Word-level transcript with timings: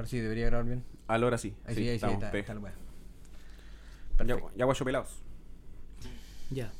Ahora 0.00 0.08
sí, 0.08 0.18
debería 0.18 0.46
grabar 0.46 0.64
bien. 0.64 0.82
Ahora 1.08 1.36
sí. 1.36 1.54
Ahí 1.66 1.74
sí, 1.74 1.80
ahí 1.82 1.88
sí, 1.88 1.94
estamos, 1.96 2.14
está, 2.14 2.30
la. 2.32 2.72
Ya, 4.24 4.38
pelados. 4.86 5.20
Ya. 6.50 6.72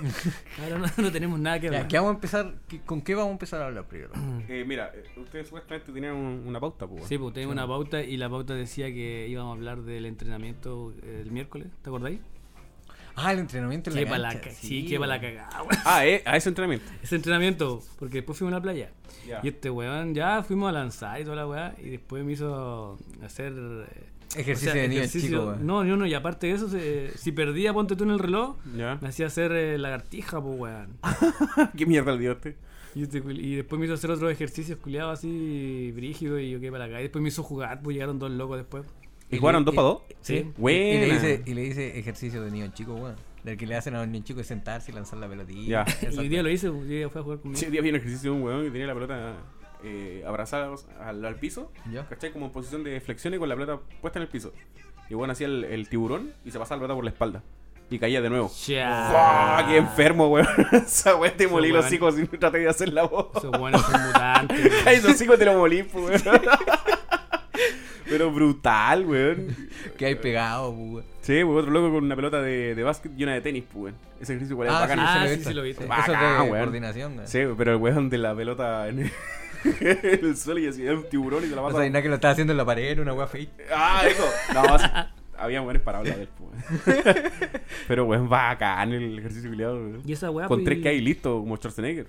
Ahora 0.60 0.78
no, 0.78 1.02
no 1.04 1.12
tenemos 1.12 1.38
nada 1.38 1.60
que 1.60 1.66
Ya, 1.66 1.76
hablar. 1.76 1.88
¿qué 1.88 1.96
vamos 1.98 2.10
a 2.10 2.14
empezar? 2.14 2.54
¿Qué- 2.66 2.80
¿Con 2.80 3.00
qué 3.02 3.14
vamos 3.14 3.28
a 3.28 3.32
empezar 3.34 3.62
a 3.62 3.66
hablar 3.66 3.86
primero? 3.86 4.10
Eh, 4.48 4.64
mira, 4.66 4.90
eh, 4.92 5.04
ustedes 5.20 5.46
supuestamente 5.46 5.92
tenían 5.92 6.14
un- 6.16 6.42
una 6.48 6.58
pauta, 6.58 6.84
pues. 6.88 7.04
Sí, 7.06 7.16
pues 7.16 7.32
teníamos 7.32 7.52
una 7.54 7.66
pauta 7.68 8.02
y 8.02 8.16
la 8.16 8.28
pauta 8.28 8.54
decía 8.54 8.86
que 8.92 9.28
íbamos 9.28 9.52
a 9.54 9.56
hablar 9.56 9.82
del 9.82 10.04
entrenamiento 10.06 10.92
eh, 11.04 11.20
el 11.24 11.30
miércoles, 11.30 11.68
¿te 11.82 11.90
acordáis? 11.90 12.18
Ah, 13.20 13.32
el 13.32 13.38
entrenamiento 13.40 13.90
en 13.90 14.04
para 14.06 14.18
la 14.18 14.28
cancha, 14.32 14.48
ca- 14.50 14.54
sí, 14.54 14.86
que 14.86 14.98
para 14.98 15.16
la 15.16 15.20
weón. 15.22 15.34
cagada, 15.36 15.62
weón. 15.62 15.82
Ah, 15.84 16.06
eh, 16.06 16.22
a 16.24 16.36
ese 16.36 16.48
entrenamiento. 16.48 16.86
Ese 17.02 17.16
entrenamiento, 17.16 17.82
porque 17.98 18.16
después 18.18 18.38
fuimos 18.38 18.52
a 18.52 18.56
la 18.58 18.62
playa. 18.62 18.90
Ya. 19.26 19.40
Y 19.42 19.48
este 19.48 19.70
weón 19.70 20.14
ya 20.14 20.42
fuimos 20.42 20.68
a 20.68 20.72
lanzar 20.72 21.20
y 21.20 21.24
toda 21.24 21.36
la 21.36 21.46
weá. 21.46 21.74
Y 21.82 21.90
después 21.90 22.24
me 22.24 22.32
hizo 22.32 22.98
hacer. 23.24 23.52
eh, 23.56 24.04
Ejercicio 24.36 24.74
de 24.74 24.88
niño 24.88 25.02
chico, 25.06 25.38
weón. 25.46 25.66
No, 25.66 25.84
no, 25.84 25.96
no. 25.96 26.06
Y 26.06 26.14
aparte 26.14 26.46
de 26.48 26.52
eso, 26.54 26.68
se- 26.68 27.16
si 27.16 27.32
perdía, 27.32 27.72
ponte 27.72 27.96
tú 27.96 28.04
en 28.04 28.10
el 28.10 28.18
reloj, 28.18 28.56
Ya. 28.76 28.98
me 29.00 29.08
hacía 29.08 29.26
hacer 29.26 29.52
eh, 29.52 29.78
lagartija, 29.78 30.40
pues 30.42 30.58
weón. 30.58 30.98
¿Qué 31.76 31.86
mierda 31.86 32.12
el 32.12 32.24
este? 32.26 32.56
Y, 32.94 33.02
este 33.02 33.18
y 33.18 33.54
después 33.56 33.78
me 33.78 33.84
hizo 33.84 33.94
hacer 33.94 34.10
otros 34.10 34.32
ejercicios 34.32 34.78
culiados 34.78 35.18
así, 35.18 35.92
brígidos. 35.94 36.40
Y 36.40 36.50
yo 36.50 36.58
quedé 36.60 36.70
para 36.72 36.84
acá. 36.86 36.98
Y 37.00 37.04
después 37.04 37.22
me 37.22 37.28
hizo 37.28 37.42
jugar, 37.42 37.80
pues 37.82 37.94
llegaron 37.94 38.18
dos 38.18 38.30
locos 38.30 38.56
después. 38.58 38.84
¿Y 39.30 39.36
Y 39.36 39.38
jugaron 39.38 39.62
le- 39.62 39.64
dos 39.66 39.74
y- 39.74 39.76
para 39.76 39.88
dos? 39.88 40.02
Sí. 40.20 40.34
Y 40.34 40.36
le, 40.44 40.52
Buena. 40.56 41.14
dice, 41.14 41.42
y 41.46 41.54
le 41.54 41.60
dice 41.62 41.98
ejercicio 41.98 42.42
de 42.42 42.50
niño 42.50 42.68
chico, 42.74 42.94
weón. 42.94 43.16
Del 43.44 43.56
que 43.56 43.66
le 43.66 43.76
hacen 43.76 43.94
a 43.94 43.98
los 43.98 44.08
niños 44.08 44.26
chicos 44.26 44.42
es 44.42 44.46
sentarse 44.48 44.90
y 44.90 44.94
lanzar 44.94 45.18
la 45.18 45.28
pelotilla. 45.28 45.84
Ya. 45.86 46.10
Y 46.12 46.18
hoy 46.18 46.28
día 46.28 46.42
lo 46.42 46.50
hice, 46.50 46.70
pues, 46.70 46.88
y 46.88 46.96
ella 46.96 47.08
fue 47.08 47.20
a 47.20 47.24
jugar 47.24 47.38
conmigo. 47.40 47.58
Sí, 47.58 47.66
un 47.66 47.72
día 47.72 47.80
vi 47.82 47.90
un 47.90 47.96
ejercicio 47.96 48.32
de 48.32 48.36
un 48.36 48.42
weón 48.42 48.64
que 48.64 48.70
tenía 48.70 48.86
la 48.86 48.94
pelota 48.94 49.34
eh, 49.84 50.24
abrazada 50.26 50.74
al, 51.00 51.24
al 51.24 51.34
piso, 51.36 51.70
Ya. 51.90 52.06
¿cachai? 52.06 52.32
Como 52.32 52.46
en 52.46 52.52
posición 52.52 52.82
de 52.84 53.00
flexión 53.00 53.32
y 53.34 53.38
con 53.38 53.48
la 53.48 53.54
pelota 53.54 53.78
puesta 54.00 54.18
en 54.18 54.24
el 54.24 54.28
piso. 54.28 54.52
Y 55.08 55.14
bueno, 55.14 55.32
hacía 55.32 55.46
el, 55.46 55.64
el 55.64 55.88
tiburón 55.88 56.32
y 56.44 56.50
se 56.50 56.58
pasaba 56.58 56.76
la 56.76 56.80
pelota 56.82 56.94
por 56.96 57.04
la 57.04 57.10
espalda. 57.10 57.42
Y 57.90 57.98
caía 57.98 58.20
de 58.20 58.28
nuevo. 58.28 58.50
Ya. 58.66 59.08
¡Fua! 59.10 59.66
¡Qué 59.66 59.76
enfermo, 59.78 60.28
weón! 60.28 60.46
Esa 60.72 61.16
weón 61.16 61.34
te 61.38 61.48
molí 61.48 61.68
los 61.70 61.90
hijos 61.92 62.18
y 62.18 62.26
traté 62.26 62.58
de 62.58 62.68
hacer 62.68 62.92
la 62.92 63.04
voz. 63.04 63.28
Esos 63.36 63.50
buenos 63.58 63.80
son 63.82 64.02
mutantes. 64.06 64.72
esos 64.86 65.18
hijos 65.22 65.38
te 65.38 65.44
lo 65.46 65.54
molí, 65.56 65.84
pues, 65.84 66.22
weón. 66.26 66.42
Pero 68.08 68.30
brutal, 68.32 69.04
weón. 69.06 69.54
Que 69.96 70.06
hay 70.06 70.14
pegado, 70.14 70.70
weón. 70.70 71.04
Sí, 71.20 71.42
pues 71.44 71.58
otro 71.58 71.70
loco 71.70 71.92
con 71.92 72.04
una 72.04 72.16
pelota 72.16 72.40
de, 72.40 72.74
de 72.74 72.82
básquet 72.82 73.12
y 73.16 73.22
una 73.24 73.34
de 73.34 73.40
tenis, 73.40 73.64
pues, 73.70 73.92
weón. 73.92 73.94
Ese 74.20 74.32
ejercicio 74.32 74.54
igual 74.54 74.68
es 74.68 74.74
Ah, 74.74 74.80
bacán. 74.80 74.98
sí, 74.98 75.04
Ah, 75.06 75.26
sí, 75.28 75.44
sí 75.44 75.54
lo. 75.54 75.62
Eso 75.64 75.86
Bacán, 75.86 76.14
es 76.14 76.20
de 76.44 76.50
weón. 76.50 76.64
coordinación, 76.64 77.12
weón. 77.16 77.28
Sí, 77.28 77.40
pero 77.56 77.72
el 77.72 77.76
weón 77.78 78.08
de 78.10 78.18
la 78.18 78.34
pelota 78.34 78.88
en 78.88 78.98
el, 79.00 79.12
en 79.80 80.24
el 80.26 80.36
suelo 80.36 80.60
y 80.60 80.66
así, 80.68 80.82
era 80.84 80.94
un 80.94 81.08
tiburón 81.08 81.44
y 81.44 81.48
se 81.48 81.54
la 81.54 81.62
O 81.62 81.66
pasa. 81.66 81.78
sea, 81.78 81.86
y 81.86 81.90
nada 81.90 82.02
que 82.02 82.08
lo 82.08 82.14
estaba 82.16 82.32
haciendo 82.32 82.52
en 82.52 82.56
la 82.56 82.64
pared, 82.64 82.98
una 82.98 83.12
weá 83.12 83.26
fake. 83.26 83.50
Ah, 83.74 84.02
eso. 84.06 84.24
No, 84.54 84.78
sí, 84.78 84.84
había 85.38 85.60
buenos 85.60 85.82
para 85.82 85.98
hablar 85.98 86.16
de 86.16 86.22
él, 86.22 86.28
pues. 86.38 86.86
weón. 86.86 87.04
Pero 87.88 88.04
weón, 88.06 88.28
bacán 88.28 88.92
el 88.92 89.18
ejercicio 89.18 89.50
culiado, 89.50 89.74
weón. 89.76 90.02
Y 90.04 90.12
esa 90.12 90.30
weá. 90.30 90.48
Con 90.48 90.58
pues, 90.58 90.64
tres 90.64 90.82
que 90.82 90.88
hay 90.88 91.00
listo, 91.00 91.38
como 91.38 91.56
Schwarzenegger. 91.56 92.06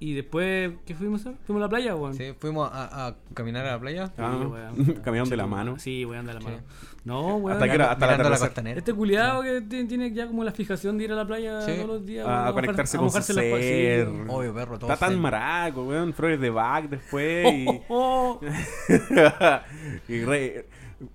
Y 0.00 0.14
después, 0.14 0.72
¿qué 0.86 0.94
fuimos 0.94 1.26
a 1.26 1.30
hacer? 1.30 1.40
Fuimos 1.44 1.60
a 1.60 1.64
la 1.66 1.68
playa, 1.68 1.96
weón. 1.96 2.14
Sí, 2.14 2.32
fuimos 2.38 2.70
a, 2.72 3.08
a 3.08 3.16
caminar 3.34 3.66
a 3.66 3.72
la 3.72 3.80
playa. 3.80 4.12
Ah, 4.16 4.36
weón. 4.48 4.94
caminaron 5.02 5.28
de 5.28 5.36
la 5.36 5.46
mano. 5.48 5.78
Sí, 5.78 6.04
weón, 6.04 6.24
de 6.24 6.34
la 6.34 6.40
mano. 6.40 6.58
No, 7.04 7.36
weón. 7.36 7.52
Hasta 7.54 7.68
que 7.68 7.74
era- 7.74 7.90
hasta 7.92 8.06
la 8.16 8.28
la 8.30 8.38
costanera. 8.38 8.78
Este 8.78 8.92
culiado 8.94 9.42
que 9.42 9.60
ti- 9.62 9.84
tiene 9.86 10.12
ya 10.12 10.28
como 10.28 10.44
la 10.44 10.52
fijación 10.52 10.98
de 10.98 11.04
ir 11.04 11.12
a 11.12 11.16
la 11.16 11.26
playa 11.26 11.62
Sí. 11.62 11.72
todos 11.74 11.86
los 11.88 12.06
días. 12.06 12.26
A, 12.28 12.42
weón, 12.42 12.54
conectarse 12.54 12.96
a 12.96 13.00
con 13.00 13.10
su 13.10 13.22
sí, 13.22 13.32
ser. 13.32 14.08
weón. 14.08 14.30
Obvio, 14.30 14.54
perro, 14.54 14.78
todo 14.78 14.92
Está 14.92 15.06
tan 15.06 15.18
maraco, 15.20 15.84
weón. 15.84 16.12
Flores 16.12 16.40
de 16.40 16.50
Bach 16.50 16.84
después. 16.88 17.52
Y, 17.54 17.66
Oh, 17.88 18.38
oh, 18.38 18.40
y 20.08 20.20
re- 20.24 20.66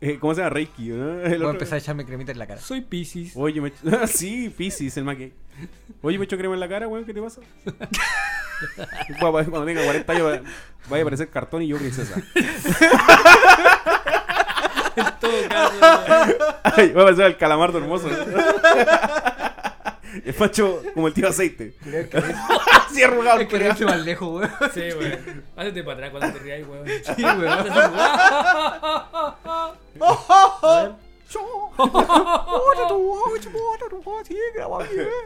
eh, 0.02 0.18
¿Cómo 0.20 0.34
se 0.34 0.42
llama? 0.42 0.50
Reiki, 0.52 0.90
¿no? 0.90 1.12
El 1.22 1.30
Voy 1.30 1.34
otro- 1.36 1.48
a 1.50 1.52
empezar 1.52 1.76
a 1.76 1.78
echarme 1.80 2.06
cremita 2.06 2.32
en 2.32 2.40
la 2.40 2.48
cara. 2.48 2.62
Soy 2.62 2.82
Pisces. 2.82 3.34
Oye, 3.36 3.62
me 3.62 3.72
Ah, 3.92 4.08
sí, 4.08 4.50
Pisces, 4.56 4.96
el 4.98 5.04
maque. 5.04 5.34
Oye, 6.02 6.18
me 6.18 6.26
echo 6.26 6.38
crema 6.38 6.54
en 6.56 6.60
la 6.60 6.68
cara, 6.70 6.88
weón, 6.88 7.06
¿qué 7.06 7.14
te 7.14 7.22
pasa? 7.22 7.42
Cuando 9.20 9.32
cuando 9.52 9.66
tenga 9.66 9.84
40 9.84 10.14
años 10.14 10.26
va- 10.28 10.42
vaya 10.90 11.02
a 11.02 11.06
parecer 11.06 11.30
cartón 11.30 11.64
y 11.64 11.68
yo 11.68 11.78
princesa. 11.78 12.22
En 14.96 15.06
todo 15.20 15.50
caso. 15.50 15.76
Ay, 16.64 16.92
va 16.92 17.02
a 17.02 17.06
parecer 17.06 17.26
el 17.26 17.38
calamardo 17.38 17.80
hermoso. 17.80 18.08
El 20.26 20.34
facho 20.34 20.84
como 20.94 21.08
el 21.08 21.14
tío 21.14 21.28
aceite. 21.28 21.74
Así 22.88 23.02
arrugado 23.04 23.40
Es 23.40 23.48
que 23.48 23.56
culiao. 23.56 23.72
irse 23.72 23.86
más 23.86 24.06
lejos, 24.06 24.42
weón. 24.42 24.72
Sí, 24.74 24.82
weón. 24.82 25.44
Hácete 25.56 25.84
para 25.84 25.94
atrás 26.08 26.12
cuando 26.12 26.38
te 26.38 26.44
rías, 26.44 26.68
weón. 26.68 26.88
Sí, 27.16 27.24
weón. 27.24 27.68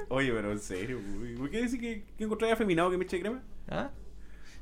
Oye, 0.10 0.32
pero 0.32 0.52
en 0.52 0.60
serio. 0.60 1.00
¿por 1.38 1.50
qué 1.50 1.62
decir 1.62 1.80
que, 1.80 2.04
que 2.18 2.24
encontré 2.24 2.52
afeminado 2.52 2.90
que 2.90 2.98
me 2.98 3.04
eche 3.06 3.20
crema? 3.20 3.42
¿Ah? 3.70 3.90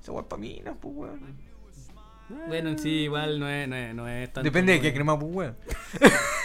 Esa 0.01 0.11
weá 0.11 0.27
pa' 0.27 0.37
mí, 0.37 0.61
no, 0.65 0.75
pues, 0.75 0.93
weón. 0.95 1.45
Bueno, 2.47 2.69
en 2.69 2.79
sí, 2.79 2.89
igual 3.03 3.39
no 3.39 3.47
es, 3.47 3.67
no 3.67 3.75
es, 3.75 3.93
no 3.93 4.07
es 4.07 4.33
tanto. 4.33 4.43
Depende 4.43 4.73
de 4.73 4.79
qué 4.79 4.87
weón. 4.87 4.95
crema, 4.95 5.19
pues, 5.19 5.31
weón. 5.31 5.57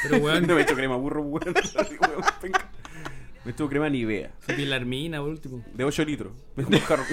Pero, 0.02 0.16
weón, 0.18 0.46
No 0.46 0.54
me 0.54 0.62
echo 0.62 0.74
crema, 0.74 0.96
burro, 0.96 1.22
weón. 1.22 1.54
Me 3.42 3.52
echo 3.52 3.68
crema 3.70 3.88
Nivea. 3.88 4.32
soy 4.44 4.54
pilarmina, 4.54 5.18
por 5.18 5.30
último. 5.30 5.64
De 5.72 5.82
8 5.82 6.04
litros. 6.04 6.32
Un, 6.56 6.64
carro- 6.86 7.04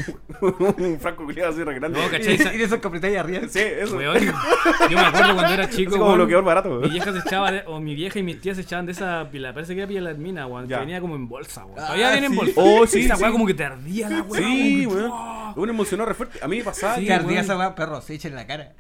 un 0.77 0.99
franco 0.99 1.23
culiado 1.23 1.51
así 1.53 1.63
re 1.63 1.75
grande. 1.75 1.97
No, 2.01 2.05
Y, 2.05 2.09
¿cachai? 2.09 2.33
y 2.33 2.57
de 2.57 2.63
esos 2.65 2.79
arriba. 3.17 3.43
Sí, 3.47 3.59
eso. 3.59 3.95
Weón, 3.95 4.19
yo 4.19 4.97
me 4.97 5.05
acuerdo 5.05 5.35
cuando 5.35 5.53
era 5.53 5.69
chico. 5.69 5.89
Así 5.91 5.97
como 5.97 6.03
weón, 6.07 6.17
bloqueador 6.17 6.43
barato. 6.43 6.69
Mi 6.81 6.89
vieja 6.89 7.13
se 7.13 7.19
echaba, 7.19 7.51
de- 7.51 7.63
o 7.65 7.79
mi 7.79 7.95
vieja 7.95 8.19
y 8.19 8.23
mis 8.23 8.41
tías 8.41 8.57
se 8.57 8.63
echaban 8.63 8.85
de 8.85 8.91
esa 8.91 9.29
pila, 9.31 9.53
parece 9.53 9.73
que 9.73 9.79
era 9.79 9.87
pilarmina, 9.87 10.47
weón, 10.47 10.67
que 10.67 10.75
venía 10.75 10.99
como 10.99 11.15
en 11.15 11.29
bolsa, 11.29 11.63
weón. 11.63 11.79
Ah, 11.79 11.83
Todavía 11.85 12.11
viene 12.11 12.27
en 12.27 12.31
sí. 12.33 12.37
bolsa. 12.39 12.53
Oh, 12.57 12.85
sí, 12.87 12.99
Esa 13.05 13.15
sí. 13.15 13.21
weá 13.23 13.31
como 13.31 13.45
que 13.47 13.53
te 13.53 13.63
ardía 13.63 14.09
la 14.09 14.21
weá. 14.23 14.41
Sí, 14.41 14.83
como 14.83 14.95
que- 14.97 15.01
weón. 15.03 15.11
Uno 15.55 15.71
emocionó 15.71 16.05
re 16.05 16.13
fuerte. 16.13 16.39
A 16.43 16.47
mí 16.49 16.57
me 16.57 16.63
pasaba. 16.65 16.95
Sí, 16.97 17.05
Que 17.05 17.13
weón. 17.19 17.37
esa 17.37 17.57
weá, 17.57 17.73
perro, 17.73 18.01
se 18.01 18.15
echa 18.15 18.27
en 18.27 18.35
la 18.35 18.45
cara. 18.45 18.73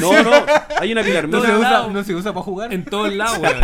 No, 0.00 0.22
no. 0.22 0.30
Hay 0.80 0.90
una 0.92 1.02
No 1.02 1.06
pilarmina. 1.06 1.40
se 1.42 1.54
usa, 1.54 1.86
no 1.88 2.02
se 2.04 2.14
usa 2.14 2.32
para 2.32 2.44
jugar. 2.44 2.72
En 2.72 2.84
todos 2.86 3.12
lados, 3.12 3.36
weón. 3.42 3.56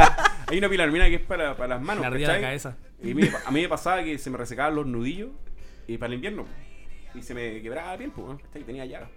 Hay 0.54 0.59
una 0.59 0.69
pilarmina 0.69 1.06
que 1.09 1.16
es 1.16 1.20
para, 1.20 1.56
para 1.56 1.75
las 1.75 1.82
manos. 1.82 2.03
Me 2.03 2.06
ardía 2.06 2.28
la 2.28 2.41
cabeza. 2.41 2.76
Y 3.03 3.10
a 3.10 3.15
mí, 3.16 3.28
a 3.44 3.50
mí 3.50 3.62
me 3.62 3.69
pasaba 3.69 4.04
que 4.04 4.16
se 4.19 4.31
me 4.31 4.38
resecaban 4.38 4.76
los 4.76 4.87
nudillos 4.87 5.31
y 5.88 5.98
para 5.98 6.09
el 6.09 6.15
invierno. 6.15 6.47
Y 7.12 7.22
se 7.22 7.34
me 7.34 7.60
quebraba 7.60 7.91
la 7.92 7.98
piel, 7.98 8.12
pues. 8.12 8.38
Y 8.54 8.60
tenía 8.60 8.84
llagas. 8.84 9.10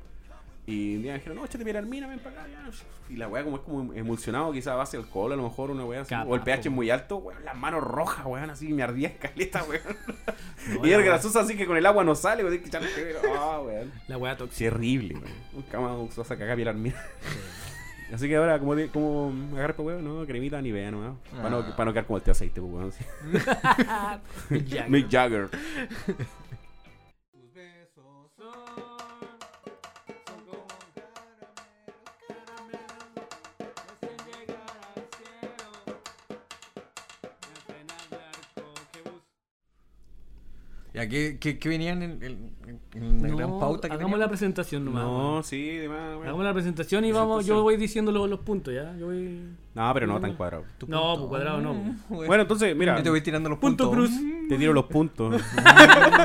Y 0.65 0.95
un 0.97 1.03
día 1.03 1.11
me 1.13 1.19
dijeron, 1.19 1.37
no, 1.37 1.45
échate 1.45 1.63
pilarmina, 1.63 2.07
ven 2.07 2.19
para 2.19 2.41
acá. 2.41 2.49
ya. 2.51 2.69
Y 3.13 3.17
la 3.17 3.27
weá, 3.27 3.43
como 3.43 3.57
es 3.57 3.61
como 3.61 3.93
emulsionado, 3.93 4.51
quizá 4.51 4.73
a 4.73 4.75
base 4.75 4.97
de 4.97 5.03
alcohol, 5.03 5.31
a 5.31 5.35
lo 5.35 5.43
mejor 5.43 5.69
una 5.71 5.85
weá 5.85 6.01
así. 6.01 6.13
O 6.27 6.35
el 6.35 6.41
pH 6.41 6.55
po, 6.63 6.67
es 6.69 6.71
muy 6.75 6.89
alto, 6.89 7.17
weón, 7.17 7.45
las 7.45 7.55
manos 7.55 7.83
rojas, 7.83 8.25
weón, 8.25 8.49
así 8.49 8.73
me 8.73 8.81
ardía 8.83 9.07
escaleta, 9.09 9.63
weón. 9.63 9.81
No, 10.67 10.75
y 10.85 10.89
la 10.89 10.97
es 10.97 11.01
weá- 11.03 11.05
grasosa 11.05 11.39
así 11.41 11.55
que 11.55 11.65
con 11.67 11.77
el 11.77 11.85
agua 11.85 12.03
no 12.03 12.15
sale, 12.15 12.43
weón, 12.43 12.59
tienes 12.59 12.89
que 12.91 13.09
echarle 13.11 13.29
Ah, 13.37 13.61
weón. 13.63 13.93
La 14.09 14.17
weá 14.17 14.35
tóxica. 14.35 14.57
Sí, 14.57 14.67
horrible, 14.67 15.13
weón. 15.13 15.33
Nunca 15.53 15.79
más 15.79 15.97
usó 15.99 16.23
esa 16.23 16.35
cagada 16.37 16.57
pilarmina. 16.57 17.01
Así 18.13 18.27
que 18.27 18.35
ahora, 18.37 18.57
como, 18.59 18.75
como 18.93 19.33
agarrar 19.55 19.75
pa' 19.75 19.83
weón, 19.83 20.03
no, 20.03 20.25
cremita 20.25 20.61
ni 20.61 20.71
vea 20.71 20.89
nomás. 20.91 21.13
Para 21.35 21.49
no, 21.49 21.57
Ah. 21.59 21.73
pa' 21.75 21.85
no 21.85 21.91
quedar 21.91 22.05
como 22.05 22.17
el 22.17 22.23
tío 22.23 22.31
aceite, 22.31 22.61
pues, 22.61 22.73
weón. 22.73 22.89
así. 22.89 24.63
Ya. 24.65 24.85
Mick 24.89 25.09
Jagger. 25.09 25.49
Ya, 40.97 41.07
¿qué, 41.07 41.37
qué, 41.39 41.59
qué 41.59 41.69
venían 41.69 42.01
en, 42.01 42.23
en- 42.23 42.51
en 42.95 43.21
la 43.21 43.35
gran 43.35 43.59
pauta 43.59 43.87
que 43.87 43.93
hagamos 43.93 44.17
la 44.19 44.27
presentación 44.27 44.83
nomás. 44.83 45.03
No, 45.03 45.29
weón. 45.33 45.43
sí, 45.43 45.63
demás, 45.77 46.09
weón. 46.15 46.23
Hagamos 46.23 46.43
la 46.43 46.53
presentación 46.53 47.05
y 47.05 47.11
vamos, 47.11 47.45
yo 47.45 47.61
voy 47.61 47.77
diciendo 47.77 48.11
los, 48.11 48.27
los 48.29 48.39
puntos, 48.39 48.73
¿ya? 48.73 48.95
Yo 48.97 49.05
voy... 49.07 49.41
No, 49.75 49.93
pero 49.93 50.07
no 50.07 50.19
tan 50.19 50.33
cuadrado. 50.35 50.63
No, 50.63 51.13
punto. 51.13 51.17
pues 51.17 51.29
cuadrado 51.29 51.61
no. 51.61 51.73
Bueno, 52.09 52.25
Bueno, 52.27 52.41
entonces, 52.41 52.75
mira, 52.75 52.97
yo 52.97 53.03
te 53.03 53.09
voy 53.11 53.21
tirando 53.21 53.47
los 53.49 53.59
Punto 53.59 53.91
puntos. 53.91 54.09
cruz. 54.09 54.21
te 54.49 54.57
tiro 54.57 54.73
los 54.73 54.85
puntos. 54.85 55.41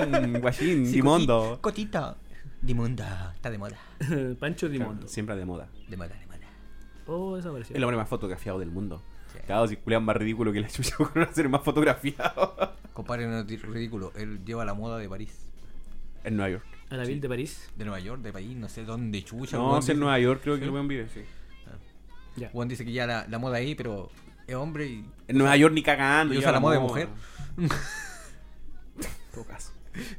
Mm, 0.08 0.38
Guachín, 0.40 0.86
Sí, 0.86 0.92
Dimondo. 0.94 1.58
coti- 1.60 1.60
Cotita. 1.60 2.16
Dimonda. 2.60 3.32
Está 3.34 3.50
de 3.50 3.58
moda. 3.58 3.76
Pancho 4.40 4.68
Dimondo. 4.68 5.06
Siempre 5.08 5.36
de 5.36 5.44
moda. 5.44 5.68
De 5.88 5.96
moda, 5.96 6.08
de 6.08 6.26
moda. 6.26 6.38
Oh, 7.06 7.36
esa 7.36 7.48
apareció. 7.50 7.76
El 7.76 7.82
hombre 7.84 7.96
más 7.96 8.08
fotografiado 8.08 8.58
del 8.58 8.70
mundo. 8.70 9.02
Sí. 9.32 9.38
Claro, 9.46 9.67
si 9.67 9.76
culean 9.76 10.05
más 10.05 10.17
ridículo 10.17 10.52
que 10.52 10.61
la 10.61 10.69
chucha 10.69 10.96
por 10.99 11.34
ser 11.34 11.49
más 11.49 11.62
fotografiado. 11.62 12.75
Compadre, 12.93 13.26
no 13.26 13.40
es 13.40 13.62
ridículo. 13.62 14.12
Él 14.17 14.44
lleva 14.44 14.64
la 14.64 14.75
moda 14.75 14.99
de 14.99 15.08
París. 15.08 15.50
En 16.25 16.37
Nueva 16.37 16.50
York. 16.50 16.64
A 16.90 16.96
la 16.96 17.05
Ville 17.05 17.20
de 17.20 17.29
París. 17.29 17.70
De 17.76 17.84
Nueva 17.84 18.00
York, 18.00 18.23
de 18.23 18.32
París, 18.32 18.56
no 18.56 18.69
sé 18.69 18.84
dónde 18.84 19.25
chucha. 19.25 19.56
No, 19.56 19.81
si 19.81 19.93
en 19.93 20.00
Nueva 20.00 20.19
York 20.19 20.40
creo 20.43 20.55
que 20.56 20.61
¿Sí? 20.61 20.64
el 20.67 20.70
weón 20.70 20.88
vive, 20.88 21.08
sí. 21.08 21.23
Ya. 22.37 22.49
Juan 22.50 22.69
dice 22.69 22.84
que 22.84 22.93
ya 22.93 23.06
la, 23.06 23.26
la 23.29 23.38
moda 23.38 23.58
ahí, 23.58 23.75
pero 23.75 24.11
es 24.46 24.55
hombre 24.55 24.87
y. 24.87 25.05
En 25.29 25.38
Nueva 25.38 25.56
York 25.56 25.75
ni 25.75 25.82
cagando. 25.82 26.35
Y 26.35 26.38
usa 26.38 26.52
la 26.52 26.61
moda 26.61 26.75
de 26.75 26.81
mujer. 26.81 27.08
Todo 29.35 29.44
caso. 29.44 29.73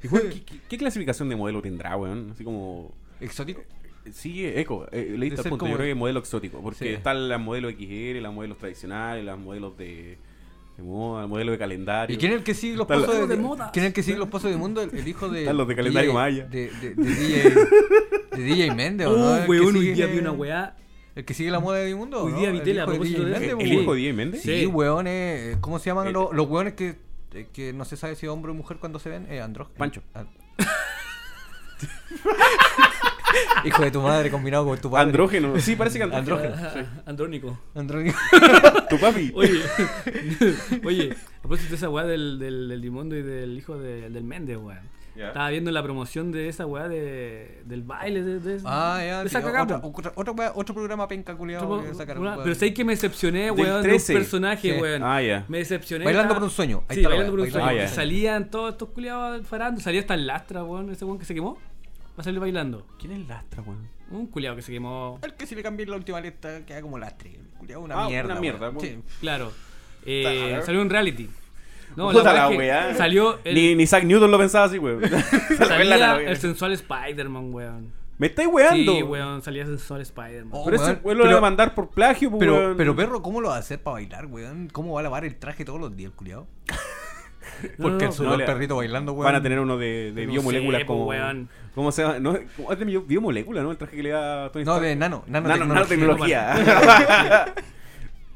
Y, 0.04 0.08
weón, 0.08 0.30
¿qué, 0.30 0.44
qué, 0.44 0.60
qué 0.70 0.78
clasificación 0.78 1.30
de 1.30 1.36
modelo 1.36 1.62
tendrá, 1.62 1.96
weón? 1.96 2.32
Así 2.32 2.44
como 2.44 2.94
¿Exótico? 3.20 3.62
Sí, 4.12 4.46
eco. 4.46 4.86
Eh, 4.92 5.16
leíste 5.18 5.38
el 5.38 5.44
ser 5.44 5.50
punto. 5.50 5.64
como- 5.66 5.72
Yo 5.72 5.78
creo 5.78 5.90
que 5.90 5.96
modelo 5.96 6.20
exótico. 6.20 6.62
Porque 6.62 6.80
Sí. 6.80 6.88
están 6.90 7.30
las 7.30 7.40
modelos 7.40 7.74
XL, 7.74 8.20
las 8.22 8.34
modelos 8.34 8.58
tradicionales, 8.58 9.24
las 9.24 9.38
modelos 9.40 9.78
de, 9.78 10.18
de 10.78 10.84
moda, 10.84 11.26
modelos 11.28 11.54
de 11.54 11.58
calendario. 11.58 12.16
¿Y 12.16 12.20
quién 12.20 12.32
es 12.34 12.40
el 12.40 12.44
que 12.44 12.54
sigue 12.54 12.76
los 12.76 12.90
los- 12.90 13.08
de, 13.08 13.28
de 13.28 13.38
moda. 13.42 13.70
¿Quién 13.72 13.86
es 13.86 13.90
el 13.90 13.94
que 13.94 14.04
sigue 14.04 14.18
los 14.18 14.28
pozos 14.30 14.52
de 14.52 14.58
mundo? 14.58 14.82
El, 14.82 14.94
el 14.96 15.08
hijo 15.08 15.30
de. 15.30 15.42
Están 15.42 15.58
los 15.58 15.68
de 15.68 15.76
calendario 15.76 16.12
DJ 16.12 16.22
maya. 16.22 16.46
De, 16.46 16.70
de, 16.70 16.96
de 16.96 17.16
DJ. 17.16 17.56
De 18.36 18.44
DJ 18.44 18.76
Méndez, 18.76 19.08
¿o 19.08 19.18
no? 19.18 19.36
El 19.38 19.44
que 19.44 19.50
weón, 19.50 19.76
hoy 19.76 19.82
sigue- 19.82 19.94
día 19.94 20.06
vi 20.08 20.18
una 20.20 20.32
weá. 20.32 20.76
El 21.16 21.26
que 21.26 21.34
sigue 21.36 21.52
la 21.52 21.60
moda 21.60 21.78
de 21.78 21.86
Dimundo. 21.86 22.24
Hoy 22.24 22.32
¿no? 22.32 22.40
día 22.40 22.50
vi 22.52 22.58
El 22.58 22.64
tele 22.64 22.82
a 22.82 22.84
hijo 22.86 22.92
de 22.94 22.98
¿El 22.98 23.56
weón. 23.56 23.62
hijo 23.62 23.94
de 23.94 24.00
DJ 24.00 24.14
Méndez? 24.14 24.42
Sí, 24.42 24.60
Sí. 24.62 24.66
weones. 24.66 25.58
¿Cómo 25.62 25.78
se 25.80 25.86
llaman 25.92 26.08
El- 26.08 26.14
los, 26.14 26.34
los 26.34 26.48
weones 26.50 26.74
que, 26.74 26.96
eh, 27.36 27.48
que 27.54 27.72
no 27.72 27.86
se 27.86 27.98
sabe 27.98 28.16
si 28.16 28.26
es 28.26 28.32
hombre 28.32 28.52
o 28.52 28.56
mujer 28.56 28.78
cuando 28.80 28.98
se 29.00 29.10
ven? 29.10 29.28
Eh. 29.30 29.40
Pancho. 29.78 30.02
Ah. 30.16 30.26
Hijo 33.66 33.82
de 33.84 33.92
tu 33.92 34.02
madre 34.02 34.30
combinado 34.30 34.66
con 34.66 34.78
tu 34.80 34.90
padre. 34.90 35.04
Andrógeno. 35.08 35.60
Sí, 35.60 35.76
parece 35.76 35.98
que 35.98 36.04
andrógeno. 36.04 36.54
Andrógeno. 36.56 36.88
Andrónico. 37.06 37.60
Andrógeno. 37.76 38.18
Tu 38.90 39.00
papi. 39.00 39.32
Oye, 39.36 39.60
oye, 40.86 41.16
a 41.38 41.42
propósito 41.42 41.70
de 41.72 41.76
esa 41.76 41.90
weá 41.90 42.06
del, 42.06 42.38
del, 42.40 42.68
del 42.70 42.82
Limondo 42.82 43.16
y 43.16 43.22
del 43.24 43.58
hijo 43.58 43.78
de- 43.78 44.10
del 44.10 44.24
Méndez, 44.24 44.58
weón. 44.58 44.94
Estaba 45.16 45.50
viendo 45.52 45.70
la 45.70 45.84
promoción 45.84 46.32
de 46.32 46.50
esa 46.50 46.66
weá 46.66 46.88
de, 46.88 47.62
del 47.66 47.84
baile 47.84 48.24
de, 48.24 48.40
de, 48.40 48.60
Ah, 48.66 49.00
ya. 49.06 49.20
de 49.22 49.28
esa 49.28 49.40
sí, 49.40 49.46
cagada, 49.46 49.78
otro, 49.78 49.82
po. 49.82 49.94
otro, 50.00 50.12
otro, 50.16 50.34
wea- 50.34 50.52
otro 50.56 50.74
programa 50.74 51.08
penca 51.08 51.36
culiado 51.36 51.68
Otro- 51.70 51.88
que 51.88 51.94
sacaron, 51.96 52.24
una- 52.24 52.32
weón. 52.32 52.44
Pero 52.44 52.56
sé 52.56 52.74
que 52.74 52.84
me 52.84 52.94
decepcioné, 52.94 53.52
weón, 53.52 53.68
de 53.70 53.76
un 53.76 53.82
13. 53.84 54.14
personaje, 54.14 54.74
Sí. 54.76 54.82
weón. 54.82 55.04
Ah, 55.04 55.22
ya. 55.22 55.46
Me 55.48 55.60
decepcioné. 55.60 56.06
Bailando 56.06 56.34
por 56.34 56.44
un 56.44 56.50
sueño. 56.50 56.84
Ahí 56.88 56.96
sí, 56.96 57.00
está 57.02 57.10
bailando 57.10 57.32
por 57.32 57.40
un 57.42 57.52
sueño. 57.52 57.68
Ah, 57.84 57.88
salían 57.88 58.50
todos 58.50 58.72
estos 58.72 58.90
culiados 58.90 59.46
farando. 59.48 59.80
Salía 59.82 60.02
hasta 60.02 60.16
el 60.16 60.26
lastra, 60.26 60.64
weón. 60.64 60.90
Ese 60.90 61.06
weón 61.06 61.20
que 61.20 61.26
se 61.26 61.36
quemó. 61.36 61.58
Va 62.18 62.22
a 62.22 62.24
salir 62.24 62.40
bailando. 62.40 62.86
¿Quién 63.00 63.14
es 63.14 63.28
Lastra, 63.28 63.62
weón? 63.64 63.88
Un 64.12 64.28
culiado 64.28 64.56
que 64.56 64.62
se 64.62 64.72
quemó. 64.72 65.20
El 65.24 65.34
que 65.34 65.48
si 65.48 65.56
le 65.56 65.64
cambié 65.64 65.86
la 65.88 65.96
última 65.96 66.22
letra 66.22 66.64
queda 66.66 66.82
como 66.82 66.98
lastre. 67.00 67.40
Culiao, 67.58 67.82
una 67.82 68.04
Ah, 68.04 68.08
mierda. 68.08 68.32
una 68.34 68.42
mierda, 68.42 68.70
weón. 68.70 68.78
weón. 68.78 68.88
Sí. 69.08 69.16
Claro. 69.22 69.52
Eh, 70.06 70.60
salió 70.64 70.82
un 70.82 70.90
reality. 70.90 71.30
No, 71.96 72.10
Puta 72.12 72.34
la 72.34 72.34
la 72.34 72.50
weá 72.50 72.50
es 72.50 72.52
que 72.52 72.58
weá. 72.58 72.96
Salió 72.98 73.40
el, 73.44 73.56
Ni, 73.56 73.76
ni 73.76 73.88
Zack 73.88 74.04
Newton 74.04 74.30
lo 74.32 74.38
pensaba 74.38 74.66
así, 74.66 74.78
weón. 74.80 75.02
Salía 75.58 76.16
weón. 76.16 76.28
el 76.28 76.38
sensual 76.38 76.72
Spider-Man, 76.74 77.54
weón. 77.54 77.94
Me 78.20 78.28
estáis 78.28 78.48
weando. 78.52 78.94
Sí, 78.94 79.02
weón, 79.04 79.42
salía 79.42 79.66
sensual 79.66 80.02
Spider-Man. 80.02 80.52
Oh, 80.54 80.66
Pero 80.66 80.78
ese 80.78 80.86
weón, 80.86 81.02
weón 81.04 81.18
lo 81.18 81.26
va 81.32 81.38
a 81.38 81.42
mandar 81.42 81.74
por 81.74 81.90
plagio, 81.90 82.30
pues, 82.30 82.40
Pero, 82.40 82.54
weón. 82.56 82.78
pero 82.78 82.96
perro, 82.96 83.22
¿cómo 83.24 83.42
lo 83.42 83.50
va 83.50 83.56
a 83.56 83.60
hacer 83.60 83.82
para 83.82 83.94
bailar, 83.96 84.28
weón? 84.28 84.70
¿Cómo 84.72 84.94
va 84.94 85.00
a 85.00 85.04
lavar 85.04 85.26
el 85.26 85.36
traje 85.38 85.66
todos 85.66 85.80
los 85.80 85.96
días, 85.96 86.12
el 86.24 86.38
culiao? 87.62 87.70
No, 87.78 87.84
Porque 87.90 88.24
no, 88.24 88.34
el 88.36 88.46
perrito 88.46 88.76
bailando, 88.78 89.14
weón. 89.14 89.26
Van 89.26 89.36
a 89.36 89.42
tener 89.44 89.60
uno 89.60 89.78
de, 89.78 90.12
de 90.14 90.26
No 90.26 90.32
biomoléculas 90.34 90.82
sé, 90.82 90.86
como. 90.88 91.06
weón. 91.06 91.50
¿Cómo 91.76 91.92
se 91.92 92.04
llama? 92.04 92.20
No, 92.20 92.38
¿cómo 92.56 92.72
es 92.72 92.80
de 92.80 92.86
bio- 92.86 93.02
biomolécula, 93.02 93.64
¿no? 93.64 93.72
El 93.72 93.78
traje 93.78 93.96
que 93.96 94.04
le 94.04 94.10
da 94.10 94.52
Tony 94.52 94.64
No, 94.66 94.80
de 94.80 94.96
nano. 94.96 95.24
Nano, 95.28 95.48
Nanotecnología. 95.50 96.54
nanotecnología. 96.54 97.46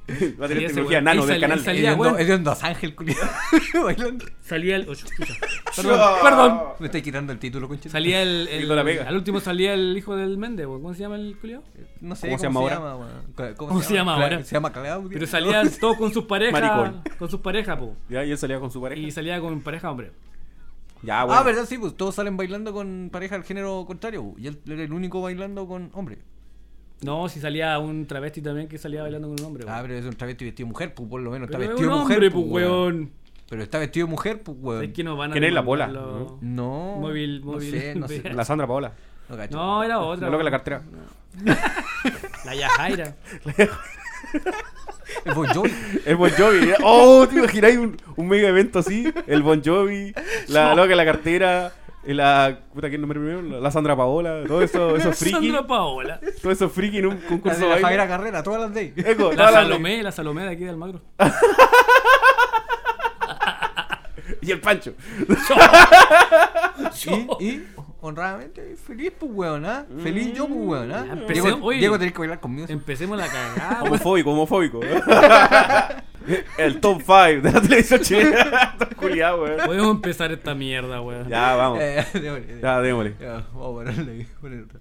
Va 0.10 0.14
a 0.46 0.48
Salía 0.48 0.48
tener 0.48 0.68
tecnología 0.68 1.02
nano 1.02 1.26
del 1.26 1.36
salía- 1.36 1.42
canal. 1.48 1.60
salía- 1.66 2.38
Dos 2.38 2.64
Ángel, 2.64 2.96
bailando. 3.84 4.26
Salía 4.42 4.76
el. 4.78 4.86
Perdón, 5.76 6.12
perdón. 6.24 6.60
Me 6.80 6.86
estoy 6.86 7.02
quitando 7.02 7.34
el 7.34 7.40
título, 7.40 7.68
concha. 7.68 7.90
Salía 7.90 8.22
el. 8.22 8.48
Al 9.06 9.16
último 9.16 9.40
salía 9.42 9.74
el 9.74 9.96
hijo 9.98 10.16
del 10.16 10.38
Méndez. 10.38 10.66
¿Cómo 10.66 10.94
se 10.94 11.02
llama 11.02 11.16
el 11.18 11.38
culiao? 11.40 11.62
No 12.00 12.16
sé 12.16 12.28
¿Cómo 12.28 12.38
se 12.38 12.44
llama 12.46 12.92
ahora? 12.92 13.56
¿Cómo 13.58 13.82
se 13.82 13.94
llama 13.94 14.14
ahora? 14.16 14.44
Se 14.44 14.56
llama 14.56 14.72
Claudio. 14.72 15.10
Pero 15.12 15.28
salían 15.28 15.70
todos 15.80 15.98
con 15.98 16.14
sus 16.14 16.24
parejas. 16.26 16.62
Maricón. 16.62 17.02
Con 17.20 17.30
sus 17.30 17.42
parejas, 17.42 17.78
po. 17.78 17.96
Ya, 18.10 18.24
y 18.24 18.32
él 18.32 18.38
salía 18.38 18.60
con 18.60 18.72
su 18.72 18.82
pareja. 18.82 19.02
Y 19.02 19.12
salía 19.12 19.40
con 19.42 19.60
pareja, 19.62 19.92
hombre. 19.92 20.12
Ya, 21.04 21.26
bueno. 21.26 21.40
Ah, 21.40 21.44
¿verdad? 21.44 21.66
Sí, 21.66 21.78
pues 21.78 21.96
todos 21.96 22.16
salen 22.16 22.38
bailando 22.38 22.74
con 22.74 23.10
pareja 23.12 23.36
del 23.36 23.44
género 23.44 23.84
contrario. 23.86 24.34
Y 24.38 24.48
él 24.48 24.60
era 24.68 24.84
el 24.84 24.94
único 24.94 25.22
bailando 25.22 25.68
con 25.68 25.92
hombre. 25.94 26.20
No, 27.02 27.30
si 27.30 27.40
salía 27.40 27.78
un 27.80 28.08
travesti 28.08 28.42
también 28.42 28.68
que 28.68 28.78
salía 28.78 29.04
bailando 29.04 29.28
con 29.28 29.40
un 29.40 29.46
hombre, 29.46 29.66
Ah, 29.68 29.74
weón. 29.76 29.82
pero 29.88 30.00
es 30.00 30.06
un 30.06 30.16
travesti 30.16 30.46
vestido 30.46 30.66
de 30.66 30.72
mujer, 30.72 30.94
pues 30.96 31.10
por 31.10 31.22
lo 31.22 31.30
menos 31.32 31.48
está 31.48 31.58
Pero 31.60 31.70
vestido 31.72 31.90
de 31.92 31.96
mujer. 32.00 32.16
hombre, 32.18 32.32
pues, 32.32 32.46
pues, 32.50 32.66
weón. 32.66 33.12
Pero 33.50 33.64
está 33.64 33.78
vestido 33.80 34.08
de 34.08 34.12
mujer, 34.12 34.42
pues, 34.44 34.58
weón. 34.60 34.84
Es 34.84 34.94
que 34.94 35.04
nos 35.04 35.18
van 35.18 35.30
a. 35.30 35.34
¿Quién 35.34 35.44
es 35.44 35.54
la 35.54 35.62
bola? 35.62 35.88
demandarlo. 35.88 36.38
No. 36.42 36.98
Móvil, 37.00 37.42
no 37.42 37.52
móvil. 37.54 37.72
sé, 37.72 37.96
no 37.96 38.08
sé. 38.08 38.22
La 38.34 38.44
Sandra 38.46 38.66
Paola. 38.68 38.92
No, 39.30 39.38
cacho. 39.38 39.56
No, 39.58 39.84
era 39.84 40.00
otra. 40.00 40.26
La 40.28 40.32
loca 40.32 40.38
de 40.40 40.44
la 40.44 40.52
cartera. 40.52 40.82
La 42.46 42.56
Yajaira. 42.56 43.16
El 45.26 45.34
Bon 45.34 45.48
Jovi. 45.48 45.72
El 46.06 46.16
Bon 46.16 46.30
Jovi. 46.32 46.72
Oh, 46.84 47.28
te 47.28 47.36
imagináis 47.38 47.78
un, 47.78 47.98
un 48.16 48.28
mega 48.28 48.50
evento 48.50 48.80
así. 48.80 49.12
El 49.28 49.44
Bon 49.44 49.62
Jovi, 49.64 50.14
la 50.48 50.74
loca 50.76 50.90
de 50.90 50.96
la 50.96 51.06
cartera, 51.06 51.72
la. 52.14 52.60
Puta, 52.74 52.90
¿quién 52.90 53.02
nombre 53.02 53.20
primero? 53.20 53.42
La, 53.42 53.60
la 53.60 53.72
Sandra 53.72 53.96
Paola. 53.96 54.44
Todo 54.48 54.62
eso, 54.62 54.96
eso 54.98 55.12
friki. 55.14 55.36
Sandra 55.36 55.66
Paola. 55.68 56.20
Todo 56.42 56.52
eso 56.52 56.70
friki 56.70 56.98
en 57.00 57.08
un 57.08 57.20
La 57.22 57.28
concurso 57.28 57.60
de 57.60 57.66
de 57.68 57.76
la. 57.76 57.82
Javiera 57.82 58.08
Carrera, 58.08 58.44
todas 58.44 58.62
las 58.62 58.74
de 58.74 58.94
Eco, 58.96 59.30
La 59.32 59.36
todas 59.36 59.38
las- 59.38 59.54
Salomé, 59.54 60.04
la 60.04 60.12
Salomé 60.12 60.42
de 60.44 60.50
aquí 60.50 60.64
de 60.64 60.70
Almagro. 60.70 61.02
Y 64.42 64.52
el 64.52 64.60
Pancho. 64.62 64.94
Y, 67.40 67.46
y 67.46 67.68
honradamente, 68.02 68.76
feliz, 68.76 69.12
pues, 69.18 69.32
weón, 69.34 69.66
¿ah? 69.66 69.86
Feliz 70.02 70.34
yo, 70.34 70.48
pues, 70.48 70.60
weón, 70.60 70.92
¿ah? 70.94 71.06
Empecé- 71.12 71.42
Diego. 71.42 71.72
Diego, 71.72 71.98
tenés 72.00 72.14
que 72.14 72.20
bailar 72.20 72.40
conmigo. 72.40 72.68
Empecemos 72.70 73.18
la 73.18 73.28
cagada. 73.28 73.84
Homofóbico, 73.84 74.32
homofóbico. 74.32 74.80
el 76.58 76.80
top 76.80 77.02
5 77.02 77.16
de 77.42 77.52
la 77.52 77.62
televisión 77.62 78.02
chilena. 78.02 78.76
Culiado, 78.96 79.44
weón. 79.44 79.66
Podemos 79.66 79.92
empezar 79.96 80.32
esta 80.32 80.54
mierda, 80.56 81.02
weón. 81.02 81.28
Ya, 81.30 81.56
vamos. 81.56 81.80
Eh, 81.82 82.06
démosle, 82.14 82.60
Ya, 82.62 82.82
démosle. 82.82 83.16
Ya, 83.20 83.46
vamos 83.54 83.82
a 83.82 83.86
pararle 83.86 84.28
poner 84.42 84.64
otra. 84.64 84.80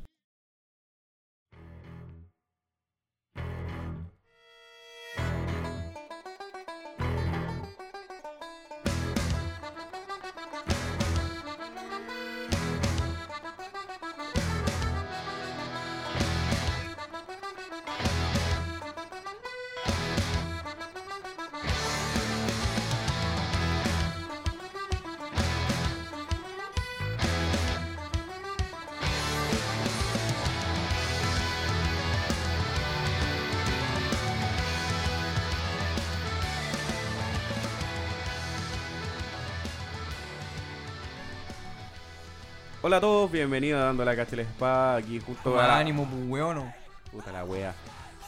Hola 42.87 42.99
a 42.99 43.01
todos, 43.01 43.33
bienvenidos 43.33 43.83
a 43.83 43.87
Dando 43.87 44.05
la 44.05 44.15
Cacha 44.15 44.35
y 44.35 44.37
la 44.37 44.43
Espada. 44.43 44.95
Aquí 44.95 45.19
junto 45.19 45.59
a. 45.59 45.77
Ánimo, 45.77 46.09
pues, 46.09 46.23
weón. 46.29 46.55
no. 46.55 46.73
Puta 47.11 47.33
la 47.33 47.45
wea. 47.45 47.75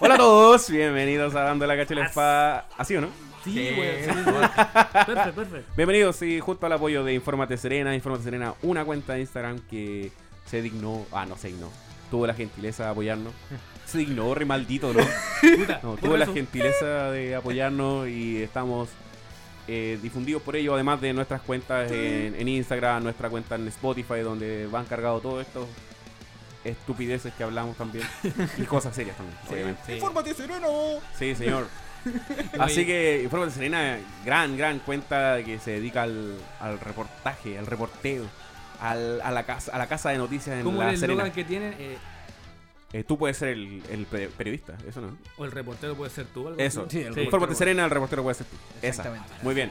Hola 0.00 0.16
a 0.16 0.18
todos, 0.18 0.68
bienvenidos 0.68 1.32
a 1.36 1.42
Dando 1.42 1.64
la 1.64 1.76
Cacha 1.76 1.94
y 1.94 1.96
la 1.98 2.06
Espada. 2.06 2.66
¿Así 2.76 2.96
o 2.96 3.00
no? 3.00 3.08
Sí, 3.44 3.70
weón. 3.78 3.94
sí. 4.02 4.32
Perfecto, 5.06 5.32
perfecto. 5.32 5.72
Bienvenidos, 5.76 6.16
sí, 6.16 6.40
junto 6.40 6.66
al 6.66 6.72
apoyo 6.72 7.04
de 7.04 7.14
Infórmate 7.14 7.56
Serena. 7.56 7.94
Infórmate 7.94 8.24
Serena, 8.24 8.54
una 8.62 8.84
cuenta 8.84 9.12
de 9.12 9.20
Instagram 9.20 9.60
que 9.70 10.10
se 10.44 10.60
dignó. 10.60 11.06
Ah, 11.12 11.24
no 11.24 11.36
se 11.36 11.46
dignó. 11.46 11.70
Tuvo 12.10 12.26
la 12.26 12.34
gentileza 12.34 12.82
de 12.82 12.90
apoyarnos. 12.90 13.34
Se 13.86 13.98
dignó, 13.98 14.34
re 14.34 14.44
maldito, 14.44 14.92
¿no? 14.92 14.98
Puta, 15.56 15.78
No, 15.84 15.94
tuvo 15.94 16.16
la 16.16 16.26
gentileza 16.26 17.12
de 17.12 17.36
apoyarnos 17.36 18.08
y 18.08 18.42
estamos 18.42 18.88
eh, 19.68 19.98
difundidos 20.02 20.42
por 20.42 20.56
ello, 20.56 20.74
además 20.74 21.00
de 21.00 21.12
nuestras 21.12 21.42
cuentas 21.42 21.90
en, 21.92 22.34
en 22.38 22.48
Instagram, 22.48 23.02
nuestra 23.04 23.28
cuenta 23.30 23.54
en 23.54 23.68
Spotify, 23.68 24.20
donde 24.22 24.66
van 24.66 24.86
cargados 24.86 25.22
todos 25.22 25.46
estos 25.46 25.66
estupideces 26.64 27.32
que 27.34 27.44
hablamos 27.44 27.76
también 27.76 28.04
y 28.58 28.62
cosas 28.62 28.94
serias 28.94 29.16
también, 29.16 29.36
obviamente. 29.50 29.80
Sí. 29.86 29.92
¡Infórmate, 29.92 30.34
Sereno! 30.34 30.68
Sí, 31.18 31.34
señor. 31.34 31.66
Así 32.58 32.86
que 32.86 33.22
Infórmate 33.24 33.52
Serena, 33.52 33.98
gran, 34.24 34.56
gran 34.56 34.78
cuenta 34.80 35.42
que 35.44 35.58
se 35.58 35.72
dedica 35.72 36.02
al, 36.04 36.36
al 36.60 36.80
reportaje, 36.80 37.58
al 37.58 37.66
reporteo, 37.66 38.24
al- 38.80 39.20
a, 39.20 39.30
la 39.30 39.44
casa, 39.44 39.72
a 39.72 39.78
la 39.78 39.86
casa 39.86 40.10
de 40.10 40.18
noticias 40.18 40.56
en 40.58 40.64
¿Cómo 40.64 40.78
la 40.82 40.88
es 40.88 40.94
el 40.94 41.00
Serena. 41.00 41.30
que 41.32 41.44
tienen? 41.44 41.74
Eh, 41.78 41.98
Eh, 42.92 43.04
tú 43.04 43.18
puedes 43.18 43.36
ser 43.36 43.48
el, 43.48 43.82
el 43.90 44.06
pe- 44.06 44.28
periodista, 44.28 44.74
eso 44.88 45.00
no. 45.02 45.16
o 45.36 45.44
el 45.44 45.50
reportero 45.52 45.94
puede 45.94 46.10
ser 46.10 46.24
tú. 46.26 46.48
algo 46.48 46.58
Eso. 46.58 46.86
Sí, 46.88 46.98
el 47.00 47.06
Infórmate 47.08 47.30
reportero. 47.30 47.54
Serena, 47.58 47.84
el 47.84 47.90
reportero 47.90 48.22
puede 48.22 48.34
ser 48.34 48.46
tú. 48.46 48.56
Esa. 48.78 48.86
Exactamente. 48.88 49.28
Muy 49.42 49.54
bien. 49.54 49.70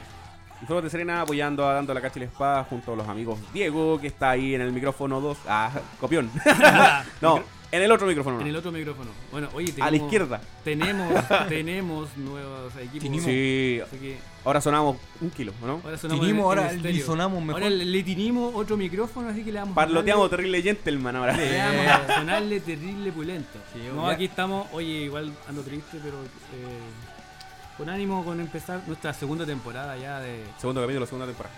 Infórmate 0.60 0.90
Serena 0.90 1.22
apoyando 1.22 1.68
a 1.68 1.72
Dando 1.74 1.94
la 1.94 2.00
Cacha 2.00 2.18
y 2.18 2.22
la 2.22 2.26
Espada 2.26 2.64
junto 2.64 2.92
a 2.92 2.96
los 2.96 3.08
amigos 3.08 3.38
Diego, 3.52 4.00
que 4.00 4.06
está 4.08 4.30
ahí 4.30 4.54
en 4.54 4.60
el 4.60 4.72
micrófono 4.72 5.20
2. 5.20 5.38
Ah, 5.48 5.70
copión. 6.00 6.30
no, 7.20 7.42
En 7.70 7.82
el 7.82 7.92
otro 7.92 8.06
micrófono. 8.06 8.40
En 8.40 8.46
el 8.46 8.56
otro 8.56 8.72
micrófono. 8.72 9.10
Bueno, 9.30 9.48
oye, 9.52 9.74
A 9.76 9.84
la 9.84 9.90
tenemos- 9.90 10.06
izquierda. 10.06 10.40
Tenemos, 10.64 11.24
tenemos 11.50 12.16
nuevos 12.16 12.74
equipos. 12.76 13.00
Tenemos- 13.02 13.24
Sí. 13.26 13.80
Así 13.84 13.96
que 13.98 14.18
Ahora 14.44 14.60
sonamos 14.62 14.96
un 15.20 15.28
kilo, 15.30 15.52
¿o 15.62 15.66
¿no? 15.66 15.80
ahora 15.84 15.98
sonamos 15.98 16.24
en- 16.26 16.34
en 16.36 16.40
ahora 16.40 16.72
le 16.72 17.00
sonamos 17.02 17.42
mejor. 17.42 17.62
Ahora 17.62 17.74
le 17.74 18.02
tinimos 18.02 18.54
otro 18.54 18.78
micrófono, 18.78 19.28
así 19.28 19.44
que 19.44 19.52
le 19.52 19.58
damos 19.58 19.72
a 19.72 19.74
Parloteamos 19.74 20.24
darle- 20.30 20.36
terrible 20.36 20.62
gentleman 20.62 21.16
ahora. 21.16 21.36
le 21.36 21.52
damos 21.56 21.86
a 21.86 22.16
sonarle 22.20 22.60
terrible 22.60 23.12
pulento. 23.12 23.58
Sí, 23.74 23.80
no, 23.94 24.06
aquí 24.08 24.24
estamos, 24.24 24.66
oye, 24.72 24.88
igual 25.04 25.30
ando 25.46 25.60
triste, 25.62 25.98
pero 26.02 26.16
eh, 26.22 27.76
con 27.76 27.90
ánimo 27.90 28.24
con 28.24 28.40
empezar 28.40 28.80
nuestra 28.86 29.12
segunda 29.12 29.44
temporada 29.44 29.94
ya 29.98 30.20
de... 30.20 30.42
Segundo 30.58 30.80
capítulo, 30.80 31.04
segunda 31.04 31.26
temporada. 31.26 31.54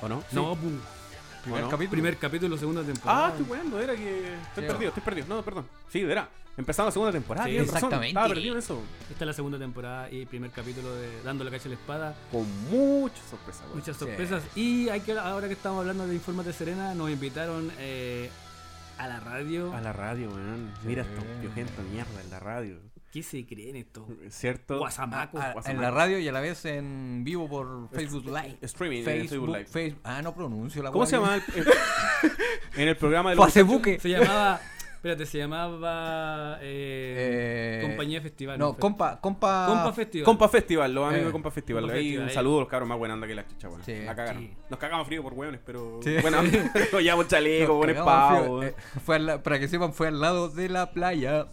¿O 0.00 0.08
no? 0.08 0.22
No, 0.30 0.54
pum. 0.54 0.78
Primer 1.42 1.62
capítulo. 1.68 1.90
Primer 1.90 2.16
capítulo, 2.16 2.58
segunda 2.58 2.82
temporada. 2.82 3.26
Ah, 3.26 3.30
estoy 3.30 3.46
weando, 3.46 3.80
era 3.80 3.94
que. 3.94 4.34
Estoy 4.34 4.64
perdido, 4.66 4.88
estoy 4.88 5.02
perdido. 5.02 5.26
No, 5.28 5.42
perdón. 5.42 5.66
Sí, 5.90 6.00
era. 6.00 6.28
Empezamos 6.56 6.88
la 6.88 6.92
segunda 6.92 7.12
temporada. 7.12 7.46
Sí, 7.46 7.56
razón. 7.58 7.74
exactamente. 7.76 8.08
Estaba 8.08 8.28
perdido 8.28 8.52
en 8.54 8.58
eso. 8.58 8.82
Esta 9.10 9.24
es 9.24 9.26
la 9.28 9.32
segunda 9.32 9.58
temporada 9.58 10.10
y 10.10 10.26
primer 10.26 10.50
capítulo 10.50 10.92
de 10.92 11.22
Dándole 11.22 11.50
cacha 11.52 11.66
a 11.66 11.68
la 11.68 11.74
espada. 11.76 12.16
Con 12.32 12.46
muchas 12.68 13.24
sorpresas, 13.30 13.62
weón. 13.66 13.76
Muchas 13.78 13.96
Sí. 13.96 14.04
sorpresas. 14.04 14.42
Y 14.56 14.88
hay 14.88 15.00
que, 15.00 15.12
ahora 15.16 15.46
que 15.46 15.52
estamos 15.52 15.80
hablando 15.80 16.06
de 16.08 16.14
Infórmate 16.16 16.52
Serena, 16.52 16.94
nos 16.94 17.10
invitaron 17.10 17.70
eh, 17.78 18.28
a 18.98 19.06
la 19.06 19.20
radio. 19.20 19.72
A 19.72 19.80
la 19.80 19.92
radio, 19.92 20.30
weón. 20.30 20.72
Mira 20.82 21.04
Sí. 21.04 21.10
estos 21.10 21.24
piojentos 21.40 21.84
mierda 21.92 22.20
en 22.24 22.30
la 22.30 22.40
radio. 22.40 22.76
¿Qué 23.12 23.22
se 23.22 23.46
creen 23.46 23.76
estos? 23.76 24.04
¿Cierto? 24.28 24.78
Guasamacos. 24.78 25.40
Ah, 25.42 25.52
Guasamaco. 25.54 25.70
en 25.70 25.80
la 25.82 25.90
radio 25.90 26.18
y 26.18 26.28
a 26.28 26.32
la 26.32 26.40
vez 26.40 26.64
en 26.66 27.22
vivo 27.24 27.48
por 27.48 27.88
Facebook 27.90 28.26
Live. 28.26 28.58
Streaming, 28.60 28.98
en 28.98 29.04
Facebook, 29.04 29.28
Facebook 29.30 29.48
Live. 29.56 29.66
Facebook- 29.66 30.00
Ah, 30.04 30.20
no 30.22 30.34
pronuncio 30.34 30.82
la 30.82 30.90
¿Cómo 30.90 31.06
se 31.06 31.18
weá. 31.18 31.36
llama? 31.38 31.44
el- 31.56 31.60
el- 31.62 32.32
en 32.82 32.88
el 32.88 32.96
programa 32.96 33.30
de 33.30 33.36
los 33.36 33.52
Facebook. 33.52 33.82
Se 34.00 34.08
llamaba. 34.10 34.60
Espérate, 34.96 35.26
se 35.26 35.38
llamaba. 35.38 36.58
eh, 36.60 37.78
Eh, 37.80 37.86
Compañía 37.86 38.20
Festival. 38.20 38.58
No, 38.58 38.74
compa, 38.76 39.20
compa. 39.20 39.66
Compa 39.68 39.92
Festival. 39.92 40.24
Compa 40.24 40.48
Festival, 40.48 40.92
los 40.92 41.04
amigos 41.04 41.22
Eh, 41.22 41.26
de 41.26 41.32
Compa 41.32 41.50
Festival. 41.52 41.82
Compa 41.84 41.94
Ahí 41.94 42.02
Festival, 42.02 42.22
un 42.24 42.28
ahí. 42.28 42.34
saludo 42.34 42.56
a 42.56 42.60
los 42.60 42.68
cabros 42.68 42.88
más 42.88 42.98
buena 42.98 43.14
onda 43.14 43.26
que 43.28 43.34
la 43.36 43.46
chicha. 43.46 43.68
Sí. 43.86 43.94
La 44.04 44.16
cagaron. 44.16 44.42
Sí. 44.42 44.50
Nos 44.68 44.78
cagamos 44.78 45.06
frío 45.06 45.22
por 45.22 45.34
weones, 45.34 45.60
pero. 45.64 46.00
Sí. 46.02 46.16
Bueno, 46.20 46.42
nos 46.92 47.00
llevamos 47.02 47.28
chaleco, 47.28 47.80
cagamos 47.80 48.04
pavo. 48.04 48.62
Eh, 48.64 48.74
fue 49.06 49.16
al 49.16 49.26
la- 49.26 49.42
para 49.42 49.58
que 49.60 49.68
sepan, 49.68 49.94
fue 49.94 50.08
al 50.08 50.20
lado 50.20 50.48
de 50.48 50.68
la 50.68 50.90
playa. 50.90 51.46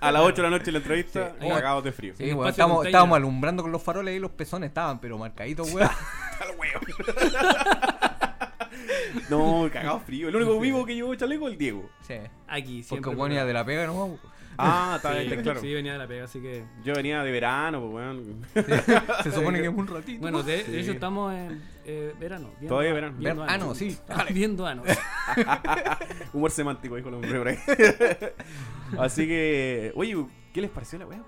A 0.00 0.12
las 0.12 0.22
8 0.22 0.42
de 0.42 0.50
la 0.50 0.58
noche 0.58 0.72
la 0.72 0.78
entrevista, 0.78 1.32
Sí. 1.40 1.48
cagados 1.48 1.84
de 1.84 1.92
frío. 1.92 2.14
Sí, 2.16 2.32
weón, 2.32 2.48
estábamos, 2.48 3.16
alumbrando 3.16 3.62
con 3.62 3.72
los 3.72 3.82
faroles 3.82 4.16
y 4.16 4.18
los 4.18 4.30
pezones 4.30 4.68
estaban, 4.68 5.00
pero 5.00 5.18
marcaditos, 5.18 5.72
weón. 5.72 5.88
No, 9.30 9.68
cagado 9.72 10.00
frío. 10.00 10.28
El 10.28 10.36
único 10.36 10.58
vivo 10.60 10.84
que 10.84 10.94
llevó 10.94 11.14
chaleco 11.14 11.46
es 11.46 11.52
el 11.52 11.58
Diego. 11.58 11.90
Sí. 12.06 12.14
Aquí, 12.48 12.82
siempre. 12.82 13.10
Porque 13.10 13.22
venía 13.22 13.44
de 13.44 13.52
la 13.52 13.64
pega, 13.64 13.86
¿no? 13.86 14.18
Ah, 14.58 14.94
está 14.96 15.14
Sí, 15.18 15.26
bien, 15.28 15.42
claro. 15.42 15.60
sí, 15.60 15.72
venía 15.72 15.92
de 15.92 15.98
la 15.98 16.06
pega, 16.06 16.24
así 16.24 16.40
que. 16.40 16.64
Yo 16.84 16.94
venía 16.94 17.22
de 17.22 17.30
verano, 17.30 17.80
pues 17.80 17.92
weón. 17.94 18.46
Se 19.22 19.32
supone 19.32 19.60
que 19.60 19.68
es 19.68 19.74
un 19.74 19.86
ratito. 19.86 20.20
Bueno, 20.20 20.42
de, 20.42 20.64
de 20.64 20.80
hecho 20.80 20.92
estamos 20.92 21.32
en 21.34 21.62
eh, 21.84 22.14
verano. 22.18 22.48
viendo- 22.58 22.68
Todavía 22.68 22.92
verano. 22.92 23.16
viendo 23.18 23.42
Ver- 23.42 23.50
ah, 23.50 23.54
ano. 23.54 23.66
no, 23.66 23.74
sí. 23.74 23.96
Viendo 24.32 24.66
ano. 24.66 24.82
Humor 26.32 26.50
semántico, 26.50 26.96
dijo 26.96 27.08
el 27.08 27.14
hombre. 27.16 27.58
Así 28.98 29.26
que, 29.26 29.92
oye, 29.94 30.16
¿qué 30.52 30.60
les 30.60 30.70
pareció 30.70 30.98
la 30.98 31.06
weá? 31.06 31.22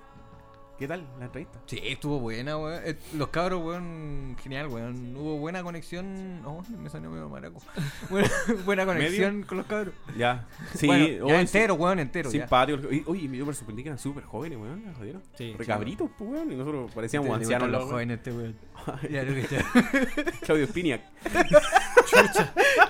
¿Qué 0.77 0.89
tal 0.89 1.07
la 1.21 1.27
entrevista? 1.27 1.61
Sí, 1.67 1.79
estuvo 1.85 2.19
buena, 2.19 2.59
weón. 2.59 2.83
Eh, 2.85 2.97
Los 3.17 3.29
cabros, 3.29 3.63
weón, 3.63 4.37
genial, 4.43 4.67
weón. 4.67 5.15
Hubo 5.17 5.39
buena 5.39 5.63
conexión. 5.63 6.43
Oh, 6.45 6.65
me 6.69 6.91
salió 6.91 7.11
medio 7.11 7.29
maraco. 7.29 7.61
Buena, 8.11 8.29
buena 8.65 8.85
conexión 8.85 9.45
con 9.45 9.59
los 9.59 9.67
cabros. 9.69 9.95
Ya. 10.17 10.49
Sí, 10.75 10.87
bueno, 10.89 11.29
ya 11.29 11.35
sí, 11.37 11.41
entero, 11.43 11.75
weón, 11.75 12.01
entero. 12.01 12.29
ya. 12.29 12.41
Simpático. 12.41 12.89
Oye, 12.89 13.05
Oye, 13.07 13.37
yo 13.39 13.47
me 13.47 13.55
sorprendí 13.55 13.85
que 13.85 13.91
eran 13.91 13.99
súper 14.01 14.25
jóvenes, 14.25 14.59
weón. 14.59 14.83
la 14.85 14.95
jodieron. 14.95 15.23
Sí, 15.39 15.53
Re 15.57 15.65
sí, 15.65 15.71
cabritos, 15.71 16.11
pues, 16.19 16.29
weón. 16.31 16.51
Y 16.51 16.57
nosotros 16.57 16.91
parecíamos 16.93 17.29
Le 17.29 17.35
ancianos 17.35 17.69
gustan 17.69 17.81
los 17.81 17.91
jóvenes, 17.91 18.17
este, 18.19 18.33
weón. 18.33 18.57
Ya 19.11 19.23
lo 19.23 19.35
que 19.35 20.33
Claudio 20.45 20.67
Spiniak. 20.67 21.03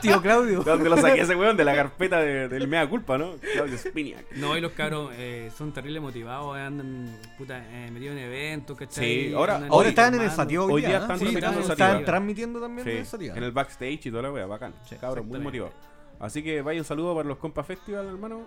Tío 0.00 0.20
Claudio. 0.22 0.62
¿De 0.64 0.70
dónde 0.70 0.88
lo 0.88 0.96
saqué 0.96 1.20
ese 1.20 1.36
weón? 1.36 1.56
De 1.56 1.64
la 1.64 1.74
carpeta 1.74 2.18
de- 2.20 2.48
del 2.48 2.66
Mea 2.66 2.88
Culpa, 2.88 3.18
¿no? 3.18 3.34
Claudio 3.52 3.76
Spiniak. 3.78 4.32
No, 4.36 4.56
y 4.56 4.60
los 4.60 4.72
cabros 4.72 5.12
eh, 5.16 5.50
son 5.56 5.72
terrible 5.72 6.00
motivados, 6.00 6.56
eh, 6.58 6.62
andan 6.62 7.16
puta, 7.38 7.58
eh, 7.76 7.90
metidos 7.90 8.16
en 8.16 8.22
eventos, 8.22 8.76
¿cachai? 8.78 9.04
Sí, 9.28 9.34
ahora- 9.34 9.66
Ahora 9.68 9.88
están 9.88 10.14
en 10.14 10.22
el. 10.22 10.30
Sativa 10.30 10.64
hoy, 10.64 10.72
Hoy 10.74 10.80
día 10.82 10.88
día. 10.90 10.98
están 10.98 11.60
están, 11.70 12.04
transmitiendo 12.04 12.60
también 12.60 12.88
en 12.88 12.96
el 12.98 13.06
Sativa. 13.06 13.36
en 13.36 13.42
el 13.42 13.52
backstage 13.52 14.06
y 14.06 14.10
toda 14.10 14.22
la 14.22 14.32
wea, 14.32 14.46
bacán. 14.46 14.74
Sí, 14.84 14.96
Cabros, 14.96 15.24
muy 15.26 15.40
motivados. 15.40 15.74
Así 16.20 16.42
que 16.42 16.62
vaya 16.62 16.78
un 16.80 16.84
saludo 16.84 17.14
para 17.16 17.28
los 17.28 17.38
Compa 17.38 17.64
Festival, 17.64 18.06
hermano. 18.06 18.42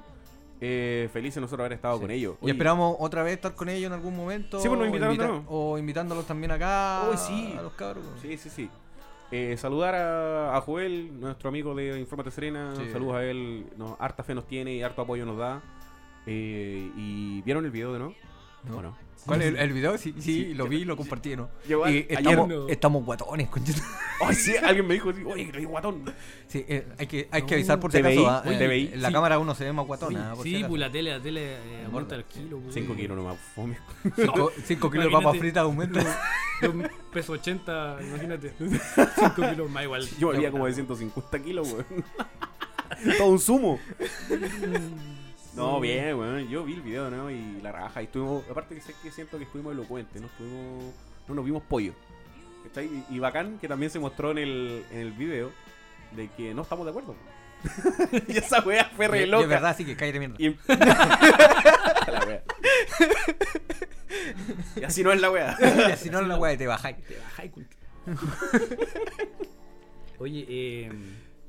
Eh, 0.59 1.09
felices 1.13 1.39
nosotros 1.39 1.65
haber 1.65 1.73
estado 1.73 1.95
Sí. 1.97 2.01
con 2.01 2.11
ellos. 2.11 2.35
Y 2.41 2.49
esperamos 2.49 2.95
otra 2.99 3.21
vez 3.21 3.33
estar 3.33 3.53
con 3.53 3.69
ellos 3.69 3.87
en 3.87 3.93
algún 3.93 4.15
momento. 4.15 4.59
Sí, 4.59 4.67
pues 4.67 4.79
nos 4.79 4.85
o 4.85 4.87
invitaron 4.87 5.13
invita- 5.15 5.27
nuevo. 5.27 5.45
O 5.49 5.77
invitándolos 5.77 6.25
también 6.25 6.51
acá. 6.51 7.03
Uy, 7.11 7.17
sí. 7.17 7.55
A 7.59 7.61
los 7.61 7.73
cabros. 7.73 8.03
Sí, 8.21 8.37
sí, 8.37 8.49
sí. 8.49 8.69
Eh, 9.29 9.55
saludar 9.57 9.93
a, 9.93 10.55
a 10.57 10.61
Joel, 10.61 11.19
nuestro 11.19 11.49
amigo 11.49 11.75
de 11.75 11.99
Infórmate 11.99 12.31
Serena. 12.31 12.73
Sí. 12.77 12.89
Saludos 12.91 13.15
a 13.17 13.23
él. 13.25 13.67
Nos, 13.77 13.99
harta 13.99 14.23
fe 14.23 14.33
nos 14.33 14.47
tiene 14.47 14.73
y 14.73 14.81
harto 14.81 15.01
apoyo 15.01 15.25
nos 15.25 15.37
da. 15.37 15.61
Eh, 16.25 16.89
¿Y 16.95 17.41
vieron 17.43 17.65
el 17.65 17.71
video 17.71 17.93
de 17.93 17.99
no? 17.99 18.13
No. 18.63 18.77
¿O 18.77 18.81
no? 18.81 18.97
¿Cuál 19.25 19.41
es 19.41 19.47
el, 19.49 19.57
el 19.57 19.73
video? 19.73 19.97
Sí, 19.97 20.13
sí, 20.17 20.21
Sí, 20.21 20.53
lo 20.53 20.67
vi 20.67 20.77
y 20.77 20.85
lo 20.85 20.95
compartí, 20.95 21.35
¿no? 21.35 21.49
Yo, 21.67 21.87
Y 21.89 22.05
estamos, 22.09 22.47
no. 22.47 22.67
estamos 22.69 23.03
guatones, 23.05 23.49
conchito. 23.49 23.81
Ay, 24.25 24.35
sí, 24.35 24.55
alguien 24.63 24.87
me 24.87 24.93
dijo, 24.93 25.09
así, 25.09 25.21
oye, 25.25 25.49
que 25.51 25.65
guatón. 25.65 26.03
Sí, 26.47 26.63
eh, 26.67 26.87
hay 26.97 27.07
que, 27.07 27.27
hay 27.31 27.41
que 27.41 27.55
avisar 27.55 27.79
por 27.79 27.91
si 27.91 27.97
acaso. 27.97 28.29
ah, 28.29 28.43
oye, 28.45 28.83
eh, 28.93 28.97
la 28.97 29.09
Sí. 29.09 29.13
cámara 29.13 29.39
uno 29.39 29.53
se 29.55 29.65
ve 29.65 29.73
más 29.73 29.85
guatona. 29.85 30.33
por 30.35 30.43
Sí, 30.43 30.55
acaso. 30.55 30.69
pues 30.69 30.79
la 30.79 30.91
tele, 30.91 31.11
la 31.11 31.21
tele 31.21 31.41
eh, 31.55 31.83
aumenta 31.85 32.15
el 32.15 32.23
kilo. 32.25 32.59
pues. 32.59 32.73
5 32.73 32.95
kilos 32.95 33.17
nomás, 33.17 33.37
fome. 33.53 33.77
Cinco, 34.15 34.51
cinco 34.65 34.89
kilos 34.91 35.05
de 35.07 35.11
papas 35.11 35.37
fritas 35.37 35.63
aumento. 35.63 35.99
Peso 37.11 37.33
80, 37.33 37.97
imagínate. 38.01 38.53
5 38.59 39.33
kilos 39.35 39.69
más 39.69 39.83
igual. 39.83 40.07
Yo 40.19 40.29
valía 40.29 40.51
como 40.51 40.65
de 40.67 40.73
150 40.73 41.39
kilos, 41.43 41.67
weón. 41.71 42.05
Todo 43.17 43.27
un 43.27 43.39
sumo. 43.39 43.79
No, 45.57 45.79
bien, 45.79 46.15
weón. 46.17 46.47
Yo 46.47 46.63
vi 46.63 46.75
el 46.75 46.81
video, 46.81 47.09
¿no? 47.09 47.31
Y 47.31 47.59
la 47.61 47.71
raja. 47.71 48.01
Y 48.01 48.05
estuvimos. 48.05 48.43
Aparte 48.49 48.75
que 48.75 48.81
sé 48.81 48.93
que 49.01 49.11
siento 49.11 49.37
que 49.37 49.45
estuvimos 49.45 49.73
elocuentes, 49.73 50.21
¿no? 50.21 50.27
Estuvimos. 50.27 50.93
No 51.27 51.35
nos 51.35 51.43
vimos 51.43 51.63
pollo. 51.63 51.93
¿Cachai? 52.65 52.85
Y, 52.85 53.15
y 53.15 53.19
bacán 53.19 53.57
que 53.59 53.67
también 53.67 53.91
se 53.91 53.99
mostró 53.99 54.31
en 54.31 54.37
el, 54.37 54.85
en 54.91 54.99
el 54.99 55.11
video 55.13 55.51
de 56.11 56.29
que 56.29 56.53
no 56.53 56.61
estamos 56.61 56.85
de 56.85 56.91
acuerdo. 56.91 57.15
y 58.27 58.37
esa 58.37 58.61
weá 58.61 58.85
fue 58.95 59.07
re 59.07 59.25
loca. 59.25 59.43
es 59.43 59.49
verdad, 59.49 59.75
sí 59.75 59.83
que 59.83 60.19
mierda. 60.19 60.35
Y, 60.37 60.49
la 62.11 62.23
wea. 62.27 62.43
y 64.75 64.83
así 64.83 65.03
no 65.03 65.11
es 65.11 65.19
la 65.19 65.31
wea. 65.31 65.57
Y 65.93 65.97
si 65.97 66.09
no, 66.11 66.21
la 66.21 66.37
weá 66.37 66.55
te 66.55 66.67
bajáis. 66.67 66.97
Te 66.97 67.17
bajáis. 67.17 67.51
Oye, 70.19 70.45
eh, 70.47 70.91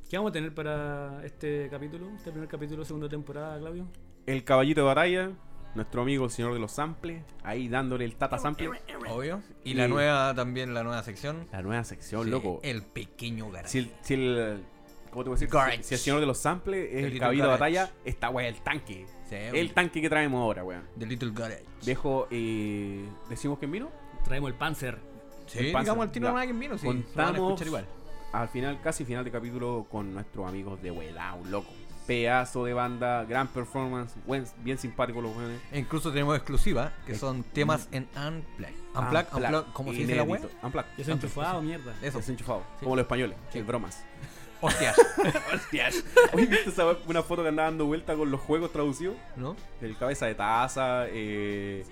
¿qué 0.09 0.17
vamos 0.17 0.31
a 0.31 0.33
tener 0.33 0.55
para 0.55 1.25
este 1.25 1.69
capítulo? 1.71 2.11
Este 2.17 2.31
primer 2.31 2.49
capítulo, 2.49 2.85
segunda 2.85 3.09
temporada, 3.09 3.59
Claudio. 3.59 3.87
El 4.27 4.45
caballito 4.45 4.81
de 4.83 4.87
batalla. 4.87 5.31
Nuestro 5.75 6.00
amigo 6.03 6.25
el 6.25 6.31
señor 6.31 6.55
de 6.55 6.59
los 6.61 6.73
samples. 6.73 7.23
Ahí 7.45 7.69
dándole 7.69 8.05
el 8.07 8.17
tata 8.17 8.38
sample. 8.38 8.71
Obvio. 9.11 9.43
Y 9.65 9.73
Y- 9.73 9.75
la 9.75 9.87
nueva, 9.87 10.35
también 10.35 10.73
la 10.75 10.83
nueva 10.83 11.03
sección. 11.03 11.47
La 11.53 11.61
nueva 11.62 11.85
sección, 11.85 12.25
Sí, 12.25 12.31
loco. 12.31 12.59
El 12.62 12.83
pequeño 12.83 13.50
garaje. 13.50 13.69
Si 13.69 13.79
el, 13.81 13.93
si 14.00 14.15
el- 14.15 14.65
¿Cómo 15.11 15.25
te 15.25 15.31
voy 15.31 15.37
a 15.37 15.41
decir? 15.41 15.49
Garage. 15.49 15.83
Si, 15.83 15.95
el 15.95 16.00
señor 16.00 16.21
de 16.21 16.27
los 16.27 16.38
samples 16.38 16.87
es 16.93 17.03
The 17.03 17.07
el 17.12 17.19
caballito 17.19 17.45
de 17.45 17.50
Garage. 17.59 17.75
batalla, 17.77 17.93
esta 18.05 18.31
wea 18.31 18.49
es 18.49 18.57
el 18.57 18.62
tanque. 18.62 19.07
Sí, 19.29 19.37
El 19.37 19.73
tanque 19.73 20.00
que 20.00 20.09
traemos 20.09 20.41
ahora, 20.41 20.65
weón. 20.65 20.83
The 20.99 21.07
Little 21.07 21.33
Garage. 21.35 21.65
Viejo, 21.85 22.29
eh, 22.31 23.07
¿decimos 23.29 23.59
quién 23.59 23.71
vino? 23.71 23.91
Traemos 24.25 24.50
el 24.50 24.57
Panzer. 24.57 24.99
Sí, 25.47 25.59
el 25.61 25.73
Panzer. 25.73 25.85
digamos 25.85 26.07
al 26.07 26.12
tiro 26.12 26.37
alguien 26.37 26.59
vino, 26.59 26.77
sí. 26.79 26.87
lo 26.87 26.93
van 26.93 27.00
a 27.03 27.05
Contamos 27.05 27.37
escuchar 27.53 27.67
igual. 27.67 27.87
Al 28.32 28.49
final, 28.49 28.80
casi 28.82 29.04
final 29.04 29.25
de 29.25 29.30
capítulo, 29.30 29.87
con 29.90 30.12
nuestros 30.14 30.49
amigos 30.49 30.80
de 30.82 30.90
Huela, 30.90 31.35
un 31.35 31.50
loco. 31.50 31.70
Pedazo 32.06 32.64
de 32.64 32.73
banda, 32.73 33.25
gran 33.25 33.49
performance, 33.49 34.14
buen- 34.26 34.47
bien 34.64 34.78
simpático 34.78 35.20
los 35.20 35.37
weones. 35.37 35.61
E 35.70 35.78
incluso 35.78 36.11
tenemos 36.11 36.35
exclusiva, 36.37 36.92
que 37.04 37.12
Ex- 37.12 37.20
son 37.20 37.42
temas 37.42 37.87
en 37.92 38.08
Unplugged. 38.16 38.75
Unplugged, 38.94 39.35
Unplugged, 39.35 39.73
¿cómo 39.75 39.92
se 39.92 39.99
dice 39.99 40.16
la 40.16 40.23
web? 40.23 40.50
Unplugged. 40.62 40.88
Ya 40.97 41.04
se 41.04 41.12
enchufado, 41.12 41.61
mierda. 41.61 41.94
Eso. 42.02 42.18
Desenchufado. 42.18 42.62
Sí. 42.78 42.85
Como 42.85 42.97
los 42.97 43.02
españoles. 43.02 43.37
Sí. 43.52 43.61
Bromas. 43.61 44.02
Hostias, 44.61 44.97
Hostias. 45.54 46.02
Oye, 46.32 46.47
¿viste 46.47 46.70
esa 46.70 46.85
una 47.06 47.23
foto 47.23 47.42
que 47.42 47.49
andaba 47.50 47.68
dando 47.68 47.85
vuelta 47.87 48.16
con 48.16 48.30
los 48.30 48.40
juegos 48.40 48.73
traducidos? 48.73 49.14
¿no? 49.37 49.54
El 49.82 49.97
cabeza 49.97 50.26
de 50.26 50.35
taza, 50.35 51.06
eh, 51.08 51.85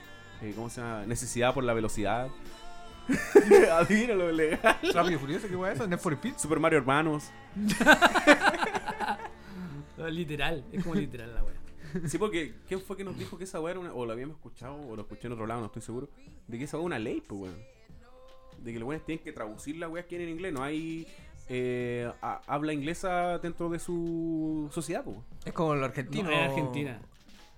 eh, 0.43 0.53
¿cómo 0.57 0.69
se 0.71 0.81
llama? 0.81 1.05
Necesidad 1.07 1.53
por 1.55 1.63
la 1.63 1.75
velocidad. 1.75 2.29
Adivínalo, 3.73 4.33
legal. 4.33 4.79
Rápido 4.95 5.17
y 5.17 5.19
Furioso, 5.21 5.49
¿qué 5.49 5.57
wea 5.57 5.73
es 5.73 5.79
eso? 5.79 5.87
Need 5.89 5.99
for 5.99 6.13
Speed. 6.15 6.35
Super 6.39 6.59
Mario 6.61 6.79
Hermanos. 6.79 7.31
No, 9.97 10.09
literal, 10.09 10.65
es 10.73 10.83
como 10.83 10.95
literal 10.95 11.35
la 11.35 11.43
wea. 11.43 11.55
Sí, 12.09 12.19
porque 12.19 12.55
¿quién 12.69 12.81
fue 12.81 12.97
que 12.97 13.05
nos 13.05 13.17
dijo 13.17 13.39
que 13.39 13.45
esa 13.45 13.61
weá 13.61 13.71
era 13.73 13.81
una. 13.81 13.95
O 13.95 14.05
lo 14.05 14.13
habíamos 14.13 14.37
escuchado, 14.37 14.77
o 14.77 14.95
lo 14.97 15.03
escuché 15.03 15.27
en 15.29 15.33
otro 15.33 15.47
lado, 15.47 15.61
no 15.61 15.67
estoy 15.67 15.83
seguro. 15.83 16.09
De 16.47 16.59
que 16.59 16.65
esa 16.65 16.77
weá 16.77 16.83
es 16.83 16.87
una 16.87 16.99
ley, 16.99 17.23
pues 17.27 17.41
weón. 17.41 17.57
De 18.59 18.73
que 18.73 18.79
los 18.79 18.89
weones 18.89 19.07
tienen 19.07 19.25
que 19.25 19.33
traducir 19.33 19.77
la 19.77 19.89
weá 19.89 20.07
que 20.07 20.23
en 20.23 20.29
inglés. 20.29 20.53
No 20.53 20.63
hay 20.63 21.07
eh, 21.49 22.11
ha- 22.21 22.43
habla 22.47 22.73
inglesa 22.75 23.39
dentro 23.39 23.71
de 23.71 23.79
su 23.79 24.69
sociedad, 24.73 25.05
po. 25.05 25.25
Es 25.45 25.53
como 25.53 25.73
el 25.75 25.85
argentino. 25.85 26.25
No, 26.29 26.37
en 26.37 26.43
Argentina. 26.51 27.01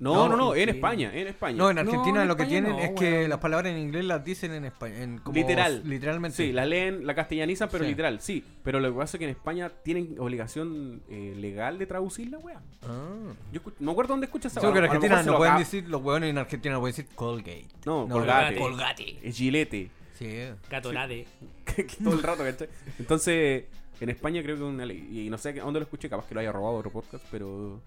No, 0.00 0.14
No, 0.14 0.28
no, 0.28 0.37
no, 0.37 0.55
en. 0.55 0.69
España, 0.69 1.11
en 1.12 1.26
España. 1.26 1.57
No, 1.57 1.71
en 1.71 1.75
No, 1.76 1.81
Argentina 1.83 2.23
en 2.23 2.28
lo 2.28 2.37
que 2.37 2.45
España 2.45 2.61
tienen 2.61 2.76
no, 2.76 2.83
es 2.85 2.90
que 2.93 3.26
las 3.26 3.38
palabras 3.38 3.73
en 3.73 3.78
inglés 3.78 4.05
las 4.05 4.25
dicen 4.25 4.52
en 4.52 4.64
español. 4.67 5.21
Literal. 5.35 5.83
Literalmente. 5.85 6.37
Sí, 6.37 6.52
la 6.52 6.64
leen, 6.67 7.05
la 7.05 7.14
castellanizan, 7.17 7.69
pero 7.71 7.83
Sí. 7.83 7.90
literal, 7.90 8.21
sí. 8.21 8.45
Pero 8.62 8.78
lo 8.78 8.93
que 8.93 8.97
pasa 8.99 9.17
es 9.17 9.19
que 9.19 9.25
en 9.25 9.31
España 9.31 9.71
tienen 9.83 10.14
obligación 10.21 11.02
eh, 11.11 11.35
legal 11.37 11.78
de 11.78 11.87
traducir 11.87 12.31
la 12.31 12.38
wea. 12.38 12.61
Ah. 12.85 13.33
Yo 13.52 13.61
no 13.81 13.87
me 13.87 13.90
acuerdo 13.90 14.12
dónde 14.12 14.26
escuchas 14.26 14.52
esa 14.52 14.61
Sí, 14.61 14.67
porque 14.67 14.78
en 14.78 14.85
Argentina 14.85 15.23
no 15.25 15.33
lo 15.33 15.38
pueden 15.38 15.59
decir, 15.59 15.88
los 15.88 16.00
hueones 16.00 16.31
en 16.31 16.38
Argentina 16.38 16.75
no 16.75 16.81
pueden 16.81 16.95
decir 16.97 17.12
Colgate. 17.17 17.67
No, 17.85 18.07
Colgate. 18.09 18.57
Colgate. 18.57 19.19
Es 19.23 19.37
Gilete. 19.37 19.90
Sí. 20.14 20.33
Gatorade. 20.71 21.26
que 21.64 21.85
todo 22.05 22.14
el 22.14 22.23
rato, 22.23 22.45
¿cachai? 22.45 22.69
Entonces, 23.00 23.64
en 24.00 24.09
España 24.11 24.43
creo 24.45 24.57
que 24.57 24.62
una 24.62 24.87
ley. 24.87 25.09
Y 25.26 25.28
no 25.31 25.38
sé 25.38 25.49
a 25.49 25.64
dónde 25.64 25.81
lo 25.81 25.85
escuché, 25.85 26.09
capaz 26.09 26.26
que 26.28 26.35
lo 26.35 26.40
haya 26.40 26.52
robado 26.52 26.76
otro 26.76 26.90
podcast, 26.93 27.25
pero. 27.33 27.81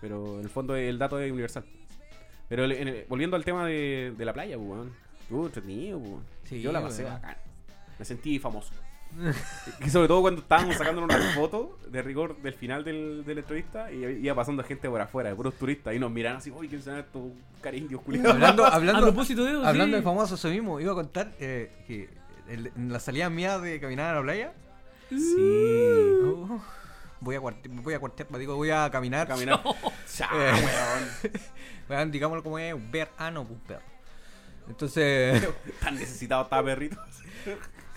Pero 0.00 0.36
en 0.38 0.44
el 0.44 0.50
fondo 0.50 0.76
el 0.76 0.98
dato 0.98 1.18
es 1.18 1.30
universal. 1.32 1.64
Pero 2.48 2.64
el- 2.64 2.72
en 2.72 2.88
el- 2.88 3.04
volviendo 3.08 3.36
al 3.36 3.44
tema 3.44 3.66
de, 3.66 4.14
de 4.16 4.24
la 4.24 4.32
playa, 4.32 4.56
pues, 4.56 4.68
weón. 4.68 4.92
Estuvo 5.22 5.46
entretenido, 5.46 5.98
pues. 5.98 6.14
Sí, 6.44 6.60
Yo 6.60 6.70
la 6.72 6.80
pasé 6.82 7.02
weón. 7.04 7.14
bacán. 7.14 7.36
Me 7.98 8.04
sentí 8.04 8.38
famoso. 8.38 8.72
y 9.86 9.88
sobre 9.88 10.08
todo 10.08 10.20
cuando 10.20 10.42
estábamos 10.42 10.76
sacando 10.76 11.02
una 11.02 11.16
foto 11.32 11.78
de 11.88 12.02
rigor 12.02 12.36
del 12.42 12.52
final 12.54 12.84
del, 12.84 13.24
de 13.24 13.34
la 13.34 13.40
entrevista 13.40 13.90
y 13.90 14.04
iba 14.04 14.34
pasando 14.34 14.62
gente 14.64 14.88
por 14.90 15.00
afuera, 15.00 15.30
de 15.30 15.36
puros 15.36 15.54
turistas, 15.54 15.94
y 15.94 15.98
nos 15.98 16.10
miraban 16.10 16.38
así, 16.38 16.50
uy, 16.50 16.68
¿quién 16.68 16.82
será 16.82 16.98
estos 17.00 17.22
cariños 17.62 18.00
culiados? 18.02 18.32
Hablando, 18.34 18.64
A 18.66 18.74
hablando, 18.74 19.02
propósito 19.02 19.44
de 19.44 19.52
eso, 19.52 19.64
hablando 19.64 19.96
sí. 19.96 20.00
de 20.00 20.02
famosos, 20.02 20.38
eso 20.38 20.48
mismo, 20.50 20.80
iba 20.80 20.92
a 20.92 20.94
contar 20.96 21.32
eh, 21.38 21.72
que 21.86 22.10
el- 22.48 22.72
en 22.76 22.92
la 22.92 22.98
salida 23.00 23.30
mía 23.30 23.58
de 23.58 23.80
caminar 23.80 24.10
a 24.10 24.16
la 24.18 24.22
playa, 24.22 24.52
Sí. 25.08 25.36
oh, 26.24 26.60
voy 27.20 27.36
a 27.36 27.40
cuartear, 27.40 27.74
voy 27.74 27.94
a 27.94 27.98
cuartear, 28.00 28.38
digo, 28.38 28.56
voy 28.56 28.70
a 28.70 28.90
caminar. 28.90 29.26
Caminar. 29.28 29.62
Ya, 30.18 30.28
Eh. 30.32 30.52
weón. 30.52 31.32
Weón, 31.88 32.10
digámoslo 32.10 32.42
como 32.42 32.58
es, 32.58 32.74
ver 32.90 33.10
ano, 33.18 33.44
pues, 33.46 33.60
perro. 33.66 33.82
Entonces, 34.68 35.46
Tan 35.80 35.94
necesitado 35.94 36.42
estaba 36.44 36.64
perrito. 36.64 36.96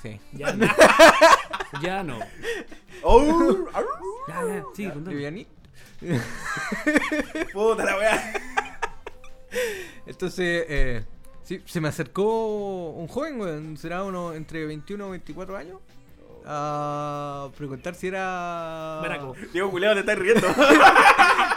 sí. 0.02 0.20
Ya 0.34 0.54
no. 0.54 0.68
ya 1.82 2.04
no. 2.04 2.20
Oh. 3.04 3.58
Ya, 4.28 4.44
ya. 4.48 4.64
Sí, 4.76 4.90
contame. 4.90 5.16
Livianito. 5.16 5.52
Puta 7.54 7.84
la 7.86 7.98
weá. 7.98 8.34
Entonces, 10.06 10.66
eh, 10.70 11.06
sí, 11.44 11.62
se 11.66 11.82
me 11.82 11.88
acercó 11.90 12.90
un 12.92 13.08
joven, 13.08 13.40
weón, 13.40 13.78
será 13.78 14.04
uno 14.04 14.34
entre 14.34 14.66
21 14.66 15.08
y 15.08 15.10
24 15.12 15.58
años, 15.58 15.80
a 16.46 17.50
preguntar 17.58 17.96
si 17.96 18.08
era. 18.08 19.00
Baraco. 19.02 19.36
Diego 19.54 19.70
culiado 19.72 19.96
te 19.96 20.00
estás 20.02 20.18
riendo. 20.20 20.48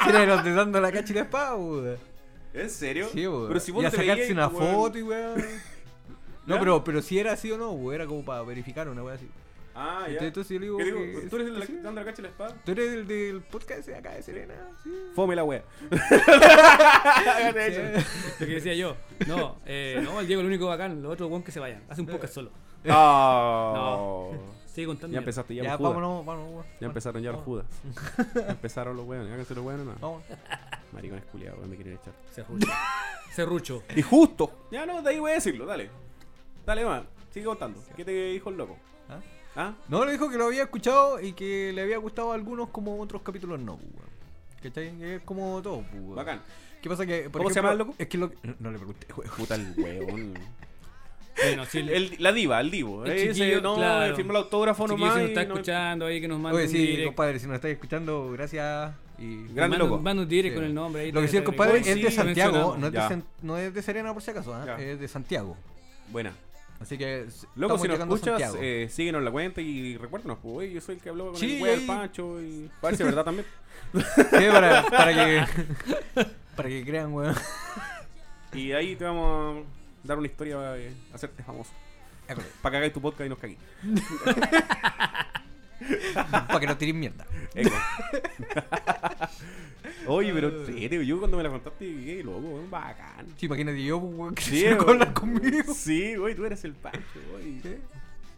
Si 0.03 0.09
era 0.11 0.19
de 0.21 0.27
los 0.27 0.43
de 0.43 0.53
dando 0.53 0.81
la 0.81 0.91
cacha 0.91 1.13
y 1.13 1.15
la 1.15 1.23
espada, 1.23 1.55
weón. 1.55 1.97
¿En 2.55 2.69
serio? 2.71 3.09
Sí, 3.13 3.25
weón. 3.27 3.47
Pero 3.49 3.61
si 3.61 3.71
vos 3.71 3.85
y 3.85 3.87
a 3.87 3.91
te 3.91 3.97
sacarse 3.99 4.23
veías, 4.23 4.33
una 4.33 4.49
weón. 4.49 4.75
foto 4.75 4.99
y 4.99 5.03
weón. 5.03 5.41
No, 6.47 6.59
pero, 6.59 6.83
pero 6.83 7.01
si 7.01 7.21
era 7.21 7.33
así 7.35 7.53
o 7.53 7.57
no, 7.57 7.71
weón, 7.71 7.95
era 7.95 8.07
como 8.07 8.25
para 8.25 8.43
verificar 8.43 8.89
una 8.89 9.01
weón 9.05 9.15
así. 9.17 9.31
Ah, 9.77 10.07
ya. 10.09 10.19
Entonces, 10.27 10.53
yo 10.53 10.59
le 10.59 10.67
digo 10.67 10.77
¿Qué 10.79 10.85
digo? 10.85 10.99
que- 10.99 11.29
¿Tú 11.31 11.37
eres 11.37 11.49
el 11.49 11.61
de 11.61 11.83
dando 11.83 12.01
la 12.01 12.05
cacha 12.05 12.21
y 12.21 12.25
la 12.25 12.29
espada? 12.31 12.55
Tú 12.65 12.73
eres 12.73 12.93
el 12.93 13.07
del 13.07 13.41
podcast 13.43 13.87
de 13.87 13.95
acá 13.97 14.11
de 14.11 14.23
Serena, 14.23 14.55
sí. 14.83 14.91
Fome 15.15 15.35
la 15.37 15.45
wea. 15.45 15.63
Lo 18.41 18.47
que 18.47 18.55
decía 18.55 18.75
yo. 18.75 18.97
No, 19.27 19.57
eh, 19.65 20.01
no, 20.03 20.21
el 20.21 20.27
Diego 20.27 20.43
es 20.43 20.45
el 20.47 20.51
único 20.53 20.67
bacán. 20.67 21.01
Los 21.03 21.13
otros 21.13 21.31
buen 21.31 21.43
que 21.43 21.53
se 21.53 21.61
vayan. 21.61 21.85
Hace 21.89 22.01
un 22.01 22.07
podcast 22.09 22.35
solo. 22.35 22.51
No. 22.85 24.31
Sigue 24.73 24.87
contando. 24.87 25.13
Ya 25.13 25.19
empezaste, 25.19 25.55
ya, 25.55 25.63
Ya, 25.65 25.71
los 25.71 25.79
judas. 25.79 25.95
vámonos, 25.95 26.27
vámonos, 26.27 26.51
weón. 26.53 26.67
Ya 26.81 26.87
empezaron 26.87 27.23
ya 27.23 27.33
los 27.33 27.43
judas. 27.43 27.67
Ya 28.35 28.47
empezaron 28.49 28.97
los 28.97 29.07
weones. 29.07 29.33
Háganse 29.33 29.55
los 29.55 29.65
weones, 29.65 29.87
no. 29.87 29.95
Vamos. 30.01 30.23
Maricones 30.93 31.25
culiados, 31.27 31.67
me 31.67 31.77
quieren 31.77 31.95
echar. 31.95 32.15
Serrucho. 32.33 32.69
Serrucho. 33.35 33.83
Y 33.97 34.03
justo. 34.03 34.67
Ya 34.71 34.87
no, 34.87 35.03
de 35.03 35.11
ahí 35.11 35.19
voy 35.19 35.33
a 35.33 35.35
decirlo, 35.35 35.67
dale. 35.67 35.91
Dale, 36.65 36.85
man. 36.85 37.07
Sigue 37.31 37.45
contando. 37.47 37.83
¿Qué 37.97 38.05
te 38.05 38.13
dijo 38.33 38.49
el 38.51 38.57
loco? 38.57 38.77
¿Ah? 39.09 39.21
¿Ah? 39.57 39.75
No, 39.89 40.05
le 40.07 40.13
dijo 40.13 40.31
que 40.31 40.39
lo 40.39 40.47
había 40.47 40.63
escuchado 40.63 41.21
y 41.21 41.33
que 41.35 41.73
le 41.75 41.83
había 41.83 41.99
gustado 41.99 42.33
a 42.33 42.35
algunos 42.35 42.69
como 42.71 42.99
otros 43.01 43.21
capítulos 43.23 43.61
no, 43.61 43.77
pues, 43.77 43.91
weón. 43.95 44.13
¿Cachai? 44.63 45.03
Es 45.03 45.23
como 45.23 45.61
todo, 45.61 45.83
pues, 45.91 46.03
weón. 46.03 46.15
Bacán. 46.15 46.43
¿Qué 46.81 46.89
pasa 46.89 47.05
que, 47.07 47.29
por 47.31 47.43
¿Cómo 47.43 47.51
se 47.51 47.61
ejemplo, 47.61 47.71
llama 47.71 47.73
el 47.73 47.79
loco? 47.79 47.95
Es 47.99 48.09
que 48.09 48.19
lo... 48.19 48.33
No 48.59 48.71
le 48.71 48.79
pregunté, 48.79 49.07
weón. 49.15 49.31
Puta 49.37 49.55
el 49.55 49.75
weón. 49.77 50.35
Bueno, 51.37 51.65
si 51.67 51.79
el, 51.79 51.89
El- 51.89 52.17
la 52.19 52.33
diva, 52.33 52.61
el 52.61 52.71
divo. 52.71 53.05
El 53.05 53.13
Ese, 53.13 53.61
no, 53.61 53.77
claro. 53.77 54.15
firmó 54.17 54.33
el 54.33 54.37
autógrafo 54.39 54.87
nomás. 54.87 55.15
si 55.15 55.21
nos 55.21 55.29
y 55.29 55.33
está 55.33 55.45
no- 55.45 55.55
escuchando 55.55 56.07
ahí, 56.07 56.21
que 56.21 56.29
nos 56.29 56.53
Oye, 56.53 56.69
sí, 56.69 56.79
direct. 56.79 57.07
compadre, 57.07 57.39
si 57.39 57.47
nos 57.47 57.55
estáis 57.57 57.75
escuchando, 57.75 58.31
gracias 58.33 58.93
y... 59.19 59.45
Grande 59.47 59.61
Manda- 59.61 59.79
loco. 59.79 59.99
Manda 60.01 60.23
un 60.23 60.29
direct 60.29 60.53
Sí. 60.55 60.57
con 60.57 60.65
el 60.65 60.75
nombre 60.75 61.03
ahí. 61.03 61.13
Lo 61.13 61.21
que 61.23 61.29
sí, 61.29 61.37
el 61.39 61.45
compadre 61.45 61.79
es 61.79 61.87
sí, 61.87 62.03
de 62.03 62.11
Santiago, 62.11 62.77
no 62.79 62.87
es 62.87 62.93
de, 62.93 62.99
Ya. 62.99 63.09
San- 63.09 63.25
no 63.43 63.57
es 63.59 63.73
de 63.75 63.83
Serena 63.83 64.13
por 64.13 64.23
si 64.23 64.31
acaso, 64.31 64.55
¿ah? 64.55 64.77
Es 64.81 65.01
de 65.01 65.09
Santiago. 65.09 65.57
Buena. 66.11 66.33
Así 66.81 66.99
que 66.99 67.27
Loco, 67.55 67.79
si 67.79 67.87
nos 67.89 67.99
escuchas, 68.01 68.55
eh, 68.61 68.89
síguenos 68.91 69.21
en 69.21 69.25
la 69.25 69.31
cuenta 69.31 69.61
y 69.61 69.97
recuérdanos, 69.97 70.39
pues, 70.43 70.73
yo 70.73 70.81
soy 70.81 70.97
el 70.97 71.01
que 71.01 71.09
habló 71.11 71.27
con 71.31 71.37
Sí, 71.37 71.63
el 71.63 71.65
del 71.79 71.87
Pancho 71.87 72.43
y... 72.43 72.69
Es 72.91 72.99
verdad 72.99 73.25
también. 73.25 73.47
Sí, 73.95 74.45
para, 74.51 74.83
para 74.87 75.15
que... 75.15 75.45
para 76.57 76.69
que 76.69 76.85
crean, 76.85 77.13
weón. 77.13 77.35
Y 78.53 78.73
ahí 78.73 78.97
te 78.97 79.05
vamos 79.05 79.65
dar 80.05 80.19
una 80.19 80.27
historia 80.27 80.57
para 80.57 80.79
eh, 80.79 80.95
hacerte 81.13 81.43
famoso. 81.43 81.73
Para 82.63 82.73
que 82.73 82.77
hagáis 82.77 82.93
tu 82.93 83.01
podcast 83.01 83.27
y 83.27 83.29
nos 83.29 83.39
caguéis. 83.39 83.59
para 86.31 86.61
que 86.61 86.67
no 86.67 86.77
tiren 86.77 87.01
mierda. 87.01 87.27
Oye, 90.07 90.33
pero 90.33 91.03
yo 91.03 91.19
cuando 91.19 91.37
me 91.37 91.43
la 91.43 91.51
contaste, 91.51 91.85
qué 91.85 92.23
loco, 92.25 92.39
weón, 92.39 92.71
bacán. 92.71 93.27
Sí, 93.37 93.47
imagínate 93.47 93.85
yo, 93.85 94.01
pues, 94.01 94.15
weón, 94.15 94.35
que 94.35 94.43
Sí, 94.43 94.61
se 94.61 94.71
hablar 94.71 95.13
conmigo. 95.13 95.75
Sí, 95.75 96.17
güey, 96.17 96.35
tú 96.35 96.45
eres 96.45 96.65
el 96.65 96.75
Pancho, 96.75 97.21
güey. 97.31 97.61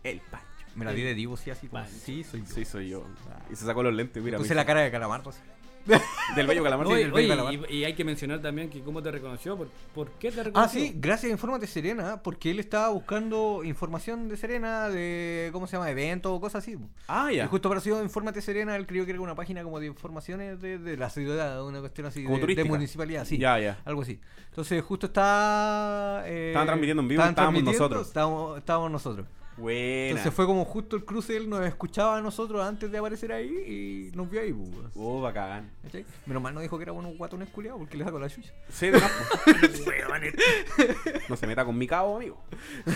El 0.02 0.20
Pancho. 0.20 0.46
Me 0.74 0.84
la 0.84 0.92
di 0.92 1.02
de 1.02 1.14
divo, 1.14 1.36
sí, 1.36 1.50
así 1.50 1.68
como... 1.68 1.84
Sí, 1.86 2.24
soy 2.24 2.40
yo. 2.40 2.54
Sí, 2.54 2.64
soy 2.64 2.88
yo. 2.88 3.06
Y 3.50 3.56
se 3.56 3.64
sacó 3.64 3.82
los 3.82 3.94
lentes, 3.94 4.22
mira. 4.22 4.38
Puse 4.38 4.54
la 4.54 4.66
cara 4.66 4.80
de 4.80 4.90
calamardo, 4.90 5.30
así. 5.30 5.40
Del 6.36 6.46
bello 6.46 6.62
calamar. 6.62 6.86
Oye, 6.86 7.04
del 7.04 7.12
oye, 7.12 7.28
Belga 7.28 7.52
y, 7.70 7.76
y 7.78 7.84
hay 7.84 7.94
que 7.94 8.04
mencionar 8.04 8.40
también 8.40 8.70
que 8.70 8.80
cómo 8.80 9.02
te 9.02 9.10
reconoció. 9.10 9.56
¿Por, 9.56 9.68
por 9.94 10.10
qué 10.12 10.30
te 10.32 10.40
Ah, 10.40 10.44
reconoció? 10.44 10.80
sí, 10.80 10.92
gracias 10.96 11.30
a 11.30 11.32
Infórmate 11.32 11.66
Serena, 11.66 12.22
porque 12.22 12.50
él 12.50 12.58
estaba 12.58 12.88
buscando 12.88 13.62
información 13.64 14.28
de 14.28 14.36
Serena, 14.36 14.88
de, 14.88 15.50
¿cómo 15.52 15.66
se 15.66 15.76
llama? 15.76 15.90
Eventos 15.90 16.32
o 16.32 16.40
cosas 16.40 16.62
así. 16.64 16.76
Ah, 17.06 17.30
Y 17.32 17.36
ya. 17.36 17.46
justo 17.48 17.68
apareció 17.68 18.02
Infórmate 18.02 18.40
Serena, 18.40 18.76
él 18.76 18.86
creyó 18.86 19.04
que 19.04 19.12
era 19.12 19.20
una 19.20 19.34
página 19.34 19.62
como 19.62 19.78
de 19.80 19.86
informaciones 19.86 20.60
de, 20.60 20.78
de 20.78 20.96
la 20.96 21.10
ciudad, 21.10 21.64
una 21.66 21.80
cuestión 21.80 22.06
así 22.06 22.24
Como 22.24 22.38
de, 22.38 22.64
municipalidad, 22.64 23.24
sí. 23.26 23.38
Ya, 23.38 23.58
ya. 23.58 23.78
Algo 23.84 24.02
así. 24.02 24.18
Entonces 24.48 24.82
justo 24.82 25.06
está... 25.06 26.22
Eh, 26.26 26.48
Estaban 26.48 26.66
transmitiendo 26.66 27.02
en 27.02 27.08
vivo, 27.08 27.22
estábamos 27.22 27.62
nosotros. 27.62 28.06
Estábamos, 28.06 28.58
estábamos 28.58 28.90
nosotros. 28.90 29.26
Buena. 29.56 30.08
Entonces 30.10 30.34
fue 30.34 30.46
como 30.46 30.64
justo 30.64 30.96
el 30.96 31.04
cruce, 31.04 31.36
él 31.36 31.48
nos 31.48 31.64
escuchaba 31.64 32.18
a 32.18 32.20
nosotros 32.20 32.60
antes 32.66 32.90
de 32.90 32.98
aparecer 32.98 33.30
ahí 33.32 34.10
y 34.12 34.16
nos 34.16 34.28
vio 34.28 34.40
ahí, 34.40 34.52
pues. 34.52 34.88
Oh, 34.96 35.20
bacán. 35.20 35.70
¿Cachai? 35.82 36.04
Menos 36.26 36.42
mal 36.42 36.52
no 36.54 36.60
dijo 36.60 36.76
que 36.76 36.82
era 36.82 36.92
unos 36.92 37.16
guatones 37.16 37.48
culiados 37.50 37.78
porque 37.80 37.96
le 37.96 38.04
sacó 38.04 38.18
la 38.18 38.28
chucha. 38.28 38.52
Sí, 38.68 38.88
de 38.88 38.98
más, 38.98 39.12
pues. 39.84 41.28
No 41.28 41.36
se 41.36 41.46
meta 41.46 41.64
con 41.64 41.78
mi 41.78 41.86
cabo, 41.86 42.16
amigo. 42.16 42.42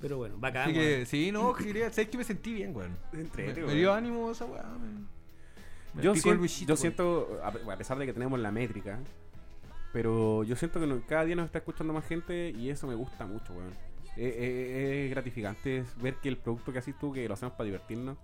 Pero 0.00 0.18
bueno, 0.18 0.36
bacán. 0.38 0.70
Así 0.70 0.78
weón. 0.78 0.84
que, 1.00 1.06
sí, 1.06 1.32
no, 1.32 1.54
quería, 1.54 1.90
sabes 1.90 2.08
que 2.10 2.18
me 2.18 2.24
sentí 2.24 2.52
bien, 2.52 2.74
weón. 2.76 2.96
Entrete, 3.12 3.52
Me, 3.54 3.60
me 3.60 3.64
weón. 3.66 3.76
dio 3.78 3.92
ánimo 3.94 4.30
esa 4.30 4.44
weá. 4.44 4.62
me- 4.62 5.06
me 5.94 6.02
Yo, 6.02 6.12
picó 6.12 6.28
el 6.30 6.36
sien- 6.36 6.42
bichito, 6.42 6.68
yo 6.72 6.76
siento, 6.76 7.40
a 7.42 7.50
pe- 7.52 7.60
a 7.72 7.76
pesar 7.78 7.96
de 7.98 8.04
que 8.04 8.12
tenemos 8.12 8.38
la 8.38 8.50
métrica, 8.52 8.98
pero 9.94 10.44
yo 10.44 10.54
siento 10.54 10.78
que 10.78 11.00
cada 11.06 11.24
día 11.24 11.34
nos 11.36 11.46
está 11.46 11.58
escuchando 11.58 11.94
más 11.94 12.06
gente 12.06 12.50
y 12.50 12.68
eso 12.68 12.86
me 12.86 12.94
gusta 12.94 13.26
mucho, 13.26 13.52
weón. 13.54 13.72
Es, 14.16 14.34
es- 14.36 15.04
es 15.04 15.10
gratificante 15.10 15.78
es 15.78 15.96
ver 16.00 16.14
que 16.16 16.28
el 16.28 16.36
producto 16.38 16.72
que 16.72 16.78
haces 16.78 16.94
tú, 16.98 17.12
que 17.12 17.26
lo 17.28 17.34
hacemos 17.34 17.54
para 17.54 17.64
divertirnos, 17.66 18.16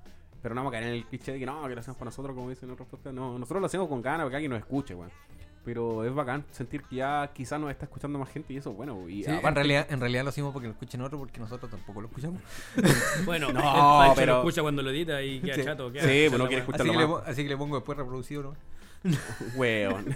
pero 0.43 0.55
no 0.55 0.61
vamos 0.63 0.73
a 0.73 0.79
caer 0.79 0.89
en 0.89 0.95
el 0.95 1.05
cliché 1.07 1.33
de 1.33 1.39
que 1.39 1.47
no, 1.47 1.63
que 1.69 1.75
lo 1.75 1.81
hacemos 1.81 1.97
para 1.99 2.07
nosotros, 2.07 2.35
como 2.35 2.51
dicen 2.51 2.71
otros 2.71 2.89
podcasts. 2.89 3.15
No, 3.15 3.39
nosotros 3.39 3.61
lo 3.61 3.67
hacemos 3.67 3.89
con 3.89 4.03
ganas 4.03 4.21
para 4.21 4.31
que 4.31 4.37
alguien 4.37 4.51
nos 4.51 4.59
escuche, 4.61 4.95
weón. 4.95 5.11
Pero 5.65 6.05
es 6.05 6.13
bacán 6.13 6.45
sentir 6.51 6.83
que 6.83 6.97
ya 6.97 7.31
quizás 7.33 7.61
nos 7.61 7.71
está 7.71 7.85
escuchando 7.85 8.19
más 8.19 8.29
gente 8.31 8.53
y 8.53 8.57
eso 8.57 8.71
es 8.73 8.77
bueno. 8.77 9.09
Y 9.09 9.23
Sí, 9.23 9.31
aparte- 9.31 9.49
en, 9.49 9.55
realidad, 9.55 9.87
en 9.91 10.01
realidad 10.01 10.25
lo 10.25 10.31
hicimos 10.31 10.53
porque 10.53 10.67
lo 10.67 10.73
escuchen 10.73 11.01
otros, 11.03 11.21
porque 11.21 11.39
nosotros 11.39 11.71
tampoco 11.71 12.01
lo 12.01 12.09
escuchamos. 12.09 12.41
Bueno, 13.25 13.53
No, 13.53 14.05
el 14.11 14.13
pero- 14.17 14.33
lo 14.33 14.39
escucha 14.41 14.63
cuando 14.63 14.83
lo 14.83 14.91
edita 14.91 15.23
y 15.23 15.41
queda 15.41 15.55
Sí. 15.55 15.63
chato. 15.65 15.93
queda 15.93 16.03
Sí, 16.03 16.09
chato 16.25 16.31
pues 16.31 16.39
no 16.39 16.45
la 16.45 16.49
quiere 16.49 16.55
weá. 16.55 16.59
escuchar. 16.63 16.81
Así 16.81 16.91
que, 16.91 16.95
lo 16.97 17.01
le, 17.01 17.07
más. 17.21 17.29
así 17.29 17.43
que 17.45 17.49
le 17.49 17.57
pongo 17.57 17.77
después 17.77 17.99
reproducido, 17.99 18.43
¿no? 18.43 18.55
Weón. 19.57 20.07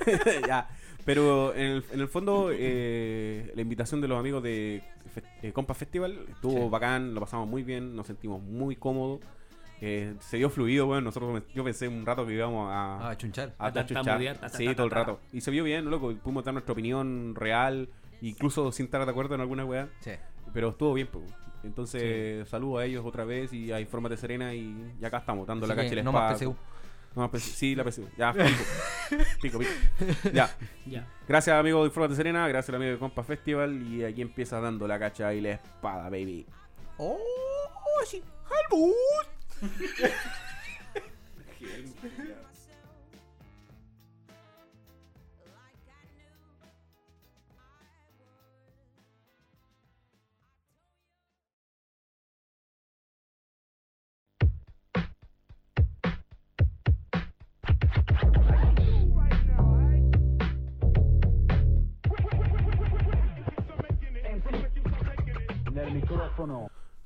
ya. 0.49 0.69
Pero 1.07 1.55
en 1.55 1.63
el, 1.67 1.85
en 1.93 2.01
el 2.01 2.09
fondo, 2.09 2.51
eh, 2.53 3.51
la 3.55 3.63
invitación 3.63 4.01
de 4.03 4.09
los 4.09 4.19
amigos 4.21 4.43
de 4.43 4.83
Fe- 5.15 5.23
eh, 5.43 5.53
Compa 5.53 5.73
Festival 5.73 6.19
estuvo 6.29 6.65
Sí. 6.65 6.69
bacán, 6.69 7.15
lo 7.15 7.21
pasamos 7.21 7.49
muy 7.49 7.63
bien, 7.63 7.97
nos 7.97 8.07
sentimos 8.09 8.43
muy 8.43 8.77
cómodos. 8.77 9.21
eh, 9.83 10.15
se 10.21 10.39
dio 10.39 10.49
fluido, 10.49 10.87
weón. 10.87 11.05
Nosotros, 11.05 11.43
yo 11.55 11.63
pensé 11.63 11.87
un 11.87 12.07
rato 12.07 12.27
que 12.27 12.33
íbamos 12.33 12.71
a, 12.73 13.11
Ah, 13.11 13.17
chunchar. 13.19 13.55
a 13.59 13.67
a 13.67 13.73
ta, 13.75 13.85
ta, 13.87 14.49
Sí, 14.49 14.75
todo 14.75 14.85
el 14.87 14.91
rato. 14.91 15.21
Y 15.35 15.43
se 15.43 15.51
vio 15.51 15.65
bien, 15.65 15.91
loco. 15.91 16.15
Pudimos 16.15 16.45
dar 16.45 16.55
nuestra 16.55 16.73
opinión 16.73 17.35
real, 17.35 17.91
incluso 18.23 18.73
sin 18.73 18.87
estar 18.87 19.05
de 19.05 19.11
acuerdo 19.11 19.35
en 19.35 19.43
alguna 19.43 19.67
weá. 19.67 19.89
Sí. 20.01 20.13
Pero 20.55 20.71
estuvo 20.71 20.95
bien, 20.95 21.09
pues. 21.13 21.25
Entonces, 21.63 22.49
saludo 22.49 22.79
a 22.79 22.87
ellos 22.87 23.05
otra 23.05 23.25
vez 23.27 23.53
y 23.53 23.71
hay 23.71 23.85
Formas 23.85 24.11
de 24.11 24.17
Serena 24.17 24.55
y, 24.55 24.95
y 24.99 25.05
acá 25.05 25.19
estamos, 25.19 25.47
dando 25.47 25.67
la 25.67 25.77
cacha 25.77 25.93
y 25.93 25.97
la 25.97 26.03
no 26.05 26.13
más 26.13 26.41
espada. 26.41 26.57
No 27.17 27.31
PSU. 27.31 27.51
Sí, 27.57 27.75
la 27.75 27.83
PSU. 27.83 28.07
Ya, 28.17 28.33
pico. 28.35 28.49
pico, 29.41 29.59
pico. 29.59 29.71
Ya. 30.33 30.55
Ya. 30.87 31.05
Gracias, 31.27 31.59
amigo 31.59 31.83
de 31.83 31.91
Formas 31.91 32.11
de 32.11 32.17
Serena. 32.17 32.47
Gracias, 32.47 32.73
amigo 32.73 32.93
de 32.93 32.99
Compa 32.99 33.25
Festival. 33.25 33.83
Y 33.83 34.05
aquí 34.05 34.23
empieza 34.23 34.61
dando 34.61 34.87
la 34.87 35.01
cacha 35.01 35.35
y 35.35 35.41
la 35.41 35.53
espada, 35.53 36.05
baby. 36.05 36.47
¡Oh! 36.99 37.19
sí. 38.05 38.23
¡Helmut! 38.71 39.27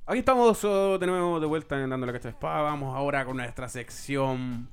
Aquí 0.06 0.18
estamos 0.20 0.64
oh, 0.64 0.98
de 0.98 1.06
nuevo 1.06 1.40
de 1.40 1.46
vuelta 1.46 1.83
en 1.83 1.90
Dando 1.90 2.06
la 2.06 2.12
Cacha 2.12 2.28
de 2.28 2.35
Espada. 2.35 2.62
Vamos 2.62 2.94
ahora 2.94 3.24
con 3.24 3.37
nuestra 3.37 3.68
sección 3.68 4.68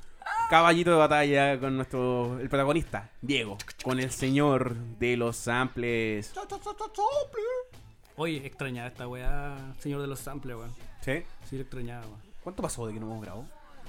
Caballito 0.50 0.92
de 0.92 0.98
Batalla 0.98 1.60
con 1.60 1.76
nuestro 1.76 2.40
el 2.40 2.48
protagonista, 2.50 3.10
Diego, 3.22 3.58
con 3.84 4.00
el 4.00 4.12
señor 4.12 4.76
de 4.76 5.18
los 5.18 5.36
samples. 5.36 6.34
Oye, 8.16 8.46
extrañaba 8.46 8.88
esta 8.88 9.08
weá, 9.08 9.74
señor 9.80 10.02
de 10.02 10.08
los 10.08 10.20
samples, 10.20 10.56
weón. 10.58 10.72
¿Sí? 11.02 11.24
Sí, 11.46 11.56
lo 11.56 11.62
extrañaba, 11.64 12.06
weón. 12.06 12.20
¿Cuánto 12.44 12.62
pasó 12.64 12.88
de 12.88 12.94
que 12.94 13.00
no 13.00 13.08
hemos 13.08 13.22
grabado? 13.22 13.46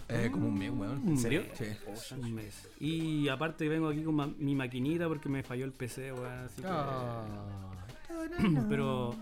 Eh, 0.08 0.30
como 0.32 0.48
un 0.48 0.58
mes, 0.58 0.70
weón. 0.70 1.02
¿En 1.06 1.18
serio? 1.18 1.42
Sí. 1.54 1.66
Un 2.14 2.34
mes. 2.34 2.68
Y 2.80 3.28
aparte 3.28 3.68
vengo 3.68 3.88
aquí 3.88 4.02
con 4.02 4.14
ma- 4.14 4.30
mi 4.38 4.54
maquinita 4.54 5.06
porque 5.06 5.28
me 5.28 5.42
falló 5.42 5.64
el 5.64 5.72
PC, 5.72 6.12
weón. 6.12 6.32
Así 6.44 6.62
que... 6.62 6.68
Ah. 6.70 7.24
Pero, 8.68 9.14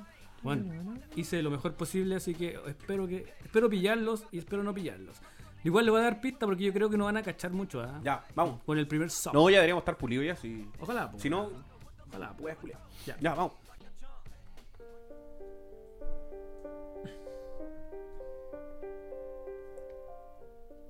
bueno, 0.46 0.94
hice 1.16 1.42
lo 1.42 1.50
mejor 1.50 1.74
posible, 1.74 2.16
así 2.16 2.34
que 2.34 2.58
espero 2.66 3.06
que 3.06 3.32
espero 3.44 3.68
pillarlos 3.68 4.24
y 4.30 4.38
espero 4.38 4.62
no 4.62 4.72
pillarlos. 4.72 5.20
Igual 5.64 5.84
le 5.84 5.90
voy 5.90 6.00
a 6.00 6.04
dar 6.04 6.20
pista 6.20 6.46
porque 6.46 6.64
yo 6.64 6.72
creo 6.72 6.88
que 6.88 6.96
no 6.96 7.06
van 7.06 7.16
a 7.16 7.22
cachar 7.22 7.50
mucho, 7.50 7.82
¿ah? 7.82 8.00
Ya, 8.04 8.24
vamos. 8.34 8.62
Con 8.64 8.78
el 8.78 8.86
primer 8.86 9.10
sub. 9.10 9.32
No, 9.32 9.50
ya 9.50 9.56
deberíamos 9.56 9.82
estar 9.82 9.98
pulidos 9.98 10.24
ya. 10.24 10.36
Si, 10.36 10.68
Ojalá, 10.80 11.10
po, 11.10 11.18
si 11.18 11.28
no, 11.28 11.50
Ojalá, 12.08 12.34
culiar. 12.36 12.78
Ya. 13.04 13.16
Ya, 13.20 13.34
vamos. 13.34 13.52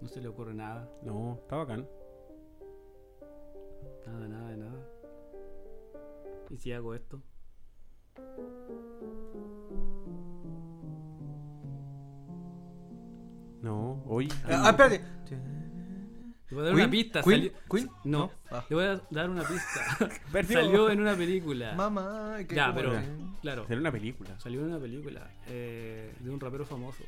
No 0.01 0.09
se 0.09 0.21
le 0.21 0.29
ocurre 0.29 0.55
nada. 0.55 0.89
No, 1.03 1.39
está 1.43 1.57
bacán. 1.57 1.89
Nada, 4.07 4.29
nada, 4.29 4.57
nada. 4.57 4.87
¿Y 6.51 6.59
si 6.59 6.73
hago 6.73 6.95
esto? 6.95 7.21
No, 13.63 14.03
hoy. 14.07 14.29
Ah, 14.45 14.71
espérate. 14.71 15.03
Le 16.49 16.55
voy 16.55 16.61
a 16.63 16.67
dar 16.67 16.75
una 16.75 16.91
pista. 16.91 17.23
Queen, 17.23 17.41
salió- 17.41 17.53
Queen. 17.69 17.91
No, 18.05 18.31
Ah. 18.51 18.65
le 18.69 18.77
voy 18.77 18.85
a 18.85 19.03
dar 19.11 19.31
una 19.31 19.43
pista. 19.43 20.09
Salió 20.49 20.91
en 20.91 21.01
una 21.01 21.17
película. 21.17 21.75
Mamá, 21.75 22.37
que 22.49 22.55
Ya, 22.55 22.73
pero, 22.73 22.93
Ya. 22.93 23.05
claro, 23.43 23.67
Era 23.69 23.81
una 23.81 23.91
película 23.91 24.39
salió 24.39 24.61
en 24.61 24.67
una 24.67 24.79
película 24.79 25.29
eh, 25.49 26.15
de 26.21 26.31
un 26.31 26.39
rapero 26.39 26.65
famoso. 26.65 27.03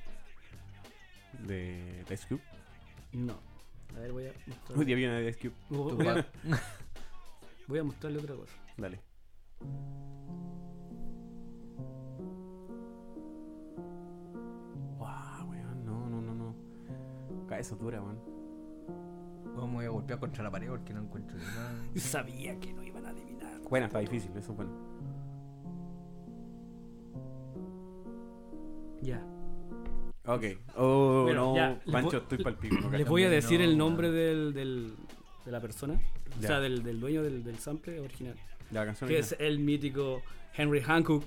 de 1.47 2.05
Ice 2.11 2.27
Cube. 2.29 2.41
No. 3.13 3.39
A 3.97 4.01
ver, 4.01 4.13
voy 4.13 4.27
a 4.27 4.33
mostrar- 4.47 4.79
Hoy 4.79 4.85
día 4.85 4.97
viene 4.97 5.21
de 5.21 5.31
Ice 5.31 5.39
Cube. 5.39 6.09
a, 6.11 6.27
voy 7.69 7.79
a 7.79 7.85
mostrarle 7.85 8.19
otra 8.19 8.35
cosa. 8.35 8.53
Dale. 8.77 9.01
Cabeza 17.59 17.75
dura, 17.75 18.01
weón. 18.01 18.21
Me 19.69 19.75
voy 19.75 19.85
a 19.85 19.89
golpear 19.89 20.21
contra 20.21 20.45
la 20.45 20.51
pared 20.53 20.69
porque 20.69 20.95
no 20.95 21.01
encuentro 21.01 21.37
nada. 21.37 21.73
Yo 21.95 22.01
sabía 22.01 22.57
que 22.61 22.73
no 22.73 22.85
iban 22.85 23.05
a 23.05 23.09
adivinar. 23.09 23.59
Buena, 23.69 23.87
está 23.87 23.99
difícil, 23.99 24.31
eso 24.37 24.53
es 24.53 24.57
bueno. 24.57 24.71
Ya. 29.03 29.21
Ok. 30.27 30.45
Oh, 30.77 31.23
Bueno, 31.25 31.47
no, 31.47 31.57
ya, 31.57 31.81
les 31.85 31.93
Pancho, 31.93 32.11
voy- 32.11 32.19
estoy 32.21 32.39
pa'l 32.45 32.57
pico. 32.59 32.77
no 32.81 32.91
Les 32.97 33.09
voy 33.09 33.25
a 33.25 33.31
decir 33.31 33.59
no, 33.59 33.65
el 33.67 33.77
nombre 33.77 34.13
del, 34.13 34.53
del- 34.55 34.95
de 35.45 35.51
la 35.51 35.61
persona. 35.61 35.95
O 35.95 36.41
Ya. 36.41 36.47
sea, 36.47 36.61
del, 36.61 36.85
del 36.85 37.01
dueño 37.01 37.25
del, 37.25 37.43
del 37.43 37.59
sample 37.59 37.99
original. 37.99 38.37
La 38.71 38.85
canción 38.85 39.09
Que 39.09 39.19
es- 39.19 39.33
es 39.33 39.41
el 39.41 39.59
mítico 39.59 40.23
Henry 40.57 40.81
Hancock. 40.81 41.25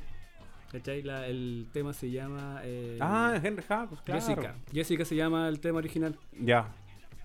¿Cachai? 0.71 1.01
La- 1.03 1.27
el 1.27 1.67
tema 1.73 1.91
se 1.93 2.09
llama. 2.09 2.61
eh, 2.63 2.97
Ah, 3.01 3.39
Henry 3.43 3.63
Hancock, 3.67 4.01
claro. 4.03 4.21
Jessica. 4.21 4.55
Jessica 4.71 5.05
se 5.05 5.15
llama 5.15 5.47
el 5.49 5.59
tema 5.59 5.79
original. 5.79 6.17
Ya. 6.39 6.69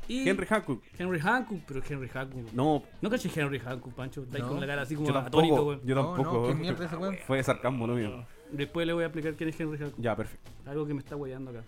Y 0.09 0.29
Henry 0.29 0.47
Hancock. 0.47 0.83
Henry 0.99 1.19
Hancock, 1.19 1.61
pero 1.67 1.81
Henry 1.89 2.09
Hancock. 2.09 2.53
No, 2.53 2.83
¿No 3.01 3.11
caché 3.11 3.29
Henry 3.35 3.59
Hancock, 3.59 3.93
Pancho? 3.95 4.23
Estáis 4.23 4.45
No. 4.45 4.51
con 4.51 4.61
la 4.61 4.67
cara 4.67 4.83
así 4.83 4.95
como 4.95 5.09
yo 5.09 5.19
atónito, 5.19 5.65
weón. 5.67 5.81
Yo 5.85 5.95
No, 5.97 6.15
tampoco. 6.15 6.33
no, 6.33 6.33
¿qué 6.43 6.49
weón. 6.49 6.61
mierda 6.61 6.85
ese 6.87 6.97
weón? 6.97 7.19
Fue 7.27 7.37
de 7.39 7.43
sarcasmo, 7.43 7.87
no 7.89 7.95
mío. 7.95 8.25
Después 8.53 8.87
le 8.87 8.93
voy 8.93 9.03
a 9.03 9.07
explicar 9.07 9.35
quién 9.35 9.49
es 9.51 9.59
Henry 9.61 9.79
Hancock. 9.79 9.99
Ya, 10.01 10.15
perfecto. 10.17 10.51
Algo 10.67 10.87
que 10.87 10.95
me 10.95 11.01
está 11.01 11.15
guayando 11.17 11.51
acá. 11.51 11.63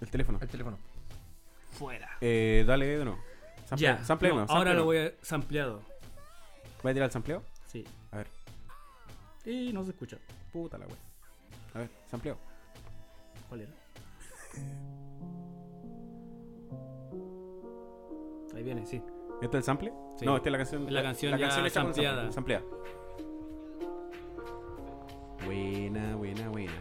El 0.00 0.10
teléfono. 0.10 0.38
El 0.40 0.48
teléfono. 0.48 0.78
Fuera. 1.72 2.08
Eh, 2.22 2.64
dale 2.66 2.86
de 2.86 3.04
nuevo. 3.04 3.18
Sample, 3.66 3.82
Ya. 3.86 4.04
sample 4.04 4.28
no, 4.30 4.46
ahora 4.48 4.72
lo 4.72 4.84
voy 4.84 4.96
a 4.98 5.12
sampleado. 5.20 5.82
¿Voy 6.82 6.90
a 6.90 6.94
tirar 6.94 7.06
el 7.08 7.12
sampleo? 7.12 7.42
Sí. 7.66 7.84
A 8.12 8.16
ver. 8.18 8.26
Y 9.44 9.72
no 9.74 9.84
se 9.84 9.90
escucha. 9.90 10.16
Puta 10.52 10.78
la 10.78 10.86
wea. 10.86 10.96
A 11.74 11.78
ver, 11.80 11.90
sampleo. 12.10 12.36
¿Cuál 13.48 13.60
era? 13.62 13.72
Ahí 18.56 18.62
viene, 18.62 18.84
sí. 18.86 19.00
¿Esto 19.40 19.56
es 19.56 19.62
el 19.62 19.64
sample? 19.64 19.92
Sí. 20.18 20.24
No, 20.26 20.36
esta 20.36 20.48
es 20.48 20.52
la 20.52 20.58
canción. 20.58 20.92
La 20.92 21.02
canción 21.02 21.38
ya 21.38 21.46
hecha 21.46 21.60
con 21.62 21.70
sampleada. 21.70 22.32
sample, 22.32 22.34
sampleada. 22.34 22.64
Buena, 25.46 26.16
buena, 26.16 26.48
buena. 26.48 26.72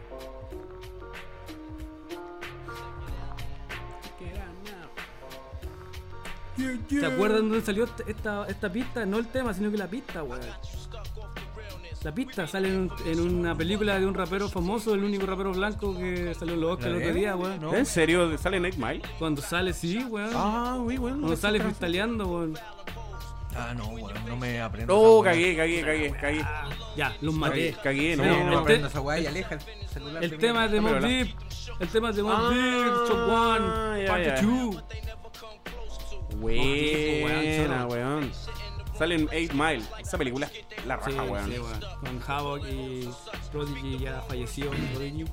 ¿Se 6.89 7.05
acuerdan 7.05 7.49
dónde 7.49 7.61
salió 7.61 7.83
esta- 7.83 8.03
esta, 8.07 8.47
esta 8.47 8.71
pista? 8.71 9.05
No 9.05 9.17
el 9.17 9.27
tema, 9.27 9.53
sino 9.53 9.69
que 9.69 9.77
la 9.77 9.87
pista, 9.87 10.23
weón. 10.23 10.41
La 12.07 12.13
pista 12.13 12.47
sale 12.47 12.69
en, 12.69 12.89
en 13.05 13.19
una 13.19 13.53
película 13.53 13.99
de 13.99 14.05
un 14.05 14.13
rapero 14.13 14.47
famoso, 14.47 14.93
el 14.93 15.03
único 15.03 15.25
rapero 15.25 15.51
blanco 15.51 15.93
que 15.93 16.33
salió 16.35 16.53
en 16.53 16.61
los 16.61 16.71
Oscars 16.71 16.93
el 16.93 16.99
¿La 17.01 17.05
otro 17.05 17.13
día, 17.19 17.35
weón. 17.35 17.59
No. 17.59 17.75
¿En 17.75 17.85
serio? 17.85 18.37
¿Sale 18.37 18.61
Night 18.61 18.75
Mile? 18.77 19.01
Cuando 19.19 19.41
sale, 19.41 19.73
sí, 19.73 19.97
weón. 20.05 20.29
Ah, 20.33 20.77
uy, 20.79 20.95
bueno. 20.95 21.17
Cuando 21.17 21.35
sale 21.35 21.59
freestyleando, 21.59 22.25
weón. 22.25 22.57
Ah, 23.57 23.73
no, 23.75 23.87
weón, 23.89 24.13
no 24.25 24.37
me 24.37 24.61
aprendo. 24.61 24.95
Oh, 24.97 25.19
weá. 25.19 25.33
cagué, 25.33 25.57
cagué, 25.57 25.81
cagué, 25.81 26.11
cagué. 26.11 26.45
Ya, 26.95 27.13
los 27.19 27.33
maté. 27.33 27.75
Cagué, 27.83 28.15
no. 28.15 28.23
No, 28.23 28.31
no, 28.45 28.51
el 28.53 28.57
aprendo 28.59 28.87
te- 28.87 28.91
esa 28.93 29.01
weá 29.01 29.19
y 29.19 29.25
aleja 29.27 29.55
el 29.55 29.89
celular. 29.89 30.23
El 30.23 30.37
tema 30.37 30.65
es 30.67 30.71
de 30.71 30.79
Mob 30.79 30.99
Deep. 31.01 31.35
El 31.81 31.87
tema 31.89 32.09
es 32.11 32.15
de 32.15 32.23
Mob 32.23 32.31
Ah, 32.37 32.49
Deep, 32.51 33.09
Shock 33.09 33.27
One, 33.27 34.05
ya. 34.05 34.41
2. 34.41 34.83
Buena, 36.39 37.85
weón. 37.87 38.31
Sale 38.97 39.15
en 39.15 39.27
8 39.27 39.53
Mile. 39.53 39.83
Esa 39.99 40.17
película 40.17 40.47
es 40.75 40.85
la 40.85 40.95
raja, 40.97 41.11
Sí, 41.11 41.17
weón. 41.17 41.45
sí, 41.51 41.59
weón. 41.59 41.79
Con 41.99 42.21
Havoc 42.27 42.65
y 42.67 43.09
Prodigy 43.51 43.99
ya 43.99 44.21
falleció. 44.27 44.69
Prodigy. 44.93 45.25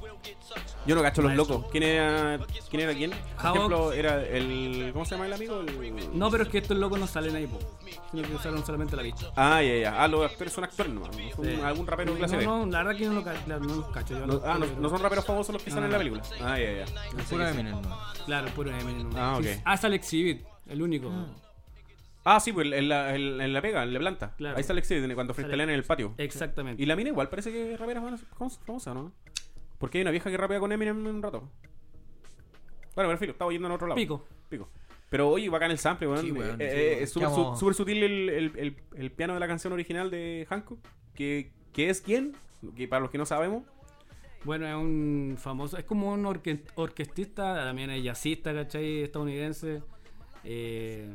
Yo 0.87 0.95
no 0.95 1.03
cacho 1.03 1.23
los 1.23 1.35
locos. 1.35 1.65
¿Quién 1.71 1.83
era 1.85 2.39
quién? 2.71 2.81
Era 2.83 2.95
quién? 2.95 3.11
Por 3.11 3.21
Havoc. 3.47 3.57
ejemplo, 3.57 3.93
era 3.93 4.23
el. 4.23 4.91
¿Cómo 4.93 5.05
se 5.05 5.13
llama 5.15 5.27
el 5.27 5.33
amigo? 5.33 5.61
El- 5.61 6.19
No, 6.19 6.31
pero 6.31 6.43
es 6.45 6.49
que 6.51 6.59
estos 6.59 6.77
locos 6.77 6.99
no 7.01 7.07
salen 7.07 7.35
ahí, 7.37 7.47
po. 7.47 7.59
Sino 8.11 8.23
que 8.29 8.35
usaron 8.35 8.65
solamente 8.65 8.95
la 8.97 9.03
vista. 9.03 9.27
Ah, 9.37 9.63
ya, 9.63 9.75
ya. 9.77 10.03
Ah, 10.03 10.09
los 10.09 10.31
actores 10.31 10.53
son 10.53 10.65
actores 10.65 10.93
nomás. 10.93 11.11
No 11.17 11.31
son 11.37 11.45
Sí. 11.45 11.61
algún 11.65 11.87
rapero 11.87 12.13
no, 12.13 12.19
clase 12.19 12.37
B. 12.37 12.45
no, 12.45 12.67
la 12.67 12.83
verdad 12.83 12.99
que 12.99 13.07
no, 13.07 13.13
lo 13.15 13.25
ca- 13.25 13.35
la- 13.47 13.59
no 13.59 13.75
los 13.77 13.89
cacho. 13.89 14.15
yo 14.15 14.27
No- 14.27 14.35
los- 14.35 14.45
ah, 14.45 14.59
no, 14.59 14.67
no 14.79 14.89
son 14.91 15.01
raperos 15.01 15.25
famosos 15.25 15.53
los 15.55 15.63
que 15.63 15.71
No, 15.71 15.77
salen 15.77 15.87
en 15.87 15.91
no. 15.93 15.99
la 15.99 16.21
película. 16.21 16.47
Ah, 16.47 16.59
ya, 16.59 16.73
ya. 16.73 17.09
El 17.19 17.25
puro 17.25 17.49
Eminem, 17.49 17.81
no. 17.83 17.99
Claro, 18.27 18.49
puro 18.55 18.71
Eminem. 18.71 19.11
¿no? 19.11 19.19
Ah, 19.21 19.37
ok. 19.39 19.43
Sí, 19.45 19.61
Ah, 19.65 19.77
sale 19.77 19.97
Exhibit, 19.97 20.45
el 20.69 20.83
único. 20.83 21.11
Ah, 21.11 21.27
sí, 22.41 22.53
pues 22.53 22.73
en 22.73 22.89
la, 22.89 23.15
en, 23.15 23.41
en 23.41 23.53
la 23.53 23.61
pega, 23.61 23.83
en 23.83 23.93
la 23.93 23.99
planta. 24.01 24.35
Claro. 24.37 24.57
Ahí 24.57 24.61
está 24.63 24.73
Alexis 24.73 25.03
cuando 25.15 25.35
freestylean 25.35 25.69
en 25.69 25.75
el 25.77 25.85
patio. 25.85 26.15
Exactamente. 26.19 26.83
Y 26.83 26.87
la 26.87 26.97
mina 26.97 27.11
igual 27.11 27.29
parece 27.29 27.53
que 27.53 27.75
es 27.75 27.79
rapera 27.81 28.01
famosa, 28.01 28.25
famosa, 28.65 28.95
¿no? 28.95 29.13
Porque 29.79 29.99
hay 29.99 30.03
una 30.03 30.11
vieja 30.11 30.31
que 30.31 30.37
rapea 30.37 30.59
con 30.61 30.73
Eminem 30.73 31.07
un 31.07 31.23
rato. 31.23 31.51
Bueno, 32.95 33.11
perfil, 33.11 33.31
estaba 33.31 33.51
yendo 33.53 33.69
en 33.69 33.73
otro 33.75 33.87
lado. 33.87 33.97
Pico. 33.97 34.25
Pico. 34.49 34.71
Pero 35.11 35.29
oye, 35.29 35.49
bacán 35.49 35.71
el 35.71 35.79
sample, 35.79 36.09
weón. 36.09 36.21
Sí, 36.23 36.33
weón, 36.33 36.61
Eh, 36.61 36.71
sí, 36.71 36.77
eh, 36.77 37.03
es 37.03 37.11
súper 37.11 37.29
su- 37.31 37.73
sutil 37.75 38.03
el, 38.03 38.29
el- 38.31 38.53
el- 38.59 38.77
el 38.97 39.11
piano 39.13 39.35
de 39.35 39.41
la 39.41 39.47
canción 39.49 39.73
original 39.73 40.11
de 40.11 40.47
Hancock. 40.49 40.79
Que, 41.15 41.53
que 41.73 41.91
es 41.91 42.01
quién, 42.01 42.33
que 42.77 42.89
para 42.89 43.01
los 43.01 43.11
que 43.11 43.19
no 43.19 43.27
sabemos, 43.27 43.65
Bueno, 44.45 44.67
es 44.69 44.75
un 44.75 45.37
famoso, 45.39 45.79
es 45.79 45.85
como 45.85 46.13
un 46.13 46.25
orque- 46.27 46.65
orquestista, 46.75 47.55
también 47.65 47.91
es 47.91 48.03
jazzista, 48.05 48.53
¿cachai? 48.53 49.03
Estadounidense. 49.03 49.83
Eh, 50.45 51.09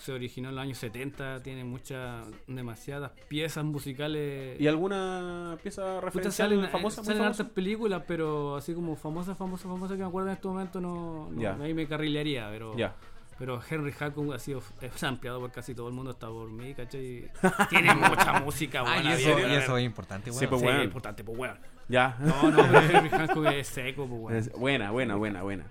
se 0.00 0.12
originó 0.12 0.48
en 0.50 0.54
los 0.56 0.62
años 0.62 0.78
70, 0.78 1.42
tiene 1.42 1.64
muchas, 1.64 2.26
demasiadas 2.46 3.12
piezas 3.28 3.64
musicales. 3.64 4.60
¿Y 4.60 4.66
alguna 4.66 5.56
pieza 5.62 6.00
referencial 6.00 6.50
salen, 6.50 6.68
famosa? 6.70 7.00
eh, 7.00 7.04
muy 7.04 7.06
salen 7.06 7.22
famosa? 7.22 7.42
hartas 7.42 7.54
películas, 7.54 8.02
pero 8.06 8.56
así 8.56 8.74
como 8.74 8.96
famosa, 8.96 9.34
famosa, 9.34 9.68
famosa 9.68 9.94
que 9.94 10.02
me 10.02 10.08
acuerdo 10.08 10.28
en 10.28 10.34
este 10.34 10.48
momento 10.48 10.80
no, 10.80 11.28
no 11.30 11.40
Ya. 11.40 11.54
ahí 11.60 11.74
me 11.74 11.86
carrilearía, 11.86 12.48
pero 12.50 12.76
Ya. 12.76 12.94
pero 13.38 13.60
Henry 13.68 13.92
Hancock 13.92 14.34
ha 14.34 14.38
sido 14.38 14.62
ampliado 15.02 15.40
por 15.40 15.50
casi 15.52 15.74
todo 15.74 15.88
el 15.88 15.94
mundo 15.94 16.10
hasta 16.12 16.28
por 16.28 16.50
mí, 16.50 16.74
¿cachai? 16.74 17.30
Tiene 17.70 17.94
mucha 17.94 18.40
música 18.40 18.80
Ah, 18.80 18.94
buena. 18.94 19.10
y 19.10 19.12
eso, 19.22 19.38
y 19.38 19.52
eso 19.54 19.78
es 19.78 19.84
importante, 19.84 20.30
Sí, 20.32 20.38
weón. 20.38 20.50
pues, 20.50 20.60
Sí, 20.60 20.66
weón. 20.66 20.82
importante, 20.84 21.24
pues 21.24 21.38
weón. 21.38 21.58
Ya. 21.88 22.16
No, 22.20 22.50
no, 22.50 22.56
pero 22.56 22.80
Henry 22.98 23.10
Hancock 23.10 23.46
es 23.46 23.66
seco, 23.68 24.06
pues 24.06 24.20
weón. 24.20 24.36
Es- 24.36 24.52
buena, 24.52 24.90
buena, 24.90 25.16
buena, 25.16 25.42
buena. 25.42 25.66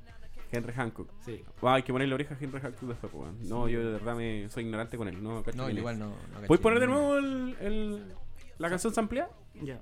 Henry 0.53 0.73
Hancock. 0.73 1.09
Sí. 1.21 1.43
Wow, 1.61 1.71
hay 1.71 1.83
que 1.83 1.91
ponerle 1.91 2.13
oreja 2.15 2.35
a 2.35 2.37
Henry 2.39 2.59
Hancock 2.59 2.81
después, 2.81 3.11
pues, 3.11 3.13
weón. 3.13 3.37
No, 3.49 3.67
yo 3.67 3.79
de 3.83 3.91
verdad 3.93 4.15
me 4.15 4.49
soy 4.49 4.63
ignorante 4.65 4.97
con 4.97 5.07
él. 5.07 5.21
No, 5.23 5.43
No, 5.55 5.69
igual 5.69 5.99
no. 5.99 6.07
no 6.07 6.47
¿Puedes 6.47 6.61
poner 6.61 6.79
de 6.79 6.87
nuevo 6.87 7.15
el, 7.17 7.55
el- 7.61 8.15
la 8.57 8.69
canción 8.69 8.93
sampleada? 8.93 9.29
Ya. 9.61 9.81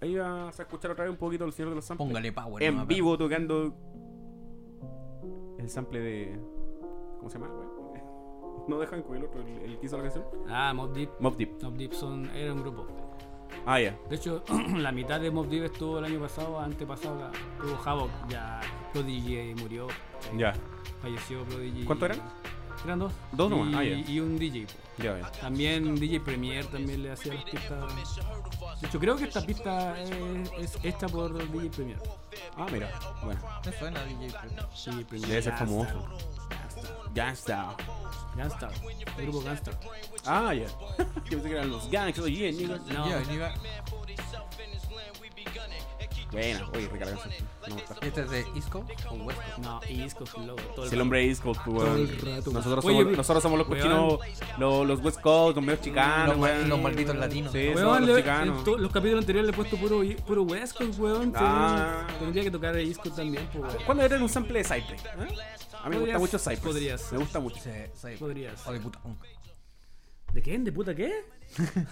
Ahí 0.00 0.16
vas 0.16 0.58
a 0.58 0.62
escuchar 0.62 0.90
otra 0.90 1.04
vez 1.04 1.10
un 1.10 1.16
poquito 1.18 1.44
el 1.44 1.52
señor 1.52 1.70
de 1.70 1.76
los 1.76 1.84
samples. 1.84 2.06
Póngale 2.08 2.32
power. 2.32 2.62
en 2.62 2.86
vivo 2.86 3.16
tocando 3.18 3.74
el 5.58 5.68
sample 5.68 6.00
de. 6.00 6.38
¿Cómo 7.18 7.30
se 7.30 7.38
llama? 7.38 7.52
güey? 7.52 7.68
No 8.68 8.78
de 8.78 8.86
Hancock, 8.86 9.14
el 9.14 9.24
otro, 9.24 9.42
el, 9.42 9.48
el 9.72 9.78
que 9.78 9.84
hizo 9.86 9.96
la 9.98 10.04
canción. 10.04 10.24
Ah, 10.48 10.72
Mob 10.74 10.94
Deep. 10.94 11.10
Mob 11.20 11.36
Deep. 11.36 11.62
Mob 11.62 11.74
Deep 11.76 11.92
son, 11.92 12.30
era 12.30 12.52
un 12.54 12.60
grupo. 12.62 12.86
Ah, 13.66 13.80
ya. 13.80 13.96
De 14.10 14.16
hecho, 14.16 14.42
la 14.76 14.92
mitad 14.92 15.20
de 15.20 15.30
Mob 15.30 15.48
Deep 15.48 15.64
estuvo 15.64 15.98
el 15.98 16.04
año 16.04 16.20
pasado, 16.20 16.60
antepasado, 16.60 17.24
acá. 17.24 17.38
Tuvo 17.60 17.78
Havoc, 17.84 18.10
ya 18.28 18.60
Prodigy 18.92 19.54
murió. 19.60 19.88
eh, 19.88 20.36
Ya. 20.36 20.52
Falleció 21.02 21.42
Prodigy. 21.44 21.84
¿Cuántos 21.84 22.10
eran? 22.10 22.22
Eran 22.84 22.98
dos. 22.98 23.12
Dos 23.32 23.50
nomás, 23.50 23.72
y, 23.72 23.74
ah, 23.76 23.84
ya. 23.84 24.10
y 24.10 24.20
un 24.20 24.38
DJ. 24.38 24.66
Ya, 24.98 25.18
ya. 25.18 25.30
También 25.32 25.94
DJ 25.96 26.20
Premier 26.20 26.66
también 26.66 27.02
le 27.02 27.12
hacía 27.12 27.34
las 27.34 27.44
pistas. 27.44 27.84
De 28.80 28.86
hecho, 28.86 28.98
creo 29.00 29.16
que 29.16 29.24
esta 29.24 29.40
pista 29.40 29.98
es, 30.00 30.10
es 30.58 30.78
hecha 30.84 31.06
por 31.08 31.32
DJ 31.52 31.70
Premier. 31.70 31.98
Ah, 32.56 32.66
mira. 32.70 32.90
Bueno, 33.24 33.40
Me 33.64 33.72
suena 33.72 34.04
DJ. 34.04 34.34
pero- 34.42 34.68
DJ 34.86 35.04
Premier. 35.06 35.28
debe 35.30 35.42
ser 35.42 35.56
famoso. 35.56 36.04
Ya 37.14 37.30
está. 37.30 37.76
Gangstar. 38.36 38.72
El 39.16 39.22
grupo 39.26 39.40
Gangstar. 39.42 39.78
Ah, 40.26 40.52
ya. 40.52 40.66
Yo 40.98 41.30
pensé 41.30 41.42
que 41.48 41.52
eran 41.52 41.70
los 41.70 41.88
gangs. 41.90 42.18
Oye, 42.18 42.52
nigga. 42.52 42.78
No. 42.92 43.04
Buena, 46.34 46.68
oye, 46.74 46.88
rica 46.88 47.04
la 47.06 47.10
canción. 47.12 47.48
¿Este 48.02 48.20
es 48.22 48.30
de 48.30 48.44
Isco 48.56 48.84
o 49.10 49.14
West 49.14 49.40
Coast? 49.40 49.58
No, 49.58 49.80
Coast, 50.18 50.36
loco. 50.38 50.62
Todo 50.74 50.84
el 50.84 50.88
Si 50.90 50.94
el 50.94 51.00
hombre 51.00 51.36
Coast, 51.42 51.60
pues, 51.64 51.76
weón. 51.76 52.08
Nosotros 52.52 52.84
Oye, 52.84 52.96
somos, 52.98 53.04
we- 53.12 53.16
nosotros 53.16 53.42
somos 53.42 53.58
los 53.58 53.68
cochinos, 53.68 54.18
los, 54.58 54.86
los 54.86 55.00
West 55.00 55.20
Coast, 55.20 55.56
los 55.56 55.64
medios 55.64 55.80
chicanos, 55.82 56.28
Los 56.28 56.38
ma- 56.38 56.46
weón. 56.46 56.68
los 56.68 56.80
malditos 56.80 57.16
latinos. 57.16 57.52
Sí, 57.52 57.70
somos 57.74 58.00
los 58.00 58.08
le- 58.10 58.16
chicanos. 58.22 58.58
en 58.58 58.64
to- 58.64 58.78
los 58.78 58.92
capítulos 58.92 59.22
anteriores 59.22 59.46
le 59.50 59.52
he 59.52 59.56
puesto 59.56 59.76
puro, 59.76 60.02
puro 60.26 60.42
West 60.42 60.76
Coast, 60.76 60.98
weón. 60.98 61.32
Ah. 61.36 62.06
Tendría 62.18 62.42
que 62.44 62.50
tocar 62.50 62.76
el 62.76 62.96
Coast 62.98 63.16
también, 63.16 63.48
pues, 63.52 63.64
weón. 63.64 63.84
¿Cuándo 63.86 64.02
era 64.04 64.16
un 64.18 64.28
sample 64.28 64.58
de 64.58 64.64
Cypress? 64.64 65.04
¿Eh? 65.04 65.36
A 65.82 65.88
mí 65.88 65.96
me 65.96 66.02
gusta 66.02 66.18
mucho 66.18 66.38
Cypress. 66.38 66.60
podrías. 66.60 67.12
Me 67.12 67.18
gusta 67.18 67.40
mucho. 67.40 67.56
Sí, 67.62 67.70
sí. 67.94 68.08
Podrías. 68.18 68.66
O 68.66 68.72
de 68.72 68.80
puta. 68.80 68.98
¿De 70.32 70.42
qué? 70.42 70.58
¿De 70.58 70.72
puta 70.72 70.94
qué? 70.94 71.12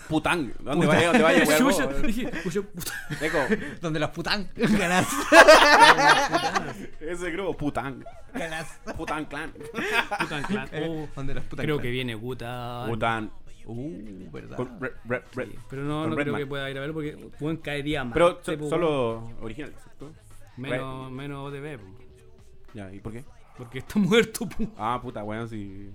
Putang. 0.08 0.52
¿Dónde 0.60 0.86
vaya? 0.86 1.06
¿Dónde 1.08 1.22
vaya, 1.22 1.44
dije, 2.02 2.30
Donde 3.80 4.00
las 4.00 4.10
putan 4.10 4.48
ganas. 4.56 5.06
ese 7.00 7.30
grupo, 7.30 7.56
Putang. 7.56 8.04
ganas. 8.34 8.80
Putang 8.96 9.24
Clan. 9.26 9.52
Puta 9.52 10.42
clan. 10.46 10.68
Oh, 10.88 11.08
Donde 11.14 11.34
las 11.34 11.44
putan 11.44 11.64
creo 11.64 11.76
ganas. 11.76 11.82
que 11.84 11.90
viene 11.90 12.14
Guta. 12.14 12.84
Putang. 12.88 13.30
Uh, 13.64 14.30
verdad. 14.32 14.56
Con 14.56 14.80
Red, 14.80 14.90
Red, 15.04 15.22
Red. 15.34 15.48
Pero 15.70 15.82
no, 15.82 16.00
Con 16.00 16.10
no 16.10 16.16
creo 16.16 16.24
Redman. 16.26 16.40
que 16.40 16.46
pueda 16.46 16.68
ir 16.70 16.76
a 16.76 16.80
verlo 16.80 16.94
porque 16.94 17.12
pueden 17.38 17.58
caería 17.58 18.02
más. 18.04 18.14
Pero 18.14 18.40
Sí, 18.42 18.52
so- 18.52 18.58
pues, 18.58 18.70
solo 18.70 19.30
original, 19.40 19.72
¿cierto? 19.80 20.12
Menos, 20.56 21.10
menos 21.12 21.48
ODB, 21.48 21.78
pues, 21.78 21.92
Ya, 22.74 22.92
¿y 22.92 22.98
por 22.98 23.12
qué? 23.12 23.24
porque 23.56 23.78
está 23.78 23.98
muerto. 24.00 24.46
pues. 24.48 24.68
Ah, 24.76 24.98
puta, 25.00 25.22
weón, 25.22 25.48
si. 25.48 25.90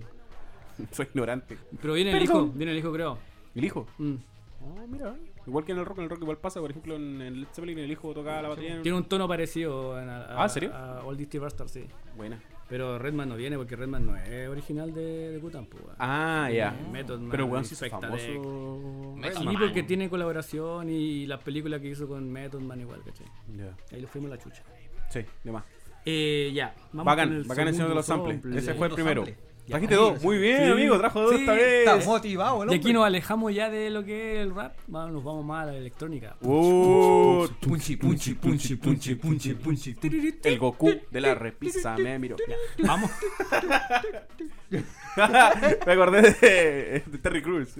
Soy 0.92 1.06
ignorante. 1.12 1.58
Pero 1.82 1.92
viene 1.92 2.16
el 2.16 2.22
hijo, 2.22 2.46
viene 2.46 2.72
el 2.72 2.78
hijo, 2.78 2.90
creo. 2.92 3.18
¿El 3.58 3.64
hijo? 3.64 3.86
Mm. 3.98 4.14
Ah, 4.60 4.84
mira. 4.88 5.14
Igual 5.46 5.64
que 5.64 5.72
en 5.72 5.78
el 5.78 5.86
rock, 5.86 5.98
en 5.98 6.04
el 6.04 6.10
rock 6.10 6.20
igual 6.22 6.36
pasa, 6.38 6.60
por 6.60 6.70
ejemplo, 6.70 6.96
en 6.96 7.22
el 7.22 7.40
Led 7.42 7.48
Zeppelin 7.52 7.78
el 7.78 7.90
hijo 7.90 8.12
tocaba 8.12 8.42
la 8.42 8.48
batería. 8.50 8.76
en- 8.76 8.82
Tiene 8.82 8.98
un 8.98 9.04
tono 9.04 9.26
parecido 9.28 9.94
a, 9.94 10.00
a, 10.02 10.40
Ah, 10.40 10.44
¿en 10.44 10.50
serio? 10.50 10.74
a 10.74 11.04
Old 11.04 11.18
Dusty 11.18 11.38
Bastard, 11.38 11.68
sí. 11.68 11.84
Buena. 12.16 12.40
Pero 12.68 12.98
Redman 12.98 13.30
no 13.30 13.36
viene 13.36 13.56
porque 13.56 13.76
Redman 13.76 14.04
no 14.06 14.16
es 14.16 14.46
original 14.48 14.92
de, 14.92 15.30
de 15.30 15.38
Gutan, 15.38 15.64
pues. 15.66 15.82
Ah, 15.98 16.50
ya. 16.52 16.72
Method 16.92 17.18
Man, 17.18 17.30
Pero 17.30 17.46
weón, 17.46 17.64
sí 17.64 17.74
es 17.82 17.90
famoso. 17.90 18.18
Sí, 18.18 18.38
Man. 19.44 19.54
porque 19.58 19.82
tiene 19.84 20.10
colaboración 20.10 20.90
y 20.90 21.26
las 21.26 21.42
películas 21.42 21.80
que 21.80 21.88
hizo 21.88 22.06
con 22.06 22.30
Method 22.30 22.60
Man 22.60 22.80
igual, 22.80 23.00
¿cachai? 23.02 23.26
Ya. 23.56 23.74
Ahí 23.90 24.02
lo 24.02 24.08
fuimos 24.08 24.30
a 24.30 24.34
la 24.34 24.42
chucha. 24.42 24.62
Sí, 25.08 25.20
de 25.44 25.50
más. 25.52 25.64
Eh, 26.04 26.50
ya. 26.54 26.74
Vamos 26.92 26.92
con 26.92 27.04
Bacán, 27.04 27.32
el 27.32 27.44
bacán 27.44 27.68
el 27.68 27.74
señor 27.74 27.88
de 27.88 27.94
los 27.94 28.04
samples. 28.06 28.40
sample. 28.42 28.58
Ese 28.58 28.74
fue 28.74 28.86
el 28.88 28.92
primero. 28.94 29.24
sample. 29.24 29.47
Ya. 29.68 29.72
Trajiste 29.72 29.94
dos. 29.96 30.22
Muy 30.22 30.38
bien, 30.38 30.64
sí. 30.64 30.70
amigo. 30.72 30.96
Trajo 30.98 31.20
dos 31.20 31.32
Sí, 31.34 31.40
esta 31.40 31.52
vez. 31.52 31.86
Está 31.86 31.96
motivado, 32.10 32.62
el 32.62 32.70
Y 32.70 32.74
aquí 32.74 32.78
hombre. 32.86 32.92
nos 32.94 33.04
alejamos 33.06 33.54
ya 33.54 33.68
de 33.68 33.90
lo 33.90 34.02
que 34.02 34.32
es 34.32 34.38
el 34.40 34.54
rap. 34.54 34.74
Vamos, 34.86 35.12
nos 35.12 35.24
vamos 35.24 35.44
más 35.44 35.62
a 35.64 35.66
la 35.72 35.76
electrónica. 35.76 36.36
Uh, 36.40 37.46
Punchi, 37.60 37.96
punchi, 37.96 38.32
punchi, 38.34 38.76
punchi, 38.76 39.14
punchi, 39.14 39.54
punchi. 39.54 39.94
el 40.42 40.58
Goku 40.58 40.90
de 41.10 41.20
la 41.20 41.34
repisa, 41.34 41.96
me 41.98 42.18
miro. 42.18 42.36
Vamos. 42.78 43.10
me 44.70 45.92
acordé 45.92 46.22
de, 46.22 47.02
de 47.06 47.18
Terry 47.18 47.42
Crews. 47.42 47.74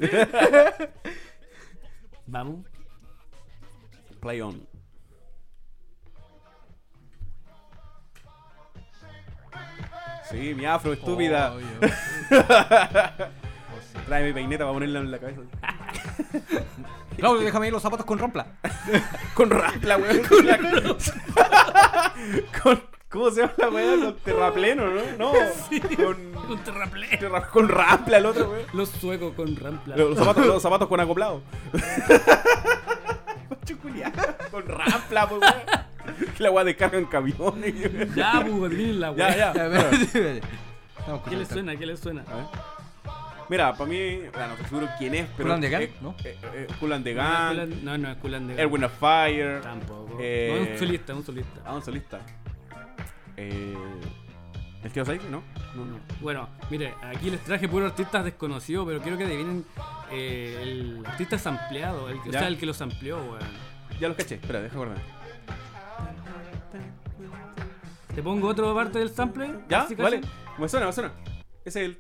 Vamos. 2.27 2.67
Play 4.21 4.41
on. 4.43 4.61
Sí, 10.31 10.55
mi 10.55 10.67
afro, 10.67 10.93
estúpida. 10.93 11.53
Oh, 11.55 11.61
yo. 11.61 11.67
Trae 14.07 14.25
mi 14.27 14.33
peineta 14.33 14.65
para 14.65 14.73
ponerla 14.75 15.01
en 15.01 15.11
la 15.11 15.19
cabeza. 15.19 15.41
Claudio, 17.17 17.45
déjame 17.45 17.67
ir 17.67 17.73
los 17.73 17.83
zapatos 17.83 18.07
con 18.07 18.19
rompla. 18.19 18.47
Con 19.35 19.51
rapla, 19.51 19.97
weón. 19.97 20.23
Con 20.25 20.47
la... 20.47 20.59
con, 22.63 22.83
¿Cómo 23.09 23.31
se 23.31 23.41
llama 23.41 23.53
la 23.57 23.69
weá? 23.71 23.97
Con 24.01 24.17
terrapleno, 24.19 24.85
¿no? 24.87 25.01
No. 25.19 25.33
Con, 25.97 26.37
Un 26.51 26.59
terraplén. 26.65 27.19
terra- 27.19 27.49
con 27.49 27.69
rapla 27.69 28.19
el 28.19 28.27
otro, 28.27 28.51
weón. 28.51 28.67
Los 28.73 28.91
suecos 28.91 29.35
con 29.35 29.57
rampla. 29.57 29.97
Los 29.97 30.17
zapatos, 30.19 30.47
los 30.47 30.63
zapatos 30.63 30.89
con 30.89 31.01
acoplado. 31.01 31.43
Chuculia. 33.65 34.13
Con 34.51 34.67
rapla, 34.67 35.29
pues, 35.29 35.41
weón. 35.41 35.88
La 36.39 36.51
weá 36.51 36.65
descarga 36.65 36.99
en 36.99 37.05
camiones. 37.07 38.15
Ya, 38.15 38.41
Bugodrín, 38.41 39.01
la 39.01 39.15
Ya, 39.15 39.27
wea. 39.27 39.55
ya. 39.55 39.55
Ya. 39.55 39.89
Estamos 40.99 41.23
¿Qué 41.29 41.37
le 41.37 41.45
suena? 41.47 41.77
¿Qué 41.77 41.87
le 41.87 41.97
suena? 41.97 42.23
A 42.31 42.35
ver. 42.37 42.45
Mira, 43.49 43.73
para 43.73 43.89
mí, 43.89 44.19
bueno, 44.31 44.49
no 44.49 44.53
estoy 44.55 44.67
seguro 44.69 44.89
quién 44.99 45.15
es, 45.15 45.27
pero. 45.37 45.49
Kool 45.49 45.53
and 45.55 45.63
the 45.65 45.71
Gang, 45.71 45.83
eh, 45.83 45.93
¿no? 46.03 46.15
eh, 46.23 46.37
eh, 46.55 46.67
and 46.93 47.05
the 47.05 47.15
No, 47.15 47.23
no, 47.23 47.29
Gang, 47.31 47.59
es 47.59 47.69
Kulan- 47.69 47.83
no, 47.85 47.99
no, 47.99 48.11
es 48.11 48.17
Kulan 48.19 48.47
de 48.49 48.61
Erwin 48.61 48.85
of 48.85 48.93
Fire. 48.99 49.61
Tampoco. 49.63 50.19
Eh, 50.21 50.49
No, 50.55 50.65
es 50.65 50.71
un 50.73 50.79
solista, 50.87 51.15
un 51.15 51.25
solista. 51.25 51.61
Ah, 51.65 51.75
un 51.75 51.83
solista. 51.83 52.21
Eh, 53.39 53.75
¿El 54.85 54.91
tío 54.93 55.05
Saiki? 55.05 55.27
¿No? 55.31 55.43
No, 55.75 55.85
no. 55.85 55.99
Bueno, 56.21 56.49
mire, 56.71 56.93
aquí 57.03 57.31
les 57.31 57.41
traje 57.43 57.69
puros 57.69 57.91
artistas 57.91 58.25
desconocidos, 58.25 58.87
pero 58.87 59.01
quiero 59.01 59.17
que 59.17 59.25
adivinen 59.25 59.65
eh, 60.13 60.59
el 60.63 61.03
artista 61.07 61.39
sampleado, 61.39 62.11
el, 62.11 62.21
que- 62.23 62.29
o 62.29 62.33
Ya. 62.33 62.41
sea, 62.41 62.49
el 62.49 62.59
que 62.59 62.67
los 62.67 62.81
amplió, 62.83 63.17
weón. 63.17 63.39
Ya 63.99 64.09
los 64.09 64.17
caché. 64.17 64.35
Espera, 64.37 64.61
deja 64.61 64.77
guardar. 64.77 64.99
¿Te 68.15 68.23
pongo 68.23 68.49
otra 68.49 68.73
parte 68.75 68.99
del 68.99 69.11
sample? 69.11 69.47
¿Ya? 69.69 69.83
Casi, 69.83 69.95
casi. 69.95 70.03
Vale. 70.03 70.21
Me 70.59 70.69
suena, 70.69 70.87
me 70.87 70.93
suena. 70.93 71.13
Es 71.65 71.77
el. 71.77 71.99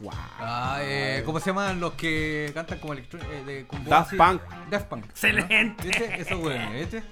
Wow. 0.00 0.10
Ah, 0.12 0.80
eh, 0.82 1.22
¿Cómo 1.24 1.38
se 1.38 1.50
llaman 1.50 1.78
los 1.78 1.92
que 1.92 2.50
cantan 2.52 2.80
como 2.80 2.94
electrónica? 2.94 3.30
Eh, 3.32 3.66
Daft? 3.86 4.16
Punk. 4.16 4.42
Daft 4.68 4.86
Punk. 4.88 5.04
¡Excelente! 5.04 5.88
¿Este? 5.88 6.20
Eso, 6.22 6.38
weón. 6.38 6.60
¿Este? 6.74 7.02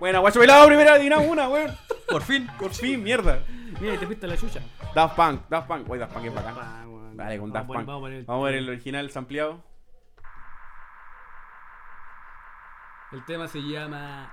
Buena, 0.00 0.18
guacho 0.18 0.40
pelado, 0.40 0.66
primera, 0.66 0.94
adivina 0.94 1.18
una, 1.18 1.48
weón. 1.48 1.70
Por 2.08 2.22
fin. 2.22 2.48
Por 2.58 2.72
fin, 2.72 3.02
mierda. 3.02 3.44
Mira, 3.80 3.98
te 3.98 4.06
fuiste 4.06 4.26
la 4.26 4.36
chucha. 4.36 4.60
Daft 4.94 5.14
Punk, 5.14 5.42
Daft 5.48 5.68
Punk. 5.68 5.88
Oye, 5.88 6.00
Daft 6.00 6.12
Punk 6.14 6.26
es 6.26 6.34
bacán. 6.34 7.16
Dale, 7.16 7.38
con 7.38 7.52
Daft 7.52 7.66
Punk. 7.68 7.86
Vamos 7.86 8.28
a 8.28 8.44
ver 8.44 8.54
el 8.54 8.68
original 8.68 9.10
sampleado. 9.10 9.62
El 13.16 13.24
tema 13.24 13.48
se 13.48 13.60
llama 13.60 14.30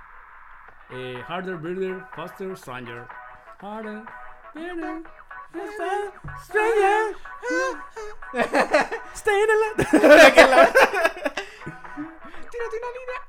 eh, 0.90 1.24
Harder, 1.26 1.56
Birder, 1.56 2.04
Faster, 2.14 2.54
Stranger. 2.54 3.06
Harder, 3.58 4.04
Birder, 4.54 5.02
Faster, 5.54 6.12
Stranger. 6.42 7.16
Stay 9.14 9.40
in 9.40 9.48
the 9.48 9.54
tírate 12.50 12.76
una 12.76 12.90
línea. 12.98 13.20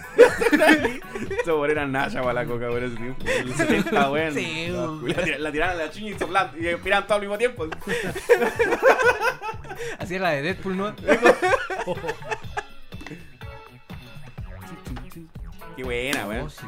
Eso 1.40 1.66
era 1.66 1.86
Naya 1.86 2.20
para 2.22 2.32
la 2.34 2.44
coca 2.46 2.68
por 2.68 2.82
ese 2.82 2.96
tiempo. 2.96 3.24
El 3.26 3.54
70, 3.54 4.10
weón. 4.10 4.34
Sí, 4.34 4.68
weón. 4.70 5.08
La, 5.08 5.38
la 5.38 5.52
tiraron 5.52 5.80
a 5.80 5.84
la 5.84 5.90
chuña 5.90 6.10
y 6.10 6.18
soplan 6.18 6.50
y 6.58 6.62
respiraban 6.70 7.06
todo 7.06 7.14
al 7.16 7.20
mismo 7.22 7.38
tiempo. 7.38 7.64
Así 9.98 10.14
es 10.14 10.20
la 10.20 10.30
de 10.30 10.42
Deadpool, 10.42 10.76
¿no? 10.76 10.94
Qué 15.76 15.82
buena, 15.82 16.26
Oh, 16.26 16.28
weón. 16.28 16.50
sí. 16.50 16.66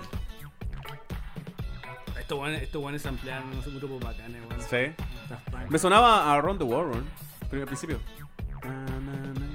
Estos 2.19 2.39
buenos 2.39 2.61
estos 2.63 2.83
buenos 2.83 3.07
ampliaron 3.07 3.49
unos 3.53 3.67
grupos 3.75 4.01
bacanes, 4.01 4.43
weón. 4.49 4.63
Sí. 4.69 4.93
Me 5.69 5.79
sonaba 5.79 6.25
a 6.25 6.35
Around 6.35 6.59
the 6.59 6.65
World, 6.65 6.93
weón. 6.95 7.07
Pero 7.51 7.63
al 7.63 7.69
principio. 7.69 8.01
Na, 8.65 8.71
na, 9.01 9.13
na. 9.33 9.46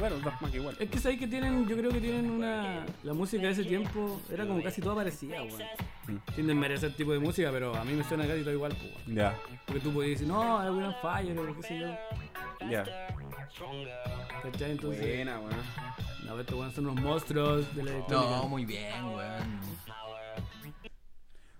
Bueno, 0.00 0.16
Daft 0.20 0.40
Punk 0.40 0.54
igual. 0.54 0.76
Es 0.80 0.88
que 0.88 0.98
sabéis 0.98 1.20
que 1.20 1.26
tienen, 1.26 1.68
yo 1.68 1.76
creo 1.76 1.90
que 1.90 2.00
tienen 2.00 2.30
una. 2.30 2.86
La 3.04 3.12
música 3.12 3.42
de 3.42 3.50
ese 3.52 3.64
tiempo 3.64 4.18
era 4.32 4.46
como 4.46 4.62
casi 4.62 4.80
toda 4.80 4.94
parecida, 4.94 5.42
weón. 5.42 5.62
Mm. 6.08 6.16
Sin 6.34 6.46
desmerecer 6.46 6.88
el 6.88 6.96
tipo 6.96 7.12
de 7.12 7.18
música, 7.18 7.50
pero 7.52 7.76
a 7.76 7.84
mí 7.84 7.92
me 7.92 8.02
suena 8.04 8.26
casi 8.26 8.40
todo 8.40 8.52
igual, 8.54 8.72
pues, 8.72 9.06
weón. 9.06 9.14
Ya, 9.14 9.38
Porque 9.66 9.80
tú 9.80 9.92
podías 9.92 10.18
decir, 10.18 10.26
no, 10.26 10.62
era 10.62 10.72
William 10.72 10.94
Fire 11.02 11.38
o 11.38 11.54
qué 11.54 11.62
sé 11.62 11.78
yo. 11.80 12.68
ya. 12.70 12.84
¿Cachai? 14.42 14.70
Entonces, 14.70 15.00
Buena, 15.00 15.38
weón. 15.38 15.50
ver, 16.30 16.40
estos 16.40 16.54
weones 16.56 16.74
son 16.74 16.86
unos 16.86 17.04
monstruos 17.04 17.76
de 17.76 17.82
la 17.82 17.90
electrónica. 17.90 18.30
No, 18.36 18.48
muy 18.48 18.64
bien, 18.64 19.04
weón. 19.04 19.60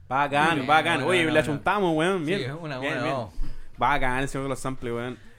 Bacán, 0.09 0.55
bien, 0.57 0.67
bacán. 0.67 1.03
Oye, 1.03 1.25
bueno. 1.25 1.41
achuntamos, 1.41 1.95
weón. 1.95 2.25
Bien. 2.25 2.41
Sí, 2.41 2.47
una 2.47 2.79
bien, 2.79 2.93
buena, 2.95 3.03
bien. 3.05 3.15
no. 3.15 3.33
Bacán, 3.77 4.19
el 4.21 4.29
señor 4.29 4.45
de 4.45 4.49
los 4.49 4.59
samples, 4.59 4.95
weón. 4.95 5.30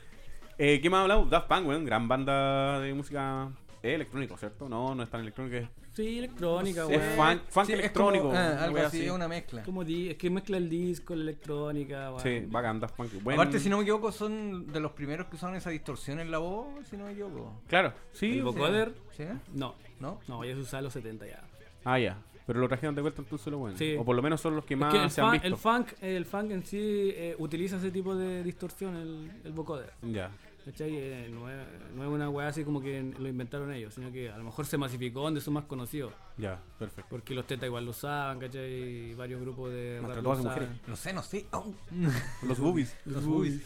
Eh, 0.63 0.79
¿Qué 0.79 0.91
más 0.91 1.01
hablamos? 1.01 1.27
Daft 1.27 1.47
Punk, 1.47 1.67
weón. 1.67 1.85
Gran 1.85 2.07
banda 2.07 2.79
de 2.79 2.93
música 2.93 3.49
electrónica, 3.81 4.37
¿cierto? 4.37 4.69
No, 4.69 4.93
no 4.93 5.01
es 5.01 5.09
tan 5.09 5.21
electrónica. 5.21 5.57
es- 5.57 5.69
Sí, 5.93 6.19
electrónica, 6.19 6.83
Es 6.83 6.87
weón. 6.87 7.01
funk, 7.17 7.41
funk 7.49 7.65
Sí, 7.65 7.73
es 7.73 7.79
electrónico. 7.79 8.25
como, 8.27 8.37
ah, 8.37 8.63
algo 8.63 8.77
así, 8.77 9.03
es 9.05 9.11
una 9.11 9.27
mezcla. 9.27 9.63
Como 9.63 9.83
di, 9.83 10.09
es 10.11 10.17
que 10.17 10.29
mezcla 10.29 10.57
el 10.57 10.69
disco, 10.69 11.15
la 11.15 11.23
electrónica, 11.23 12.11
weón. 12.11 12.21
Sí, 12.21 12.43
bacán, 12.47 12.79
Daft 12.79 12.95
Punk. 12.95 13.11
Buen- 13.23 13.33
Aparte, 13.39 13.59
si 13.59 13.69
no 13.69 13.77
me 13.77 13.81
equivoco, 13.83 14.11
son 14.11 14.71
de 14.71 14.79
los 14.79 14.91
primeros 14.91 15.25
que 15.27 15.35
usaron 15.35 15.55
esa 15.55 15.71
distorsión 15.71 16.19
en 16.19 16.29
la 16.29 16.37
voz, 16.37 16.67
si 16.87 16.95
no 16.95 17.05
me 17.05 17.13
equivoco. 17.13 17.59
Claro, 17.67 17.91
sí. 18.13 18.37
¿El 18.37 18.43
vocoder? 18.43 18.93
¿Sí? 19.17 19.23
No, 19.55 19.73
¿No? 19.99 20.19
no, 20.27 20.45
ya 20.45 20.53
se 20.53 20.59
usaba 20.61 20.81
los 20.83 20.93
70 20.93 21.25
ya. 21.25 21.41
Ah, 21.83 21.97
ya. 21.97 22.17
Pero 22.45 22.59
lo 22.59 22.67
trajeron 22.67 22.93
de 22.95 23.01
vuelta 23.01 23.21
entonces 23.21 23.47
lo 23.47 23.57
bueno. 23.59 23.77
Sí. 23.77 23.95
O 23.97 24.03
por 24.05 24.15
lo 24.15 24.21
menos 24.21 24.41
son 24.41 24.55
los 24.55 24.65
que 24.65 24.75
más 24.75 24.93
Es 24.93 25.01
que 25.01 25.09
se 25.09 25.21
han 25.21 25.31
visto. 25.31 25.47
el 25.47 25.55
funk, 25.57 25.87
el 26.01 26.25
funk 26.25 26.51
en 26.51 26.65
sí 26.65 26.77
eh, 27.15 27.35
utiliza 27.39 27.77
ese 27.77 27.91
tipo 27.91 28.15
de 28.15 28.43
distorsión, 28.43 28.95
el, 28.95 29.31
el 29.43 29.51
vocoder. 29.51 29.93
Ya. 30.01 30.31
¿Cachai? 30.65 30.95
Eh, 30.95 31.29
no, 31.31 31.49
es, 31.49 31.57
no 31.95 32.03
es 32.03 32.09
una 32.09 32.29
weá 32.29 32.49
así 32.49 32.63
como 32.63 32.81
que 32.81 33.01
lo 33.17 33.27
inventaron 33.27 33.71
ellos, 33.73 33.95
sino 33.95 34.11
que 34.11 34.29
a 34.29 34.37
lo 34.37 34.43
mejor 34.43 34.65
se 34.67 34.77
masificó 34.77 35.21
donde 35.21 35.41
son 35.41 35.55
más 35.55 35.65
conocidos. 35.65 36.13
Ya, 36.37 36.59
perfecto. 36.77 37.07
Porque 37.09 37.33
los 37.33 37.47
tetas 37.47 37.65
igual 37.65 37.85
lo 37.85 37.91
usaban, 37.91 38.39
¿cachai? 38.39 38.71
Y 38.71 39.15
varios 39.15 39.41
grupos 39.41 39.71
de 39.71 39.99
lo 40.21 40.35
mujeres. 40.35 40.69
No 40.87 40.95
sé, 40.95 41.13
no 41.13 41.23
sé. 41.23 41.47
Oh. 41.51 41.73
Los 42.47 42.59
boobies. 42.59 42.95
Los 43.05 43.25
boobies. 43.25 43.61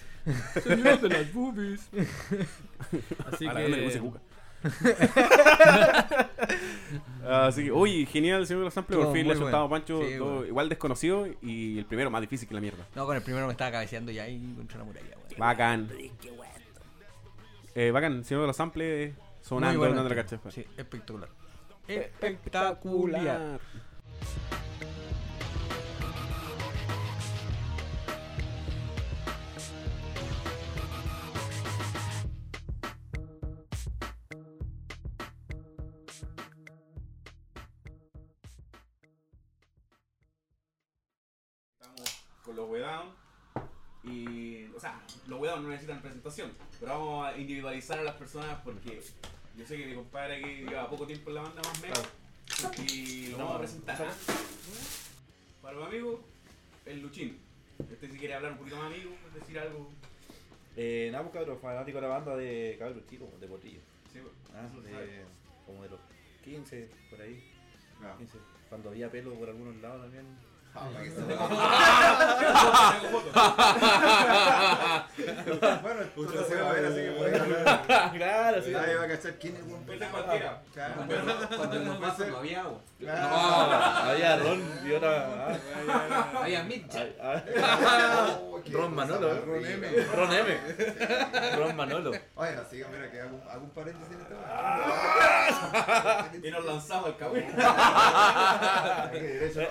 Señor 0.63 1.01
de 1.01 1.09
las 1.09 1.33
boobies. 1.33 1.89
Así 3.31 3.45
A 3.45 3.53
la 3.53 3.59
grande 3.61 3.77
le 3.77 3.83
puse 3.83 3.99
que. 3.99 4.05
cuca. 4.05 4.19
Así 7.27 7.65
que, 7.65 7.71
oye, 7.71 8.05
genial, 8.05 8.47
señor 8.47 8.61
de 8.61 8.65
los 8.65 8.73
samples. 8.73 8.99
Por 8.99 9.13
fin 9.13 9.27
le 9.27 9.33
ha 9.33 9.37
soltado 9.37 9.63
a 9.63 9.67
bueno. 9.67 9.85
Pancho, 9.85 10.01
Sí, 10.01 10.17
todo 10.17 10.29
bueno. 10.35 10.47
igual 10.47 10.69
desconocido 10.69 11.27
y 11.41 11.77
el 11.77 11.85
primero 11.85 12.09
más 12.09 12.21
difícil 12.21 12.47
que 12.47 12.53
la 12.53 12.61
mierda. 12.61 12.87
No, 12.95 13.05
con 13.05 13.15
el 13.15 13.21
primero 13.21 13.45
me 13.47 13.51
estaba 13.51 13.71
cabeceando 13.71 14.11
ya 14.11 14.23
ahí 14.23 14.53
contra 14.55 14.79
la 14.79 14.83
muralla, 14.85 15.07
weón. 15.17 15.39
Bacán. 15.39 15.89
Eh, 17.75 17.91
bacán, 17.91 18.23
señor 18.23 18.41
de 18.43 18.47
los 18.47 18.55
samples 18.55 19.13
sonando, 19.41 19.77
Muy 19.77 19.87
bueno 19.87 19.95
dando 20.01 20.15
la 20.15 20.23
cacha. 20.23 20.39
Sí, 20.49 20.65
espectacular. 20.77 21.27
Espectacular. 21.87 23.21
Estamos 23.21 24.54
pero 46.79 46.91
vamos 46.91 47.27
a 47.27 47.37
individualizar 47.37 47.99
a 47.99 48.03
las 48.03 48.15
personas 48.15 48.59
porque 48.63 49.01
yo 49.57 49.65
sé 49.65 49.77
que 49.77 49.85
mi 49.85 49.95
compadre 49.95 50.37
aquí 50.37 50.63
lleva 50.65 50.89
poco 50.89 51.05
tiempo 51.07 51.29
en 51.29 51.35
la 51.35 51.41
banda 51.43 51.61
más 51.63 51.79
o 51.79 51.81
menos 51.81 52.89
y 52.91 53.27
lo 53.27 53.37
vamos 53.37 53.55
a 53.55 53.59
presentar. 53.59 54.01
¿ah? 54.01 54.13
Para 55.61 55.75
los 55.77 55.87
amigos, 55.87 56.19
el 56.85 57.01
Luchín. 57.01 57.39
Este 57.91 58.07
si 58.09 58.17
quiere 58.17 58.33
hablar 58.35 58.53
un 58.53 58.57
poquito 58.59 58.77
más 58.77 58.85
amigo, 58.85 59.11
decir 59.33 59.59
algo. 59.59 59.89
Eh, 60.77 61.09
nada, 61.11 61.23
pues 61.23 61.33
cabrón, 61.35 61.59
fanático 61.61 61.97
de 61.97 62.01
la 62.01 62.07
banda 62.07 62.35
de 62.35 62.75
cabros 62.77 63.05
chicos, 63.09 63.27
de 63.39 63.47
Portillo. 63.47 63.79
Sí, 64.11 64.19
Ah, 64.53 64.67
se 64.69 64.91
sabe. 64.91 65.05
de, 65.07 65.21
como 65.65 65.83
de 65.83 65.89
los 65.89 65.99
15, 66.43 66.89
por 67.09 67.21
ahí. 67.21 67.43
Ah. 68.01 68.15
15. 68.17 68.37
Cuando 68.69 68.89
había 68.89 69.09
pelo 69.09 69.33
por 69.35 69.49
algunos 69.49 69.75
lados 69.77 70.01
también. 70.03 70.25
Bueno, 75.81 76.01
esto 76.01 76.45
se 76.47 76.55
va 76.55 76.69
a 76.69 76.73
ver 76.73 76.85
así 76.85 76.95
que 76.95 77.11
por 77.11 77.27
ahí 77.27 77.33
claro, 78.17 78.61
sí. 78.61 78.71
nadie 78.71 78.95
va 78.95 79.03
a 79.03 79.07
cachar 79.07 79.33
quién 79.35 79.55
es 79.55 79.61
Juan 79.63 79.83
Puede 79.85 79.99
ser 79.99 80.09
cualquiera. 80.09 80.61
Claro. 80.73 80.95
Cuando 81.55 81.79
no 81.79 81.93
había 82.37 82.61
agua. 82.61 82.81
Había 84.09 84.37
Ron 84.37 84.63
y 84.85 84.91
otra. 84.91 85.57
Había 86.41 86.63
Mitchell. 86.63 87.15
ah. 87.21 87.41
Oh, 88.41 88.61
Ron 88.71 88.95
Manolo. 88.95 89.45
Ron. 89.45 89.65
M. 89.65 89.87
Ron 90.15 90.33
M. 90.33 90.57
Ron 91.57 91.75
Manolo. 91.75 92.11
Oye, 92.35 92.55
así 92.55 92.77
que 92.77 92.85
mira 92.85 93.11
que 93.11 93.19
hago, 93.21 93.39
un 93.61 93.69
paréntesis 93.69 94.15
en 94.15 94.21
esta 94.21 94.35
Y 96.41 96.49
nos 96.51 96.65
lanzamos 96.65 97.05
al 97.07 97.17
cabrón. 97.17 97.43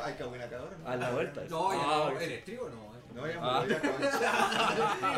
Hay 0.04 0.14
buena 0.28 0.48
cabra. 0.48 0.70
A 0.94 0.96
la 0.96 1.11
vuelta. 1.11 1.44
No, 1.50 1.72
ya 1.72 1.80
Ah, 1.83 2.11
no. 2.12 2.20
¿Eres 2.20 2.44
trigo 2.44 2.68
no? 2.70 2.94
No, 3.14 3.26
ya 3.28 3.38
Ah. 3.40 3.61
me 3.62 3.66
voy 3.66 3.74
a 3.74 3.78
acabar. 3.78 5.14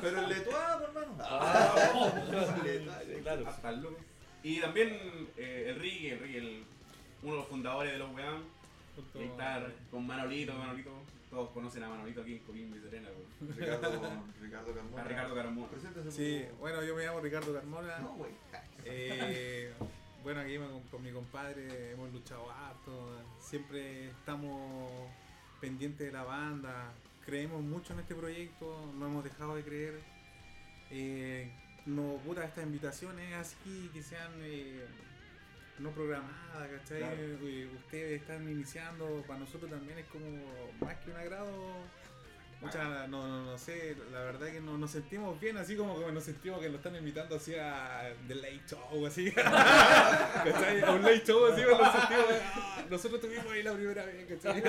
Pero 0.00 0.20
el 0.20 0.28
letuado, 0.28 0.84
hermano. 0.84 1.12
El 2.64 2.86
letuado. 2.86 3.22
Claro. 3.22 3.48
Hasta 3.48 3.70
el 3.70 3.80
lunes. 3.82 3.98
Y 4.42 4.60
también 4.60 5.28
eh, 5.36 5.66
el 5.70 5.80
Ricky, 5.80 6.08
el 6.10 6.18
Ricky, 6.20 6.36
el- 6.38 6.64
uno 7.22 7.32
de 7.32 7.38
los 7.38 7.48
fundadores 7.48 7.92
de 7.92 7.98
los 7.98 8.10
Weón. 8.14 8.44
Estar 9.14 9.72
con 9.90 10.06
Manolito, 10.06 10.52
Manolito. 10.54 10.90
Todos 11.30 11.50
conocen 11.50 11.82
a 11.84 11.88
Manolito 11.88 12.22
aquí 12.22 12.32
en 12.34 12.38
Coquimbo 12.40 12.76
y 12.76 12.80
Serena, 12.80 13.08
weón. 13.08 13.56
Ricardo, 13.56 14.00
Ricardo 14.40 14.70
A 14.70 14.74
Carmona. 14.74 15.04
Ricardo 15.04 15.34
Caramón. 15.34 15.68
Preséntese, 15.68 16.10
Sí, 16.12 16.46
bueno, 16.58 16.82
yo 16.82 16.94
me 16.96 17.04
llamo 17.04 17.20
Ricardo 17.20 17.52
Carmona. 17.52 17.98
No, 17.98 18.14
güey. 18.14 18.30
Eh, 18.84 19.72
bueno, 20.28 20.42
aquí 20.42 20.58
con, 20.58 20.82
con 20.90 21.02
mi 21.02 21.10
compadre 21.10 21.92
hemos 21.92 22.12
luchado 22.12 22.50
harto. 22.50 23.18
Siempre 23.40 24.10
estamos 24.10 25.08
pendientes 25.58 26.06
de 26.06 26.12
la 26.12 26.22
banda. 26.22 26.92
Creemos 27.24 27.62
mucho 27.62 27.94
en 27.94 28.00
este 28.00 28.14
proyecto. 28.14 28.92
No 28.98 29.06
hemos 29.06 29.24
dejado 29.24 29.56
de 29.56 29.64
creer. 29.64 30.02
Eh, 30.90 31.50
nos 31.86 32.22
gusta 32.24 32.44
estas 32.44 32.64
invitaciones 32.64 33.32
así 33.36 33.88
que 33.94 34.02
sean 34.02 34.30
eh, 34.42 34.84
no 35.78 35.92
programadas, 35.92 36.68
¿cachai? 36.76 36.98
Claro. 36.98 37.16
Eh, 37.16 37.70
ustedes 37.74 38.20
están 38.20 38.46
iniciando. 38.50 39.24
Para 39.26 39.40
nosotros 39.40 39.70
también 39.70 39.98
es 39.98 40.06
como 40.08 40.26
más 40.78 40.94
que 40.96 41.10
un 41.10 41.16
agrado. 41.16 41.56
Mucha, 42.60 43.06
no, 43.06 43.28
no, 43.28 43.44
no 43.44 43.58
sé, 43.58 43.96
la 44.10 44.20
verdad 44.20 44.48
que 44.50 44.60
no, 44.60 44.76
nos 44.76 44.90
sentimos 44.90 45.38
bien, 45.40 45.56
así 45.58 45.76
como 45.76 45.98
que 45.98 46.10
nos 46.10 46.24
sentimos 46.24 46.60
que 46.60 46.66
nos 46.66 46.78
están 46.78 46.96
invitando 46.96 47.36
así 47.36 47.54
a 47.54 48.12
The 48.26 48.34
Late 48.34 48.62
Show, 48.66 49.06
así. 49.06 49.30
¿Cachai? 49.32 50.80
A 50.82 50.90
un 50.90 51.02
Late 51.02 51.24
Show, 51.24 51.46
así, 51.46 51.62
nos 51.62 51.92
sentimos, 51.92 52.26
ah, 52.42 52.84
nosotros 52.90 53.20
tuvimos 53.20 53.46
ahí 53.46 53.62
la 53.62 53.74
primera 53.74 54.04
vez, 54.04 54.26
¿cachai? 54.26 54.62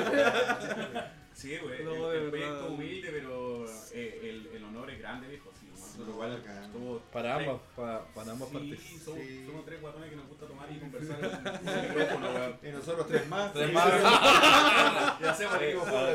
Sí, 1.33 1.57
güey. 1.57 1.83
No, 1.83 2.11
el, 2.11 2.29
proyecto 2.29 2.67
humilde, 2.67 3.09
pero 3.11 3.65
eh, 3.93 4.19
el, 4.23 4.49
el 4.55 4.63
honor 4.63 4.91
es 4.91 4.99
grande, 4.99 5.27
viejo. 5.27 5.51
Sí, 5.59 5.68
nosotros 5.99 6.07
No, 6.07 6.13
igual 6.13 6.39
bacán. 6.39 6.71
somos 6.71 7.01
Para 7.13 7.35
ambas, 7.35 7.57
para, 7.75 7.99
para 8.13 8.31
ambas 8.31 8.49
sí, 8.49 8.53
partes. 8.55 8.79
Somos, 9.03 9.19
Sí. 9.19 9.45
somos 9.45 9.65
tres 9.65 9.81
guatones 9.81 10.09
que 10.09 10.15
nos 10.15 10.27
gusta 10.27 10.45
tomar 10.47 10.71
y 10.71 10.79
conversar 10.79 11.19
en 11.63 11.69
un 11.69 11.81
micrófono, 11.89 12.29
weón. 12.33 12.55
Y 12.63 12.69
nosotros 12.71 13.07
tres 13.07 13.27
más. 13.27 13.53
Tres 13.53 13.67
Sí, 13.67 13.73
más. 13.73 13.87
Y 15.19 15.23
hacemos 15.27 15.57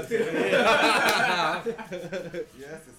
cierra. 0.09 1.62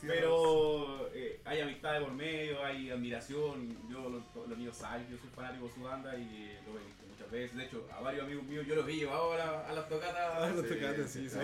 Pero 0.01 1.09
eh, 1.13 1.41
hay 1.45 1.61
amistad 1.61 1.93
de 1.93 2.01
por 2.01 2.11
medio, 2.13 2.63
hay 2.63 2.89
admiración. 2.91 3.77
Yo, 3.89 4.09
los, 4.09 4.23
los 4.47 4.57
niños 4.57 4.75
saben, 4.77 5.07
yo 5.09 5.17
soy 5.17 5.29
fanático 5.36 5.67
de 5.67 5.73
su 5.73 5.81
banda 5.81 6.15
y 6.15 6.21
eh, 6.51 6.59
lo 6.65 6.79
he 6.79 6.83
visto 6.83 7.03
muchas 7.09 7.31
veces. 7.31 7.57
De 7.57 7.65
hecho, 7.65 7.88
a 7.95 8.01
varios 8.01 8.23
amigos 8.25 8.43
míos 8.45 8.65
yo 8.67 8.75
los 8.75 8.86
vi 8.86 8.97
llevado 8.97 9.33
a, 9.33 9.38
la- 9.38 9.67
a 9.67 9.73
las 9.73 9.89
tocatas. 9.89 10.36
A 10.36 10.39
las 10.49 10.55
tocatas, 10.67 11.09
sí, 11.11 11.29
sí. 11.29 11.38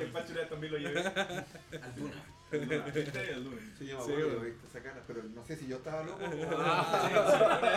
El 0.00 0.10
Pacho 0.12 0.32
Urias 0.32 0.48
también 0.48 0.72
lo 0.72 0.78
llevé. 0.78 1.00
Alguna. 1.82 2.24
El 2.52 3.44
lunes. 3.44 3.64
Sí, 3.78 3.86
yo 3.86 3.98
me 3.98 4.02
acuerdo, 4.14 4.40
viste 4.40 4.66
esa 4.68 4.82
cara, 4.82 5.02
pero 5.06 5.22
no 5.24 5.44
sé 5.44 5.56
si 5.56 5.66
yo 5.66 5.76
estaba 5.76 6.02
loco. 6.04 6.18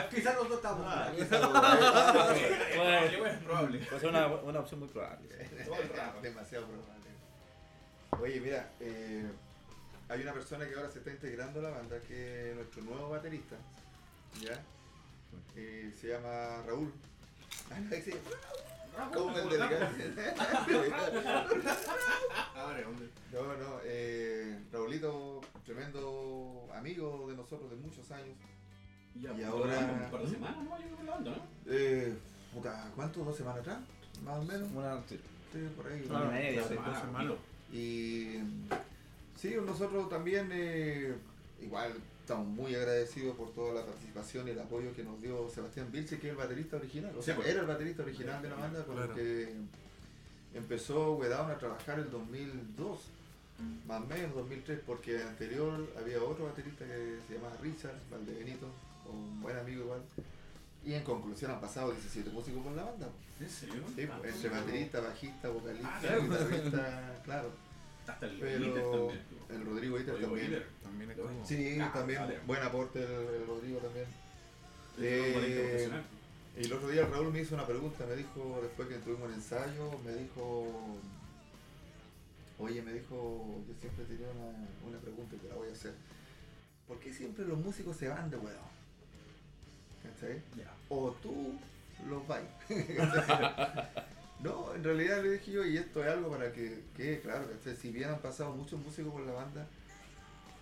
Quizás 0.09 0.36
los 0.36 0.49
dos 0.49 0.57
estábamos. 0.57 1.15
Quizás 1.15 1.41
los 1.41 1.53
dos. 1.53 2.38
Es 2.38 3.38
probable. 3.43 3.80
Puede 3.80 3.99
ser 3.99 4.09
una, 4.09 4.28
una 4.28 4.59
opción 4.59 4.80
muy 4.82 4.89
probable. 4.89 5.28
Demasiado 6.22 6.67
probable. 6.67 6.99
Oye, 8.22 8.41
mira, 8.41 8.72
eh, 8.80 9.26
hay 10.09 10.22
una 10.22 10.34
persona 10.34 10.67
que 10.67 10.76
ahora 10.76 10.91
se 10.91 10.99
está 10.99 11.11
integrando 11.11 11.59
a 11.59 11.63
la 11.63 11.70
banda, 11.70 11.99
que 12.01 12.49
es 12.49 12.55
nuestro 12.55 12.84
nuevo 12.84 13.09
baterista, 13.09 13.55
¿ya? 14.41 14.59
Eh, 15.55 15.91
se 15.99 16.09
llama 16.09 16.63
Raúl. 16.65 16.91
Ah, 17.72 17.80
no, 17.80 17.95
Como 19.13 19.37
el 19.37 19.49
del 19.49 19.61
Ahora, 22.55 22.87
hombre. 22.87 23.09
No, 23.31 23.41
no, 23.43 23.79
eh, 23.83 24.59
Raulito, 24.71 25.41
tremendo 25.65 26.67
amigo 26.75 27.27
de 27.29 27.35
nosotros 27.35 27.69
de 27.69 27.75
muchos 27.77 28.09
años. 28.11 28.35
Ya, 29.15 29.31
Y 29.31 29.33
pues, 29.35 29.45
ahora- 29.47 30.01
Un 30.05 30.11
par 30.11 30.21
de 30.21 30.29
semanas, 30.29 30.57
¿no? 30.63 30.77
Yo 30.79 30.85
creo 30.85 30.97
que 30.97 31.03
la 31.03 31.19
¿no? 31.19 31.35
Eh, 31.67 32.13
puta, 32.53 32.91
¿cuánto? 32.95 33.23
¿Dos 33.23 33.37
semanas 33.37 33.61
atrás? 33.61 33.79
Más 34.23 34.37
o 34.37 34.43
menos. 34.43 34.67
Una, 34.73 35.01
sí, 35.07 35.19
Sí, 35.51 35.59
por 35.75 35.87
ahí. 35.87 35.99
una 36.01 36.07
Claro. 36.19 36.31
media, 36.31 36.59
Dos 36.61 36.69
sí. 36.69 36.75
semanas. 36.75 37.03
Hermano. 37.03 37.35
Y 37.71 38.39
sí, 39.35 39.55
nosotros 39.65 40.09
también 40.09 40.49
eh, 40.51 41.15
igual 41.61 41.93
estamos 42.30 42.47
muy 42.47 42.75
agradecidos 42.75 43.36
por 43.36 43.51
toda 43.55 43.73
la 43.73 43.86
participación 43.88 44.47
y 44.47 44.51
el 44.51 44.59
apoyo 44.59 44.93
que 44.95 45.03
nos 45.03 45.19
dio 45.19 45.49
Sebastián 45.49 45.91
Vilche, 45.91 46.19
que 46.19 46.27
es 46.27 46.32
el 46.32 46.38
baterista 46.38 46.77
original. 46.77 47.11
O 47.17 47.23
sea, 47.23 47.34
Sí, 47.34 47.38
pues. 47.41 47.49
era 47.51 47.61
el 47.61 47.65
baterista 47.67 48.03
original 48.03 48.39
de 48.43 48.49
la 48.49 48.55
banda 48.55 48.84
con 48.86 48.95
Claro. 48.97 49.13
el 49.13 49.17
que 49.17 49.53
empezó 50.53 51.13
Wedown 51.13 51.49
a 51.49 51.57
trabajar 51.57 51.97
el 51.97 52.11
2002, 52.11 52.99
más 53.88 54.03
o 54.03 54.05
menos 54.05 54.36
2003, 54.36 54.80
porque 54.86 55.23
anterior 55.23 55.91
había 55.99 56.21
otro 56.21 56.45
baterista 56.45 56.86
que 56.86 57.17
se 57.27 57.34
llamaba 57.34 57.55
Richard 57.63 57.97
Valdebenito, 58.11 58.67
un 59.11 59.41
buen 59.41 59.57
amigo 59.57 59.86
igual. 59.86 60.01
Y 60.86 60.93
en 60.93 61.03
conclusión 61.03 61.49
han 61.49 61.59
pasado 61.59 61.89
17 61.91 62.30
músicos 62.30 62.61
por 62.63 62.73
la 62.73 62.84
banda. 62.84 63.07
¿En 63.39 63.49
serio? 63.49 63.82
Sí, 63.95 64.03
Ah, 64.07 64.17
pues, 64.21 64.36
entre 64.36 64.49
baterista, 64.51 64.99
bajista, 65.01 65.49
vocalista, 65.49 65.99
Ah, 66.03 66.17
guitarrista, 66.21 67.21
claro. 67.25 67.49
Hasta 68.10 68.26
el 68.26 68.39
Pero 68.39 68.49
Iter 68.49 68.62
también. 68.74 68.86
estuvo. 68.86 69.12
el 69.49 69.66
Rodrigo 69.66 69.99
Iter 69.99 70.14
Rodrigo 70.14 70.30
también. 70.32 70.51
Iter. 70.51 70.68
También 70.84 71.12
es 71.12 71.18
Lo- 71.18 71.24
como. 71.26 71.45
Sí, 71.45 71.78
Ah, 71.82 71.91
también 71.93 72.20
vale. 72.22 72.39
buen 72.47 72.62
aporte 72.64 73.03
el, 73.03 73.12
el 73.41 73.47
Rodrigo 73.47 73.80
también. 73.80 74.05
Eh. 75.01 75.89
Y 76.57 76.66
el 76.66 76.74
otro 76.74 76.89
día 76.89 77.01
el 77.05 77.12
Raúl 77.12 77.32
me 77.32 77.41
hizo 77.41 77.55
una 77.55 77.66
pregunta, 77.66 78.05
me 78.05 78.16
dijo, 78.16 78.60
después 78.62 78.88
que 78.89 78.95
tuvimos 78.95 79.30
un 79.30 79.34
ensayo, 79.36 79.97
me 80.03 80.12
dijo, 80.14 80.97
oye, 82.57 82.82
me 82.82 82.93
dijo, 82.93 83.62
yo 83.68 83.74
siempre 83.80 84.03
tenía 84.05 84.28
una, 84.32 84.89
una 84.89 84.99
pregunta 84.99 85.36
y 85.36 85.39
te 85.39 85.47
la 85.47 85.55
voy 85.55 85.70
a 85.70 85.72
hacer. 85.72 85.93
¿Por 86.88 86.99
qué 86.99 87.14
siempre 87.14 87.45
los 87.45 87.57
músicos 87.60 87.95
se 87.95 88.10
van 88.10 88.30
de 88.30 88.38
huevo? 88.38 88.68
¿Cachai? 90.03 90.41
Ya. 90.57 90.74
o 90.89 91.12
tú 91.22 91.53
los 92.10 92.28
vais. 92.28 92.47
no, 94.41 94.73
en 94.73 94.83
realidad 94.83 95.21
le 95.23 95.31
dije 95.31 95.51
yo, 95.51 95.65
y 95.65 95.77
esto 95.77 96.03
es 96.03 96.09
algo 96.09 96.29
para 96.29 96.51
que 96.53 96.81
quede 96.95 97.19
claro, 97.19 97.45
si 97.79 97.89
bien 97.91 98.09
han 98.09 98.19
pasado 98.19 98.51
muchos 98.55 98.79
músicos 98.79 99.11
por 99.11 99.21
la 99.25 99.33
banda, 99.33 99.67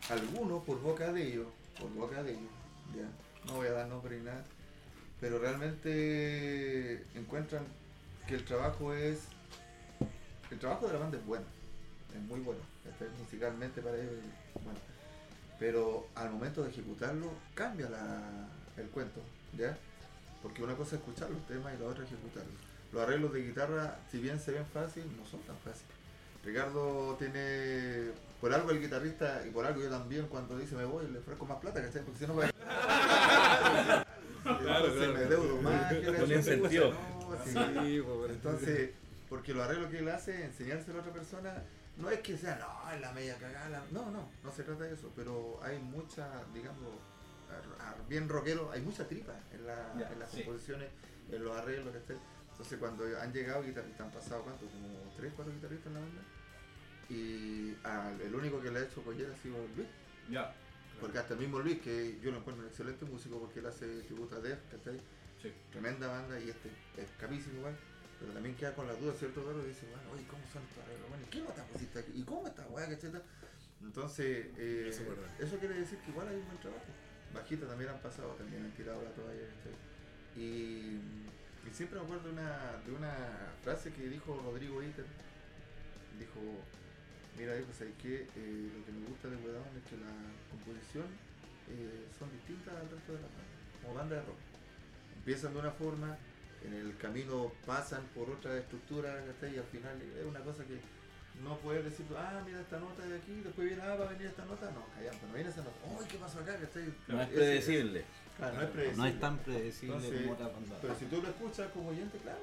algunos 0.09 0.63
por 0.63 0.82
boca 0.82 1.11
de 1.11 1.28
ellos, 1.28 1.47
por 1.80 1.89
boca 1.93 2.23
de 2.23 2.32
ellos, 2.32 2.51
ya, 2.95 3.07
no 3.47 3.57
voy 3.57 3.67
a 3.67 3.71
dar 3.73 3.88
nombre 3.88 4.17
ni 4.17 4.23
nada, 4.25 4.43
pero 5.19 5.38
realmente 5.39 7.03
encuentran 7.15 7.63
que 8.28 8.36
el 8.36 8.45
trabajo 8.45 8.93
es, 8.93 9.19
el 10.51 10.59
trabajo 10.59 10.88
de 10.88 10.93
la 10.93 10.99
banda 10.99 11.17
es 11.17 11.25
bueno, 11.25 11.45
es 12.15 12.21
muy 12.23 12.39
bueno, 12.39 12.61
musicalmente 13.19 13.82
para 13.82 13.97
ellos, 13.97 14.11
bueno, 14.63 14.80
pero 15.59 16.07
al 16.15 16.32
momento 16.32 16.63
de 16.63 16.69
ejecutarlo 16.69 17.32
cambia 17.53 17.89
la- 17.89 18.47
el 18.78 18.88
cuento, 18.89 19.21
¿ya? 19.57 19.78
Porque 20.41 20.63
una 20.63 20.75
cosa 20.75 20.95
es 20.95 21.01
escuchar 21.01 21.30
los 21.32 21.45
temas 21.47 21.73
y 21.75 21.82
la 21.82 21.89
otra 21.89 22.03
es 22.05 22.11
ejecutarlos. 22.11 22.66
Los 22.91 23.01
arreglos 23.03 23.33
de 23.33 23.43
guitarra, 23.43 23.99
si 24.11 24.19
bien 24.19 24.39
se 24.39 24.51
ven 24.51 24.65
fáciles, 24.73 25.07
no 25.17 25.25
son 25.25 25.41
tan 25.41 25.57
fáciles. 25.57 25.91
Ricardo 26.43 27.15
tiene, 27.19 28.11
por 28.39 28.53
algo 28.53 28.71
el 28.71 28.79
guitarrista, 28.81 29.43
y 29.45 29.49
por 29.51 29.65
algo 29.65 29.81
yo 29.81 29.89
también, 29.89 30.27
cuando 30.27 30.57
dice 30.57 30.75
me 30.75 30.85
voy, 30.85 31.05
le 31.07 31.19
ofrezco 31.19 31.45
más 31.45 31.57
plata, 31.59 31.81
¿cachai? 31.83 32.03
Porque 32.03 32.19
si 32.19 32.27
no 32.27 32.33
me... 32.35 32.45
Entonces 34.45 35.13
me 35.13 35.25
deudo 35.25 35.61
más. 35.61 35.93
Con 35.93 36.31
incentivo. 36.31 36.93
no, 37.29 37.38
sí. 37.43 37.51
Sí, 37.51 38.01
pues. 38.01 38.31
Entonces, 38.31 38.91
porque 39.27 39.53
los 39.53 39.63
arreglos 39.65 39.89
que 39.91 39.99
él 39.99 40.07
hace, 40.09 40.45
enseñárselo 40.45 40.99
a 40.99 41.01
otra 41.01 41.11
persona, 41.13 41.63
no 41.97 42.09
es 42.09 42.19
que 42.19 42.38
sea, 42.38 42.55
no, 42.57 42.91
es 42.93 43.01
la 43.01 43.11
media 43.11 43.35
cagada. 43.35 43.67
la-". 43.69 43.83
No, 43.91 44.09
no, 44.09 44.29
no 44.43 44.51
se 44.53 44.63
trata 44.63 44.85
de 44.85 44.93
eso, 44.93 45.11
pero 45.15 45.59
hay 45.61 45.77
mucha, 45.79 46.29
digamos, 46.53 46.77
bien 48.07 48.29
rockero, 48.29 48.71
hay 48.71 48.81
mucha 48.81 49.05
tripa 49.05 49.33
en, 49.51 49.67
la- 49.67 50.09
en 50.11 50.19
las 50.19 50.31
sí. 50.31 50.43
composiciones, 50.43 50.88
en 51.29 51.43
los 51.43 51.57
arreglos, 51.57 51.93
que 51.93 52.13
Entonces, 52.58 52.80
cuando 52.80 53.03
han 53.22 53.32
llegado 53.32 53.64
guitarristas, 53.64 54.01
han 54.08 54.12
pasado, 54.12 54.41
¿cuánto? 54.41 54.66
Como 54.66 55.14
3, 55.16 55.32
4 55.36 55.53
guitarristas 55.53 55.88
en 55.88 55.93
la 55.93 55.99
banda. 55.99 56.22
Y 57.10 57.76
al- 57.84 58.20
el 58.22 58.34
único 58.36 58.60
que 58.60 58.72
le 58.72 58.80
ha 58.80 58.84
hecho 58.84 59.03
collera 59.03 59.32
ha 59.32 59.38
sido 59.38 59.58
Luis. 59.76 59.88
Ya. 60.30 60.53
Porque 60.99 61.20
hasta 61.20 61.36
el 61.36 61.39
mismo 61.39 61.60
Luis, 61.60 61.80
que 61.82 62.20
yo 62.20 62.32
lo 62.32 62.39
encuentro 62.39 62.64
un 62.64 62.70
excelente 62.70 63.05
músico 63.05 63.39
porque 63.39 63.60
él 63.60 63.68
hace 63.68 64.01
tributo 64.03 64.36
a 64.36 64.39
Def, 64.39 64.58
¿cachai? 64.72 64.99
Sí. 65.41 65.53
Tremenda 65.72 66.08
banda 66.08 66.39
y 66.39 66.49
este 66.49 66.70
es 66.97 67.10
capísimo 67.20 67.60
igual. 67.60 67.78
Pero 68.20 68.34
también 68.34 68.55
queda 68.55 68.74
con 68.74 68.88
la 68.88 68.95
duda, 68.95 69.14
¿cierto? 69.14 69.43
Pero 69.45 69.64
dice, 69.64 69.86
bueno, 69.91 70.10
oye, 70.12 70.26
¿cómo 70.28 70.41
son 70.51 70.64
estos 70.64 70.84
arreglos? 70.84 71.08
Bueno, 71.10 71.24
¿y 71.24 71.30
qué 71.30 71.41
nota 71.41 71.64
pusiste 71.66 71.99
aquí? 71.99 72.12
¿Y 72.16 72.24
cómo 72.24 72.47
está 72.47 72.66
weá, 72.70 72.89
cachai? 72.89 73.12
Entonces, 73.84 74.47
eh, 74.58 74.88
Eso 74.89 75.03
eso 75.38 75.60
quiere 75.60 75.76
decir 75.76 75.99
que 75.99 76.10
igual 76.10 76.28
hay 76.28 76.36
un 76.38 76.45
buen 76.47 76.60
trabajo. 76.60 76.86
Bajita 77.32 77.68
también 77.68 77.91
han 77.91 78.01
pasado, 78.01 78.30
también 78.34 78.66
han 78.66 78.72
tirado 78.72 79.03
la 79.03 79.12
toalla, 79.12 79.45
¿cachai? 79.58 79.74
Y, 80.36 80.99
y 81.70 81.74
siempre 81.74 81.99
me 81.99 82.05
acuerdo 82.05 82.26
de 82.28 82.34
una, 82.34 82.57
de 82.86 82.91
una 82.93 83.13
frase 83.63 83.91
que 83.91 84.07
dijo 84.07 84.39
Rodrigo 84.45 84.82
Iter. 84.82 85.05
Dijo, 86.20 86.39
mira, 87.38 87.55
hijo, 87.57 87.68
¿sabes 87.78 87.93
qué? 88.01 88.28
Eh, 88.36 88.70
lo 88.74 88.86
que 88.86 88.91
me 88.91 89.07
gusta 89.07 89.28
de 89.28 89.36
Wedown 89.38 89.76
es 89.78 89.84
que 89.89 89.97
la 89.97 90.13
composición 90.49 91.05
eh, 91.70 92.07
son 92.18 92.32
distintas 92.32 92.74
al 92.74 92.89
resto 92.89 93.13
de 93.13 93.22
las 93.22 93.30
bandas, 93.30 93.59
como 93.84 93.93
banda 93.93 94.15
de 94.15 94.22
rock. 94.22 94.39
Empiezan 95.18 95.53
de 95.53 95.59
una 95.59 95.72
forma, 95.72 96.18
en 96.65 96.74
el 96.74 96.95
camino 96.97 97.51
pasan 97.65 98.03
por 98.15 98.30
otra 98.30 98.57
estructura. 98.57 99.24
Y 99.41 99.57
al 99.57 99.65
final 99.65 100.01
es 100.01 100.26
una 100.26 100.39
cosa 100.39 100.63
que 100.63 100.80
no 101.43 101.57
puedes 101.59 101.84
decir, 101.84 102.05
ah, 102.18 102.41
mira 102.45 102.61
esta 102.61 102.80
nota 102.80 103.05
de 103.05 103.18
aquí, 103.18 103.41
después 103.43 103.68
viene, 103.68 103.84
ah, 103.84 103.95
va 103.95 104.05
a 104.05 104.13
venir 104.13 104.28
esta 104.28 104.45
nota. 104.45 104.72
No, 104.72 104.88
callan, 104.95 105.13
no 105.28 105.34
viene 105.36 105.49
esa 105.49 105.61
nota. 105.61 105.76
¡Uy, 105.99 106.05
qué 106.07 106.18
pasó 106.18 106.39
acá! 106.39 106.55
¿cachai? 106.57 106.93
No 107.07 107.22
es 107.22 107.28
Ese- 107.28 107.36
predecible. 107.38 108.05
Claro, 108.38 108.55
no 108.55 108.61
es 108.61 108.69
predecible. 108.69 109.01
No 109.01 109.05
es 109.15 109.19
tan 109.19 109.38
predecible 109.39 109.95
Entonces, 109.95 110.21
como 110.21 110.33
otra 110.33 110.47
banda. 110.49 110.75
Pero 110.81 110.95
si 110.95 111.05
tú 111.05 111.21
lo 111.21 111.27
escuchas 111.29 111.71
como 111.71 111.89
oyente, 111.89 112.17
claro, 112.19 112.39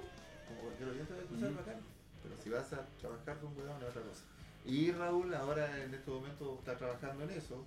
como 0.48 0.60
cualquier 0.60 0.88
oyente 0.90 1.12
va 1.14 1.18
a 1.18 1.22
escuchar 1.22 1.50
Mm. 1.50 1.56
bacán. 1.56 1.80
Pero 2.22 2.34
si 2.42 2.50
vas 2.50 2.72
a 2.72 2.86
trabajar 3.00 3.38
con 3.38 3.54
cuidado 3.54 3.78
es 3.82 3.88
otra 3.90 4.02
cosa. 4.02 4.22
Y 4.66 4.90
Raúl 4.92 5.34
ahora 5.34 5.84
en 5.84 5.94
este 5.94 6.10
momento 6.10 6.56
está 6.58 6.76
trabajando 6.76 7.24
en 7.24 7.30
eso. 7.30 7.64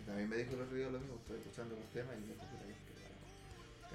Y 0.00 0.02
también 0.06 0.28
me 0.28 0.36
dijo 0.36 0.54
el 0.54 0.62
otro 0.62 0.74
día 0.76 0.90
lo 0.90 0.98
mismo, 0.98 1.16
estoy 1.22 1.38
escuchando 1.38 1.76
los 1.76 1.86
temas 1.92 2.16
y 2.16 2.20
me 2.26 2.32
dijo, 2.34 2.42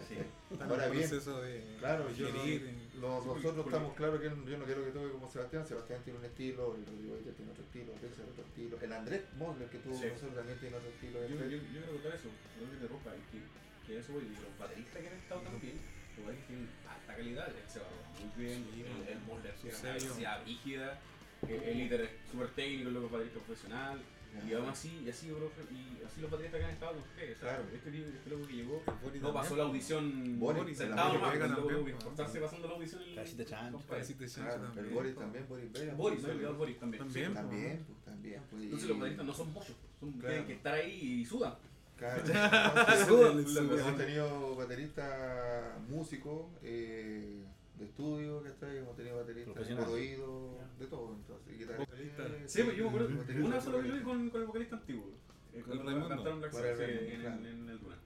Sí. 0.07 0.17
Ahora 0.61 0.85
el 0.85 0.91
bien, 0.91 1.09
de 1.09 1.77
claro, 1.79 2.09
yo 2.11 2.29
no- 2.29 2.33
digerir, 2.43 2.61
y- 2.63 2.97
lo- 2.99 3.21
Sí, 3.21 3.27
nosotros 3.27 3.65
estamos 3.65 3.93
claros 3.95 4.19
que 4.21 4.25
yo 4.29 4.57
no 4.57 4.65
quiero 4.65 4.85
que 4.85 4.91
toque 4.91 5.11
como 5.11 5.29
Sebastián. 5.29 5.65
Sebastián 5.67 6.01
tiene 6.03 6.19
un 6.19 6.25
estilo, 6.25 6.75
el 6.75 6.85
Rodrigo 6.85 7.15
tiene 7.35 7.51
otro 7.51 7.63
estilo, 7.63 7.93
Pixar 7.93 8.25
otro 8.29 8.43
estilo. 8.43 8.77
El 8.81 8.93
Andrés 8.93 9.21
Mosler 9.37 9.69
que 9.69 9.77
tuvo 9.79 9.95
Sí. 9.97 10.05
nosotros 10.07 10.35
también 10.35 10.59
tiene 10.59 10.75
otro 10.77 10.89
estilo. 10.89 11.17
Yo, 11.27 11.35
yo, 11.35 11.57
yo 11.57 11.69
quiero 11.71 11.87
contar 11.93 12.13
eso, 12.15 12.29
no 12.31 12.71
que 12.71 12.77
te 12.77 12.87
ropa, 12.87 13.09
y 13.15 13.21
que, 13.31 13.39
que 13.87 13.99
eso, 13.99 14.11
y 14.19 14.29
los 14.33 14.53
bateristas 14.57 15.01
que 15.01 15.07
han 15.07 15.17
estado 15.17 15.41
también, 15.41 15.75
los 16.17 16.25
bateristas 16.25 16.47
tienen 16.47 16.69
alta 16.87 17.11
calidad, 17.15 17.47
el 17.49 17.69
se 17.69 17.79
va 17.79 17.87
muy 18.17 18.29
bien, 18.45 18.65
el, 18.73 19.07
el 19.13 19.19
Moller 19.27 19.53
Su 19.57 19.67
tiene 19.67 20.11
una 20.17 20.37
rígida, 20.43 20.99
el 21.47 21.63
el 21.63 21.77
líder 21.77 22.01
es 22.01 22.09
súper 22.31 22.49
técnico, 22.55 22.89
luego 22.89 23.09
baterista 23.09 23.39
profesional, 23.45 24.01
y 24.47 24.53
aún 24.53 24.69
así, 24.69 25.01
y 25.05 25.09
así, 25.09 25.31
bro, 25.31 25.51
y 25.71 26.03
así 26.05 26.21
los 26.21 26.29
bateristas 26.31 26.59
que 26.59 26.65
han 26.65 26.71
estado 26.73 26.91
con 26.93 27.01
ustedes, 27.01 27.37
Claro. 27.37 27.63
este, 27.73 27.91
tío- 27.91 28.05
este 28.07 28.29
loco 28.29 28.47
que 28.47 28.53
llegó, 28.53 28.83
no 29.21 29.33
pasó 29.33 29.55
la 29.55 29.63
audición 29.63 30.39
Boris, 30.39 30.77
sentado 30.77 31.19
pues. 31.19 31.87
esforzarse 31.95 32.39
pasando 32.41 32.67
la 32.67 32.73
audición. 32.75 33.01
el- 33.03 33.15
Cabecita 33.15 33.45
chancho. 33.45 33.79
también. 33.87 34.93
Boris 34.93 35.15
también, 35.15 35.45
Boris 35.47 35.71
Vega. 35.71 35.93
Boris, 35.93 36.23
no. 36.23 36.53
Boris 36.53 36.79
también. 36.79 37.03
También. 37.03 37.27
sí. 37.29 37.33
También, 37.35 37.85
pues, 37.87 37.99
también. 38.05 38.41
Pues, 38.49 38.63
Entonces 38.63 38.85
y- 38.85 38.89
los 38.89 38.99
bateristas 38.99 39.25
no 39.25 39.33
son 39.33 39.53
muchos, 39.53 39.75
son, 39.99 40.11
Claro. 40.13 40.27
tienen 40.29 40.45
que 40.47 40.53
estar 40.53 40.73
ahí 40.73 41.01
y 41.21 41.25
sudan. 41.25 41.53
Claro. 41.97 42.21
Hemos 43.09 43.97
tenido 43.97 44.55
bateristas 44.55 45.79
músicos 45.89 46.45
eh, 46.61 47.43
de 47.77 47.85
estudio, 47.85 48.41
¿cachai? 48.43 48.77
Hemos 48.77 48.95
tenido 48.95 49.17
bateristas 49.17 49.67
por 49.67 49.87
oído, 49.89 50.57
de 50.79 50.87
todo. 50.87 51.13
Entonces, 51.15 51.53
y 51.53 51.57
guitarristas, 51.59 52.27
Sí, 52.51 52.63
pues 52.63 52.75
yo 52.77 52.83
me 52.83 52.89
acuerdo, 52.89 53.45
una 53.45 53.61
sola 53.61 53.77
vez 53.77 53.87
lo 53.87 53.93
vi 53.95 53.99
vocalistas. 53.99 54.03
con, 54.03 54.29
con 54.29 54.41
el 54.41 54.47
vocalista 54.47 54.75
antiguo. 54.77 55.11
eh, 55.53 55.61
Con 55.61 55.71
el 55.73 55.77
cuando 55.83 55.83
Raimundo. 55.85 56.09
cantaron 56.09 56.39
Black 56.39 56.51
Sabbath, 56.53 56.79
en, 56.81 57.21
claro. 57.21 57.35
en, 57.39 57.45
en 57.45 57.69
el 57.69 57.79
Duna. 57.79 57.97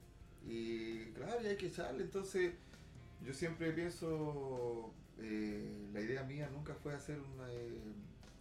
Y 0.46 1.06
claro, 1.12 1.42
y 1.42 1.46
hay 1.48 1.56
que 1.58 1.68
echarle. 1.68 2.04
Entonces, 2.04 2.54
yo 3.26 3.34
siempre 3.34 3.72
pienso, 3.72 4.94
eh, 5.20 5.88
la 5.94 6.02
idea 6.02 6.24
mía 6.24 6.50
nunca 6.52 6.74
fue 6.76 6.94
hacer 6.94 7.20
una, 7.36 7.52
eh, 7.52 7.78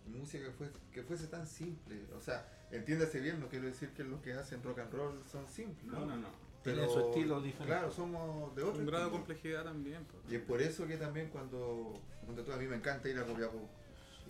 música 0.06 0.44
que 0.46 0.50
fuese, 0.52 0.72
que 0.92 1.02
fuese 1.02 1.26
tan 1.28 1.46
simple. 1.46 2.02
O 2.16 2.20
sea, 2.20 2.48
entiéndase 2.72 3.20
bien, 3.20 3.38
no 3.38 3.48
quiero 3.48 3.66
decir 3.66 3.90
que 3.90 4.02
los 4.02 4.20
que 4.22 4.32
hacen 4.32 4.62
rock 4.62 4.80
and 4.80 4.92
roll 4.92 5.22
son 5.30 5.46
simples. 5.48 5.86
No, 5.92 6.04
no, 6.06 6.16
no. 6.16 6.28
Tienen 6.62 6.90
su 6.90 7.00
estilo 7.00 7.40
diferente. 7.40 7.72
Claro, 7.72 7.90
somos 7.90 8.54
de 8.54 8.62
otro 8.62 8.80
Un 8.80 8.86
grado 8.86 9.06
de 9.06 9.10
complejidad 9.10 9.64
también. 9.64 10.04
pues. 10.04 10.32
Y 10.32 10.36
es 10.36 10.42
por 10.42 10.60
eso 10.60 10.86
que 10.86 10.96
también 10.96 11.28
cuando, 11.30 11.94
cuando 12.24 12.42
tú, 12.44 12.52
a 12.52 12.56
mí 12.56 12.66
me 12.66 12.76
encanta 12.76 13.08
ir 13.08 13.18
a 13.18 13.24
Copiapó, 13.24 13.68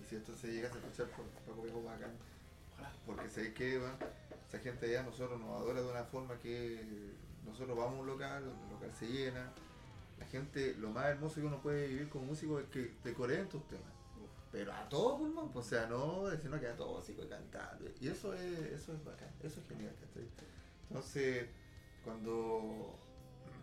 y 0.01 0.05
si 0.09 0.17
esto 0.17 0.33
se 0.35 0.53
llega 0.53 0.69
a 0.69 0.71
escuchar 0.71 1.07
por, 1.09 1.27
por 1.27 1.57
Copiapó 1.57 1.83
bacán, 1.83 2.13
porque 3.05 3.29
sé 3.29 3.53
que 3.53 3.81
esa 4.49 4.59
gente 4.59 4.87
allá 4.87 5.01
a 5.01 5.05
nosotros 5.05 5.41
nos 5.41 5.51
adora 5.61 5.83
de 5.83 5.91
una 5.91 6.05
forma 6.05 6.39
que 6.39 7.13
nosotros 7.45 7.77
vamos 7.77 7.95
a 7.95 8.01
un 8.01 8.07
local, 8.07 8.45
el 8.45 8.73
local 8.73 8.91
se 8.99 9.07
llena, 9.09 9.51
la 10.19 10.27
gente, 10.27 10.75
lo 10.79 10.91
más 10.91 11.07
hermoso 11.07 11.37
que 11.37 11.47
uno 11.47 11.61
puede 11.61 11.89
vivir 11.89 12.09
como 12.09 12.27
músico 12.27 12.61
es 12.61 12.67
que 12.67 12.95
te 13.03 13.13
coreen 13.13 13.49
tus 13.49 13.67
temas. 13.69 13.93
Pero 14.53 14.73
a 14.73 14.89
todo 14.89 15.19
pulmón, 15.19 15.51
pues, 15.53 15.67
o 15.67 15.69
sea, 15.69 15.87
no 15.87 16.27
decir 16.29 16.51
no 16.51 16.59
que 16.59 16.67
a 16.67 16.77
todo 16.77 16.99
así 16.99 17.15
cantando. 17.15 17.89
Y 18.01 18.09
eso 18.09 18.35
es, 18.35 18.59
eso 18.73 18.93
es 18.93 19.05
bacán, 19.05 19.31
eso 19.43 19.61
es 19.61 19.69
genial, 19.69 19.95
¿cachai? 20.01 20.29
Entonces, 20.89 21.47
cuando 22.05 22.99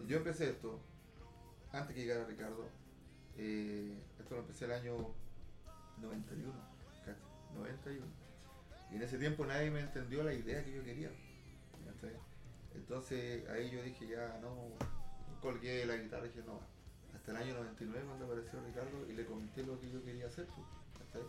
yo 0.08 0.18
empecé 0.18 0.50
esto, 0.50 0.80
antes 1.72 1.96
que 1.96 2.02
llegara 2.02 2.26
Ricardo, 2.26 2.68
eh, 3.38 3.98
esto 4.20 4.36
lo 4.36 4.42
empecé 4.42 4.66
el 4.66 4.72
año 4.72 5.14
91, 6.02 6.54
¿cachai? 7.00 7.16
91. 7.56 8.06
Y 8.92 8.96
en 8.96 9.02
ese 9.02 9.18
tiempo 9.18 9.46
nadie 9.46 9.70
me 9.70 9.82
entendió 9.82 10.24
la 10.24 10.34
idea 10.34 10.64
que 10.64 10.74
yo 10.74 10.84
quería. 10.84 11.12
Entonces 12.76 13.48
ahí 13.50 13.70
yo 13.70 13.82
dije 13.82 14.08
ya 14.08 14.40
no, 14.42 14.54
colgué 15.42 15.86
la 15.86 15.98
guitarra 15.98 16.26
y 16.26 16.30
dije 16.30 16.44
no. 16.46 16.60
Hasta 17.14 17.32
el 17.32 17.38
año 17.38 17.56
99 17.56 18.06
cuando 18.06 18.26
apareció 18.26 18.62
Ricardo 18.64 19.06
y 19.10 19.14
le 19.14 19.26
comenté 19.26 19.64
lo 19.64 19.80
que 19.80 19.90
yo 19.90 20.04
quería 20.04 20.28
hacer. 20.28 20.48
pues. 21.12 21.26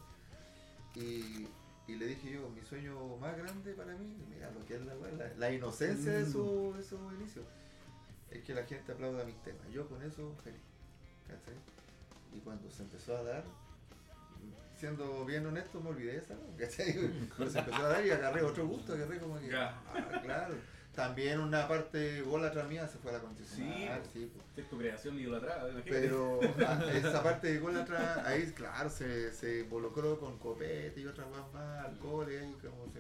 Y, 0.95 1.49
y 1.89 1.97
le 1.97 2.07
dije 2.07 2.33
yo, 2.33 2.49
mi 2.51 2.61
sueño 2.63 3.17
más 3.17 3.37
grande 3.37 3.73
para 3.73 3.97
mí, 3.97 4.15
mira 4.29 4.51
lo 4.51 4.65
que 4.67 4.77
es 4.77 4.83
la, 4.83 4.95
la, 4.95 5.35
la 5.37 5.51
inocencia 5.51 6.13
de 6.13 6.27
su, 6.27 6.75
de 6.77 6.85
su 6.85 6.97
inicio, 7.19 7.43
es 8.31 8.45
que 8.45 8.55
la 8.55 8.65
gente 8.65 8.93
aplauda 8.93 9.25
mis 9.25 9.43
temas. 9.43 9.67
Yo 9.73 9.89
con 9.89 10.03
eso 10.03 10.35
feliz. 10.45 10.61
¿cachai? 11.27 11.55
Y 12.33 12.41
cuando 12.41 12.71
se 12.71 12.83
empezó 12.83 13.17
a 13.17 13.23
dar, 13.23 13.45
siendo 14.77 15.25
bien 15.25 15.47
honesto, 15.47 15.81
me 15.81 15.89
olvidé 15.89 16.13
de 16.13 16.19
esa. 16.19 16.35
¿cachai? 16.59 16.95
Pero 17.39 17.51
se 17.51 17.59
empezó 17.59 17.85
a 17.85 17.89
dar 17.89 18.07
y 18.07 18.11
agarré 18.11 18.43
otro 18.43 18.67
gusto, 18.67 18.93
agarré 18.93 19.19
como 19.19 19.41
que. 19.41 19.55
Ah, 19.55 19.81
claro. 20.23 20.55
También 20.99 21.39
una 21.39 21.69
parte 21.69 22.23
golatra 22.23 22.65
mía 22.65 22.89
se 22.89 22.99
fue 22.99 23.13
a 23.13 23.15
la 23.15 23.21
constitución. 23.21 23.69
Sí, 23.69 23.89
sí, 24.13 24.33
pues. 24.35 24.65
Es 24.65 24.69
tu 24.69 24.79
creación 24.79 25.17
idolatrada. 25.17 25.71
Pero 25.85 26.41
ah, 26.67 26.85
esa 26.93 27.23
parte 27.23 27.53
de 27.53 27.61
golatra, 27.61 28.27
ahí 28.27 28.51
claro, 28.51 28.91
se, 28.91 29.33
se 29.33 29.61
involucró 29.61 30.19
con 30.19 30.37
copete 30.39 31.01
y 31.01 31.07
otras 31.07 31.31
más, 31.31 31.53
más 31.55 31.85
alcohol 31.87 32.27
y 32.33 32.35
ahí 32.35 32.57
como 32.61 32.91
se. 32.93 32.99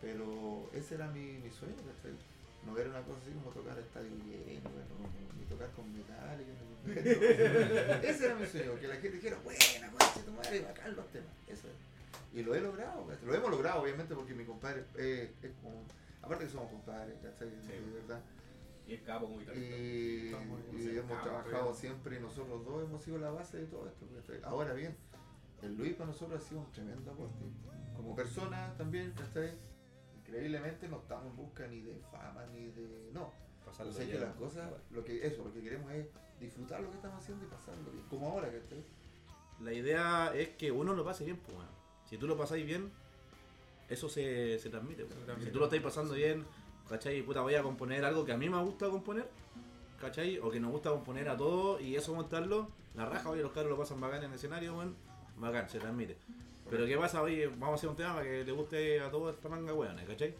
Pero 0.00 0.70
ese 0.72 0.94
era 0.94 1.08
mi, 1.08 1.20
mi 1.20 1.50
sueño, 1.50 1.76
¿cachai? 1.76 2.16
No 2.64 2.78
era 2.78 2.88
una 2.88 3.02
cosa 3.02 3.20
así 3.20 3.30
como 3.32 3.50
tocar 3.50 3.78
estadio 3.78 4.08
lleno, 4.24 4.70
bueno, 4.70 5.12
ni 5.38 5.44
tocar 5.44 5.68
con 5.72 5.92
metal. 5.92 6.40
ese 8.02 8.24
era 8.24 8.34
mi 8.34 8.46
sueño, 8.46 8.80
que 8.80 8.88
la 8.88 8.94
gente 8.94 9.16
dijera, 9.18 9.36
buena, 9.44 9.90
concha 9.90 10.24
tu 10.24 10.32
madre, 10.32 10.60
bacán 10.62 10.96
los 10.96 11.06
temas. 11.12 11.28
Eso 11.48 11.68
es. 11.68 12.38
Y 12.38 12.42
lo 12.42 12.54
he 12.54 12.62
logrado, 12.62 13.06
lo 13.26 13.34
hemos 13.34 13.50
logrado 13.50 13.82
obviamente 13.82 14.14
porque 14.14 14.32
mi 14.32 14.46
compadre 14.46 14.84
es 14.96 15.50
como, 15.62 15.84
aparte 16.24 16.44
que 16.44 16.50
somos 16.50 16.70
compadres, 16.70 17.16
¿cachai? 17.22 17.50
De 17.50 18.00
verdad. 18.00 18.20
Y 18.86 18.94
es 18.94 19.02
capo 19.02 19.26
como 19.26 19.38
guitarrista. 19.38 19.76
Y, 19.76 20.98
hemos 20.98 21.22
trabajado 21.22 21.64
creo. 21.64 21.74
siempre 21.74 22.16
y 22.16 22.20
nosotros 22.20 22.64
dos 22.64 22.84
hemos 22.84 23.02
sido 23.02 23.18
la 23.18 23.30
base 23.30 23.58
de 23.58 23.66
todo 23.66 23.86
esto. 23.86 24.06
¿cachai? 24.14 24.40
Ahora 24.44 24.74
bien, 24.74 24.96
el 25.62 25.76
Luis 25.76 25.94
para 25.94 26.08
nosotros 26.08 26.42
ha 26.42 26.46
sido 26.46 26.60
un 26.60 26.72
tremendo 26.72 27.10
aporte. 27.10 27.44
Como 27.96 28.14
persona 28.14 28.74
también, 28.76 29.12
¿cachai? 29.12 29.54
Increíblemente 30.18 30.88
no 30.88 30.98
estamos 30.98 31.26
en 31.26 31.36
busca 31.36 31.66
ni 31.66 31.80
de 31.80 31.98
fama 32.10 32.44
ni 32.52 32.66
de. 32.66 33.10
No. 33.12 33.32
Pasarlo 33.64 33.92
O 33.92 33.94
sea 33.94 34.04
que 34.04 34.12
bien. 34.12 34.24
las 34.24 34.34
cosas, 34.34 34.70
lo 34.90 35.02
que, 35.04 35.26
eso, 35.26 35.42
lo 35.42 35.52
que 35.52 35.62
queremos 35.62 35.90
es 35.92 36.06
disfrutar 36.38 36.82
lo 36.82 36.90
que 36.90 36.96
estamos 36.96 37.22
haciendo 37.22 37.46
y 37.46 37.48
pasarlo 37.48 37.90
bien. 37.90 38.04
Como 38.08 38.28
ahora, 38.28 38.50
¿cachai? 38.50 38.84
La 39.60 39.72
idea 39.72 40.32
es 40.34 40.50
que 40.50 40.70
uno 40.70 40.92
lo 40.92 41.04
pase 41.04 41.24
bien, 41.24 41.38
pues, 41.38 41.56
weón. 41.56 41.68
Si 42.04 42.18
tú 42.18 42.26
lo 42.26 42.36
pasáis 42.36 42.66
bien, 42.66 42.92
eso 43.88 44.08
se, 44.08 44.58
se 44.58 44.70
transmite. 44.70 45.06
Si 45.42 45.50
tú 45.50 45.58
lo 45.58 45.64
estáis 45.64 45.82
pasando 45.82 46.14
bien, 46.14 46.44
¿cachai? 46.88 47.22
Puta, 47.22 47.40
voy 47.42 47.54
a 47.54 47.62
componer 47.62 48.04
algo 48.04 48.24
que 48.24 48.32
a 48.32 48.36
mí 48.36 48.48
me 48.48 48.60
gusta 48.62 48.88
componer, 48.88 49.28
¿cachai? 50.00 50.38
O 50.38 50.50
que 50.50 50.60
nos 50.60 50.70
gusta 50.70 50.90
componer 50.90 51.28
a 51.28 51.36
todos 51.36 51.80
y 51.80 51.96
eso 51.96 52.14
montarlo, 52.14 52.70
la 52.94 53.06
raja, 53.06 53.30
oye, 53.30 53.42
los 53.42 53.52
caros 53.52 53.70
lo 53.70 53.76
pasan 53.78 54.00
bacán 54.00 54.22
en 54.24 54.30
el 54.30 54.36
escenario, 54.36 54.76
weón. 54.76 54.94
Bacán, 55.36 55.68
se 55.68 55.78
transmite. 55.78 56.16
Pero 56.70 56.86
¿qué 56.86 56.96
pasa? 56.96 57.20
Oye, 57.22 57.46
vamos 57.48 57.70
a 57.72 57.74
hacer 57.74 57.90
un 57.90 57.96
tema 57.96 58.14
para 58.14 58.24
que 58.26 58.44
le 58.44 58.52
guste 58.52 59.00
a 59.00 59.10
toda 59.10 59.32
esta 59.32 59.48
manga, 59.48 59.74
weón, 59.74 59.96
¿cachai? 60.06 60.34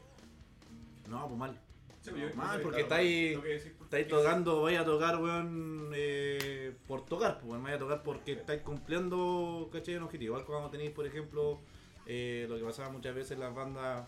No, 1.09 1.27
pues 1.27 1.39
mal. 1.39 1.61
Sí, 2.01 2.11
pues 2.11 2.37
Mal, 2.37 2.61
porque 2.61 2.83
estáis- 2.83 3.39
Estáis 3.83 4.09
tocando, 4.09 4.63
vais 4.63 4.79
a 4.79 4.85
tocar, 4.85 5.17
weón, 5.23 5.91
eh, 5.95 6.75
por 6.87 7.05
tocar, 7.07 7.39
pues, 7.39 7.51
weón, 7.51 7.63
vais 7.63 7.77
a 7.77 7.79
tocar 7.79 8.03
porque 8.03 8.33
estáis 8.33 8.61
cumpliendo, 8.63 9.69
¿cachai? 9.73 9.97
Un 9.97 10.03
objetivo. 10.05 10.35
Igual 10.35 10.45
cuando 10.45 10.69
tenéis, 10.71 10.91
por 10.91 11.07
ejemplo, 11.07 11.61
eh, 12.07 12.47
lo 12.49 12.59
que 12.59 12.65
pasaba 12.65 12.91
muchas 12.91 13.15
veces 13.15 13.33
en 13.33 13.41
las 13.41 13.55
bandas 13.55 14.07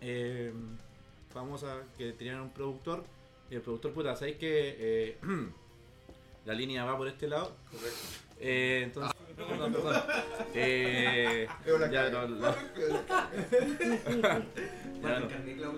eh, 0.00 0.52
famosas 1.32 1.76
que 1.96 2.12
tenían 2.12 2.40
un 2.40 2.50
productor, 2.50 3.04
y 3.50 3.54
el 3.56 3.62
productor, 3.62 3.92
puta, 3.92 4.16
¿sabéis 4.16 4.36
que 4.36 4.76
eh, 4.78 5.18
la 6.44 6.54
línea 6.54 6.84
va 6.84 6.96
por 6.96 7.08
este 7.08 7.28
lado? 7.28 7.56
Correcto. 7.70 7.98
Eh, 8.40 8.82
entonces, 8.84 9.12
perdón, 9.36 9.72
perdón. 9.72 10.02
Ya, 11.92 12.10
no, 12.10 12.28
no. 12.28 12.54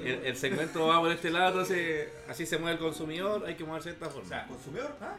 El, 0.01 0.25
el 0.25 0.37
segmento 0.37 0.87
va 0.87 0.99
por 1.01 1.11
este 1.13 1.31
lado, 1.31 1.49
entonces 1.49 2.09
así 2.29 2.47
se 2.47 2.59
mueve 2.59 2.75
el 2.75 2.83
consumidor, 2.83 3.45
hay 3.47 3.55
que 3.55 3.65
moverse 3.65 3.91
de 3.91 3.95
esta 3.95 4.09
forma. 4.09 4.27
O 4.27 4.29
sea, 4.29 4.47
¿Consumidor? 4.47 4.97
¿Ah? 5.01 5.17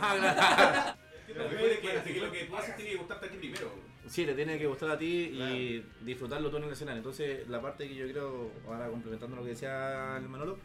Ah, 0.00 0.96
Lo 1.28 1.48
que 1.48 1.56
puede 1.56 1.78
que, 1.80 2.12
que 2.12 2.20
lo 2.20 2.32
que 2.32 2.44
tú 2.44 2.56
haces 2.56 2.76
tiene 2.76 2.92
que 2.92 2.96
gustarte 2.96 3.26
a 3.26 3.28
ti 3.30 3.36
primero. 3.36 3.70
Sí, 4.08 4.24
te 4.24 4.34
tiene 4.34 4.58
que 4.58 4.66
gustar 4.66 4.90
a 4.90 4.98
ti 4.98 5.06
y 5.06 5.84
disfrutarlo 6.02 6.50
tú 6.50 6.58
en 6.58 6.64
el 6.64 6.70
escenario. 6.70 6.98
Entonces, 6.98 7.48
la 7.48 7.60
parte 7.60 7.88
que 7.88 7.94
yo 7.94 8.08
creo, 8.08 8.50
ahora 8.66 8.88
complementando 8.88 9.36
lo 9.36 9.42
que 9.42 9.50
decía 9.50 10.16
el 10.16 10.28
Manolo, 10.28 10.58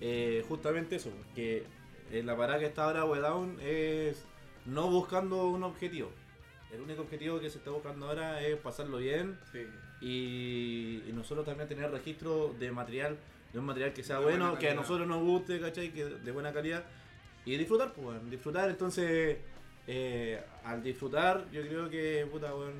eh, 0.00 0.44
justamente 0.48 0.96
eso, 0.96 1.10
que 1.34 1.64
eh, 2.10 2.22
la 2.22 2.36
parada 2.36 2.58
que 2.58 2.66
está 2.66 2.84
ahora 2.84 3.00
Down 3.20 3.58
es 3.62 4.24
no 4.66 4.88
buscando 4.90 5.46
un 5.46 5.62
objetivo. 5.62 6.10
El 6.72 6.80
único 6.80 7.02
objetivo 7.02 7.38
que 7.38 7.50
se 7.50 7.58
está 7.58 7.70
buscando 7.70 8.08
ahora 8.08 8.42
es 8.42 8.56
pasarlo 8.56 8.98
bien 8.98 9.38
Sí. 9.52 9.60
y, 10.00 11.08
y 11.08 11.12
nosotros 11.12 11.46
también 11.46 11.68
tener 11.68 11.90
registro 11.90 12.54
de 12.58 12.72
material, 12.72 13.16
de 13.52 13.58
un 13.60 13.66
material 13.66 13.92
que 13.92 14.02
sea 14.02 14.18
De 14.18 14.24
bueno, 14.24 14.58
que 14.58 14.70
a 14.70 14.74
nosotros 14.74 15.06
nos 15.06 15.22
guste, 15.22 15.60
¿cachai? 15.60 15.90
Que 15.92 16.04
de 16.06 16.32
buena 16.32 16.52
calidad 16.52 16.84
y 17.44 17.56
disfrutar, 17.56 17.92
pues, 17.92 18.18
disfrutar. 18.30 18.68
Entonces, 18.70 19.38
eh, 19.86 20.42
al 20.64 20.82
disfrutar, 20.82 21.50
yo 21.50 21.62
creo 21.62 21.88
que, 21.90 22.26
puta, 22.30 22.54
weón, 22.54 22.74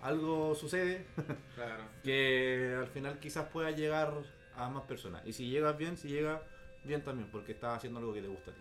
algo 0.00 0.54
sucede 0.54 1.04
Claro. 1.54 1.84
que 2.02 2.74
al 2.78 2.86
final 2.88 3.18
quizás 3.18 3.46
pueda 3.48 3.70
llegar 3.70 4.12
a 4.56 4.68
más 4.68 4.84
personas. 4.84 5.22
Y 5.26 5.32
si 5.32 5.48
llegas 5.50 5.76
bien, 5.76 5.96
si 5.96 6.08
llega 6.08 6.42
bien 6.84 7.02
también, 7.02 7.28
porque 7.30 7.52
estás 7.52 7.76
haciendo 7.78 7.98
algo 8.00 8.12
que 8.14 8.22
te 8.22 8.28
gusta 8.28 8.50
a 8.50 8.54
ti. 8.54 8.60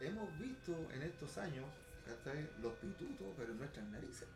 Hemos 0.00 0.38
visto 0.38 0.72
en 0.92 1.02
estos 1.02 1.36
años. 1.38 1.64
Los 2.62 2.72
pitutos, 2.74 3.26
pero 3.36 3.50
en 3.52 3.58
nuestras 3.58 3.84
narices. 3.88 4.28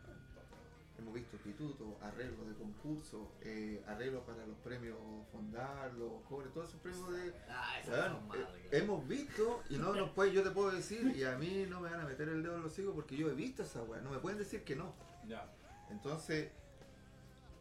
Hemos 1.01 1.15
visto 1.15 1.37
pitutos, 1.37 1.87
arreglos 1.99 2.47
de 2.47 2.53
concursos, 2.53 3.27
eh, 3.41 3.83
arreglos 3.87 4.23
para 4.23 4.45
los 4.45 4.55
premios 4.57 4.97
Fondar, 5.31 5.91
los 5.93 6.21
cobres, 6.29 6.53
todos 6.53 6.69
esos 6.69 6.79
premios 6.79 7.11
de. 7.11 7.33
Ah, 7.49 7.79
son 7.83 8.27
malas, 8.27 8.49
eh, 8.55 8.69
hemos 8.73 9.07
visto, 9.07 9.63
y 9.69 9.77
no 9.77 9.95
nos 9.95 10.11
puede, 10.11 10.31
yo 10.31 10.43
te 10.43 10.51
puedo 10.51 10.69
decir, 10.69 11.11
y 11.15 11.23
a 11.23 11.35
mí 11.37 11.65
no 11.67 11.79
me 11.79 11.89
van 11.89 12.01
a 12.01 12.05
meter 12.05 12.29
el 12.29 12.43
dedo 12.43 12.57
en 12.57 12.63
los 12.63 12.77
higos 12.77 12.93
porque 12.93 13.17
yo 13.17 13.31
he 13.31 13.33
visto 13.33 13.63
esa 13.63 13.81
weá, 13.81 13.99
no 14.01 14.11
me 14.11 14.19
pueden 14.19 14.37
decir 14.37 14.63
que 14.63 14.75
no. 14.75 14.93
Ya. 15.27 15.51
Entonces, 15.89 16.51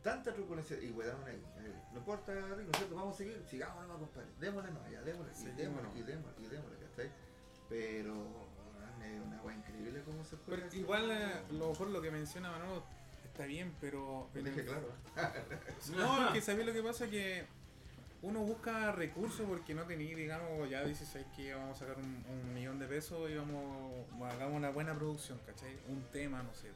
tanta 0.02 0.34
truculencia, 0.34 0.78
y 0.78 0.90
weón 0.90 1.24
ahí, 1.26 1.42
ahí, 1.58 1.82
no 1.92 1.98
importa, 1.98 2.34
Rico, 2.34 2.56
¿no 2.56 2.70
es 2.72 2.76
¿cierto? 2.76 2.94
Vamos 2.94 3.14
a 3.14 3.18
seguir, 3.18 3.42
sigamos 3.48 3.82
nomás, 3.82 3.98
compadre, 4.00 4.28
démosle 4.38 4.70
no, 4.70 4.90
ya, 4.90 5.00
démosle, 5.00 5.32
y 5.32 5.54
démosle, 5.56 5.88
y 5.98 6.02
démosle, 6.02 6.44
y 6.44 6.48
démosle, 6.48 6.76
¿cachai? 6.88 7.10
Pero, 7.70 8.14
es 9.02 9.20
una 9.26 9.42
weá 9.42 9.56
increíble 9.56 10.02
cómo 10.04 10.22
se 10.24 10.36
Pero 10.46 10.62
juega. 10.62 10.76
igual, 10.76 11.10
eh, 11.10 11.42
lo 11.52 11.70
mejor 11.70 11.88
lo 11.88 12.02
que 12.02 12.10
menciona 12.10 12.50
Manolo 12.50 12.84
está 13.32 13.44
bien, 13.46 13.72
pero. 13.80 14.28
Lo 14.34 14.42
dije 14.42 14.64
claro. 14.64 14.88
No, 15.96 16.26
es 16.28 16.32
que 16.34 16.40
sabéis 16.40 16.66
lo 16.66 16.72
que 16.72 16.82
pasa 16.82 17.08
que 17.08 17.44
uno 18.22 18.40
busca 18.40 18.92
recursos 18.92 19.46
porque 19.48 19.74
no 19.74 19.84
tenía, 19.84 20.14
digamos, 20.14 20.68
ya 20.68 20.84
dices 20.84 21.08
"Sabes 21.08 21.26
que 21.36 21.54
vamos 21.54 21.76
a 21.76 21.80
sacar 21.80 21.96
un, 21.96 22.22
un 22.30 22.54
millón 22.54 22.78
de 22.78 22.86
pesos 22.86 23.30
y 23.30 23.34
vamos, 23.34 24.06
hagamos 24.30 24.56
una 24.56 24.70
buena 24.70 24.94
producción, 24.94 25.38
¿cachai? 25.46 25.76
Un 25.88 26.02
tema, 26.12 26.42
no 26.42 26.54
sé. 26.54 26.68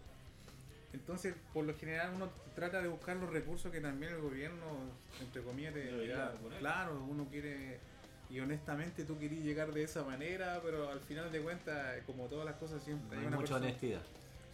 Entonces, 0.94 1.34
por 1.52 1.64
lo 1.64 1.74
general 1.76 2.12
uno 2.14 2.30
trata 2.54 2.80
de 2.80 2.88
buscar 2.88 3.16
los 3.16 3.28
recursos 3.30 3.70
que 3.72 3.80
también 3.80 4.12
el 4.12 4.20
gobierno, 4.20 4.64
entre 5.20 5.42
comillas, 5.42 5.74
te. 5.74 5.90
Claro, 6.60 7.04
uno 7.08 7.26
quiere... 7.30 7.78
Y 8.30 8.40
honestamente 8.40 9.04
tú 9.04 9.18
querías 9.18 9.44
llegar 9.44 9.72
de 9.72 9.82
esa 9.82 10.02
manera, 10.02 10.60
pero 10.64 10.88
al 10.88 11.00
final 11.00 11.30
de 11.30 11.40
cuentas, 11.42 12.02
como 12.06 12.24
todas 12.26 12.46
las 12.46 12.54
cosas 12.56 12.82
siempre 12.82 13.18
hay 13.18 13.26
una 13.26 13.36
mucha 13.36 13.48
persona- 13.54 13.66
honestidad. 13.66 14.00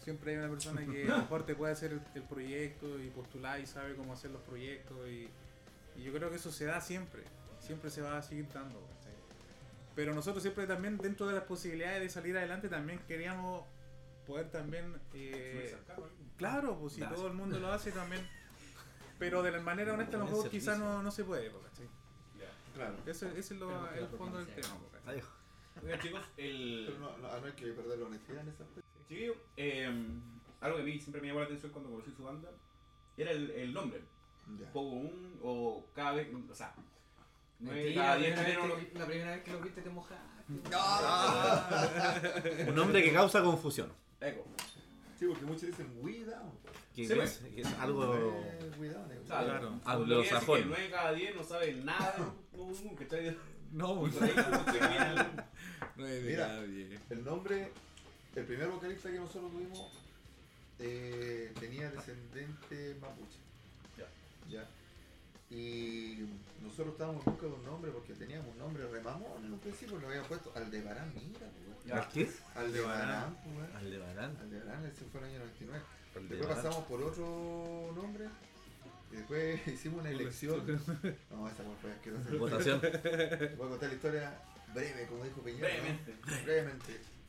Siempre 0.03 0.31
hay 0.31 0.37
una 0.39 0.49
persona 0.49 0.81
que 0.85 1.03
a 1.05 1.07
lo 1.09 1.17
mejor 1.19 1.45
te 1.45 1.55
puede 1.55 1.73
hacer 1.73 1.91
el, 1.93 2.01
el 2.15 2.23
proyecto 2.23 2.99
y 2.99 3.09
postular 3.09 3.59
y 3.59 3.67
sabe 3.67 3.95
cómo 3.95 4.13
hacer 4.13 4.31
los 4.31 4.41
proyectos. 4.41 4.97
Y, 5.07 5.29
y 5.95 6.03
yo 6.03 6.11
creo 6.13 6.29
que 6.29 6.37
eso 6.37 6.51
se 6.51 6.65
da 6.65 6.81
siempre. 6.81 7.23
Siempre 7.59 7.89
se 7.91 8.01
va 8.01 8.17
a 8.17 8.21
seguir 8.23 8.47
dando. 8.51 8.79
Pero 9.95 10.13
nosotros 10.15 10.41
siempre 10.41 10.65
también, 10.67 10.97
dentro 10.97 11.27
de 11.27 11.33
las 11.33 11.43
posibilidades 11.43 12.01
de 12.01 12.09
salir 12.09 12.35
adelante, 12.37 12.69
también 12.69 12.99
queríamos 13.07 13.65
poder 14.25 14.49
también... 14.49 14.99
eh, 15.13 15.75
claro, 16.37 16.77
pues 16.79 16.93
si 16.93 17.01
todo 17.15 17.27
el 17.27 17.33
mundo 17.33 17.59
lo 17.59 17.71
hace 17.71 17.91
también... 17.91 18.25
Pero 19.19 19.43
de 19.43 19.51
la 19.51 19.59
manera 19.59 19.93
honesta 19.93 20.15
a 20.17 20.19
lo 20.19 20.25
mejor 20.25 20.49
quizás 20.49 20.79
no, 20.79 21.03
no 21.03 21.11
se 21.11 21.23
puede, 21.23 21.49
pues, 21.51 21.63
¿cachai? 21.65 21.87
Claro. 22.73 22.95
Ese, 23.05 23.27
ese 23.37 23.53
es 23.53 23.59
lo- 23.59 23.91
el 23.93 24.07
fondo 24.17 24.37
del 24.39 24.47
tema. 24.47 24.69
pues, 25.81 25.99
chicos, 25.99 26.21
el. 26.37 26.85
Pero 26.87 26.99
no, 26.99 27.17
no, 27.17 27.39
no 27.39 27.45
hay 27.45 27.51
que 27.53 27.67
perder 27.67 27.99
la 27.99 28.05
honestidad 28.07 28.41
en 28.41 28.47
esa 28.47 28.63
aspecto. 28.63 28.89
Chiquillo, 29.11 29.35
eh, 29.57 29.91
algo 30.61 30.77
que 30.77 30.83
a 30.83 30.85
mí 30.85 30.97
siempre 30.97 31.19
me 31.21 31.27
llamó 31.27 31.41
la 31.41 31.45
atención 31.47 31.69
cuando 31.73 31.89
conocí 31.91 32.11
su 32.11 32.23
banda 32.23 32.49
era 33.17 33.31
el, 33.31 33.51
el 33.51 33.73
nombre. 33.73 34.01
Poco 34.71 34.89
común 34.89 35.37
o 35.43 35.85
cada 35.93 36.13
vez. 36.13 36.29
O 36.49 36.55
sea, 36.55 36.73
no 37.59 37.73
es 37.73 37.93
cada 37.93 38.15
la, 38.15 38.21
día 38.21 38.33
primera 38.35 38.55
chileno. 38.55 38.75
vez 38.77 38.87
que, 38.87 38.99
la 38.99 39.05
primera 39.05 39.31
vez 39.31 39.43
que 39.43 39.51
lo 39.51 39.59
viste 39.59 39.81
te 39.81 39.89
mojaste. 39.89 40.25
Un 42.69 42.75
nombre 42.75 43.03
que 43.03 43.11
causa 43.11 43.43
confusión. 43.43 43.91
Eco. 44.21 44.45
Sí, 45.19 45.25
porque 45.27 45.45
muchos 45.45 45.63
dicen 45.63 45.91
we 45.99 46.23
down. 46.23 46.49
Que 46.95 47.05
Sí, 47.05 47.13
es, 47.13 47.37
que 47.53 47.61
es 47.61 47.73
algo. 47.79 48.15
Eh, 48.15 48.71
we 48.79 48.87
down, 48.89 49.11
eh, 49.11 49.19
Claro. 49.25 49.77
Anglosajón. 49.83 50.59
que 50.61 50.65
9 50.67 50.89
cada 50.89 51.11
10 51.11 51.35
no 51.35 51.43
sabe 51.43 51.73
nada. 51.73 52.15
No, 52.55 52.71
no, 52.71 52.95
que 52.95 53.03
está. 53.03 53.17
No, 53.73 53.99
pues, 53.99 54.13
no 54.15 54.21
nadie. 55.97 56.99
El 57.09 57.23
nombre, 57.23 57.71
el 58.35 58.45
primer 58.45 58.67
vocalista 58.69 59.11
que 59.11 59.19
nosotros 59.19 59.51
tuvimos 59.51 59.91
eh, 60.79 61.53
tenía 61.59 61.91
descendente 61.91 62.95
mapuche. 62.99 63.37
Ya. 63.97 64.07
Ya. 64.49 64.67
Y 65.55 66.25
nosotros 66.61 66.93
estábamos 66.93 67.25
en 67.27 67.33
busca 67.33 67.47
de 67.47 67.53
un 67.53 67.65
nombre 67.65 67.91
porque 67.91 68.13
teníamos 68.13 68.47
un 68.53 68.57
nombre 68.57 68.87
remamón 68.87 69.45
en 69.45 69.51
un 69.51 69.59
principio, 69.59 69.99
le 69.99 70.07
habían 70.07 70.23
puesto 70.25 70.51
Aldebarán, 70.55 71.13
mira, 71.13 71.47
pues. 71.83 71.93
¿Al 71.93 72.07
qué? 72.09 72.29
Aldebarán, 72.55 73.37
pues, 73.43 73.57
weón. 73.57 73.75
Aldebarán. 73.75 74.37
Aldebarán, 74.37 74.85
ese 74.85 75.03
fue 75.11 75.19
el 75.21 75.27
año 75.27 75.39
99. 75.39 75.83
Después 76.29 76.55
pasamos 76.55 76.85
por 76.85 77.01
otro 77.03 77.91
nombre 77.95 78.27
y 79.11 79.15
después 79.17 79.67
hicimos 79.67 80.01
una 80.01 80.09
elección. 80.09 80.65
No, 81.29 81.49
esa 81.49 81.63
fue 81.81 81.91
asquerosa. 81.91 82.29
Votación. 82.37 82.79
Voy 82.81 83.67
a 83.67 83.69
contar 83.69 83.89
la 83.89 83.95
historia 83.95 84.41
breve, 84.73 85.07
como 85.07 85.23
dijo 85.25 85.41
Peña. 85.41 85.59
Brevemente. 85.59 86.15
Brevemente. 86.43 87.20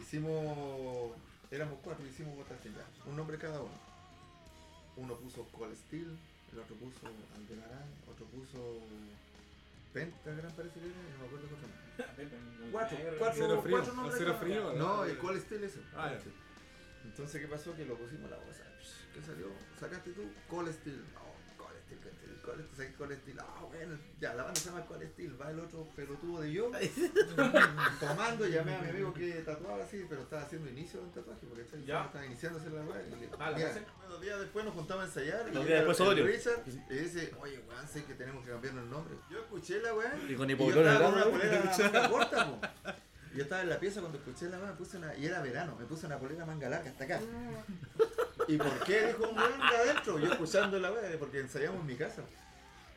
Hicimos. 0.00 1.12
Éramos 1.50 1.78
cuatro, 1.82 2.04
hicimos 2.06 2.34
ya. 2.48 3.10
Un 3.10 3.16
nombre 3.16 3.38
cada 3.38 3.60
uno. 3.60 3.94
Uno 4.96 5.16
puso 5.16 5.44
Cold 5.52 5.74
Steel, 5.76 6.16
el 6.52 6.58
otro 6.58 6.76
puso 6.76 7.00
Aldebarán, 7.34 7.88
otro 8.08 8.26
puso 8.26 8.78
Pentagram, 9.92 10.52
parece 10.52 10.80
que 10.80 10.86
era, 10.86 10.96
no 11.12 11.18
me 11.18 11.26
acuerdo 11.26 11.46
nombre. 11.62 12.70
Cuatro, 12.72 12.98
cuatro, 13.18 13.44
Acero 13.44 13.62
frío, 13.62 13.76
cuatro 13.76 13.94
nombres 13.94 14.14
cada 14.16 14.34
frío. 14.34 14.72
¿no? 14.72 14.96
No, 14.96 15.04
el 15.04 15.18
Cold 15.18 15.40
Steel 15.40 15.64
ese. 15.64 15.80
Ah. 15.96 16.12
Entonces, 17.04 17.40
¿qué 17.40 17.48
pasó? 17.48 17.74
Que 17.76 17.84
lo 17.84 17.96
pusimos 17.96 18.30
la 18.30 18.38
bolsa. 18.38 18.62
¿Qué 19.12 19.22
salió? 19.22 19.46
¿Sacaste 19.78 20.10
tú? 20.12 20.22
Cold 20.48 20.72
Steel. 20.72 21.04
No, 21.14 21.33
Steel, 21.86 22.00
Cold 22.00 22.14
Steel, 22.16 22.40
Cold 22.42 22.72
Steel, 22.72 22.94
Cold 22.94 23.12
Steel. 23.20 23.38
Ah, 23.40 23.64
bueno, 23.68 23.98
ya, 24.20 24.34
la 24.34 24.42
banda 24.44 24.60
se 24.60 24.68
llama 24.70 24.86
Cold 24.86 25.02
Steel. 25.12 25.40
Va 25.40 25.50
el 25.50 25.60
otro 25.60 25.88
pelotudo 25.94 26.40
de 26.42 26.52
yo. 26.52 26.70
tomando, 28.00 28.46
llamé 28.46 28.74
a 28.76 28.82
mi 28.82 28.88
amigo 28.90 29.14
que 29.14 29.32
tatuaba 29.44 29.84
así, 29.84 30.04
pero 30.08 30.22
estaba 30.22 30.42
haciendo 30.42 30.70
inicio 30.70 31.00
de 31.00 31.06
un 31.06 31.12
tatuaje, 31.12 31.46
porque 31.48 31.64
¿cachai? 31.64 31.84
Ya. 31.84 32.04
estaba 32.04 32.26
iniciándose 32.26 32.70
la 32.70 32.82
weá. 32.82 33.02
y. 33.02 34.06
Unos 34.06 34.20
días 34.20 34.40
después 34.40 34.64
nos 34.64 34.74
juntamos 34.74 35.04
a 35.04 35.06
ensayar. 35.06 35.48
Y 35.52 35.64
después 35.64 36.00
el. 36.00 36.26
Richard 36.26 36.62
y 36.66 36.94
dice, 36.94 37.32
oye, 37.40 37.60
weón, 37.68 37.88
sé 37.88 38.04
que 38.04 38.14
tenemos 38.14 38.44
que 38.44 38.50
cambiarnos 38.50 38.84
el 38.84 38.90
nombre. 38.90 39.14
Yo 39.30 39.38
escuché 39.40 39.80
la 39.80 39.94
weá. 39.94 40.14
Y 40.28 40.34
con 40.34 40.48
con 40.56 40.78
una 40.78 40.98
brazo. 40.98 41.30
polera 41.30 41.74
manga 41.78 42.08
corta, 42.08 42.46
po. 42.46 42.60
Yo 43.34 43.42
estaba 43.42 43.62
en 43.62 43.68
la 43.68 43.80
pieza 43.80 44.00
cuando 44.00 44.18
escuché 44.18 44.48
la 44.48 44.58
weá, 44.58 44.68
me 44.70 44.76
puse 44.76 44.96
una, 44.96 45.16
y 45.16 45.26
era 45.26 45.42
verano, 45.42 45.74
me 45.76 45.86
puse 45.86 46.06
una 46.06 46.18
polera 46.18 46.46
manga 46.46 46.68
larga 46.68 46.88
hasta 46.90 47.04
acá. 47.04 47.20
¿Y 48.48 48.56
por 48.56 48.78
qué 48.84 49.06
dijo 49.08 49.28
un 49.28 49.36
weón 49.36 49.58
de 49.58 49.76
adentro? 49.76 50.18
Yo 50.18 50.32
escuchando 50.32 50.78
la 50.78 50.92
weá, 50.92 51.18
porque 51.18 51.40
ensayamos 51.40 51.80
en 51.80 51.86
mi 51.86 51.96
casa. 51.96 52.22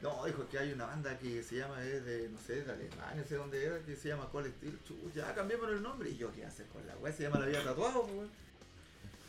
No, 0.02 0.26
dijo 0.26 0.48
que 0.48 0.60
hay 0.60 0.72
una 0.74 0.86
banda 0.86 1.18
que 1.18 1.42
se 1.42 1.56
llama, 1.56 1.82
es 1.84 2.06
de, 2.06 2.30
no 2.30 2.38
sé, 2.40 2.64
de 2.64 2.72
Alemania, 2.72 3.16
no 3.16 3.28
sé 3.28 3.36
dónde 3.36 3.66
era, 3.66 3.80
que 3.80 3.96
se 3.96 4.10
llama 4.10 4.28
Steel. 4.32 4.80
Chu, 4.86 5.12
ya 5.16 5.34
cambiamos 5.34 5.70
el 5.70 5.82
nombre. 5.82 6.10
Y 6.10 6.18
yo, 6.18 6.32
¿qué 6.34 6.46
haces 6.46 6.68
con 6.72 6.86
la 6.86 6.96
weá? 6.98 7.12
Se 7.12 7.24
llama 7.24 7.40
La 7.40 7.48
Vida 7.48 7.64
Tatuado, 7.64 8.02
weón. 8.02 8.30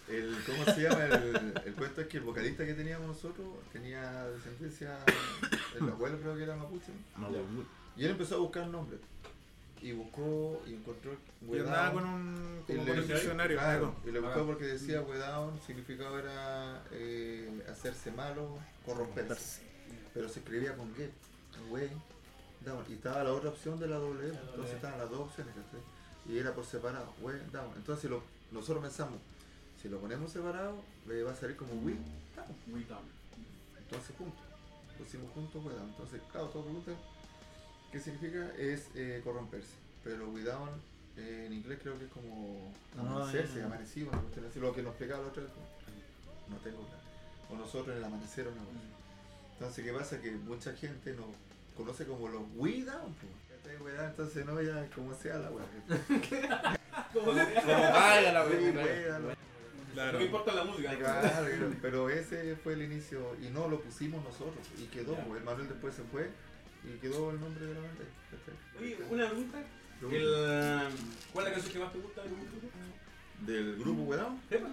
El, 0.08 0.36
¿Cómo 0.46 0.64
se 0.64 0.82
llama? 0.82 1.04
El, 1.04 1.52
el 1.66 1.74
cuento 1.74 2.00
es 2.00 2.06
que 2.06 2.16
el 2.16 2.22
vocalista 2.22 2.64
que 2.64 2.74
teníamos 2.74 3.08
nosotros 3.08 3.46
tenía 3.72 4.26
descendencia, 4.28 4.98
el 5.78 5.88
abuelo 5.88 6.18
creo 6.18 6.36
que 6.36 6.42
era 6.42 6.56
mapuche. 6.56 6.92
No, 7.16 7.28
Y 7.96 8.04
él 8.04 8.12
empezó 8.12 8.36
a 8.36 8.38
buscar 8.38 8.66
nombres. 8.68 9.00
Y 9.80 9.92
buscó 9.92 10.60
y 10.66 10.74
encontró 10.74 11.12
Way 11.42 11.60
Down. 11.60 11.92
con 11.94 12.04
un, 12.04 12.62
Y 12.66 12.72
como 12.72 12.84
le- 12.84 12.90
con 12.94 12.98
un 13.02 13.06
diccionario. 13.08 13.56
claro, 13.58 13.94
y 14.06 14.10
le 14.10 14.20
buscó 14.20 14.44
porque 14.46 14.64
decía 14.64 15.02
Way 15.02 15.18
Down, 15.18 15.60
significado 15.66 16.18
era 16.18 16.82
eh, 16.90 17.64
hacerse 17.70 18.10
malo, 18.10 18.58
corromperse. 18.84 19.62
Pero 20.14 20.28
se 20.28 20.40
escribía 20.40 20.76
con 20.76 20.92
get, 20.96 21.10
way, 21.70 21.88
down. 22.64 22.84
Y 22.88 22.94
estaba 22.94 23.22
la 23.22 23.32
otra 23.32 23.50
opción 23.50 23.78
de 23.78 23.86
la 23.86 23.96
doble, 23.96 24.28
entonces 24.28 24.74
estaban 24.74 24.98
las 24.98 25.10
dos 25.10 25.20
opciones. 25.20 25.54
Y 26.28 26.38
era 26.38 26.52
por 26.54 26.64
separado, 26.66 27.12
way, 27.20 27.36
down. 27.52 27.70
Entonces 27.76 28.10
lo, 28.10 28.22
nosotros 28.50 28.82
pensamos, 28.82 29.20
si 29.80 29.88
lo 29.88 29.98
ponemos 30.00 30.32
separado, 30.32 30.74
le 31.06 31.22
va 31.22 31.32
a 31.32 31.36
salir 31.36 31.56
como 31.56 31.72
we, 31.74 31.92
down. 32.34 32.48
Muy 32.66 32.82
down. 32.84 33.04
Entonces 33.78 34.14
juntos. 34.18 34.40
Lo 34.98 35.04
hicimos 35.04 35.30
juntos, 35.32 35.64
we 35.64 35.72
down. 35.72 35.88
Entonces, 35.88 36.20
claro, 36.32 36.48
todos 36.48 36.64
preguntan 36.66 36.96
qué 37.92 38.00
significa, 38.00 38.50
es 38.58 38.88
eh, 38.94 39.20
corromperse. 39.24 39.74
Pero 40.04 40.28
we 40.30 40.42
down 40.42 40.70
eh, 41.16 41.44
en 41.46 41.52
inglés 41.52 41.80
creo 41.82 41.98
que 41.98 42.04
es 42.04 42.10
como 42.10 42.72
Ah, 42.96 43.00
amanecerse, 43.00 43.62
amanecido, 43.62 44.08
una 44.10 44.20
cuestión 44.20 44.46
así, 44.46 44.60
lo 44.60 44.74
que 44.74 44.82
nos 44.82 44.90
explicaba 44.90 45.22
la 45.22 45.28
otra 45.28 45.42
vez. 45.42 45.52
No 46.48 46.56
tengo 46.58 46.78
claro. 46.78 47.02
O 47.50 47.56
nosotros 47.56 47.88
en 47.94 47.98
el 47.98 48.04
amanecer 48.04 48.46
o 48.46 48.50
una 48.52 48.60
cosa. 48.60 48.78
Entonces, 49.54 49.84
¿qué 49.84 49.92
pasa? 49.92 50.20
Que 50.20 50.30
mucha 50.30 50.72
gente 50.74 51.12
nos 51.14 51.26
conoce 51.76 52.06
como 52.06 52.28
los 52.28 52.42
we 52.56 52.84
down, 52.84 53.14
pues. 53.14 53.60
¿Cachai, 53.62 53.76
we 53.82 53.92
down? 53.92 54.10
Entonces, 54.10 54.46
no, 54.46 54.62
ya 54.62 54.88
como 54.94 55.14
sea 55.14 55.38
la 55.38 55.50
weá. 55.50 55.66
Como 57.12 57.32
vaya 57.32 58.32
la. 58.32 58.44
Claro. 59.94 60.12
No 60.12 60.18
me 60.18 60.24
importa 60.26 60.52
la 60.52 60.64
música. 60.64 60.96
Claro, 60.96 61.72
pero 61.80 62.10
ese 62.10 62.54
fue 62.56 62.74
el 62.74 62.82
inicio 62.82 63.34
y 63.42 63.48
no 63.48 63.66
lo 63.66 63.80
pusimos 63.80 64.22
nosotros 64.22 64.64
y 64.78 64.84
quedó, 64.84 65.16
pues, 65.16 65.40
el 65.40 65.44
Manuel 65.44 65.68
después 65.68 65.94
se 65.94 66.02
fue 66.02 66.28
y 66.84 66.98
quedó 66.98 67.30
el 67.30 67.40
nombre 67.40 67.66
de 67.66 67.74
la 67.74 67.80
banda. 67.80 68.04
Oye, 68.80 68.98
una 69.10 69.26
pregunta. 69.28 69.58
El, 70.00 70.88
¿Cuál 71.32 71.46
es 71.46 71.50
la 71.50 71.52
canción 71.52 71.72
que 71.72 71.78
más 71.80 71.92
te 71.92 71.98
gusta 71.98 72.22
del 72.22 72.30
grupo? 72.34 72.68
Del 73.46 73.76
grupo 73.78 74.14
Sepa. 74.48 74.68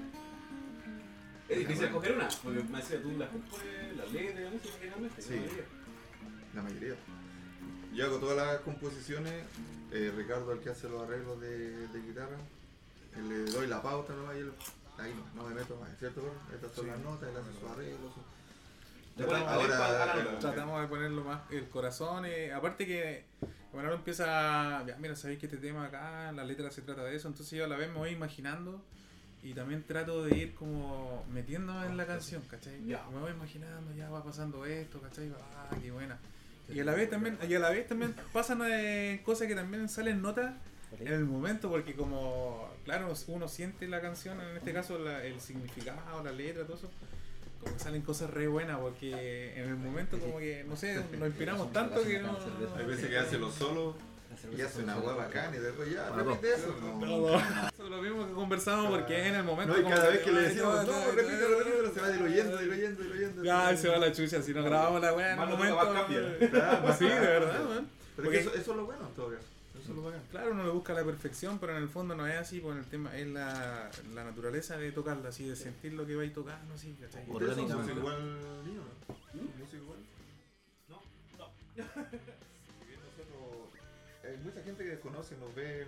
Es 1.50 1.60
difícil 1.60 1.86
escoger 1.86 2.16
una, 2.16 2.28
porque 2.44 2.64
me 2.64 2.78
decía 2.80 3.02
tú 3.02 3.12
las 3.18 3.30
compones, 3.30 3.98
las 3.98 4.12
letras, 4.12 4.44
la 4.44 4.50
música 4.52 4.74
generalmente. 4.80 5.22
Sí. 5.22 5.34
la 5.34 5.42
mayoría. 5.42 5.66
la 6.56 6.62
mayoría. 6.64 6.96
Yo 7.94 8.06
hago 8.06 8.18
todas 8.18 8.36
las 8.38 8.62
composiciones, 8.62 9.34
eh, 9.92 10.12
Ricardo 10.16 10.52
el 10.52 10.60
que 10.60 10.70
hace 10.70 10.90
los 10.90 11.02
arreglos 11.04 11.40
de, 11.40 11.88
de 11.88 12.02
guitarra, 12.02 12.38
le 13.28 13.46
doy 13.46 13.68
la 13.68 13.82
pauta 13.82 14.14
nomás 14.16 14.36
y 14.36 14.40
él, 14.40 14.52
ahí 14.98 15.14
no, 15.14 15.42
no 15.44 15.50
me 15.50 15.56
meto 15.56 15.78
más, 15.78 15.90
¿cierto? 16.00 16.22
Estas 16.54 16.72
son 16.74 16.86
Sí. 16.86 16.92
las 16.92 17.00
notas, 17.00 17.30
él 17.30 17.38
hace 17.38 17.60
sus 17.60 17.70
arreglos. 17.70 18.14
su- 18.14 18.35
Ahora. 19.48 20.14
Tratamos 20.40 20.82
de 20.82 20.88
ponerlo 20.88 21.24
más 21.24 21.42
el 21.52 21.70
corazón. 21.70 22.26
eh, 22.26 22.52
aparte 22.54 22.86
que 22.86 23.24
bueno, 23.72 23.90
ahora 23.90 23.98
empieza, 24.00 24.86
ya, 24.86 24.96
mira, 25.00 25.16
sabéis 25.16 25.40
que 25.40 25.48
este 25.48 25.58
tema 25.58 25.86
acá, 25.86 26.32
la 26.32 26.46
letra 26.46 26.72
se 26.72 26.82
trata 26.82 27.04
de 27.04 27.16
eso, 27.16 27.28
entonces 27.28 27.58
yo 27.58 27.66
a 27.66 27.68
la 27.68 27.76
vez 27.76 27.90
me 27.90 27.96
voy 27.98 28.12
imaginando 28.12 28.82
y 29.44 29.54
también 29.54 29.84
trato 29.84 30.24
de 30.24 30.38
ir 30.38 30.56
como 30.56 31.26
metiéndome 31.30 31.86
en 31.88 31.98
la 31.98 32.06
canción, 32.06 32.42
¿cachai? 32.50 32.86
Ya. 32.86 33.06
Me 33.14 33.20
voy 33.20 33.32
imaginando, 33.32 33.94
ya 33.94 34.10
va 34.10 34.24
pasando 34.24 34.66
esto, 34.66 35.02
¿cachai? 35.02 35.30
Ah, 35.58 35.70
qué 35.82 35.92
buena. 35.92 36.18
Y 36.74 36.80
a 36.80 36.86
la 36.86 36.94
vez 36.94 37.10
también, 37.10 37.38
y 37.48 37.54
a 37.54 37.60
la 37.60 37.70
vez 37.70 37.86
también 37.88 38.16
pasan 38.34 38.62
eh, 38.66 39.22
cosas 39.26 39.48
que 39.48 39.56
también 39.56 39.88
salen 39.90 40.22
notas 40.22 40.54
en 41.00 41.08
el 41.10 41.26
momento, 41.26 41.70
porque 41.70 41.96
como, 41.96 42.70
claro, 42.86 43.14
uno 43.28 43.48
siente 43.50 43.88
la 43.90 44.00
canción, 44.02 44.40
en 44.40 44.56
este 44.58 44.72
caso 44.72 44.98
la- 44.98 45.24
el 45.26 45.42
significado, 45.42 46.24
la 46.24 46.32
letra, 46.32 46.64
todo 46.64 46.78
eso, 46.78 46.90
como 47.66 47.80
salen 47.80 48.02
cosas 48.02 48.30
re 48.30 48.48
buenas, 48.48 48.78
porque 48.80 49.54
en 49.56 49.70
el 49.70 49.76
momento 49.76 50.18
como 50.20 50.40
que, 50.40 50.64
no 50.68 50.76
sé, 50.76 50.96
nos 51.18 51.28
inspiramos 51.28 51.74
tanto 51.74 52.02
que 52.04 52.20
no... 52.20 52.38
Hay 52.78 52.86
veces 52.86 53.10
que 53.10 53.18
hace 53.18 53.38
los 53.38 53.54
solos 53.54 53.96
y 54.56 54.62
hace 54.62 54.84
una 54.84 54.98
hueá 54.98 55.16
bacana 55.16 55.56
y 55.56 55.60
después 55.60 55.92
ya, 55.92 56.10
repite 56.10 56.54
eso. 56.54 56.76
No. 56.82 57.36
Eso 57.38 57.84
es 57.84 57.90
lo 57.90 58.02
mismo 58.02 58.28
que 58.28 58.34
conversamos 58.34 58.92
porque 58.92 59.20
es 59.22 59.28
en 59.28 59.36
el 59.36 59.44
momento 59.44 59.74
No, 59.74 59.80
y 59.80 59.84
como 59.84 59.96
cada 59.96 60.10
vez 60.10 60.20
que 60.22 60.32
le 60.32 60.42
decimos, 60.42 60.86
no, 60.86 61.12
repítelo, 61.12 61.60
repítelo, 61.60 61.94
se 61.94 62.02
va 62.02 62.10
diluyendo, 62.10 62.58
diluyendo, 62.58 63.04
diluyendo. 63.04 63.44
Ya, 63.44 63.76
se 63.78 63.88
va 63.90 63.98
la 63.98 64.12
chucha, 64.12 64.42
si 64.42 64.54
no 64.54 64.64
grabamos 64.64 65.02
la 65.02 65.14
weá 65.14 65.32
en 65.32 65.38
Más 65.38 65.46
el 65.50 65.52
lo 65.52 65.58
momento. 65.58 66.94
Sí, 66.98 67.06
de 67.06 67.20
verdad, 67.20 67.66
weón. 67.68 67.88
Pero 68.16 68.28
Porque- 68.28 68.32
que 68.32 68.40
eso, 68.44 68.54
eso 68.56 68.72
es 68.72 68.78
lo 68.78 68.86
bueno 68.86 69.08
en 69.08 69.14
todo 69.16 69.30
caso. 69.30 69.44
Eso 69.80 69.92
es 69.92 69.96
lo 69.98 70.04
bacán. 70.04 70.22
Claro, 70.32 70.52
uno 70.52 70.64
le 70.64 70.70
busca 70.72 70.94
la 70.94 71.04
perfección, 71.04 71.60
pero 71.60 71.76
en 71.78 71.84
el 71.84 71.90
fondo 71.90 72.16
no 72.16 72.26
es 72.28 72.36
así, 72.38 72.60
en 72.60 72.78
el 72.78 72.86
tema 72.86 73.16
es 73.18 73.28
la, 73.28 73.90
la 74.14 74.24
naturaleza 74.24 74.78
de 74.78 74.92
tocarla, 74.92 75.30
así, 75.30 75.48
de 75.48 75.56
sentir 75.56 75.94
lo 75.94 76.06
que 76.06 76.16
vais 76.16 76.34
tocando, 76.34 76.74
así, 76.74 76.94
¿cachai? 77.00 77.24
¿Ustedes 77.30 77.56
son 77.56 77.66
Orgánicamente. 77.66 77.94
músicos 77.94 77.98
igual 77.98 78.66
niño, 78.66 78.82
no? 78.82 79.42
¿Músico 79.60 79.84
igual? 79.84 80.00
Si 81.76 81.82
bien 82.88 83.00
nosotros, 83.02 83.70
hay 84.24 84.38
mucha 84.44 84.64
gente 84.64 84.84
que 84.84 84.90
desconoce, 84.92 85.36
nos 85.38 85.54
ve. 85.56 85.86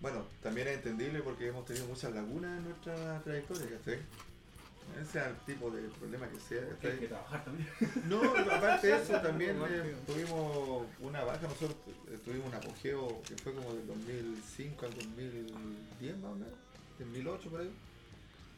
Bueno, 0.00 0.24
también 0.42 0.68
es 0.68 0.76
entendible 0.76 1.20
porque 1.20 1.48
hemos 1.48 1.66
tenido 1.66 1.86
muchas 1.86 2.12
lagunas 2.14 2.56
en 2.58 2.64
nuestra 2.64 3.20
trayectoria, 3.22 3.66
¿cachai? 3.78 3.98
Ese 5.00 5.18
el 5.18 5.36
tipo 5.46 5.70
de 5.70 5.82
problema 5.88 6.28
que 6.28 6.40
sea, 6.40 6.62
Hay 6.82 6.98
que 6.98 7.08
trabajar 7.08 7.44
también. 7.44 7.68
No, 8.08 8.22
aparte 8.50 8.86
de 8.86 9.02
eso, 9.02 9.20
también 9.20 9.56
eh, 9.68 9.94
tuvimos 10.06 10.86
una 11.00 11.24
baja, 11.24 11.42
nosotros 11.42 11.76
eh, 12.08 12.18
tuvimos 12.24 12.48
un 12.48 12.54
apogeo 12.54 13.22
que 13.22 13.36
fue 13.36 13.54
como 13.54 13.74
del 13.74 13.86
2005 13.86 14.86
al 14.86 14.94
2010 14.94 16.18
más 16.18 16.30
o 16.32 16.34
menos, 16.34 16.54
2008 16.98 17.50
por 17.50 17.60
ahí. 17.60 17.70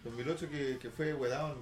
2008 0.05 0.51
que, 0.51 0.79
que 0.79 0.91
fue 0.91 1.15
Wedown, 1.15 1.57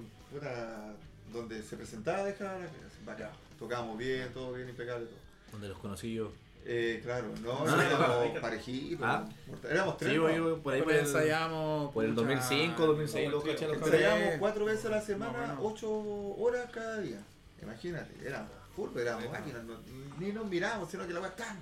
donde 1.31 1.61
se 1.63 1.77
presentaba 1.77 2.23
Dejar, 2.23 2.69
bacán, 3.05 3.31
tocábamos 3.59 3.97
bien, 3.97 4.33
todo 4.33 4.53
bien, 4.53 4.69
impecable, 4.69 5.05
todo. 5.05 5.19
Donde 5.51 5.67
los 5.67 5.77
conocí 5.77 6.13
yo. 6.13 6.31
Eh, 6.65 6.99
claro, 7.03 7.27
no, 7.41 7.65
Ah. 7.67 7.83
éramos 7.85 8.39
parejitos, 8.41 8.99
Ah. 9.03 9.25
éramos 9.69 9.97
tres, 9.97 10.11
Sí, 10.11 10.17
¿no? 10.17 10.29
yo, 10.29 10.57
por 10.61 10.73
ahí 10.73 10.81
por 10.81 10.91
cabros. 10.91 11.91
por 11.91 12.05
el 12.05 12.15
2005, 12.15 12.85
2006, 12.85 13.31
los 13.31 13.43
cabros. 13.43 13.71
Ensayábamos 13.73 14.35
cuatro 14.39 14.65
veces 14.65 14.85
a 14.85 14.89
la 14.89 15.01
semana, 15.01 15.57
ocho 15.61 15.89
horas 15.91 16.69
cada 16.71 16.99
día. 16.99 17.19
Imagínate, 17.61 18.11
éramos 18.25 18.51
full, 18.75 18.95
éramos 18.97 19.29
máquinas, 19.31 19.63
no- 19.63 19.79
ni 20.19 20.31
nos 20.31 20.45
mirábamos, 20.45 20.89
sino 20.89 21.05
que 21.07 21.13
la 21.13 21.19
weá 21.19 21.35
tan, 21.35 21.57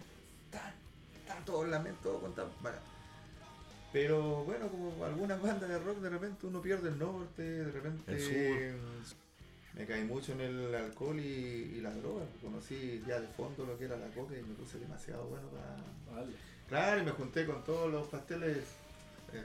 tan, 0.52 0.74
tan, 1.28 1.46
todo 1.46 1.64
el 1.64 1.72
lamento, 1.72 2.00
todo 2.04 2.20
con 2.20 2.34
tan. 2.36 2.48
Pero 3.92 4.44
bueno, 4.44 4.68
como 4.68 5.04
algunas 5.04 5.42
bandas 5.42 5.68
de 5.68 5.80
rock, 5.80 5.98
de 5.98 6.10
repente 6.10 6.46
uno 6.46 6.62
pierde 6.62 6.90
el 6.90 7.00
norte, 7.00 7.42
de 7.42 7.72
repente. 7.72 8.12
El 8.12 9.02
Me 9.80 9.86
caí 9.86 10.04
mucho 10.04 10.34
en 10.34 10.42
el 10.42 10.76
alcohol 10.76 11.18
y, 11.18 11.76
y 11.78 11.80
la 11.82 11.90
droga. 11.92 12.26
Conocí 12.42 13.02
ya 13.08 13.18
de 13.22 13.28
fondo 13.30 13.66
lo 13.66 13.78
que 13.78 13.86
era 13.86 13.96
la 13.96 14.08
coca 14.08 14.36
y 14.38 14.42
me 14.44 14.54
puse 14.56 14.78
demasiado 14.78 15.24
bueno 15.28 15.48
para. 15.48 16.26
Claro, 16.68 17.02
y 17.02 17.06
me 17.06 17.12
junté 17.12 17.46
con 17.46 17.64
todos 17.64 17.90
los 17.90 18.06
pasteles 18.08 18.58
eh, 19.34 19.42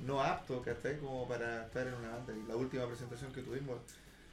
no 0.00 0.20
aptos, 0.20 0.60
¿cachai? 0.64 0.98
Como 0.98 1.28
para 1.28 1.66
estar 1.66 1.86
en 1.86 1.94
una 1.94 2.10
banda. 2.16 2.32
Y 2.36 2.48
la 2.48 2.56
última 2.56 2.84
presentación 2.88 3.32
que 3.32 3.42
tuvimos, 3.42 3.76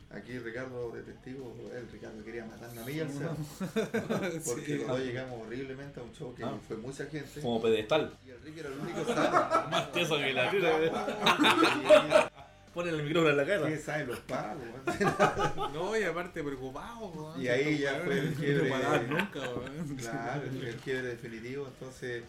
aquí 0.10 0.40
Ricardo 0.40 0.90
de 0.90 1.04
testigo, 1.04 1.54
el 1.72 1.88
Ricardo 1.92 2.24
quería 2.26 2.46
matarme 2.46 2.82
a 2.82 2.86
mí 2.86 3.00
al 3.00 3.08
Porque 4.44 4.66
Sí. 4.80 5.04
llegamos 5.06 5.40
horriblemente 5.46 6.00
a 6.00 6.04
un 6.04 6.14
show 6.14 6.34
que 6.34 6.44
Ah. 6.44 6.58
fue 6.68 6.78
mucha 6.78 7.06
gente. 7.06 7.42
Como 7.42 7.62
pedestal. 7.62 8.12
Y 8.26 8.32
el 8.32 8.42
Ricky 8.42 8.60
era 8.62 8.70
el 8.70 8.80
único 8.80 9.06
sano. 9.06 9.32
Más 9.70 9.92
teso 9.92 10.18
que 10.18 10.34
la 10.34 10.50
tira. 10.50 12.32
Ponle 12.74 12.92
el 12.92 13.04
micrófono 13.04 13.30
en 13.32 13.38
la 13.38 13.46
cara. 13.46 13.68
¿Qué 13.68 13.78
saben 13.78 14.08
los 14.08 14.20
pagos? 14.20 14.64
No, 15.74 15.98
y 15.98 16.04
aparte 16.04 16.42
preocupado. 16.44 17.34
Y 17.38 17.48
ahí 17.48 17.80
ya 17.80 18.00
fue 18.06 18.20
el 18.20 18.34
quiebre. 18.34 18.70
No 18.70 18.76
parar 18.76 19.08
nunca. 19.10 19.40
Claro, 19.98 20.44
el, 20.44 20.64
el 20.68 20.76
quiebre 20.78 21.08
definitivo. 21.10 21.68
Entonces, 21.68 22.24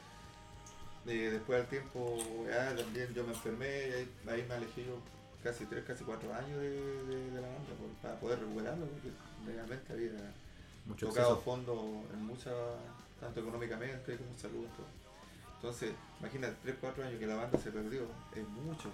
eh, 1.07 1.28
después 1.32 1.59
del 1.59 1.66
tiempo, 1.68 2.18
ya 2.49 2.74
también 2.74 3.12
yo 3.14 3.24
me 3.24 3.32
enfermé 3.32 3.88
y 3.88 3.93
ahí, 3.93 4.09
ahí 4.30 4.45
me 4.49 4.55
alejé 4.55 4.84
yo 4.84 4.99
casi 5.45 5.64
tres, 5.66 5.84
casi 5.84 6.03
cuatro 6.05 6.32
años 6.34 6.59
de, 6.61 6.70
de- 6.70 7.30
de 7.30 7.40
la 7.40 7.49
banda 7.49 7.70
por- 7.78 7.90
para 8.03 8.18
poder 8.20 8.38
recuperarlo, 8.40 8.86
porque 8.86 9.09
realmente 9.47 9.93
había 9.93 10.11
Mucho 10.86 11.09
tocado 11.09 11.30
exceso. 11.34 11.43
fondo 11.45 12.05
en 12.12 12.24
muchas, 12.24 12.55
tanto 13.20 13.40
económicamente 13.40 14.16
como 14.16 14.30
en 14.30 14.38
salud. 14.38 14.66
todo. 14.76 14.86
Entonces, 15.57 15.93
imagínate, 16.20 16.55
tres, 16.62 16.76
cuatro 16.80 17.05
años 17.05 17.18
que 17.20 17.26
la 17.26 17.36
banda 17.36 17.59
se 17.59 17.70
perdió, 17.70 18.03
es 18.36 18.49
mucho, 18.49 18.90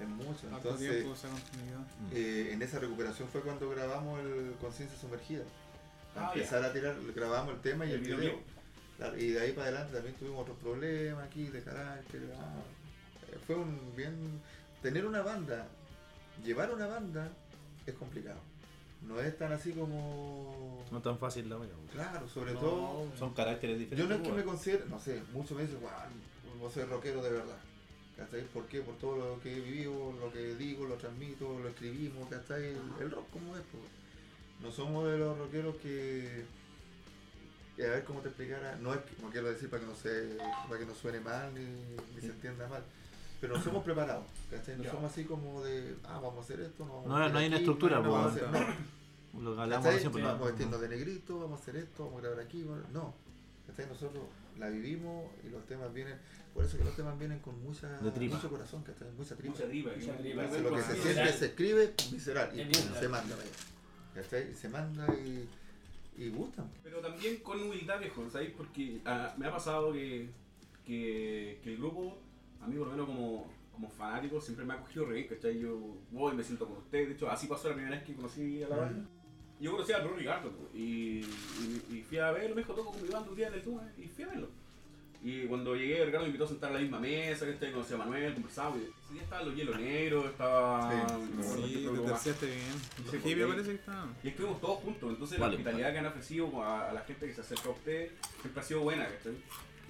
es 0.00 0.08
mucho. 0.08 0.48
Entonces, 0.48 0.90
tiempo 0.90 1.14
esa 1.14 1.28
continuidad. 1.28 1.80
eh, 2.12 2.50
en 2.52 2.62
esa 2.62 2.78
recuperación 2.78 3.28
fue 3.28 3.40
cuando 3.42 3.68
grabamos 3.70 4.20
el 4.20 4.54
Conciencia 4.60 4.98
Sumergida. 4.98 5.44
Para 6.14 6.28
Ah, 6.28 6.32
empezar 6.34 6.62
a 6.62 6.72
tirar, 6.72 6.94
grabamos 7.14 7.54
el 7.54 7.60
tema 7.60 7.86
y 7.86 7.90
el, 7.90 7.94
El 7.96 8.00
video. 8.02 8.18
video. 8.18 8.38
Claro, 8.98 9.18
y 9.18 9.28
de 9.30 9.40
ahí 9.40 9.52
para 9.52 9.68
adelante 9.68 9.94
también 9.94 10.14
tuvimos 10.16 10.40
otros 10.42 10.58
problemas 10.58 11.24
aquí 11.26 11.44
de 11.48 11.62
carácter. 11.62 12.20
ah, 12.38 12.54
eh, 13.32 13.38
fue 13.46 13.56
un 13.56 13.96
bien. 13.96 14.40
Tener 14.82 15.06
una 15.06 15.22
banda, 15.22 15.66
llevar 16.44 16.72
una 16.72 16.86
banda 16.86 17.30
es 17.86 17.94
complicado. 17.94 18.40
No 19.02 19.20
es 19.20 19.36
tan 19.38 19.52
así 19.52 19.72
como. 19.72 20.84
No 20.90 21.00
tan 21.02 21.18
fácil 21.18 21.48
la 21.48 21.56
wea. 21.58 21.68
Claro, 21.92 22.28
sobre 22.28 22.52
No, 22.52 22.60
todo. 22.60 23.12
Son 23.18 23.32
caracteres 23.34 23.76
Yo 23.76 23.80
diferentes. 23.80 24.08
no 24.08 24.14
es 24.16 24.20
que 24.22 24.28
me 24.28 24.34
weón. 24.42 24.48
considere, 24.48 24.84
no 24.88 25.00
sé, 25.00 25.22
muchos 25.32 25.56
me 25.56 25.62
dicen, 25.64 25.80
wow, 25.80 25.90
vos 26.60 26.72
soy 26.72 26.84
rockero 26.84 27.22
de 27.22 27.30
verdad. 27.30 27.56
¿Cachai? 28.24 28.44
¿Por 28.48 28.66
qué? 28.66 28.80
Por 28.82 28.96
todo 28.98 29.16
lo 29.16 29.40
que 29.40 29.52
he 29.56 29.60
vivido, 29.60 30.12
lo 30.20 30.32
que 30.32 30.54
digo, 30.54 30.84
lo 30.86 30.94
transmito, 30.96 31.58
lo 31.58 31.68
escribimos, 31.68 32.28
¿cachai? 32.28 32.64
El, 32.66 32.78
el 33.00 33.10
rock 33.10 33.28
como 33.30 33.56
es, 33.56 33.62
pues. 33.72 33.82
No 34.60 34.70
somos 34.70 35.10
de 35.10 35.18
los 35.18 35.36
rockeros 35.38 35.76
que, 35.78 36.44
que 37.76 37.86
a 37.86 37.90
ver 37.90 38.04
cómo 38.04 38.20
te 38.20 38.28
explicara, 38.28 38.76
no 38.76 38.94
es 38.94 39.00
que, 39.00 39.20
no 39.20 39.28
quiero 39.30 39.48
decir 39.50 39.68
para 39.68 39.80
que 39.82 39.88
no 39.88 39.94
se, 39.96 40.36
para 40.68 40.78
que 40.78 40.86
no 40.86 40.94
suene 40.94 41.18
mal 41.20 41.52
ni, 41.54 41.64
ni 42.14 42.20
se 42.20 42.28
entienda 42.28 42.68
mal, 42.68 42.82
pero 43.40 43.56
no 43.56 43.62
somos 43.64 43.82
preparados, 43.82 44.26
¿cachai? 44.50 44.76
No 44.78 44.84
somos 44.88 45.10
así 45.10 45.24
como 45.24 45.64
de, 45.64 45.96
ah, 46.04 46.20
vamos 46.22 46.36
a 46.36 46.40
hacer 46.42 46.60
esto, 46.60 46.84
no 46.84 46.92
vamos 46.92 47.08
No, 47.08 47.16
a 47.16 47.20
hacer 47.22 47.32
no 47.32 47.38
hay 47.40 47.46
una 47.48 47.56
estructura, 47.56 48.00
no, 48.00 48.12
vamos 48.12 48.26
a 48.26 48.34
hacer- 48.36 48.50
no. 49.32 49.40
Lo 49.42 49.54
que 49.56 49.62
hablamos 49.62 49.84
¿Cachai? 49.86 50.00
siempre. 50.00 50.22
Vamos 50.22 50.36
a 50.36 50.40
no. 50.40 50.46
vestirnos 50.46 50.80
de 50.80 50.88
negrito, 50.90 51.40
vamos 51.40 51.58
a 51.58 51.62
hacer 51.62 51.76
esto, 51.76 52.04
vamos 52.04 52.18
a 52.20 52.22
grabar 52.28 52.44
aquí. 52.44 52.62
bueno, 52.62 52.84
No. 52.92 53.14
¿Cachai? 53.66 53.86
Nosotros 53.88 54.22
la 54.58 54.68
vivimos 54.68 55.24
y 55.44 55.48
los 55.48 55.64
temas 55.66 55.92
vienen. 55.94 56.18
Por 56.54 56.64
eso 56.64 56.76
que 56.76 56.84
los 56.84 56.94
temas 56.94 57.18
vienen 57.18 57.38
con 57.40 57.62
mucha, 57.62 57.98
mucho 58.00 58.50
corazón, 58.50 58.82
¿cachai? 58.82 59.10
Mucha 59.12 59.34
tripa. 59.36 59.54
Mucha 59.54 59.66
tripa. 59.68 59.90
Mucha 59.92 60.16
que- 60.16 60.22
tripa. 60.22 60.42
Entonces, 60.42 60.62
lo 60.62 60.76
que 60.76 60.82
se 60.82 60.96
siente 60.96 61.32
se 61.32 61.46
escribe 61.46 61.94
visceral 62.10 62.60
y 62.60 62.64
pum, 62.64 62.94
se 62.98 63.08
manda 63.08 63.36
se 64.54 64.68
manda 64.68 65.06
y, 65.14 65.48
y 66.18 66.28
gustan. 66.30 66.70
Pero 66.82 67.00
también 67.00 67.38
con 67.38 67.60
humildad, 67.60 67.98
viejo, 67.98 68.28
¿sabes? 68.30 68.50
Porque 68.56 69.00
ah, 69.04 69.34
me 69.38 69.46
ha 69.46 69.50
pasado 69.50 69.92
que, 69.92 70.28
que, 70.84 71.60
que 71.62 71.70
el 71.70 71.78
grupo, 71.78 72.18
a 72.60 72.66
mí 72.66 72.76
por 72.76 72.88
lo 72.88 72.92
menos 72.92 73.06
como, 73.06 73.50
como 73.72 73.88
fanático, 73.88 74.40
siempre 74.40 74.64
me 74.66 74.74
ha 74.74 74.80
cogido 74.80 75.06
re 75.06 75.26
¿cachai? 75.26 75.58
Yo 75.58 75.96
voy, 76.10 76.34
me 76.34 76.44
siento 76.44 76.66
con 76.66 76.76
ustedes, 76.78 77.08
de 77.08 77.14
hecho, 77.14 77.30
así 77.30 77.46
pasó 77.46 77.68
la 77.68 77.74
primera 77.74 77.96
vez 77.96 78.04
que 78.04 78.14
conocí 78.14 78.62
a 78.62 78.68
la 78.68 78.76
banda. 78.76 79.08
Yo 79.58 79.72
conocí 79.72 79.92
al 79.92 80.02
Bruno 80.02 80.18
Ricardo 80.18 80.52
y, 80.74 81.20
y, 81.20 81.84
y 81.90 82.04
fui 82.06 82.18
a 82.18 82.32
verlo, 82.32 82.54
me 82.54 82.62
dijo, 82.62 82.74
toco 82.74 82.90
con 82.90 83.02
mi 83.02 83.08
banda 83.08 83.30
un 83.30 83.36
día 83.36 83.48
en 83.48 83.54
el 83.54 83.62
Tuma 83.62 83.90
y 83.96 84.08
fui 84.08 84.24
a 84.24 84.28
verlo. 84.28 84.50
Y 85.24 85.46
cuando 85.46 85.76
llegué, 85.76 86.04
Ricardo 86.04 86.22
me 86.22 86.26
invitó 86.28 86.44
a 86.44 86.48
sentar 86.48 86.70
a 86.70 86.74
la 86.74 86.80
misma 86.80 86.98
mesa, 86.98 87.46
que 87.46 87.70
conocí 87.72 87.94
a 87.94 87.96
Manuel, 87.96 88.34
conversamos. 88.34 88.78
Y 88.78 88.82
ese 88.82 89.12
día 89.14 89.22
estaban 89.22 89.46
los 89.46 89.54
hielos 89.54 89.78
negros, 89.80 90.24
estaba. 90.26 90.90
Sí, 90.90 91.14
Sí, 91.64 91.88
te 91.94 92.00
terciaste 92.00 92.46
bien. 92.46 92.58
Sí, 93.10 93.18
hippies 93.18 93.46
parece 93.46 93.68
que 93.70 93.74
estaban. 93.76 94.16
Y 94.24 94.28
estuvimos 94.28 94.60
todos 94.60 94.78
juntos, 94.80 95.10
entonces 95.10 95.38
la 95.38 95.46
Vale, 95.46 95.56
hospitalidad 95.58 95.92
que 95.92 95.98
han 95.98 96.06
ofrecido 96.06 96.62
a, 96.62 96.90
a 96.90 96.92
la 96.92 97.00
gente 97.02 97.26
que 97.26 97.34
se 97.34 97.40
acerca 97.40 97.68
a 97.68 97.72
usted 97.72 98.10
siempre 98.40 98.60
ha 98.60 98.64
sido 98.64 98.80
buena, 98.80 99.06
¿cachai? 99.06 99.34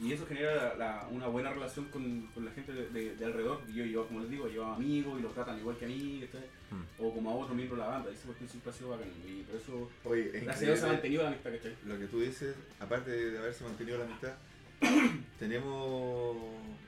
Y 0.03 0.13
eso 0.13 0.27
genera 0.27 0.55
la- 0.55 0.75
la- 0.75 1.09
una 1.11 1.29
buena 1.29 1.51
relación 1.51 1.85
con, 1.87 2.27
con 2.35 2.45
la 2.45 2.51
gente 2.51 2.73
de, 2.73 2.89
de- 2.91 3.15
de 3.17 3.25
alrededor. 3.25 3.61
Y 3.69 3.75
yo, 3.75 3.85
yo, 3.85 4.07
como 4.09 4.21
les 4.21 4.31
digo, 4.31 4.49
llevo 4.49 4.67
amigos 4.67 5.19
y 5.19 5.23
los 5.23 5.33
tratan 5.33 5.59
igual 5.59 5.77
que 5.79 5.85
a 5.85 5.89
mí, 5.89 6.27
¿cachai? 6.27 6.47
Mm. 6.73 7.03
O 7.05 7.15
como 7.15 7.31
a 7.31 7.35
otro 7.35 7.55
miembro 7.55 7.77
de 7.77 7.83
la 7.85 7.89
banda. 7.89 8.11
Y 8.11 8.15
esa 8.15 8.27
cuestión 8.27 8.49
siempre 8.51 8.71
ha 8.71 8.75
sido 8.75 8.91
bacán. 8.91 9.09
Y 9.27 9.43
por 9.45 9.57
eso, 9.61 9.91
Oye, 10.05 10.31
es 10.37 10.45
gracias 10.45 10.63
a 10.63 10.65
Dios 10.67 10.79
se 10.81 10.85
ha 10.87 10.89
mantenido 10.89 11.23
la 11.23 11.29
amistad, 11.29 11.51
¿cachai? 11.53 11.77
lo 11.87 11.99
que 11.99 12.07
tú 12.07 12.21
dices, 12.21 12.55
aparte 12.81 13.11
de 13.11 13.39
haberse 13.39 13.65
mantenido 13.65 13.99
la 13.99 14.05
amistad, 14.05 14.33
tenemos 15.39 16.37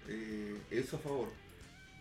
eh, 0.09 0.61
eso 0.70 0.97
a 0.97 1.01
favor. 1.01 1.28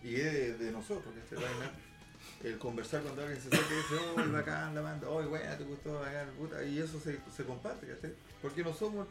Y 0.04 0.16
es 0.16 0.34
de, 0.34 0.58
de 0.58 0.72
nosotros, 0.72 1.14
que 1.30 2.48
El 2.48 2.58
conversar 2.58 3.02
cuando 3.02 3.22
alguien 3.22 3.42
se 3.42 3.48
y 3.48 3.52
dice, 3.52 3.96
oh, 4.16 4.32
bacán 4.32 4.76
la 4.76 4.82
banda, 4.82 5.10
oh, 5.10 5.24
buena, 5.24 5.58
te 5.58 5.64
gustó, 5.64 5.94
bacán, 6.00 6.30
puta, 6.38 6.64
y 6.64 6.80
eso 6.80 7.00
se, 7.00 7.20
se 7.36 7.46
comparte, 7.46 7.88
¿cachai? 7.88 8.14
Porque 8.42 8.64
no 8.64 8.74
somos. 8.74 9.08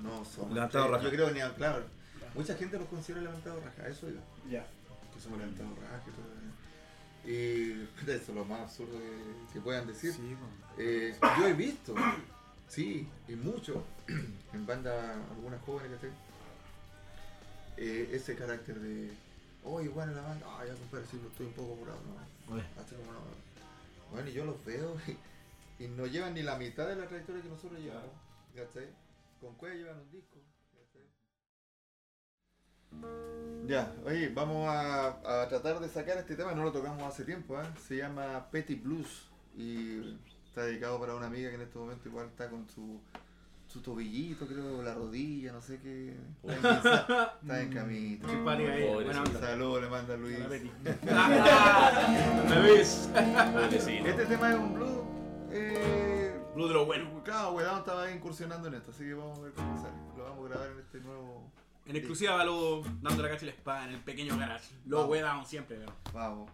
No 0.00 0.24
somos. 0.24 0.52
Levantados 0.52 0.88
eh, 0.88 0.90
raja. 0.90 1.04
Yo 1.04 1.10
creo 1.10 1.26
que 1.28 1.34
ni 1.34 1.54
claro. 1.54 1.84
Mucha 2.34 2.56
gente 2.56 2.78
nos 2.78 2.88
considera 2.88 3.22
levantados 3.22 3.62
raja, 3.62 3.88
eso 3.88 4.08
iba. 4.08 4.20
Ya. 4.50 4.66
Que 5.14 5.20
somos 5.20 5.38
levantados 5.38 5.78
raja 5.78 6.02
y 6.06 6.10
todo. 6.10 6.34
Y 7.26 7.88
eso 8.02 8.12
es 8.12 8.28
lo 8.28 8.44
más 8.44 8.60
absurdo 8.60 8.98
que, 8.98 9.54
que 9.54 9.60
puedan 9.62 9.86
decir. 9.86 10.12
Sí. 10.12 10.36
Eh, 10.76 11.16
yo 11.38 11.48
he 11.48 11.54
visto, 11.54 11.94
sí, 12.68 13.08
y 13.28 13.34
mucho, 13.34 13.84
en 14.52 14.66
bandas, 14.66 15.16
algunas 15.30 15.60
jóvenes 15.62 15.98
que 16.00 16.08
eh, 17.76 18.10
ese 18.12 18.36
carácter 18.36 18.78
de, 18.80 19.10
oye, 19.64 19.88
bueno, 19.88 20.12
la 20.12 20.22
banda, 20.22 20.46
ah, 20.48 20.64
ya 20.66 20.74
compadre, 20.74 21.06
sí, 21.10 21.20
estoy 21.30 21.46
un 21.46 21.52
poco 21.52 21.74
apurado, 21.74 21.98
¿no? 22.02 22.54
Oye, 22.54 22.64
Así 22.78 22.94
como 22.94 23.12
no. 23.12 23.20
Bueno, 24.12 24.28
y 24.28 24.32
yo 24.32 24.44
los 24.44 24.64
veo 24.64 24.96
y, 25.78 25.84
y 25.84 25.88
no 25.88 26.06
llevan 26.06 26.34
ni 26.34 26.42
la 26.42 26.56
mitad 26.56 26.86
de 26.86 26.96
la 26.96 27.08
trayectoria 27.08 27.42
que 27.42 27.48
nosotros 27.48 27.80
llevamos, 27.80 28.12
¿cachai? 28.54 28.88
Con 29.40 29.54
cuál 29.56 29.76
llevan 29.76 29.98
un 29.98 30.10
disco. 30.10 30.38
Ya, 33.66 33.92
oye, 34.04 34.28
vamos 34.28 34.68
a, 34.68 35.42
a 35.42 35.48
tratar 35.48 35.80
de 35.80 35.88
sacar 35.88 36.18
este 36.18 36.36
tema, 36.36 36.54
no 36.54 36.64
lo 36.64 36.72
tocamos 36.72 37.02
hace 37.02 37.24
tiempo, 37.24 37.60
¿eh? 37.60 37.64
se 37.88 37.96
llama 37.96 38.48
Petty 38.50 38.74
Blues 38.74 39.28
y 39.56 40.16
está 40.54 40.66
dedicado 40.66 41.00
para 41.00 41.16
una 41.16 41.26
amiga 41.26 41.48
que 41.50 41.56
en 41.56 41.62
este 41.62 41.76
momento 41.78 42.08
igual 42.08 42.26
está 42.26 42.48
con 42.48 42.68
su, 42.68 43.00
su 43.66 43.80
tobillito, 43.80 44.46
creo, 44.46 44.82
la 44.84 44.94
rodilla, 44.94 45.50
no 45.52 45.60
sé 45.60 45.80
qué. 45.80 46.14
Está 46.44 46.54
en, 46.54 46.62
camisa- 46.62 47.34
está 47.42 47.60
en. 47.60 47.72
Simpática 48.30 48.72
ahí, 48.72 48.86
Pobre, 48.86 49.04
buena 49.06 49.12
sí. 49.12 49.18
onda. 49.28 49.40
Saludos 49.40 49.82
le 49.82 49.88
manda 49.88 50.16
Luis. 50.16 50.38
Pobrecito. 53.52 54.08
Este 54.08 54.26
tema 54.26 54.50
es 54.50 54.56
un 54.58 54.74
blues. 54.74 55.02
Eh, 55.50 56.40
Blue 56.54 56.68
de 56.68 56.74
lo 56.74 56.86
bueno. 56.86 57.20
claro, 57.24 57.52
Wedown 57.52 57.78
estaba 57.80 58.10
incursionando 58.12 58.68
en 58.68 58.74
esto, 58.74 58.92
así 58.92 59.02
que 59.04 59.14
vamos 59.14 59.38
a 59.38 59.42
ver 59.42 59.52
cómo 59.54 59.76
sale. 59.82 59.94
Lo 60.16 60.22
vamos 60.24 60.46
a 60.46 60.48
grabar 60.50 60.70
en 60.70 60.78
este 60.78 61.00
nuevo. 61.00 61.50
En 61.86 61.96
exclusiva, 61.96 62.36
Balú 62.36 62.82
dando 63.02 63.22
la 63.24 63.28
cacha 63.28 63.42
y 63.44 63.46
la 63.48 63.54
espada 63.54 63.84
en 63.86 63.90
el 63.94 64.00
pequeño 64.00 64.38
garage. 64.38 64.72
Lo 64.86 64.98
Vamos. 64.98 65.10
we 65.12 65.20
down 65.20 65.44
siempre, 65.44 65.78
weón. 65.78 65.92
Vamos. 66.12 66.50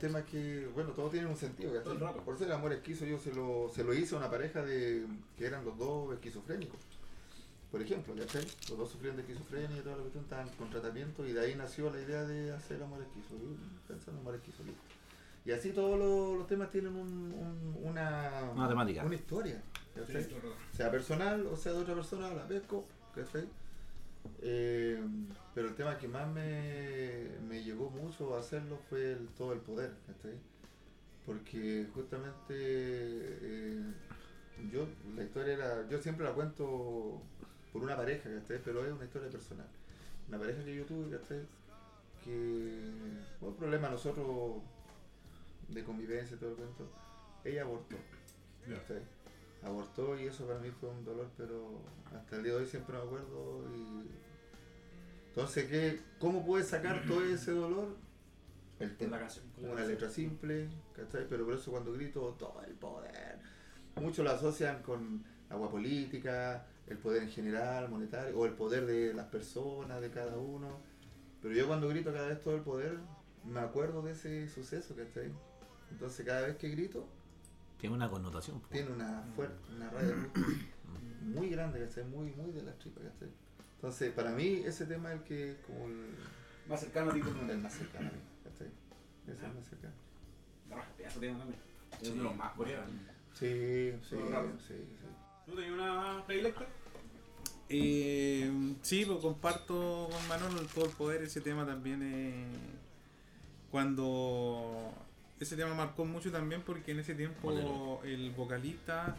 Varios 0.00 0.12
temas 0.12 0.24
que, 0.30 0.68
bueno, 0.74 0.90
todos 0.92 1.10
tienen 1.10 1.30
un 1.30 1.36
sentido, 1.36 1.70
¿cachai? 1.72 1.96
Todo 1.98 2.08
el. 2.08 2.22
Por 2.24 2.52
amor 2.52 2.72
esquizo 2.72 3.04
yo 3.04 3.18
se 3.18 3.32
lo, 3.34 3.70
se 3.74 3.84
lo 3.84 3.92
hice 3.94 4.14
a 4.14 4.18
una 4.18 4.30
pareja 4.30 4.62
de 4.62 5.06
que 5.36 5.46
eran 5.46 5.64
los 5.64 5.76
dos 5.78 6.12
esquizofrénicos. 6.14 6.80
Por 7.70 7.80
ejemplo, 7.82 8.14
¿cachai? 8.16 8.42
Los 8.68 8.78
dos 8.78 8.90
sufrían 8.90 9.16
de 9.16 9.22
esquizofrenia 9.22 9.76
y 9.76 9.80
toda 9.80 9.96
la 9.96 10.02
cuestión 10.02 10.24
estaban 10.24 10.48
con 10.56 10.70
tratamiento 10.70 11.24
y 11.26 11.32
de 11.32 11.40
ahí 11.40 11.54
nació 11.54 11.90
la 11.90 12.00
idea 12.00 12.24
de 12.24 12.52
hacer 12.52 12.82
amor 12.82 13.00
esquizo, 13.02 13.34
y 13.36 13.56
pensando 13.86 14.20
en 14.20 14.26
amor 14.26 14.34
esquizo, 14.34 14.64
listo. 14.64 14.80
Y 15.44 15.52
así 15.52 15.70
todos 15.72 15.98
los, 15.98 16.38
los 16.38 16.46
temas 16.46 16.70
tienen 16.70 16.94
un- 16.94 17.32
un- 17.32 17.78
una, 17.82 18.50
Una 18.54 18.68
temática. 18.68 19.04
una 19.04 19.14
historia, 19.14 19.62
¿cachai? 19.94 20.26
sea 20.72 20.90
personal 20.90 21.46
o 21.46 21.56
sea 21.56 21.72
de 21.72 21.78
otra 21.78 21.94
persona, 21.94 22.28
la 22.34 22.46
pesco, 22.46 22.84
¿cachai? 23.14 23.48
Eh, 24.42 25.00
pero 25.54 25.68
el 25.68 25.74
tema 25.74 25.98
que 25.98 26.08
más 26.08 26.28
me, 26.28 27.28
me 27.48 27.62
llegó 27.62 27.90
mucho 27.90 28.36
a 28.36 28.40
hacerlo 28.40 28.78
fue 28.88 29.12
el, 29.12 29.28
todo 29.28 29.52
el 29.52 29.60
poder, 29.60 29.92
¿cachai? 30.06 30.38
Porque 31.26 31.86
justamente 31.94 32.54
eh, 32.54 33.82
yo, 34.72 34.86
la 35.16 35.24
historia 35.24 35.54
era, 35.54 35.88
yo 35.88 36.00
siempre 36.00 36.24
la 36.24 36.32
cuento 36.32 37.20
por 37.72 37.82
una 37.82 37.96
pareja, 37.96 38.30
¿cachai? 38.40 38.60
Pero 38.64 38.84
es 38.84 38.92
una 38.92 39.04
historia 39.04 39.28
personal. 39.28 39.66
Una 40.28 40.38
pareja 40.38 40.64
que 40.64 40.76
yo 40.76 40.84
tuve, 40.84 41.16
¿cachai? 41.16 41.40
que, 42.24 42.90
por 43.40 43.54
problema 43.54 43.88
nosotros 43.88 44.62
de 45.68 45.84
convivencia 45.84 46.36
y 46.36 46.38
todo 46.38 46.50
el 46.50 46.56
cuento, 46.56 46.88
ella 47.44 47.62
abortó. 47.62 47.96
¿cachai? 48.68 49.02
Abortó 49.62 50.18
y 50.18 50.26
eso 50.26 50.46
para 50.46 50.58
mí 50.58 50.70
fue 50.70 50.90
un 50.90 51.04
dolor, 51.04 51.28
pero 51.36 51.80
hasta 52.14 52.36
el 52.36 52.42
día 52.42 52.52
de 52.52 52.58
hoy 52.60 52.66
siempre 52.66 52.96
me 52.96 53.02
acuerdo. 53.02 53.64
Y... 53.74 54.29
Entonces, 55.30 55.66
¿qué, 55.66 56.00
¿cómo 56.18 56.44
puedes 56.44 56.68
sacar 56.68 57.04
todo 57.06 57.24
ese 57.24 57.52
dolor? 57.52 57.96
El 58.80 58.96
tema. 58.96 59.18
canción. 59.18 59.44
Una 59.58 59.84
letra 59.84 60.08
simple, 60.08 60.68
¿cachai? 60.94 61.26
Pero 61.28 61.44
por 61.44 61.54
eso 61.54 61.70
cuando 61.70 61.92
grito 61.92 62.34
todo 62.38 62.60
el 62.66 62.74
poder, 62.74 63.38
muchos 63.96 64.24
lo 64.24 64.30
asocian 64.32 64.82
con 64.82 65.22
agua 65.48 65.70
política, 65.70 66.66
el 66.86 66.98
poder 66.98 67.22
en 67.22 67.30
general, 67.30 67.88
monetario, 67.88 68.36
o 68.36 68.46
el 68.46 68.54
poder 68.54 68.86
de 68.86 69.14
las 69.14 69.26
personas, 69.26 70.00
de 70.00 70.10
cada 70.10 70.36
uno. 70.36 70.78
Pero 71.42 71.54
yo 71.54 71.66
cuando 71.68 71.88
grito 71.88 72.12
cada 72.12 72.28
vez 72.28 72.40
todo 72.40 72.56
el 72.56 72.62
poder, 72.62 72.98
me 73.44 73.60
acuerdo 73.60 74.02
de 74.02 74.12
ese 74.12 74.48
suceso, 74.48 74.96
¿cachai? 74.96 75.30
Entonces 75.92 76.26
cada 76.26 76.42
vez 76.42 76.56
que 76.56 76.68
grito, 76.70 77.06
Tiene 77.78 77.94
una 77.94 78.10
connotación. 78.10 78.60
tiene 78.70 78.90
una 78.90 79.22
fuerte, 79.36 79.56
una 79.74 79.90
raya 79.90 80.14
muy 81.22 81.48
grande, 81.50 81.80
¿cachai? 81.86 82.04
Muy, 82.04 82.32
muy 82.32 82.50
de 82.50 82.62
las 82.62 82.76
tripas, 82.78 83.04
¿cachai? 83.04 83.28
Entonces, 83.80 84.12
para 84.12 84.30
mí, 84.30 84.62
ese 84.66 84.84
tema 84.84 85.10
es 85.10 85.20
el 85.20 85.24
que 85.24 85.52
es 85.52 85.56
como 85.66 85.86
el, 85.86 86.14
Más 86.68 86.80
cercano 86.80 87.10
a 87.10 87.14
ti 87.14 87.20
como 87.20 87.50
el 87.50 87.58
más 87.60 87.72
cercano 87.72 88.10
a 88.10 88.12
mí, 88.12 88.18
¿cachai? 88.44 88.66
Ese 89.26 89.32
es 89.38 89.42
el 89.42 89.54
más 89.54 89.66
cercano. 89.66 89.94
No, 90.68 90.76
pedazo 90.98 91.18
tema 91.18 91.38
también. 91.38 91.60
Es 92.02 92.14
de 92.14 92.22
los 92.22 92.36
más 92.36 92.52
coreanos. 92.52 92.90
Sí, 93.32 93.92
sí, 94.06 94.16
sí, 94.16 94.16
sí. 94.68 94.74
¿Tú 95.46 95.54
tenías 95.54 95.72
una 95.72 96.22
predilecta? 96.26 96.66
Eh, 97.70 98.52
sí, 98.82 99.06
pues 99.06 99.18
comparto 99.20 100.10
con 100.12 100.28
Manolo 100.28 100.60
el 100.60 100.66
todo 100.66 100.84
el 100.84 100.90
poder. 100.90 101.22
Ese 101.22 101.40
tema 101.40 101.64
también 101.64 102.02
eh, 102.02 102.48
cuando 103.70 104.92
ese 105.38 105.56
tema 105.56 105.72
marcó 105.72 106.04
mucho 106.04 106.30
también 106.30 106.60
porque 106.66 106.92
en 106.92 106.98
ese 106.98 107.14
tiempo 107.14 108.02
el 108.04 108.30
vocalista 108.32 109.16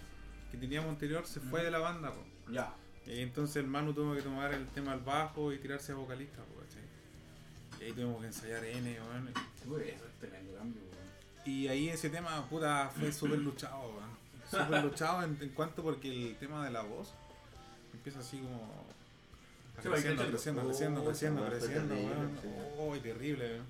que 0.51 0.57
teníamos 0.57 0.91
anterior 0.91 1.25
se 1.25 1.39
fue 1.39 1.63
de 1.63 1.71
la 1.71 1.79
banda. 1.79 2.11
po. 2.11 2.23
Ya. 2.51 2.75
Y 3.07 3.21
entonces 3.21 3.57
el 3.57 3.67
Manu 3.67 3.93
tuvo 3.93 4.13
que 4.15 4.21
tomar 4.21 4.53
el 4.53 4.67
tema 4.67 4.93
al 4.93 5.01
bajo 5.01 5.51
y 5.51 5.57
tirarse 5.57 5.91
a 5.91 5.95
vocalista. 5.95 6.37
¿cachai? 6.37 6.83
Y 7.79 7.83
ahí 7.85 7.93
tuvimos 7.93 8.21
que 8.21 8.27
ensayar 8.27 8.63
N. 8.63 8.99
weón. 9.01 9.29
Uy, 9.67 9.81
eso 9.89 10.05
es 10.05 10.19
tremendo 10.19 10.53
cambio, 10.57 10.81
weón. 10.83 11.01
Y 11.45 11.67
ahí 11.67 11.89
ese 11.89 12.09
tema, 12.09 12.47
puta, 12.47 12.89
fue 12.95 13.11
súper 13.11 13.39
luchado, 13.39 13.89
weón. 13.89 14.11
Súper 14.49 14.83
luchado 14.83 15.23
en, 15.23 15.37
en 15.41 15.49
cuanto 15.49 15.81
porque 15.81 16.29
el 16.31 16.35
tema 16.37 16.63
de 16.65 16.71
la 16.71 16.81
voz 16.81 17.13
empieza 17.93 18.19
así 18.19 18.37
como... 18.37 18.85
Creciendo, 19.81 20.27
creciendo. 20.27 20.61
creciendo, 20.67 20.67
creciendo, 20.67 21.01
Oh, 21.01 21.05
creciendo, 21.05 21.45
creciendo, 21.49 21.95
weón. 21.95 22.89
Uy, 22.91 22.99
terrible, 22.99 23.53
weón. 23.53 23.65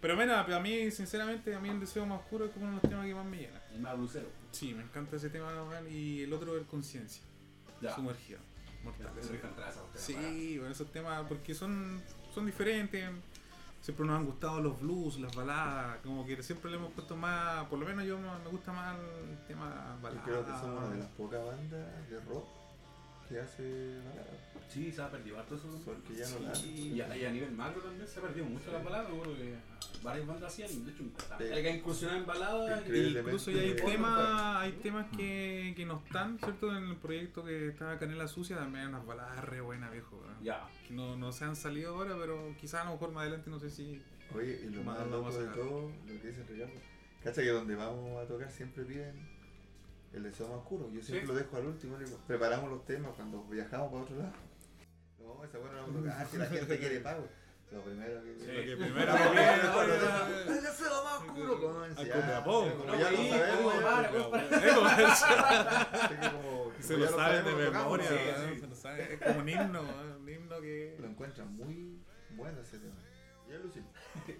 Pero 0.00 0.16
mira, 0.16 0.40
a 0.40 0.60
mí, 0.60 0.90
sinceramente, 0.90 1.54
a 1.54 1.60
mí 1.60 1.68
el 1.68 1.80
deseo 1.80 2.06
más 2.06 2.20
oscuro 2.20 2.46
es 2.46 2.50
como 2.52 2.66
uno 2.66 2.76
de 2.76 2.82
los 2.82 2.90
temas 2.90 3.06
que 3.06 3.14
más 3.14 3.26
me 3.26 3.36
llena. 3.36 3.60
El 3.74 3.80
más 3.80 3.96
blusero. 3.98 4.28
Sí, 4.50 4.72
me 4.74 4.82
encanta 4.82 5.16
ese 5.16 5.30
tema, 5.30 5.48
weón. 5.64 5.86
Y 5.90 6.22
el 6.22 6.32
otro 6.32 6.56
es 6.58 6.66
conciencia, 6.66 7.22
Ya. 7.80 7.94
Mortal. 8.84 9.12
Sí, 9.94 10.56
bueno, 10.58 10.72
esos 10.72 10.90
temas, 10.90 11.24
porque 11.28 11.54
son, 11.54 12.02
son 12.34 12.46
diferentes. 12.46 13.10
Siempre 13.80 14.06
nos 14.06 14.18
han 14.18 14.26
gustado 14.26 14.60
los 14.60 14.78
blues, 14.78 15.18
las 15.18 15.34
baladas, 15.34 15.98
como 16.04 16.26
que 16.26 16.42
siempre 16.42 16.70
le 16.70 16.76
hemos 16.76 16.92
puesto 16.92 17.16
más, 17.16 17.64
por 17.66 17.78
lo 17.78 17.86
menos 17.86 18.04
yo 18.04 18.18
me 18.18 18.50
gusta 18.50 18.72
más 18.72 18.94
el 18.98 19.46
tema 19.46 19.96
balada. 20.02 20.22
creo 20.22 20.44
que 20.44 20.52
somos 20.52 20.84
una 20.84 20.88
de 20.90 20.98
las 20.98 21.08
pocas 21.08 21.46
bandas 21.46 22.10
de 22.10 22.20
rock 22.20 22.46
que 23.26 23.40
hace 23.40 23.98
balada. 24.04 24.49
Sí, 24.70 24.92
se 24.92 25.02
ha 25.02 25.10
perdido 25.10 25.38
harto 25.38 25.56
eso. 25.56 25.68
Porque 25.84 26.14
ya 26.14 26.28
no 26.30 26.38
la 26.40 26.52
hacen. 26.52 26.70
Y 26.96 27.00
a, 27.00 27.16
y 27.16 27.24
a 27.24 27.30
nivel 27.30 27.50
macro 27.52 27.82
también 27.82 28.06
se 28.06 28.18
ha 28.18 28.22
perdido 28.22 28.46
mucho 28.46 28.70
la 28.72 28.82
palabra, 28.82 29.08
porque 29.10 29.54
varias 30.02 30.26
bandas 30.26 30.52
hacían, 30.52 30.84
de 30.86 30.92
hecho, 30.92 31.02
Sí. 31.38 31.44
hay 31.44 31.62
que 31.62 31.70
incursionar 31.76 32.16
en 32.18 32.26
baladas. 32.26 32.82
Incluso 32.88 33.50
ya 33.50 33.60
hay 33.60 33.74
temas, 33.76 34.56
hay 34.62 34.72
temas 34.72 35.06
que, 35.16 35.74
que 35.76 35.84
no 35.86 36.02
están, 36.06 36.38
¿cierto? 36.38 36.76
En 36.76 36.84
el 36.84 36.96
proyecto 36.96 37.44
que 37.44 37.68
está 37.68 37.98
Canela 37.98 38.28
Sucia 38.28 38.56
también 38.56 38.82
hay 38.84 38.88
unas 38.88 39.04
baladas 39.06 39.44
re 39.44 39.60
buenas, 39.60 39.90
viejo. 39.92 40.22
Ya. 40.42 40.68
Que 40.86 40.94
no, 40.94 41.16
no 41.16 41.32
se 41.32 41.44
han 41.44 41.56
salido 41.56 41.94
ahora, 41.96 42.16
pero 42.18 42.54
quizás 42.60 42.82
a 42.82 42.84
lo 42.84 42.92
mejor 42.92 43.12
más 43.12 43.22
adelante, 43.22 43.50
no 43.50 43.58
sé 43.58 43.70
si... 43.70 44.00
Oye, 44.34 44.60
y 44.64 44.70
lo 44.70 44.82
Más 44.84 45.00
más 45.00 45.08
loco 45.08 45.32
de 45.32 45.46
todo, 45.48 45.90
lo 46.06 46.20
que 46.22 46.28
dice 46.28 46.44
Ricardo, 46.48 46.72
cacha 47.24 47.42
que 47.42 47.48
donde 47.48 47.74
vamos 47.74 48.22
a 48.22 48.26
tocar 48.28 48.48
siempre 48.50 48.84
piden 48.84 49.28
el 50.12 50.22
deseo 50.22 50.46
más 50.48 50.58
oscuro. 50.58 50.88
Yo 50.92 51.02
siempre 51.02 51.22
Sí. 51.22 51.26
lo 51.26 51.34
dejo 51.34 51.56
al 51.56 51.66
último, 51.66 51.96
preparamos 52.28 52.70
los 52.70 52.84
temas 52.86 53.10
cuando 53.16 53.42
viajamos 53.44 53.90
para 53.90 54.02
otro 54.04 54.16
lado. 54.18 54.32
No, 55.40 55.46
esa 55.46 55.58
buena 55.58 55.74
no 55.76 55.82
vamos 55.86 55.96
a 55.96 56.10
tocar, 56.10 56.26
si 56.26 56.36
la 56.36 56.46
gente 56.58 56.78
quiere 56.78 57.00
pago. 57.00 57.26
Lo 57.72 57.82
primero 57.82 58.22
que 58.24 58.38
Sí. 58.38 58.46
Lo 58.46 58.62
que 58.62 58.76
primero 58.76 59.16
¡El 59.16 60.62
deseo 60.62 61.04
más 61.04 61.20
oscuro! 61.20 61.60
Copiapó. 61.96 62.68
Como 62.76 62.94
ya 62.96 63.10
lo 63.10 63.16
sabemos, 63.16 63.74
Se 66.80 66.96
lo 66.96 67.08
saben 67.08 67.44
de 67.44 67.54
memoria, 67.54 68.08
se 68.08 68.66
lo 68.66 68.74
saben. 68.74 69.12
Es 69.12 69.20
como 69.20 69.38
un 69.38 69.48
himno, 69.48 69.82
un 70.20 70.28
himno 70.28 70.60
que. 70.60 70.96
Lo 70.98 71.06
encuentran 71.06 71.54
muy 71.56 71.98
bueno 72.30 72.60
ese 72.60 72.78
tema. 72.78 72.96
¿Y 73.48 73.52
el 73.52 73.62
Lucy? 73.62 73.80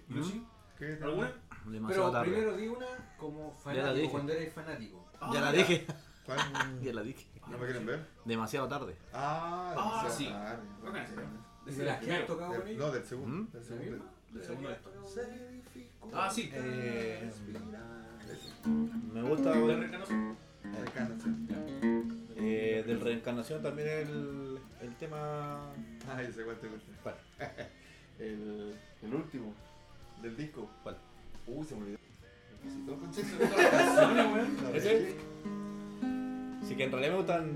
¿Lucy? 0.09 0.45
¿Qué 0.77 0.85
tema? 0.95 1.05
¿Alguna? 1.07 1.33
Demasiado 1.65 2.03
Pero 2.03 2.11
tarde. 2.11 2.31
primero 2.31 2.57
di 2.57 2.67
una 2.67 3.15
como 3.17 3.53
la 3.53 3.59
fanático, 3.61 4.11
cuando 4.11 4.33
eres 4.33 4.53
fanático. 4.53 5.11
Ya 5.33 5.41
la 5.41 5.51
dije. 5.51 5.85
Ya 6.81 6.93
la 6.93 7.01
dije. 7.01 7.27
¿No 7.49 7.57
me 7.57 7.65
quieren 7.65 7.85
ver? 7.85 8.05
Demasiado 8.25 8.67
tarde. 8.67 8.95
Ah, 9.13 9.73
Ah, 9.77 10.03
demasiado 10.03 10.17
sí. 10.17 10.25
tarde. 10.27 10.63
Bacán, 10.83 11.05
Sí. 11.67 11.75
¿De 11.75 11.85
las 11.85 11.99
que 11.99 12.11
has 12.15 12.25
tocado 12.25 12.51
con 12.51 12.59
Del- 12.61 12.69
ellos? 12.69 12.79
No, 12.85 12.91
del 12.91 13.03
segundo. 13.03 13.37
¿Mm? 13.37 13.51
Del 13.51 13.61
¿La 13.61 13.67
segundo. 13.67 13.91
misma? 13.91 14.05
¿De 14.33 14.43
segundo? 14.45 14.69
Se 15.07 15.51
dificulta 15.51 16.25
Ah, 16.25 16.29
sí. 16.31 16.49
Eh, 16.53 17.31
Me 19.13 19.21
gusta 19.23 19.51
¿De 19.51 19.75
reencarnación? 19.75 20.37
Sí. 21.19 21.27
eh, 22.37 22.83
del 22.87 23.01
reencarnación 23.01 23.61
también 23.61 23.87
el, 23.89 24.57
el 24.81 24.95
tema. 24.95 25.69
Ah, 26.09 26.21
sé 26.33 26.43
cuál 26.43 26.57
te 26.59 26.67
gusta. 26.67 26.91
¿Cuál? 27.03 27.15
El, 28.19 28.75
el 29.01 29.15
último 29.15 29.53
del 30.21 30.37
disco. 30.37 30.69
¿Cuál? 30.83 30.95
Uy, 31.47 31.65
se 31.65 31.75
me 31.75 31.81
olvidó. 31.81 31.97
Sí, 34.79 35.15
Sí, 36.71 36.77
que 36.77 36.83
en 36.85 36.91
realidad 36.91 37.11
me 37.11 37.17
gustan. 37.17 37.51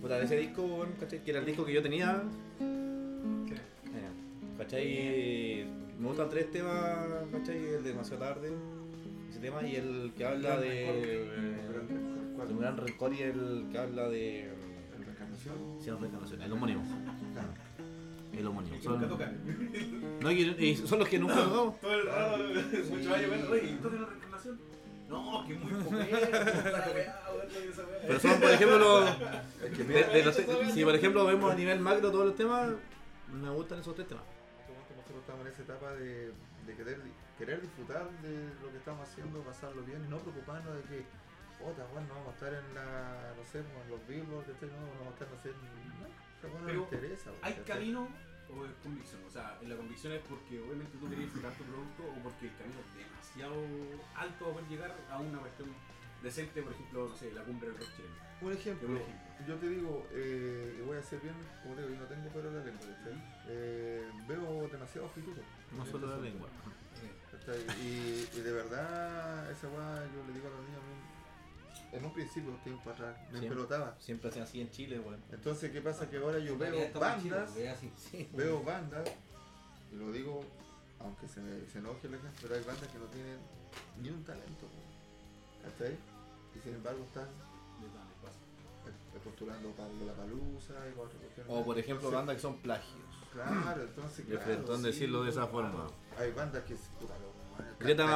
Puta, 0.00 0.18
de 0.18 0.24
ese 0.24 0.36
disco, 0.38 0.86
¿cachai? 0.98 1.22
Que 1.22 1.30
era 1.30 1.40
el 1.40 1.46
disco 1.46 1.62
que 1.64 1.74
yo 1.74 1.82
tenía. 1.82 2.22
Eh, 2.60 3.54
¿Cachai? 4.56 5.66
Me 5.98 6.08
gustan 6.08 6.30
tres 6.30 6.50
temas, 6.50 7.06
¿cachai? 7.32 7.56
El 7.56 7.82
de 7.82 7.90
demasiado 7.90 8.24
tarde, 8.24 8.50
ese 9.28 9.40
tema, 9.40 9.62
y 9.62 9.76
el 9.76 10.12
que 10.16 10.24
habla 10.24 10.58
de. 10.58 10.84
eh, 10.88 11.30
de 12.46 12.52
un 12.54 12.60
gran 12.60 12.76
rencor 12.78 13.12
y 13.12 13.20
el 13.22 13.66
que 13.70 13.78
habla 13.78 14.08
de. 14.08 14.44
El. 14.44 14.50
Sí, 15.82 15.90
la 15.90 15.96
reencarnación, 15.96 16.40
el 16.40 16.52
homónimo. 16.52 16.82
Claro. 17.34 17.48
El 18.32 18.46
homónimo. 18.46 18.76
Que 18.80 18.88
nunca 18.88 19.00
Son, 19.00 19.08
tocan. 19.10 19.38
no, 20.22 20.32
y, 20.32 20.40
y 20.58 20.76
son 20.76 20.98
los 21.00 21.08
que 21.08 21.18
nunca 21.18 21.34
tocamos. 21.34 21.78
Todo 21.80 21.94
el 21.94 22.06
rato, 22.06 22.38
muchos 22.90 23.12
años, 23.12 23.28
bueno, 23.28 23.50
oye, 23.50 23.70
¿y 23.70 23.74
tú 23.82 23.90
de 23.90 24.00
la 24.00 24.06
reencarnación? 24.06 24.58
No, 25.08 25.44
que 25.46 25.54
muy 25.54 25.72
weá. 25.72 26.06
Pero 28.06 28.20
son, 28.20 28.40
por 28.40 28.50
ejemplo, 28.50 29.04
de- 29.04 30.04
de 30.04 30.24
los- 30.24 30.36
si 30.74 30.84
por 30.84 30.94
ejemplo 30.94 31.24
vemos 31.26 31.52
a 31.52 31.54
nivel 31.54 31.80
macro 31.80 32.10
todos 32.10 32.26
los 32.26 32.36
temas, 32.36 32.70
me 33.32 33.50
gustan 33.50 33.80
esos 33.80 33.94
tres 33.94 34.08
temas. 34.08 34.24
este 34.58 34.94
nosotros 34.96 35.20
estamos 35.20 35.46
en 35.46 35.52
esa 35.52 35.62
etapa 35.62 35.92
de, 35.94 36.32
de 36.66 36.74
querer, 36.76 36.98
querer 37.38 37.60
disfrutar 37.62 38.08
de 38.22 38.50
lo 38.62 38.70
que 38.72 38.78
estamos 38.78 39.08
haciendo, 39.08 39.40
pasarlo 39.42 39.82
bien 39.82 40.04
y 40.04 40.08
no 40.08 40.18
preocuparnos 40.18 40.74
de 40.76 40.82
que, 40.82 41.04
otra, 41.64 41.84
bueno, 41.92 42.08
no 42.08 42.14
vamos 42.14 42.28
a 42.30 42.34
estar 42.34 42.52
en 42.54 42.74
la, 42.74 43.32
no 43.36 43.44
sé, 43.50 43.58
en 43.58 43.90
los 43.90 44.06
billboards, 44.08 44.48
¿cachai? 44.52 44.68
no, 44.70 44.80
no 44.80 44.98
vamos 45.06 45.08
a 45.08 45.24
estar, 45.24 45.28
no 45.30 45.38
sé, 45.42 45.48
no, 45.50 46.08
no 46.08 46.66
Pero 46.66 46.74
nos 46.74 46.92
interesa. 46.92 47.30
¿Hay 47.42 47.54
camino 47.66 48.08
o 48.52 48.64
es 48.64 48.72
convicción? 48.82 49.20
O 49.26 49.30
sea, 49.30 49.58
la 49.62 49.76
convicción 49.76 50.12
es 50.12 50.20
porque 50.28 50.60
obviamente 50.60 50.96
tú 50.98 51.08
querías 51.08 51.26
disfrutar 51.32 51.52
tu 51.54 51.64
producto 51.64 52.02
o 52.04 52.14
porque 52.22 52.46
el 52.48 52.56
camino 52.56 52.80
es 52.80 52.90
demasiado 52.96 53.56
alto 54.14 54.44
para 54.44 54.52
poder 54.54 54.68
llegar 54.68 54.92
a 55.10 55.18
una 55.18 55.38
cuestión 55.38 55.68
decente, 56.22 56.62
por 56.62 56.72
ejemplo, 56.72 57.08
no 57.08 57.16
sé, 57.16 57.32
la 57.32 57.42
cumbre 57.44 57.68
del 57.70 57.78
rock. 57.78 57.88
Un 58.42 58.52
ejemplo, 58.52 58.88
Un 58.88 58.96
ejemplo. 58.98 59.46
yo 59.48 59.54
te 59.56 59.68
digo, 59.68 60.06
eh, 60.12 60.76
y 60.78 60.82
voy 60.82 60.98
a 60.98 61.02
ser 61.02 61.20
bien, 61.20 61.34
como 61.62 61.74
te 61.74 61.82
digo, 61.82 61.94
yo 61.94 62.00
no 62.00 62.06
tengo 62.06 62.28
pelo 62.30 62.48
en 62.50 62.56
la 62.58 62.64
lengua, 62.64 62.86
¿cachai? 62.86 63.16
Eh, 63.48 64.10
veo 64.28 64.68
demasiado 64.68 65.08
futuro. 65.08 65.40
No 65.76 65.86
solo 65.86 66.06
la 66.08 66.18
lengua. 66.18 66.48
Y, 67.80 68.26
y 68.36 68.40
de 68.40 68.52
verdad, 68.52 69.48
esa 69.50 69.68
weá 69.68 70.02
yo 70.12 70.26
le 70.26 70.32
digo 70.34 70.48
a 70.48 70.50
los 70.50 70.60
niños, 70.66 70.82
a 70.82 70.86
mí, 70.86 70.98
en 71.96 72.04
un 72.04 72.12
principio, 72.12 72.50
los 72.52 72.62
tiempos 72.62 72.92
atrás, 72.92 73.16
me 73.32 73.40
Sí. 73.40 73.48
pelotaba. 73.48 73.96
Siempre 73.98 74.28
hacen 74.30 74.42
así 74.42 74.60
en 74.60 74.70
Chile, 74.70 74.98
weón. 75.00 75.22
Entonces, 75.30 75.70
¿qué 75.70 75.80
pasa? 75.80 76.08
Que 76.08 76.18
ahora 76.18 76.38
yo 76.38 76.56
veo 76.58 76.92
bandas, 76.92 77.50
así. 77.50 78.28
veo 78.32 78.62
bandas, 78.62 79.08
y 79.92 79.96
lo 79.96 80.12
digo, 80.12 80.44
aunque 81.00 81.28
se, 81.28 81.40
me, 81.40 81.66
se 81.68 81.78
enoje 81.78 82.08
la 82.08 82.18
gente, 82.18 82.38
pero 82.42 82.54
hay 82.54 82.62
bandas 82.64 82.88
que 82.88 82.98
no 82.98 83.06
tienen 83.06 83.38
ni 84.02 84.10
un 84.10 84.24
talento, 84.24 84.66
¿cachai? 85.62 85.96
Y 86.54 86.58
sin 86.60 86.74
embargo 86.74 87.02
están 87.04 87.24
eh, 87.26 89.18
postulando 89.22 89.70
para 89.70 89.88
la 89.88 90.12
palusa 90.12 90.74
y 90.88 90.98
otras 90.98 91.20
cuestiones. 91.20 91.52
O 91.52 91.64
por 91.64 91.78
ejemplo, 91.78 92.10
bandas 92.10 92.36
que 92.36 92.42
son 92.42 92.58
plagios. 92.58 93.00
Claro, 93.32 93.82
entonces. 93.82 94.24
Claro, 94.24 94.76
sí, 94.76 94.82
decirlo 94.82 95.22
de 95.24 95.30
esa 95.30 95.46
forma. 95.46 95.86
Hay 96.18 96.32
bandas 96.32 96.62
que 96.64 96.76
Greta 97.78 98.06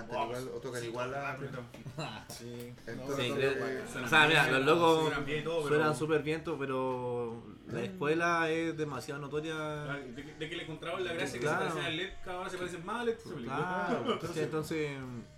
cantan 0.00 0.28
Fleet. 0.28 0.28
igual 0.28 0.34
a. 0.34 0.38
Igual 0.40 0.56
o 0.56 0.60
tocan 0.60 0.84
igual 0.84 1.14
a. 1.14 2.24
Sí. 2.28 2.74
Entonces, 2.86 3.24
Sí, 3.26 3.30
Greta- 3.32 4.04
O 4.04 4.08
sea, 4.08 4.26
mira, 4.28 4.50
los 4.50 4.64
locos 4.66 5.00
Suenan 5.06 5.24
bien 5.24 5.40
y 5.40 5.44
todo, 5.44 5.56
pero- 5.64 5.68
suenan 5.76 5.96
súper 5.96 6.22
bien, 6.22 6.44
todo, 6.44 6.58
pero 6.58 7.42
la 7.72 7.82
escuela 7.82 8.50
es 8.50 8.76
demasiado 8.76 9.20
notoria. 9.20 9.54
De, 9.54 10.22
que- 10.24 10.34
de 10.34 10.48
que 10.50 10.56
le 10.56 10.62
encontraban 10.64 11.04
la 11.04 11.12
gracia 11.14 11.40
Claro. 11.40 11.58
que 11.58 11.64
se 11.64 11.70
parecen 11.74 11.84
al 11.92 11.96
LED, 11.96 12.10
cada 12.24 12.38
hora 12.40 12.50
se 12.50 12.58
parecen 12.58 12.84
más 12.86 13.00
al 13.00 13.06
LED. 13.06 13.16
Claro, 13.44 14.12
entonces, 14.12 14.42
entonces 14.42 14.90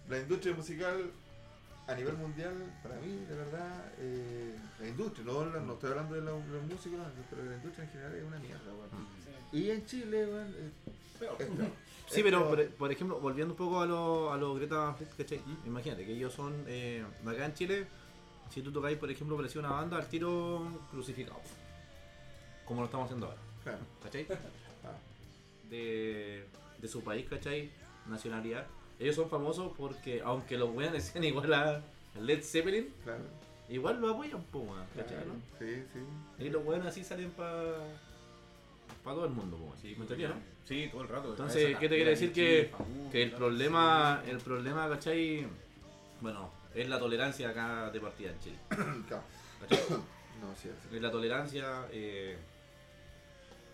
la 0.08 0.18
industria 0.18 0.54
musical 0.54 1.10
a 1.86 1.94
nivel 1.94 2.14
mundial, 2.18 2.52
para 2.82 2.96
mí, 2.96 3.24
de 3.28 3.34
verdad, 3.34 3.84
eh, 3.98 4.54
la 4.78 4.88
industria, 4.88 5.24
no, 5.24 5.44
no 5.46 5.72
estoy 5.72 5.90
hablando 5.90 6.14
de 6.16 6.20
los, 6.20 6.46
los 6.48 6.62
músicos, 6.64 6.98
pero 7.30 7.44
la 7.44 7.54
industria 7.56 7.84
en 7.84 7.90
general 7.90 8.14
es 8.14 8.24
una 8.24 8.38
mierda, 8.40 8.60
weón. 8.74 9.08
Y 9.52 9.70
en 9.70 9.86
Chile, 9.86 10.26
weón, 10.26 10.48
es- 10.48 10.92
es 10.92 11.18
peor. 11.18 11.36
Sí, 12.08 12.22
pero 12.22 12.48
por, 12.78 12.90
ejemplo, 12.90 13.20
volviendo 13.20 13.52
un 13.52 13.58
poco 13.58 13.80
a 13.80 13.86
los 13.86 14.32
a 14.32 14.36
los 14.36 14.58
Greta 14.58 14.96
¿cachai? 15.16 15.40
Imagínate 15.66 16.04
que 16.06 16.12
ellos 16.12 16.32
son, 16.32 16.64
eh, 16.66 17.04
acá 17.26 17.44
en 17.44 17.54
Chile, 17.54 17.86
si 18.50 18.62
tú 18.62 18.72
tocáis, 18.72 18.96
por 18.98 19.10
ejemplo, 19.10 19.36
parecía 19.36 19.60
una 19.60 19.70
banda, 19.70 19.98
al 19.98 20.06
tiro 20.08 20.66
crucificado. 20.90 21.40
Como 22.64 22.80
lo 22.80 22.86
estamos 22.86 23.04
haciendo 23.06 23.26
ahora, 23.26 23.38
Claro. 23.62 23.78
¿cachai? 24.02 24.26
Ah. 24.84 24.92
De, 25.68 26.44
de 26.80 26.88
su 26.88 27.02
país, 27.02 27.26
¿cachai? 27.28 27.70
Nacionalidad. 28.06 28.64
Ellos 29.00 29.16
son 29.16 29.28
famosos 29.28 29.72
porque, 29.76 30.22
aunque 30.24 30.56
los 30.56 30.70
weones 30.70 31.04
sean 31.04 31.24
igual 31.24 31.52
a 31.52 31.82
Led 32.20 32.42
Zeppelin, 32.42 32.88
Claro. 33.04 33.24
igual 33.68 34.00
lo 34.00 34.10
apoyan, 34.10 34.40
po, 34.44 34.64
¿cachai? 34.94 35.16
claro. 35.16 35.32
no? 35.34 35.40
Sí, 35.58 35.82
sí. 35.92 36.44
Y 36.44 36.48
los 36.50 36.64
weones 36.64 36.86
así 36.86 37.02
salen 37.04 37.30
para 37.32 37.74
todo 39.14 39.24
el 39.26 39.32
mundo, 39.32 39.72
así, 39.74 39.94
¿me 39.96 40.02
entendí, 40.02 40.24
no? 40.24 40.34
Sí, 40.64 40.88
todo 40.90 41.02
el 41.02 41.08
rato. 41.08 41.30
Entonces, 41.30 41.76
¿qué 41.78 41.88
te 41.88 41.96
quiere 41.96 42.10
decir 42.10 42.32
que, 42.32 42.70
que 43.10 43.22
el 43.22 43.30
claro, 43.30 43.46
problema, 43.46 44.22
el 44.26 44.38
problema, 44.38 44.88
¿cachai? 44.88 45.46
Bueno, 46.20 46.50
es 46.74 46.88
la 46.88 46.98
tolerancia 46.98 47.48
acá 47.50 47.90
de 47.90 48.00
partida 48.00 48.30
en 48.30 48.40
Chile. 48.40 48.56
No, 50.40 50.54
sí, 50.54 50.68
sí. 50.68 50.94
Es 50.94 51.02
la 51.02 51.10
tolerancia, 51.10 51.88
eh, 51.90 52.36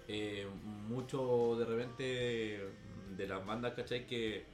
eh, 0.08 0.46
mucho 0.88 1.56
de 1.58 1.64
repente 1.66 2.68
de 3.16 3.26
las 3.26 3.44
bandas, 3.44 3.74
¿cachai? 3.74 4.06
Que, 4.06 4.46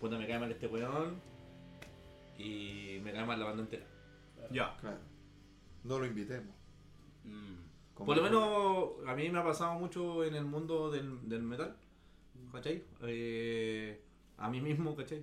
puta, 0.00 0.16
me 0.16 0.26
cae 0.26 0.38
mal 0.38 0.50
este 0.50 0.66
weón 0.66 1.20
y 2.38 2.98
me 3.02 3.12
cae 3.12 3.26
mal 3.26 3.38
la 3.38 3.46
banda 3.46 3.62
entera. 3.62 3.84
sí. 4.48 4.54
Ya. 4.54 4.74
Claro. 4.80 4.98
No 5.84 5.98
lo 5.98 6.06
invitemos. 6.06 6.54
Mm. 7.24 7.63
Por 7.96 8.16
lo 8.16 8.22
menos 8.22 9.08
a 9.08 9.14
mí 9.14 9.28
me 9.30 9.38
ha 9.38 9.44
pasado 9.44 9.74
mucho 9.78 10.24
en 10.24 10.34
el 10.34 10.44
mundo 10.44 10.90
del, 10.90 11.28
del 11.28 11.42
metal, 11.42 11.76
¿cachai? 12.52 12.82
Eh, 13.02 14.00
a 14.38 14.48
mí 14.48 14.60
mismo, 14.60 14.96
¿cachai? 14.96 15.22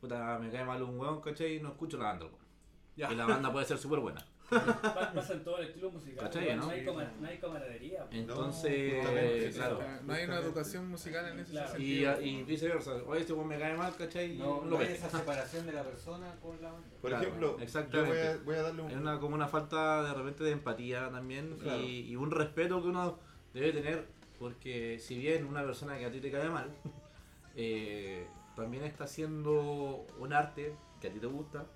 Puta, 0.00 0.38
me 0.38 0.50
cae 0.50 0.64
mal 0.64 0.82
un 0.82 0.98
weón, 0.98 1.20
¿cachai? 1.20 1.60
No 1.60 1.68
escucho 1.70 1.96
la 1.96 2.04
banda, 2.04 2.26
weón. 2.26 3.12
Y 3.12 3.14
la 3.14 3.26
banda 3.26 3.52
puede 3.52 3.66
ser 3.66 3.78
súper 3.78 4.00
buena. 4.00 4.24
Pa- 4.50 5.12
Pasa 5.14 5.32
en 5.34 5.44
todo 5.44 5.58
el 5.58 5.68
estilo 5.68 5.90
musical. 5.90 6.24
¿Cachai, 6.24 6.42
igual, 6.44 6.58
no? 6.58 6.64
no? 6.66 6.70
hay, 6.72 6.84
cama- 6.84 7.12
no 7.20 7.26
hay 7.28 7.38
camaradería. 7.38 8.04
po. 8.04 8.08
Entonces, 8.16 8.94
justamente, 8.96 9.50
claro. 9.50 9.80
No 10.04 10.12
hay 10.14 10.24
una 10.24 10.36
educación 10.38 10.88
musical 10.88 11.28
en 11.32 11.40
ese 11.40 11.50
Claro. 11.52 11.78
Y, 11.78 12.04
sentido. 12.04 12.20
y 12.22 12.42
viceversa, 12.44 12.94
oye, 13.06 13.20
este 13.20 13.34
me 13.34 13.58
cae 13.58 13.76
mal, 13.76 13.94
¿cachai? 13.96 14.34
Y 14.34 14.38
No, 14.38 14.64
no 14.64 14.78
hay 14.78 14.86
esa 14.92 15.10
separación 15.10 15.66
de 15.66 15.72
la 15.72 15.82
persona 15.82 16.34
con 16.42 16.60
la 16.62 16.72
banda. 16.72 16.88
Por 17.00 17.10
Claro, 17.10 17.24
ejemplo, 17.24 17.46
yo 17.48 17.54
voy 17.56 17.62
exactamente. 17.64 18.28
a, 18.28 18.36
voy 18.44 18.54
a 18.56 18.62
darle 18.62 18.82
un. 18.82 18.90
Es 18.90 18.96
una, 18.96 19.20
como 19.20 19.34
una 19.34 19.48
falta 19.48 20.02
de 20.04 20.14
repente 20.14 20.44
de 20.44 20.52
empatía 20.52 21.10
también 21.10 21.56
Claro. 21.58 21.80
y, 21.82 22.00
y 22.08 22.16
un 22.16 22.30
respeto 22.30 22.80
que 22.82 22.88
uno 22.88 23.18
debe 23.52 23.72
tener 23.72 24.06
porque 24.38 24.98
si 25.00 25.18
bien 25.18 25.44
una 25.44 25.62
persona 25.64 25.98
que 25.98 26.06
a 26.06 26.10
ti 26.12 26.20
te 26.20 26.30
cae 26.30 26.48
mal 26.48 26.70
eh, 27.56 28.26
también 28.54 28.84
está 28.84 29.04
haciendo 29.04 30.06
un 30.18 30.32
arte 30.32 30.74
que 31.00 31.08
a 31.08 31.12
ti 31.12 31.18
te 31.18 31.26
gusta 31.26 31.66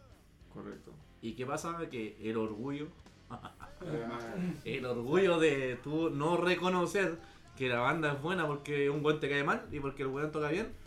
Correcto. 0.52 0.92
Y 1.22 1.32
qué 1.34 1.46
pasa 1.46 1.78
que 1.90 2.18
el 2.20 2.36
orgullo 2.36 2.88
el 4.64 4.84
orgullo 4.84 5.38
de 5.38 5.78
tú 5.82 6.10
no 6.10 6.36
reconocer 6.36 7.16
que 7.56 7.68
la 7.68 7.80
banda 7.80 8.12
es 8.12 8.20
buena 8.22 8.46
porque 8.46 8.90
un 8.90 9.02
buen 9.02 9.20
te 9.20 9.30
cae 9.30 9.44
mal 9.44 9.66
y 9.72 9.80
porque 9.80 10.02
el 10.02 10.08
weón 10.08 10.30
toca 10.30 10.48
bien 10.48 10.82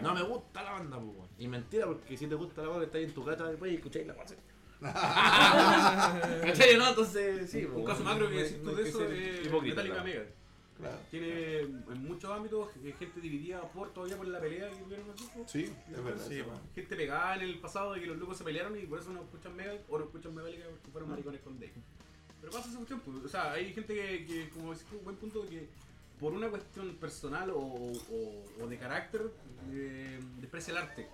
no 0.00 0.14
me 0.14 0.22
gusta 0.22 0.62
la 0.62 0.72
banda, 0.72 0.98
pues. 0.98 1.28
Y 1.38 1.48
mentira, 1.48 1.86
porque 1.86 2.16
si 2.16 2.26
te 2.26 2.34
gusta 2.34 2.62
la 2.62 2.68
banda, 2.68 2.84
estás 2.86 3.02
en 3.02 3.12
tu 3.12 3.24
casa 3.24 3.52
y 3.52 3.56
pues 3.56 3.74
escucháis 3.74 4.06
la 4.06 4.14
base. 4.14 4.36
¿Cachai? 4.80 6.76
¿No? 6.78 6.88
Entonces, 6.88 7.50
sí. 7.50 7.64
Un 7.64 7.72
pues, 7.74 7.86
caso 7.86 8.04
no- 8.04 8.10
macro 8.10 8.28
que 8.28 8.42
decís 8.42 8.62
tú 8.62 8.74
de 8.74 8.88
eso 8.88 9.04
es 9.04 9.62
Metallica. 9.62 10.02
Mega. 10.02 10.24
Claro. 10.78 10.98
Tiene 11.10 11.60
en 11.60 12.04
muchos 12.04 12.30
ámbitos 12.30 12.68
eh, 12.84 12.94
gente 12.98 13.20
dividida 13.20 13.60
por 13.72 13.92
todavía 13.92 14.16
por 14.16 14.26
la 14.28 14.40
pelea 14.40 14.70
que 14.70 14.76
tuvieron 14.76 15.06
los 15.08 15.16
grupos. 15.16 15.50
Sí, 15.50 15.72
es 15.90 16.04
verdad. 16.04 16.26
Sí, 16.28 16.38
eso. 16.40 16.48
po. 16.48 16.60
Gente 16.74 16.96
pegada 16.96 17.36
en 17.36 17.42
el 17.42 17.58
pasado 17.60 17.92
de 17.94 18.00
que 18.00 18.06
los 18.06 18.16
locos 18.18 18.38
se 18.38 18.44
pelearon 18.44 18.78
y 18.78 18.86
por 18.86 18.98
eso 18.98 19.10
no 19.12 19.22
escuchan 19.22 19.54
Mega 19.56 19.74
o 19.88 19.98
no 19.98 20.04
escuchan 20.04 20.34
Metallica 20.34 20.64
porque 20.70 20.90
fueron 20.90 21.10
maricones 21.10 21.40
con 21.42 21.58
Dave. 21.58 21.72
Pero 22.40 22.52
pasa 22.52 22.68
esa 22.68 22.76
cuestión, 22.78 23.00
pues, 23.00 23.16
o 23.24 23.28
sea, 23.28 23.52
hay 23.52 23.72
gente 23.72 23.94
que, 23.94 24.26
que 24.26 24.48
como 24.50 24.72
decís 24.72 24.86
un 24.98 25.04
buen 25.04 25.16
punto, 25.16 25.48
que 25.48 25.68
por 26.18 26.32
una 26.32 26.48
cuestión 26.50 26.94
personal 26.96 27.50
o, 27.50 27.58
o- 27.60 28.44
o 28.62 28.66
de 28.66 28.78
carácter 28.78 29.22
eh, 29.72 30.18
desprecia 30.40 30.72
el 30.72 30.78
arte. 30.78 31.06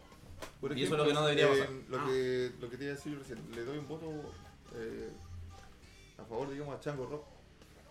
Por 0.61 0.77
Y 0.79 0.85
eso 0.85 0.95
es 0.95 0.99
lo 1.01 1.07
que 1.07 1.13
no 1.15 1.27
debería 1.27 1.47
eh, 1.47 1.59
pasar. 1.59 1.71
Lo, 1.89 1.99
Ah. 1.99 2.07
que, 2.07 2.53
lo 2.61 2.71
que 2.71 2.77
te 2.77 2.85
iba 2.85 2.93
a 2.93 2.97
decir 2.97 3.13
yo 3.13 3.19
recién, 3.19 3.39
le 3.55 3.65
doy 3.65 3.79
un 3.79 3.89
voto 3.89 4.11
eh, 4.77 5.11
a 6.17 6.25
favor, 6.25 6.49
digamos, 6.51 6.75
a 6.77 6.81
Chango 6.81 7.07
Rock. 7.07 7.25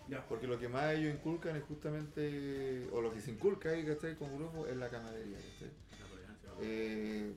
Ya. 0.08 0.24
Porque 0.26 0.46
lo 0.46 0.58
que 0.58 0.68
más 0.68 0.94
ellos 0.94 1.14
inculcan 1.14 1.56
es 1.56 1.64
justamente, 1.64 2.88
o 2.92 3.00
lo 3.00 3.12
que 3.12 3.20
se 3.20 3.30
inculca 3.30 3.70
ahí, 3.70 3.84
¿cachai? 3.84 4.16
Con 4.16 4.34
grupo 4.36 4.66
es 4.66 4.76
la 4.76 4.88
camaradería, 4.88 5.36
¿cachai? 5.36 5.70
La 6.00 6.06
tolerancia. 6.06 6.50
Eh, 6.60 7.34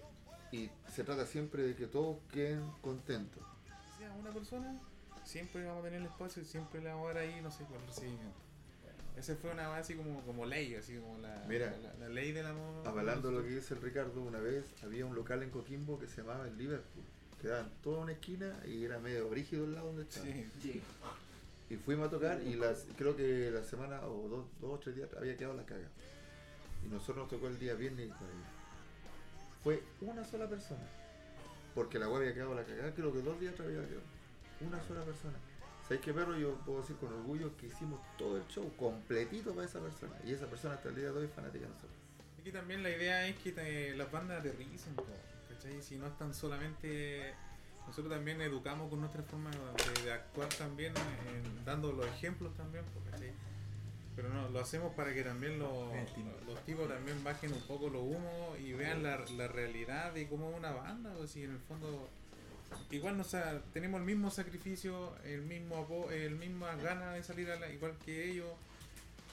y 0.51 0.69
se 0.89 1.03
trata 1.03 1.26
siempre 1.26 1.63
de 1.63 1.76
que 1.76 1.88
todos 1.88 2.17
queden 2.32 2.69
contentos. 2.82 3.43
sea 3.97 4.11
una 4.13 4.32
persona, 4.32 4.80
siempre 5.24 5.63
vamos 5.65 5.82
a 5.82 5.86
tener 5.86 6.01
el 6.01 6.07
espacio 6.07 6.41
y 6.41 6.45
siempre 6.45 6.82
le 6.82 6.89
vamos 6.89 7.05
a 7.09 7.13
dar 7.13 7.24
ahí, 7.24 7.41
no 7.41 7.51
sé, 7.51 7.63
cuál 7.65 7.82
recibimiento. 7.86 8.39
Esa 9.17 9.36
fue 9.36 9.51
una 9.51 9.67
base 9.67 9.82
así 9.82 9.95
como, 9.95 10.22
como 10.22 10.45
ley, 10.45 10.74
así 10.76 10.97
como 10.97 11.17
la, 11.19 11.43
Mira. 11.47 11.76
la, 11.78 11.93
la 11.95 12.09
ley 12.09 12.32
del 12.32 12.45
amor. 12.45 12.88
Hablando 12.88 13.30
de 13.30 13.36
lo 13.36 13.43
que 13.43 13.49
dice 13.49 13.74
el 13.74 13.82
Ricardo, 13.82 14.22
una 14.22 14.39
vez 14.39 14.65
había 14.84 15.05
un 15.05 15.13
local 15.15 15.43
en 15.43 15.49
Coquimbo 15.49 15.99
que 15.99 16.07
se 16.07 16.22
llamaba 16.22 16.47
el 16.47 16.57
Liverpool. 16.57 17.03
Quedaba 17.41 17.61
en 17.61 17.69
toda 17.82 17.99
una 17.99 18.13
esquina 18.13 18.57
y 18.65 18.86
era 18.86 18.99
medio 18.99 19.30
brígido 19.30 19.65
el 19.65 19.74
lado 19.74 19.88
donde 19.88 20.03
estaba. 20.03 20.26
Sí. 20.26 20.82
Y 21.72 21.78
fuimos 21.78 22.07
a 22.07 22.09
tocar 22.11 22.41
y 22.43 22.55
las, 22.55 22.86
creo 22.97 23.15
que 23.15 23.49
la 23.49 23.63
semana 23.63 24.01
o 24.05 24.28
dos, 24.28 24.45
dos 24.59 24.74
o 24.74 24.80
tres 24.80 24.93
días 24.97 25.09
había 25.17 25.38
quedado 25.38 25.53
la 25.55 25.65
caga. 25.65 25.88
Y 26.84 26.89
nosotros 26.89 27.17
nos 27.17 27.30
tocó 27.30 27.47
el 27.47 27.57
día 27.57 27.76
viernes 27.76 28.09
y. 28.09 28.11
Fue 29.63 29.82
una 30.01 30.26
sola 30.26 30.47
persona. 30.49 30.82
Porque 31.74 31.97
la 31.97 32.09
web 32.09 32.24
había 32.24 32.34
quedado 32.34 32.53
la 32.55 32.63
cagada, 32.65 32.93
creo 32.93 33.13
que 33.13 33.22
dos 33.22 33.39
días 33.39 33.53
atrás 33.53 33.69
había 33.69 33.88
quedado. 33.88 34.03
Una 34.67 34.84
sola 34.84 35.02
persona. 35.06 35.38
¿Sabes 35.88 36.02
qué, 36.03 36.14
perro? 36.14 36.35
Yo 36.38 36.56
puedo 36.65 36.81
decir 36.81 36.98
con 36.98 37.14
orgullo 37.14 37.56
que 37.56 37.68
hicimos 37.68 38.02
todo 38.18 38.35
el 38.35 38.45
show 38.48 38.69
completito 38.76 39.53
para 39.53 39.65
esa 39.65 39.80
persona. 39.80 40.14
Y 40.26 40.34
esa 40.34 40.48
persona 40.48 40.73
hasta 40.73 40.89
el 40.89 40.95
día 40.95 41.06
de 41.06 41.19
hoy 41.19 41.26
es 41.26 41.31
fanática 41.31 41.64
de 41.65 41.69
nosotros. 41.72 41.98
Aquí 42.39 42.52
también 42.52 42.84
la 42.84 42.89
idea 42.89 43.27
es 43.27 43.38
que 43.38 43.53
te- 43.53 43.95
las 43.95 44.11
bandas 44.11 44.39
aterricen, 44.41 44.93
po, 44.95 45.06
¿cachai? 45.48 45.81
Si 45.81 45.95
no 45.95 46.07
están 46.07 46.34
solamente... 46.34 47.34
Nosotros 47.88 48.14
también 48.14 48.40
educamos 48.41 48.90
con 48.90 48.99
nuestra 49.02 49.22
forma 49.24 49.52
de, 49.52 50.03
de 50.03 50.14
actuar 50.14 50.48
también, 50.49 50.94
en- 51.30 51.66
dando 51.66 51.91
los 51.91 52.06
ejemplos 52.08 52.56
también, 52.56 52.86
po, 52.86 53.02
¿cachai? 53.12 53.32
Pero 54.16 54.30
no, 54.30 54.49
lo 54.49 54.60
hacemos 54.60 54.94
para 54.94 55.14
que 55.14 55.24
también 55.24 55.58
los, 55.60 55.90
los 56.48 56.60
tipos 56.66 56.88
también 56.88 57.24
bajen 57.24 57.52
un 57.53 57.62
poco 57.62 57.90
los 57.90 58.02
humos 58.02 58.60
y 58.60 58.74
vean 58.74 59.03
la, 59.03 59.18
la 59.38 59.48
realidad 59.48 60.14
de 60.14 60.28
cómo 60.28 60.52
es 60.52 60.58
una 60.58 60.72
banda, 60.72 61.14
o 61.18 61.28
si 61.28 61.44
en 61.44 61.52
el 61.52 61.60
fondo 61.60 62.10
igual 62.91 63.18
no, 63.18 63.24
o 63.24 63.26
sea, 63.26 63.62
tenemos 63.74 63.99
el 63.99 64.06
mismo 64.06 64.30
sacrificio, 64.32 65.14
el 65.26 65.41
mismo 65.41 66.10
el 66.12 66.36
misma 66.36 66.76
ganas 66.76 67.14
de 67.16 67.24
salir 67.24 67.49
a 67.52 67.60
la, 67.60 67.70
igual 67.70 67.94
que 68.06 68.30
ellos. 68.32 68.49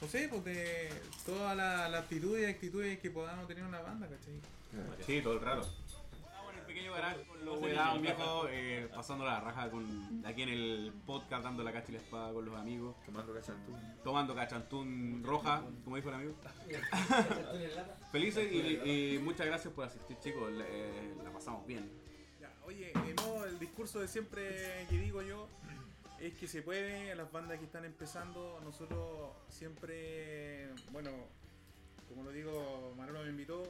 No 0.01 0.07
sé, 0.07 0.27
pues 0.29 0.45
de 0.45 0.89
toda 1.25 1.55
la, 1.55 1.89
la 1.89 1.99
actitud 1.99 2.39
y 2.39 2.45
actitudes 2.45 2.99
que 2.99 3.11
podamos 3.11 3.47
tener 3.47 3.63
una 3.65 3.81
banda, 3.81 4.07
¿cachai? 4.07 4.39
Sí, 5.05 5.21
todo 5.21 5.33
el 5.33 5.41
rato. 5.41 5.69
Pequeño 6.79 6.93
garage 6.93 7.23
con 7.25 7.43
los 7.45 7.61
weados 7.61 8.01
viejos, 8.01 8.47
eh, 8.51 8.87
pasando 8.95 9.25
la 9.25 9.41
raja 9.41 9.69
con, 9.69 10.23
aquí 10.25 10.43
en 10.43 10.49
el 10.49 10.93
podcast, 11.05 11.43
dando 11.43 11.61
la 11.61 11.73
cacha 11.73 11.89
y 11.89 11.95
la 11.95 11.99
espada 11.99 12.31
con 12.31 12.45
los 12.45 12.55
amigos, 12.57 12.95
Tomando 13.05 13.33
cachantú. 13.33 13.73
tomando 14.01 14.33
cachantún 14.35 15.21
roja, 15.25 15.61
como 15.83 15.97
dijo 15.97 16.07
el 16.07 16.15
amigo. 16.15 16.35
Felices 18.13 18.49
y, 18.49 19.15
y 19.15 19.19
muchas 19.19 19.47
gracias 19.47 19.73
por 19.73 19.85
asistir, 19.85 20.17
chicos. 20.19 20.49
le- 20.53 20.63
eh, 20.69 21.13
la 21.21 21.31
pasamos 21.31 21.65
bien. 21.67 21.91
Ya, 22.39 22.49
oye, 22.65 22.91
eh, 22.91 23.15
no, 23.17 23.43
el 23.43 23.59
discurso 23.59 23.99
de 23.99 24.07
siempre 24.07 24.85
que 24.89 24.97
digo 24.97 25.21
yo 25.21 25.47
es 26.21 26.33
que 26.35 26.47
se 26.47 26.61
puede, 26.61 27.11
a 27.11 27.15
las 27.15 27.29
bandas 27.29 27.59
que 27.59 27.65
están 27.65 27.83
empezando, 27.83 28.61
nosotros 28.63 29.31
siempre, 29.49 30.69
bueno, 30.91 31.09
como 32.07 32.23
lo 32.23 32.31
digo, 32.31 32.93
Manolo 32.97 33.21
me 33.23 33.29
invitó, 33.31 33.63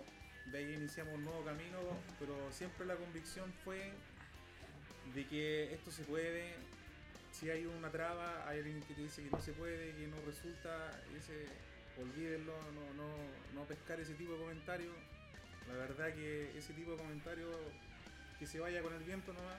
de 0.48 0.58
ahí 0.58 0.74
iniciamos 0.74 1.14
un 1.16 1.26
nuevo 1.26 1.44
camino, 1.44 1.78
pero 2.20 2.36
siempre 2.52 2.86
la 2.86 2.96
convicción 2.96 3.52
fue 3.64 3.92
de 5.14 5.28
que 5.28 5.74
esto 5.74 5.92
se 5.92 6.04
puede, 6.04 6.54
si 7.32 7.50
hay 7.50 7.66
una 7.66 7.90
traba, 7.90 8.48
hay 8.48 8.60
alguien 8.60 8.82
que 8.82 8.94
te 8.94 9.02
dice 9.02 9.24
que 9.24 9.30
no 9.30 9.42
se 9.42 9.54
puede, 9.54 9.96
que 9.96 10.08
no 10.08 10.18
resulta, 10.26 10.92
ese, 11.18 11.46
olvídenlo, 12.02 12.54
no, 12.74 12.94
no, 12.96 13.10
no 13.54 13.68
pescar 13.68 14.00
ese 14.00 14.14
tipo 14.16 14.34
de 14.34 14.40
comentarios. 14.40 14.94
La 15.68 15.76
verdad 15.76 16.14
que 16.14 16.58
ese 16.58 16.74
tipo 16.74 16.92
de 16.92 16.98
comentarios 16.98 17.50
que 18.40 18.48
se 18.48 18.60
vaya 18.60 18.82
con 18.82 18.94
el 18.94 19.04
viento 19.04 19.34
nomás. 19.34 19.58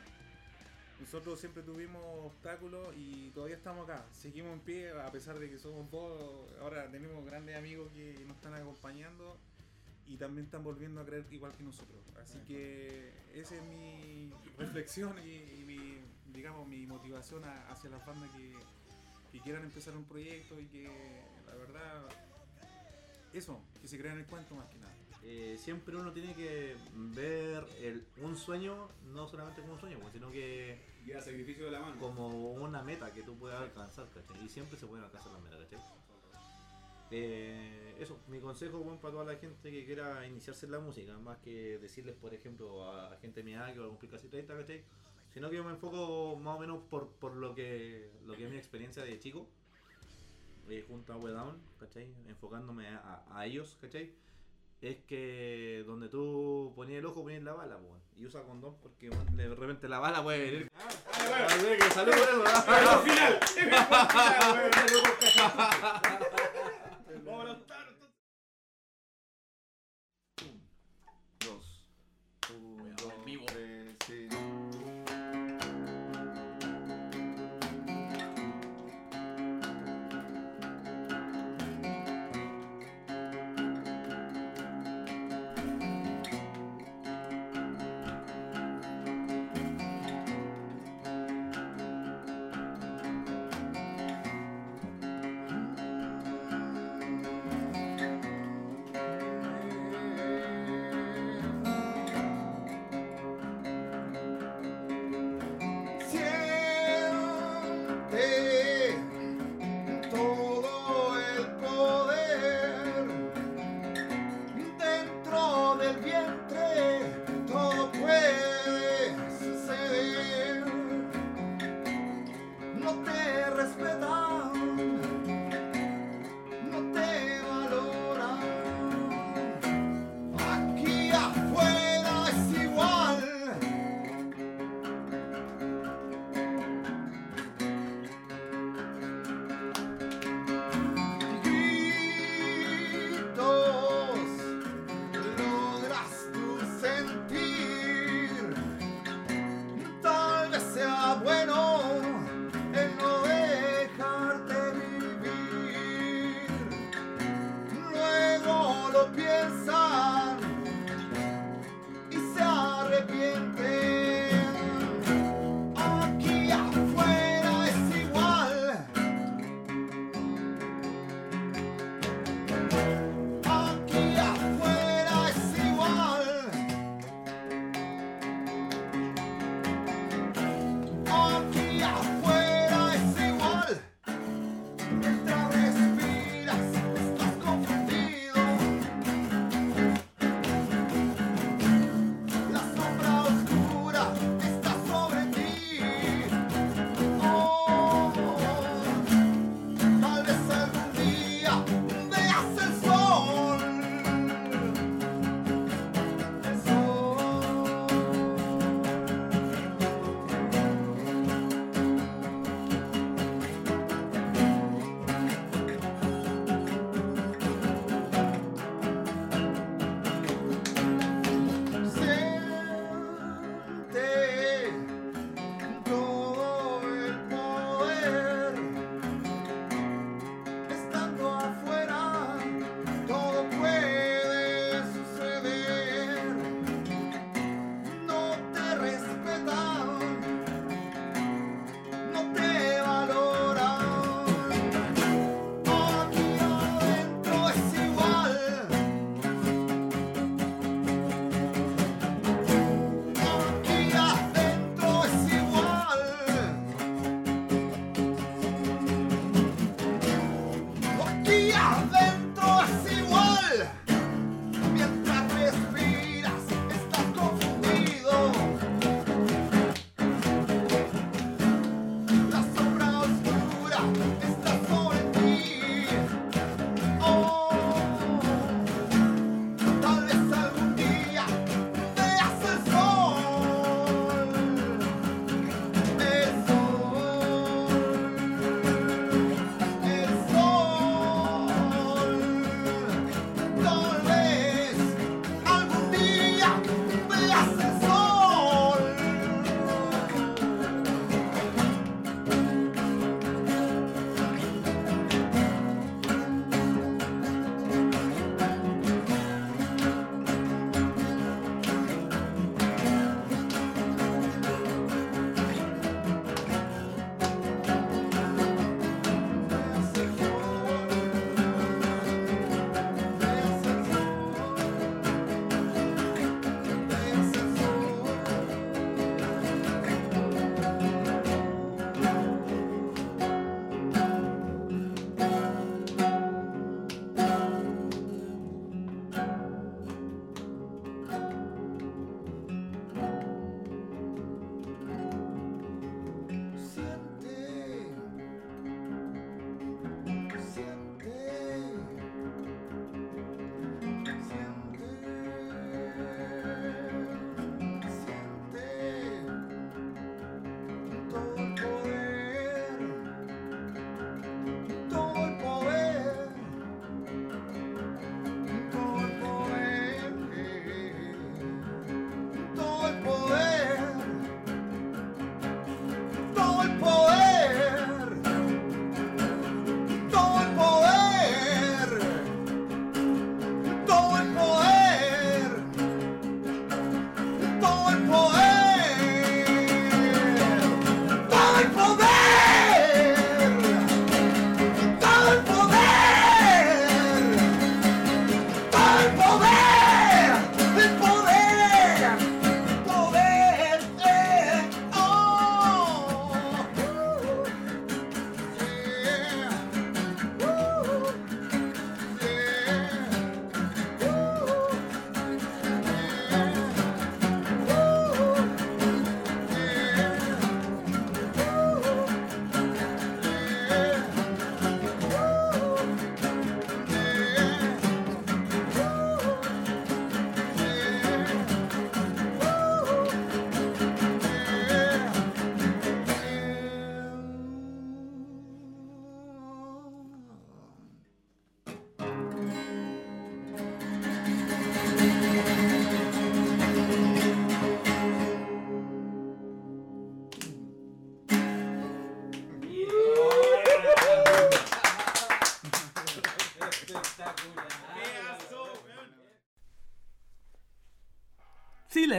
Nosotros 0.99 1.41
siempre 1.41 1.63
tuvimos 1.63 2.03
obstáculos 2.27 2.95
y 2.97 3.31
todavía 3.31 3.57
estamos 3.57 3.89
acá. 3.89 4.05
Seguimos 4.13 4.53
en 4.53 4.61
pie 4.61 4.91
a 4.91 5.11
pesar 5.11 5.39
de 5.39 5.49
que 5.49 5.59
somos 5.59 5.91
dos. 5.91 6.53
Ahora 6.61 6.91
tenemos 6.91 7.25
grandes 7.25 7.57
amigos 7.57 7.91
que 7.93 8.23
nos 8.27 8.37
están 8.37 8.55
acompañando 8.55 9.37
y 10.13 10.17
también 10.17 10.45
están 10.47 10.65
volviendo 10.65 11.01
a 11.01 11.05
creer 11.07 11.25
igual 11.31 11.53
que 11.53 11.63
nosotros. 11.63 12.01
Así 12.21 12.39
que 12.47 13.13
esa 13.35 13.55
es 13.57 13.63
mi 13.63 14.31
reflexión 14.59 15.15
y, 15.25 15.61
y 15.61 15.65
mi, 15.65 15.99
digamos, 16.33 16.67
mi 16.67 16.87
motivación 16.87 17.45
a- 17.45 17.69
hacia 17.71 17.91
las 17.91 18.05
bandas 18.05 18.29
que, 18.31 18.53
que 19.33 19.41
quieran 19.41 19.63
empezar 19.65 19.97
un 19.97 20.05
proyecto 20.05 20.59
y 20.59 20.67
que 20.67 20.91
la 21.47 21.55
verdad, 21.55 22.09
eso, 23.33 23.63
que 23.81 23.87
se 23.89 23.99
crean 23.99 24.19
el 24.19 24.27
cuento 24.27 24.55
más 24.57 24.67
que 24.69 24.79
nada. 24.79 24.95
Eh, 25.23 25.57
siempre 25.59 25.97
uno 25.97 26.13
tiene 26.13 26.35
que 26.35 26.77
ver 26.95 27.65
el, 27.81 28.05
un 28.23 28.37
sueño 28.37 28.89
no 29.13 29.29
solamente 29.29 29.61
como 29.61 29.75
un 29.75 29.81
sueño, 29.81 29.99
pues, 30.01 30.13
sino 30.15 30.31
que 30.33 30.81
Y 31.07 31.13
a 31.13 31.21
sacrificio 31.21 31.67
de 31.67 31.71
la 31.73 31.81
mano. 31.81 32.01
como 32.01 32.53
una 32.53 32.83
meta 32.83 33.13
que 33.13 33.23
tú 33.23 33.37
puedas 33.39 33.61
alcanzar, 33.63 34.09
¿cachai? 34.15 34.45
Y 34.45 34.49
siempre 34.49 34.79
se 34.79 34.87
pueden 34.87 35.05
alcanzar 35.05 35.33
las 35.33 35.43
metas, 35.43 35.61
¿cachai? 35.65 35.79
Eh, 37.11 37.97
eso, 37.99 38.19
mi 38.29 38.41
consejo 38.41 38.79
bueno, 38.79 39.01
para 39.01 39.13
toda 39.13 39.25
la 39.25 39.37
gente 39.37 39.71
que 39.71 39.85
quiera 39.85 40.27
iniciarse 40.27 40.67
en 40.67 40.73
la 40.73 40.79
música, 40.79 41.19
más 41.19 41.39
que 41.39 41.79
decirles, 41.79 42.15
por 42.15 42.33
ejemplo, 42.33 42.85
a, 42.85 43.13
a 43.13 43.17
gente 43.19 43.41
de 43.41 43.45
mi 43.45 43.53
edad 43.55 43.73
que 43.73 43.81
va 43.81 43.87
a 43.87 43.89
cumplir 43.89 44.11
casi 44.11 44.29
30, 44.29 44.57
¿cachai? 44.57 44.85
Sino 45.33 45.51
que 45.51 45.57
yo 45.57 45.65
me 45.65 45.71
enfoco 45.71 46.37
más 46.37 46.57
o 46.57 46.61
menos 46.61 46.83
por, 46.89 47.09
por 47.13 47.35
lo 47.35 47.55
que 47.55 48.11
lo 48.27 48.37
que 48.37 48.45
es 48.45 48.51
mi 48.51 48.57
experiencia 48.57 49.03
de 49.05 49.19
chico, 49.19 49.47
eh, 50.69 50.85
junto 50.87 51.13
a 51.13 51.17
Wedown, 51.17 51.61
¿cachai? 51.79 52.15
Enfocándome 52.29 52.89
a, 52.89 53.25
a 53.31 53.47
ellos, 53.47 53.77
¿cachai? 53.81 54.15
Es 54.81 54.97
que 55.05 55.85
donde 55.87 56.09
tú 56.09 56.73
ponías 56.75 57.01
el 57.01 57.07
ojo 57.07 57.23
ponías 57.23 57.43
la 57.43 57.53
bala, 57.53 57.77
pues, 57.77 58.01
y 58.17 58.25
usa 58.25 58.43
condón 58.43 58.77
porque 58.81 59.11
bueno, 59.11 59.31
de 59.37 59.55
repente 59.55 59.89
la 59.89 59.99
bala 59.99 60.23
puede 60.23 60.39
venir. 60.39 60.71
Así 60.75 61.67
que 61.67 61.91
salud 61.91 62.13
por 62.13 62.23
eso, 62.23 62.39
¿no? 62.39 62.99
final! 63.03 63.41
Dos. 67.45 68.00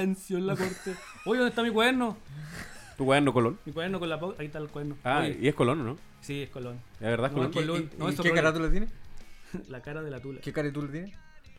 Silencio 0.01 0.37
en 0.37 0.47
la 0.47 0.55
corte. 0.55 0.95
Oye, 1.25 1.39
¿dónde 1.39 1.49
está 1.49 1.63
mi 1.63 1.69
cuaderno? 1.69 2.17
Tu 2.97 3.05
cuaderno 3.05 3.33
Colón. 3.33 3.59
Mi 3.65 3.71
cuaderno 3.73 3.99
con 3.99 4.09
la 4.09 4.19
pauta. 4.19 4.41
Ahí 4.41 4.47
está 4.47 4.59
el 4.59 4.67
cuaderno. 4.69 4.97
Ah, 5.03 5.19
Oye, 5.21 5.37
y 5.41 5.47
es 5.47 5.55
Colón, 5.55 5.81
¿o 5.81 5.83
¿no? 5.83 5.97
Sí, 6.21 6.41
es 6.41 6.49
Colón. 6.49 6.79
De 6.99 7.07
verdad 7.07 7.27
es 7.27 7.31
No, 7.37 7.37
Colón. 7.37 7.49
es 7.51 7.55
Colón. 7.55 7.89
¿Y- 7.93 7.97
No, 7.99 8.09
y 8.09 8.13
eso 8.13 8.23
¿Qué 8.23 8.29
Colón. 8.29 8.43
carátula 8.43 8.71
tiene? 8.71 8.87
La 9.69 9.81
cara 9.81 10.01
de 10.01 10.11
la 10.11 10.19
tula. 10.19 10.41
¿Qué 10.41 10.51
carátula 10.53 10.91
tiene? 10.91 11.13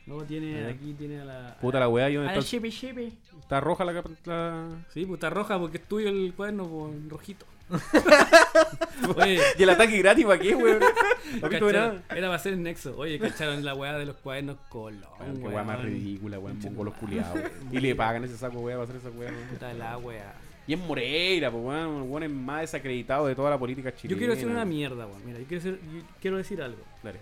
No, 0.07 0.21
tiene, 0.25 0.67
aquí 0.67 0.95
tiene 0.95 1.21
a 1.21 1.25
la... 1.25 1.57
Puta 1.61 1.79
la 1.79 1.89
weá, 1.89 2.11
¿y 2.11 2.17
a 2.17 2.21
la 2.23 2.35
está? 2.35 2.41
shippy 2.45 2.71
shippy. 2.71 3.17
Está 3.39 3.61
roja 3.61 3.85
la, 3.85 3.93
capa- 3.95 4.11
la... 4.25 4.85
Sí, 4.93 5.05
pues 5.07 5.19
está 5.19 5.31
roja 5.31 5.59
porque 5.61 5.77
es 5.79 5.87
tuyo 5.87 6.09
el 6.09 6.33
cuaderno, 6.35 6.67
pues, 6.67 7.09
rojito. 7.09 7.47
Oye, 9.17 9.41
¿Y 9.59 9.63
el 9.63 9.71
ataque 9.71 9.99
gratis 9.99 10.25
para 10.25 10.39
qué, 10.39 10.55
weón? 10.55 10.83
Era 11.43 12.01
para 12.09 12.35
hacer 12.35 12.53
el 12.53 12.63
nexo. 12.63 12.97
Oye, 12.97 13.19
cacharon 13.19 13.65
la 13.65 13.75
weá 13.75 13.99
de 13.99 14.07
los 14.07 14.17
cuadernos 14.17 14.57
colón, 14.69 15.03
Qué 15.19 15.41
weá 15.41 15.65
más 15.65 15.83
ridícula, 15.83 16.39
weón. 16.39 16.55
Conche 16.55 16.69
Pongo 16.69 16.85
los 16.85 16.95
tu 16.95 17.01
culiados. 17.01 17.39
Y 17.71 17.81
le 17.81 17.95
pagan 17.95 18.25
ese 18.25 18.37
saco, 18.37 18.61
weón, 18.61 18.87
para 18.87 18.99
hacer 18.99 19.09
esa 19.09 19.19
weá. 19.19 19.33
Puta 19.51 19.73
la 19.75 19.99
weá. 19.99 20.35
Y 20.67 20.75
es 20.75 20.79
Moreira, 20.79 21.51
pues, 21.51 21.65
weón. 21.65 22.03
El 22.03 22.03
weón 22.03 22.23
es 22.23 22.31
más 22.31 22.61
desacreditado 22.63 23.27
de 23.27 23.35
toda 23.35 23.51
la 23.51 23.59
política 23.59 23.95
chilena. 23.95 24.15
Yo 24.15 24.19
quiero 24.19 24.35
decir 24.35 24.49
una 24.49 24.65
mierda, 24.65 25.07
weón. 25.07 25.25
Mira, 25.25 25.39
yo 25.39 25.47
quiero, 25.47 25.65
decir, 25.65 25.81
yo 25.93 26.01
quiero 26.21 26.37
decir 26.37 26.63
algo. 26.63 26.83
Dale. 27.03 27.19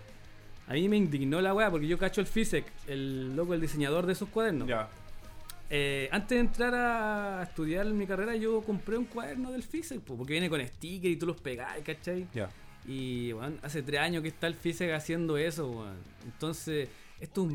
A 0.67 0.73
mí 0.73 0.87
me 0.87 0.97
indignó 0.97 1.41
la 1.41 1.53
weá 1.53 1.69
porque 1.69 1.87
yo 1.87 1.97
cacho 1.97 2.21
el 2.21 2.27
FISEC, 2.27 2.65
el 2.87 3.35
loco, 3.35 3.53
el 3.53 3.61
diseñador 3.61 4.05
de 4.05 4.13
esos 4.13 4.29
cuadernos. 4.29 4.67
Ya. 4.67 4.87
Eh, 5.73 6.09
antes 6.11 6.35
de 6.35 6.39
entrar 6.41 6.73
a 6.75 7.43
estudiar 7.43 7.85
mi 7.85 8.05
carrera, 8.05 8.35
yo 8.35 8.61
compré 8.61 8.97
un 8.97 9.05
cuaderno 9.05 9.53
del 9.53 9.63
FISEC, 9.63 10.01
po, 10.01 10.17
porque 10.17 10.33
viene 10.33 10.49
con 10.49 10.59
sticker 10.59 11.09
y 11.09 11.15
tú 11.15 11.25
los 11.25 11.39
pegás, 11.39 11.79
¿cachai? 11.85 12.27
Ya. 12.33 12.49
Y, 12.85 13.31
weón, 13.31 13.57
hace 13.61 13.81
tres 13.81 14.01
años 14.01 14.21
que 14.21 14.27
está 14.27 14.47
el 14.47 14.55
FISEC 14.55 14.91
haciendo 14.91 15.37
eso, 15.37 15.69
weón. 15.71 15.95
Entonces, 16.25 16.89
estos 17.21 17.47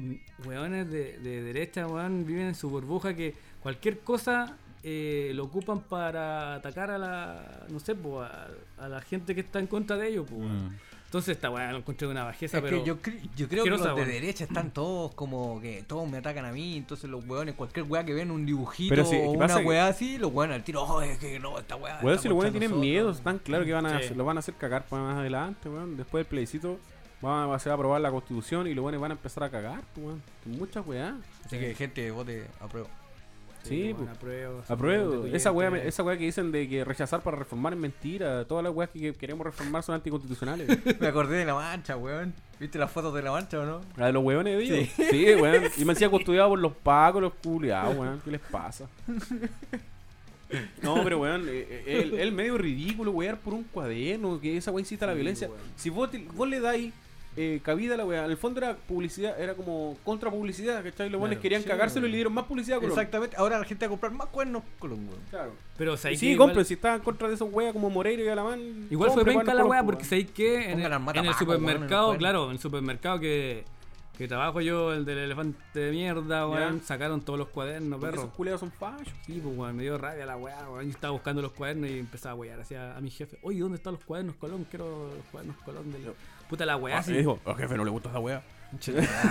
weones 0.46 0.90
de, 0.90 1.18
de 1.18 1.42
derecha, 1.42 1.86
weón, 1.86 2.24
viven 2.24 2.46
en 2.46 2.54
su 2.54 2.70
burbuja 2.70 3.14
que 3.14 3.34
cualquier 3.60 3.98
cosa 3.98 4.56
eh, 4.82 5.32
lo 5.34 5.44
ocupan 5.44 5.80
para 5.80 6.54
atacar 6.54 6.90
a 6.90 6.96
la, 6.96 7.66
no 7.68 7.80
sé, 7.80 7.94
po, 7.94 8.22
a, 8.22 8.48
a 8.78 8.88
la 8.88 9.02
gente 9.02 9.34
que 9.34 9.42
está 9.42 9.58
en 9.58 9.66
contra 9.66 9.98
de 9.98 10.08
ellos, 10.08 10.26
weón. 10.30 10.78
Entonces, 11.06 11.36
esta 11.36 11.50
weá 11.50 11.70
lo 11.72 11.78
encontré 11.78 12.06
de 12.06 12.12
una 12.12 12.24
bajeza, 12.24 12.58
Es 12.58 12.62
pero... 12.64 12.78
que 12.82 12.86
yo, 12.86 13.00
cre- 13.00 13.20
yo 13.36 13.48
creo 13.48 13.64
que 13.64 13.70
los 13.70 13.96
de 13.96 14.04
derecha 14.04 14.44
están 14.44 14.70
todos 14.72 15.14
como 15.14 15.60
que 15.60 15.82
todos 15.86 16.08
me 16.10 16.18
atacan 16.18 16.44
a 16.44 16.52
mí, 16.52 16.76
entonces 16.76 17.08
los 17.08 17.24
weones, 17.26 17.54
cualquier 17.54 17.86
weá 17.88 18.04
que 18.04 18.12
ven 18.12 18.30
un 18.30 18.44
dibujito 18.44 18.90
Pero 18.94 19.04
sí, 19.06 19.16
o 19.16 19.32
¿qué 19.32 19.38
una 19.38 19.56
weá 19.58 19.86
así, 19.86 20.18
los 20.18 20.32
weones 20.32 20.56
al 20.56 20.64
tiro, 20.64 20.82
oh, 20.82 21.00
es 21.00 21.16
que 21.18 21.38
no, 21.38 21.58
esta 21.58 21.76
weá. 21.76 22.00
Weón, 22.02 22.10
está 22.14 22.22
si 22.22 22.28
los 22.28 22.36
weones 22.36 22.52
tienen 22.52 22.70
nosotros". 22.70 22.80
miedo, 22.86 23.10
están 23.12 23.38
claro 23.38 23.64
que 23.64 23.72
van 23.72 23.86
a, 23.86 24.02
Sí. 24.02 24.14
lo 24.14 24.24
van 24.24 24.36
a 24.36 24.40
hacer 24.40 24.54
cagar 24.54 24.84
para 24.86 25.02
más 25.04 25.16
adelante, 25.16 25.68
weón. 25.68 25.96
Después 25.96 26.24
del 26.24 26.28
plebiscito 26.28 26.78
va 27.24 27.54
a, 27.54 27.58
se 27.60 27.68
va 27.68 27.74
a 27.74 27.76
aprobar 27.76 28.00
la 28.00 28.10
constitución 28.10 28.66
y 28.66 28.74
los 28.74 28.84
weones 28.84 29.00
van 29.00 29.12
a 29.12 29.14
empezar 29.14 29.44
a 29.44 29.48
cagar, 29.50 29.80
pues, 29.94 30.06
weón. 30.06 30.22
Muchas 30.44 30.84
weá. 30.86 31.16
Así 31.44 31.56
que 31.58 31.74
gente 31.76 32.10
vote 32.10 32.46
a 32.60 32.66
prueba. 32.66 32.88
Sí, 33.68 33.84
weón, 33.84 33.96
pues. 33.96 34.08
apruebo. 34.10 34.62
Apruebo. 34.68 35.02
constituyente. 35.04 35.36
Esa 35.36 35.52
weá, 35.52 35.76
esa 35.78 36.02
weá 36.02 36.16
que 36.18 36.24
dicen 36.24 36.52
de 36.52 36.68
que 36.68 36.84
rechazar 36.84 37.20
para 37.22 37.36
reformar 37.36 37.72
es 37.72 37.78
mentira. 37.78 38.44
Todas 38.44 38.64
las 38.64 38.72
weas 38.74 38.90
que 38.90 39.00
que 39.00 39.12
queremos 39.14 39.44
reformar 39.46 39.82
son 39.82 39.94
anticonstitucionales. 39.94 40.68
Me 41.00 41.06
acordé 41.06 41.36
de 41.38 41.44
la 41.44 41.54
mancha, 41.54 41.96
weón. 41.96 42.34
¿Viste 42.58 42.78
las 42.78 42.90
fotos 42.90 43.14
de 43.14 43.22
la 43.22 43.32
mancha 43.32 43.60
o 43.60 43.66
no? 43.66 43.80
La 43.96 44.06
de 44.06 44.12
los 44.12 44.24
weones 44.24 44.56
de 44.56 44.64
ellos. 44.64 44.88
Sí, 45.10 45.26
weón. 45.34 45.64
Y 45.76 45.84
me 45.84 45.92
decía 45.94 46.08
custodiado 46.08 46.48
por 46.50 46.58
los 46.58 46.72
pacos, 46.72 47.20
los 47.22 47.34
culiados, 47.34 47.96
weón. 47.96 48.20
¿Qué 48.24 48.30
les 48.30 48.40
pasa? 48.40 48.86
No, 50.80 51.02
pero 51.02 51.18
weón, 51.18 51.48
eh, 51.48 51.66
eh, 51.86 52.02
el, 52.04 52.20
el 52.20 52.32
medio 52.32 52.56
ridículo, 52.56 53.10
wear 53.10 53.36
por 53.40 53.52
un 53.52 53.64
cuaderno, 53.64 54.40
que 54.40 54.56
esa 54.56 54.70
weá 54.70 54.80
incita 54.80 55.04
a 55.04 55.08
la 55.08 55.14
violencia. 55.14 55.48
weón. 55.48 55.60
Si 55.74 55.90
vos, 55.90 56.08
te- 56.10 56.24
vos 56.34 56.48
le 56.48 56.60
dais 56.60 56.92
eh, 57.36 57.60
cabida 57.62 57.94
a 57.94 57.96
la 57.98 58.04
weá, 58.06 58.24
en 58.24 58.30
el 58.30 58.36
fondo 58.38 58.60
era 58.60 58.76
publicidad, 58.76 59.38
era 59.40 59.54
como 59.54 59.96
contra 60.04 60.30
publicidad, 60.30 60.82
¿cachai? 60.82 61.10
Los 61.10 61.20
weones 61.20 61.36
Claro. 61.36 61.42
querían 61.42 61.62
Sí, 61.62 61.68
cagárselo 61.68 62.06
y 62.06 62.10
le 62.10 62.16
dieron 62.16 62.32
más 62.32 62.44
publicidad 62.46 62.78
con 62.78 62.88
Exactamente. 62.88 63.36
Ahora 63.36 63.58
la 63.58 63.64
gente 63.64 63.84
va 63.84 63.88
a 63.88 63.90
comprar 63.90 64.12
más 64.12 64.28
cuernos 64.28 64.62
Colón, 64.78 65.06
weón. 65.08 65.20
Claro. 65.28 65.52
Pero 65.76 65.94
Y 65.94 65.96
¿sabes 65.98 66.18
sí? 66.18 66.28
Igual- 66.30 66.48
compren, 66.48 66.64
si 66.64 66.74
estaban 66.74 66.98
en 66.98 67.04
contra 67.04 67.28
de 67.28 67.34
esos 67.34 67.52
weas 67.52 67.72
como 67.74 67.90
Moreira 67.90 68.22
y 68.22 68.28
Alamán. 68.28 68.86
Igual 68.90 69.10
fue 69.10 69.24
penca 69.24 69.52
la 69.52 69.64
weá, 69.66 69.82
porque 69.84 70.04
sabéis 70.04 70.30
que 70.30 70.70
en, 70.70 70.80
el- 70.80 70.86
al 70.86 70.92
en 70.92 70.92
el 70.94 71.00
matapaco, 71.04 71.38
supermercado, 71.38 72.12
en 72.12 72.18
claro, 72.18 72.46
en 72.46 72.50
el 72.52 72.58
supermercado 72.58 73.20
que, 73.20 73.64
que 74.16 74.26
trabajo 74.26 74.62
yo, 74.62 74.94
el 74.94 75.04
del 75.04 75.18
elefante 75.18 75.78
de 75.78 75.90
mierda, 75.92 76.48
weón, 76.48 76.80
sacaron 76.82 77.20
todos 77.20 77.38
los 77.38 77.48
cuadernos, 77.48 78.00
perro. 78.00 78.22
esos 78.22 78.32
culiados 78.32 78.60
son 78.60 78.72
fachos. 78.72 79.12
Sí, 79.26 79.40
pues 79.44 79.54
weón, 79.58 79.76
me 79.76 79.82
dio 79.82 79.98
rabia 79.98 80.24
la 80.24 80.38
weá, 80.38 80.70
weón. 80.70 80.84
Yo 80.86 80.90
estaba 80.90 81.10
buscando 81.10 81.42
los 81.42 81.52
cuadernos 81.52 81.90
y 81.90 81.98
empezaba 81.98 82.32
a 82.32 82.36
wear 82.36 82.58
hacia 82.60 82.96
a 82.96 83.00
mi 83.02 83.10
jefe. 83.10 83.38
Oye, 83.42 83.60
¿dónde 83.60 83.76
están 83.76 83.92
los 83.92 84.04
cuadernos 84.04 84.36
Colón? 84.36 84.66
Quiero 84.70 85.10
los 85.14 85.24
cuadernos 85.30 85.58
Colón 85.58 85.92
del. 85.92 86.02
Puta 86.48 86.64
la 86.66 86.76
weá, 86.76 86.96
Ah, 86.96 87.00
así. 87.00 87.12
y 87.12 87.16
dijo, 87.18 87.38
al 87.44 87.56
jefe 87.56 87.76
no 87.76 87.84
le 87.84 87.90
gusta 87.90 88.08
esa 88.10 88.18
wea. 88.20 88.42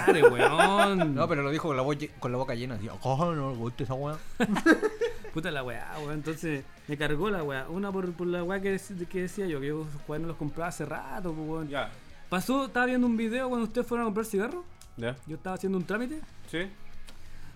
Madre, 0.07 0.23
weón. 0.23 1.13
No, 1.15 1.27
pero 1.27 1.43
lo 1.43 1.51
dijo 1.51 1.67
con 1.67 1.77
la, 1.77 1.83
voz 1.83 1.97
lle- 1.97 2.11
con 2.19 2.31
la 2.31 2.37
boca 2.37 2.55
llena. 2.55 2.75
Así, 2.75 2.87
oh, 3.01 3.33
no 3.33 3.51
me 3.51 3.57
gusta 3.57 3.83
esa 3.83 3.93
weá. 3.93 4.17
Puta 5.33 5.51
la 5.51 5.63
weá, 5.63 5.93
weón. 5.99 6.13
Entonces 6.15 6.63
me 6.87 6.97
cargó 6.97 7.29
la 7.29 7.43
weá. 7.43 7.67
Una 7.69 7.91
por, 7.91 8.11
por 8.13 8.27
la 8.27 8.43
weá 8.43 8.59
que, 8.61 8.75
dec- 8.75 9.07
que 9.07 9.21
decía 9.23 9.45
yo, 9.47 9.59
que 9.59 9.67
yo 9.67 9.85
esos 9.87 10.01
cuadernos 10.03 10.29
los 10.29 10.37
compraba 10.37 10.69
hace 10.69 10.85
rato, 10.85 11.33
pues 11.33 11.47
weón. 11.47 11.67
Ya. 11.69 11.89
Pasó, 12.29 12.65
estaba 12.65 12.85
viendo 12.85 13.05
un 13.07 13.17
video 13.17 13.49
cuando 13.49 13.67
ustedes 13.67 13.85
fueron 13.87 14.05
a 14.05 14.07
comprar 14.07 14.25
cigarros. 14.25 14.63
Ya. 14.97 15.15
Yo 15.27 15.35
estaba 15.35 15.55
haciendo 15.55 15.77
un 15.77 15.85
trámite. 15.85 16.19
Sí. 16.49 16.59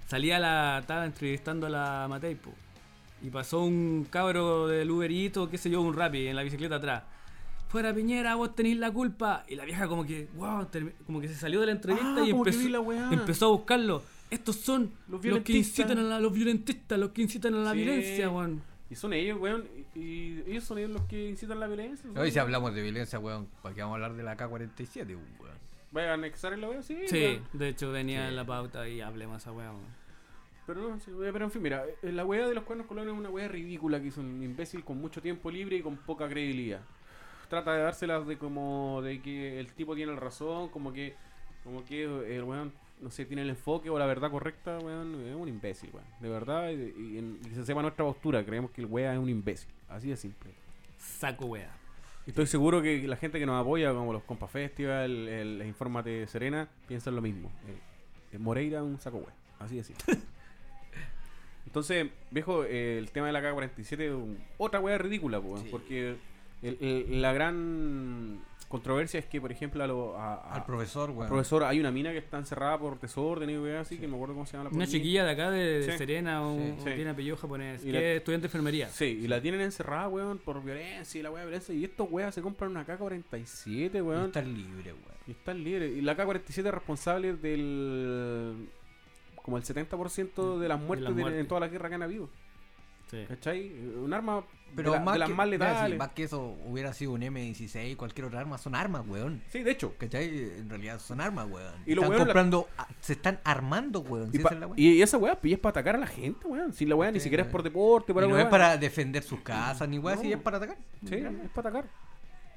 Salía 0.07 0.39
la. 0.39 0.79
Estaba 0.81 1.05
entrevistando 1.05 1.67
a 1.67 1.69
la 1.69 2.05
Matei, 2.09 2.35
po. 2.35 2.51
Y 3.21 3.29
pasó 3.29 3.61
un 3.61 4.07
cabro 4.09 4.67
del 4.67 4.89
Uberito, 4.91 5.49
qué 5.49 5.57
sé 5.57 5.69
yo, 5.69 5.81
un 5.81 5.93
rapi 5.93 6.27
en 6.27 6.35
la 6.35 6.43
bicicleta 6.43 6.75
atrás. 6.75 7.03
Fuera 7.69 7.93
Piñera, 7.93 8.35
vos 8.35 8.55
tenéis 8.55 8.77
la 8.77 8.91
culpa. 8.91 9.45
Y 9.47 9.55
la 9.55 9.63
vieja 9.63 9.87
como 9.87 10.05
que, 10.05 10.27
wow, 10.35 10.67
como 11.05 11.21
que 11.21 11.27
se 11.27 11.35
salió 11.35 11.59
de 11.61 11.67
la 11.67 11.71
entrevista 11.73 12.15
Ah, 12.17 12.25
y 12.25 12.31
empezó, 12.31 12.67
la 12.69 12.79
weá. 12.81 13.09
empezó 13.11 13.45
a 13.45 13.49
buscarlo. 13.49 14.03
Estos 14.29 14.57
son 14.57 14.91
Los 15.07 15.09
los, 15.09 15.21
que 15.21 15.27
violentistas. 15.29 15.79
incitan 15.79 15.97
a 15.99 16.01
la- 16.03 16.19
los 16.19 16.33
violentistas, 16.33 16.99
los 16.99 17.11
que 17.11 17.21
incitan 17.21 17.53
a 17.55 17.57
la 17.59 17.71
Sí. 17.71 17.77
violencia, 17.77 18.29
weón. 18.29 18.61
Y 18.89 18.95
son 18.95 19.13
ellos, 19.13 19.39
weón. 19.39 19.65
Y, 19.95 19.99
y 19.99 20.43
ellos 20.47 20.63
son 20.63 20.79
ellos 20.79 20.91
los 20.91 21.03
que 21.03 21.29
incitan 21.29 21.59
la 21.59 21.67
violencia. 21.67 22.09
Hoy 22.15 22.31
si 22.31 22.39
hablamos 22.39 22.73
de 22.73 22.81
violencia, 22.81 23.19
weón, 23.19 23.47
¿para 23.61 23.73
qué 23.75 23.81
vamos 23.81 23.93
a 23.93 23.95
hablar 23.97 24.15
de 24.17 24.23
la 24.23 24.35
K-47, 24.35 25.15
weón? 25.39 25.57
¿Vayan 25.91 26.09
a 26.11 26.13
anexar 26.13 26.53
en 26.53 26.61
la 26.61 26.69
wea? 26.69 26.81
Sí. 26.83 26.97
Sí, 27.07 27.17
weón. 27.23 27.43
de 27.53 27.69
hecho 27.69 27.91
venía 27.91 28.27
en 28.27 28.35
la 28.35 28.45
pauta 28.45 28.87
y 28.89 29.01
hablemos 29.01 29.41
esa 29.41 29.51
weá, 29.51 29.71
weón. 29.71 29.99
Pero 30.67 30.87
no, 30.89 30.99
sí, 30.99 31.11
pero 31.17 31.45
en 31.45 31.51
fin, 31.51 31.61
mira, 31.63 31.83
eh, 32.03 32.11
la 32.11 32.25
wea 32.25 32.47
de 32.47 32.53
los 32.53 32.63
cuernos 32.63 32.85
colones 32.87 33.11
es 33.13 33.19
una 33.19 33.29
wea 33.29 33.47
ridícula 33.47 33.99
que 33.99 34.07
hizo 34.07 34.21
un 34.21 34.41
imbécil 34.43 34.83
con 34.83 34.99
mucho 35.01 35.19
tiempo 35.21 35.49
libre 35.49 35.77
y 35.77 35.81
con 35.81 35.97
poca 35.97 36.27
credibilidad. 36.29 36.81
Trata 37.49 37.73
de 37.73 37.81
dárselas 37.83 38.25
de 38.27 38.37
como 38.37 39.01
de 39.03 39.21
que 39.21 39.59
el 39.59 39.73
tipo 39.73 39.95
tiene 39.95 40.13
la 40.13 40.19
razón, 40.19 40.69
como 40.69 40.93
que 40.93 41.15
como 41.63 41.83
que 41.83 42.03
el 42.35 42.43
weón 42.43 42.71
no 43.01 43.09
sé, 43.11 43.25
tiene 43.25 43.43
el 43.43 43.49
enfoque 43.49 43.89
o 43.89 43.97
la 43.97 44.05
verdad 44.05 44.29
correcta, 44.29 44.77
weón, 44.79 45.25
es 45.25 45.33
un 45.35 45.47
imbécil, 45.47 45.89
weón. 45.93 46.05
De 46.19 46.27
verdad, 46.29 46.69
y, 46.69 46.73
y- 46.75 47.39
y 47.49 47.55
se 47.55 47.65
sepa 47.65 47.81
nuestra 47.81 48.03
postura, 48.05 48.43
creemos 48.45 48.71
que 48.71 48.81
el 48.81 48.87
wea 48.87 49.13
es 49.13 49.19
un 49.19 49.29
imbécil. 49.29 49.69
Así 49.87 50.09
de 50.09 50.17
simple. 50.17 50.51
saco 50.97 51.45
wea. 51.45 51.71
Y 52.27 52.31
Estoy 52.31 52.45
seguro 52.45 52.81
que 52.81 53.07
la 53.07 53.15
gente 53.15 53.39
que 53.39 53.45
nos 53.45 53.59
apoya, 53.59 53.93
como 53.93 54.11
los 54.11 54.23
Compa 54.23 54.47
Festival, 54.49 55.27
el, 55.29 55.63
Infórmate 55.65 56.27
Serena, 56.27 56.67
piensan 56.89 57.15
lo 57.15 57.21
mismo. 57.21 57.49
Eh, 57.67 57.77
eh, 58.33 58.37
Moreira 58.37 58.83
un 58.83 58.99
saco 58.99 59.17
wea. 59.19 59.33
Así 59.59 59.77
de 59.77 59.83
simple. 59.85 60.17
Entonces, 61.65 62.07
viejo, 62.31 62.63
eh, 62.65 62.97
el 62.97 63.11
tema 63.11 63.27
de 63.27 63.33
la 63.33 63.41
K-47 63.41 63.99
es 64.01 64.11
un- 64.11 64.37
otra 64.57 64.79
wea 64.79 64.97
ridícula, 64.97 65.39
po, 65.39 65.55
porque 65.71 66.15
el- 66.61 66.77
el- 66.81 67.21
la 67.21 67.33
gran 67.33 68.39
controversia 68.67 69.19
es 69.19 69.25
que, 69.25 69.41
por 69.41 69.51
ejemplo, 69.51 69.83
a 69.83 69.87
lo- 69.87 70.15
a- 70.15 70.35
a- 70.35 70.53
Al 70.55 70.65
profesor, 70.65 71.09
al 71.09 71.15
weón. 71.15 71.27
profesor 71.27 71.63
hay 71.63 71.79
una 71.79 71.89
mina 71.89 72.11
que 72.11 72.19
está 72.19 72.37
encerrada 72.37 72.77
por 72.77 72.99
desorden 72.99 73.49
y 73.49 73.57
weá 73.57 73.79
así, 73.81 73.97
que 73.97 74.07
me 74.07 74.13
acuerdo 74.15 74.35
cómo 74.35 74.45
se 74.45 74.51
llama 74.53 74.65
la 74.65 74.69
Una 74.69 74.77
policía. 74.79 74.99
chiquilla 74.99 75.23
de 75.25 75.31
acá 75.31 75.49
de, 75.49 75.79
de 75.79 75.91
Sí. 75.91 75.97
Serena, 75.97 76.45
un, 76.45 76.75
Sí. 76.77 76.91
tiene 76.93 77.09
apellido 77.09 77.35
japonés, 77.35 77.81
Y 77.81 77.87
que 77.87 77.93
la- 77.93 77.99
es 78.01 78.17
estudiante 78.17 78.43
de 78.43 78.47
enfermería. 78.49 78.89
Sí, 78.89 79.05
y 79.23 79.27
la 79.27 79.41
tienen 79.41 79.61
encerrada, 79.61 80.07
weón, 80.07 80.37
por 80.37 80.63
violencia 80.63 81.17
y 81.19 81.23
la 81.23 81.31
weá 81.31 81.41
de 81.41 81.47
violencia. 81.47 81.73
Y 81.73 81.83
estos 81.83 82.07
weas 82.11 82.35
se 82.35 82.43
compran 82.43 82.69
una 82.69 82.85
K-47, 82.85 83.97
Y 83.97 84.01
weón. 84.01 84.25
estar 84.27 84.45
libre, 84.45 84.93
weón. 84.93 85.17
Y 85.25 85.31
están 85.31 85.63
libres. 85.63 85.97
Y 85.97 86.01
la 86.01 86.15
K-47 86.15 86.67
es 86.69 86.73
responsable 86.75 87.33
del. 87.33 88.67
como 89.41 89.57
el 89.57 89.63
70% 89.63 90.59
de 90.59 90.67
las 90.67 90.79
muertes, 90.79 91.07
de- 91.15 91.21
muertes. 91.21 91.41
en 91.41 91.47
toda 91.47 91.61
la 91.61 91.69
guerra 91.69 91.89
que 91.89 91.95
han 91.95 92.03
habido. 92.03 92.29
Sí. 93.09 93.25
¿Cachai? 93.27 93.71
Un 93.97 94.13
arma 94.13 94.43
Pero 94.75 94.91
de, 94.91 94.97
la- 94.99 95.03
más, 95.03 95.13
de 95.15 95.19
las 95.19 95.29
que, 95.29 95.35
más 95.35 95.47
mira, 95.47 95.57
letales. 95.67 95.91
sí, 95.93 95.97
más 95.97 96.09
que 96.09 96.23
eso, 96.23 96.55
hubiera 96.65 96.93
sido 96.93 97.13
un 97.13 97.21
M16, 97.21 97.95
cualquier 97.97 98.27
otra 98.27 98.39
arma, 98.39 98.57
son 98.59 98.75
armas, 98.75 99.03
weón. 99.07 99.41
Sí, 99.49 99.63
de 99.63 99.71
hecho. 99.71 99.95
¿Cachai? 99.97 100.27
En 100.59 100.69
realidad 100.69 100.99
son 100.99 101.19
armas, 101.21 101.47
weón. 101.49 101.73
Y 101.87 101.93
están 101.93 102.09
la- 102.11 102.17
comprando, 102.17 102.67
a- 102.77 102.87
se 103.01 103.13
están 103.13 103.39
armando, 103.43 104.01
weón. 104.01 104.29
Y, 104.31 104.37
pa- 104.37 104.49
esa 104.49 104.53
es 104.55 104.59
la 104.61 104.67
weá. 104.67 104.75
y- 104.79 104.89
y 104.93 105.01
esa 105.01 105.17
weá 105.17 105.39
es 105.41 105.57
para 105.59 105.69
atacar 105.71 105.95
a 105.95 105.97
la 105.99 106.05
gente, 106.07 106.45
weón. 106.47 106.71
Si 106.71 106.85
la 106.85 106.95
weá 106.95 107.11
ni 107.11 107.19
siquiera 107.19 107.43
es 107.43 107.49
por 107.49 107.63
deporte, 107.63 108.13
por 108.13 108.23
Y 108.23 108.27
no 108.27 108.37
es 108.37 108.45
para 108.45 108.77
defender 108.77 109.23
sus 109.23 109.39
casas 109.41 109.89
ni 109.89 109.97
weón, 109.97 110.17
No. 110.17 110.21
si 110.23 110.31
es 110.31 110.39
para 110.39 110.57
atacar. 110.57 110.77
Sí, 111.03 111.15
es 111.15 111.49
para 111.53 111.69
atacar. 111.69 111.89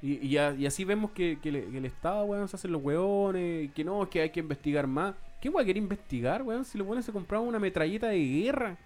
Y, 0.03 0.27
y, 0.27 0.37
a- 0.37 0.51
y 0.53 0.65
así 0.67 0.83
vemos 0.83 1.11
que, 1.11 1.39
que 1.41 1.51
le- 1.51 1.65
que 1.65 1.77
el 1.79 1.85
Estado, 1.85 2.25
weón, 2.25 2.47
se 2.47 2.57
hacen 2.57 2.71
los 2.73 2.83
weones, 2.83 3.71
que 3.71 3.83
no, 3.83 4.07
que 4.09 4.21
hay 4.21 4.29
que 4.29 4.41
investigar 4.41 4.85
más. 4.85 5.15
¿Qué 5.41 5.49
weón 5.49 5.65
quiere 5.65 5.79
investigar, 5.79 6.43
weón? 6.43 6.63
Si 6.63 6.77
los 6.77 6.85
weones 6.85 7.05
se 7.05 7.11
compraban 7.11 7.47
una 7.47 7.57
metralleta 7.57 8.07
de 8.09 8.19
guerra. 8.19 8.77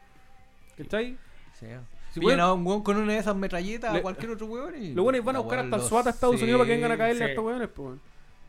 ¿Cachai? 0.77 1.17
Sí. 1.59 1.65
Si 2.13 2.19
Pillan 2.19 2.39
a 2.39 2.53
un 2.53 2.65
weón 2.65 2.81
con 2.83 2.97
una 2.97 3.13
de 3.13 3.19
esas 3.19 3.35
metralletas 3.35 3.91
Le- 3.93 3.99
a 3.99 4.01
cualquier 4.01 4.31
otro 4.31 4.45
weón 4.47 4.81
y... 4.81 4.93
Los 4.93 5.05
weones 5.05 5.23
van 5.23 5.35
a 5.35 5.39
buscar 5.39 5.59
hasta 5.59 5.75
el 5.75 5.81
SWAT 5.81 6.07
a 6.07 6.09
Estados 6.11 6.37
sí, 6.37 6.43
Unidos 6.43 6.59
para 6.59 6.67
que 6.67 6.73
vengan 6.75 6.91
a 6.91 6.97
caerle 6.97 7.23
a 7.23 7.27
sí. 7.27 7.31
estos 7.31 7.45
weones, 7.45 7.69
pues. 7.75 7.99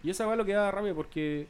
Y 0.05 0.10
esa 0.10 0.26
weá 0.26 0.36
lo 0.36 0.44
que 0.44 0.52
da 0.52 0.70
rabia 0.70 0.94
porque 0.94 1.48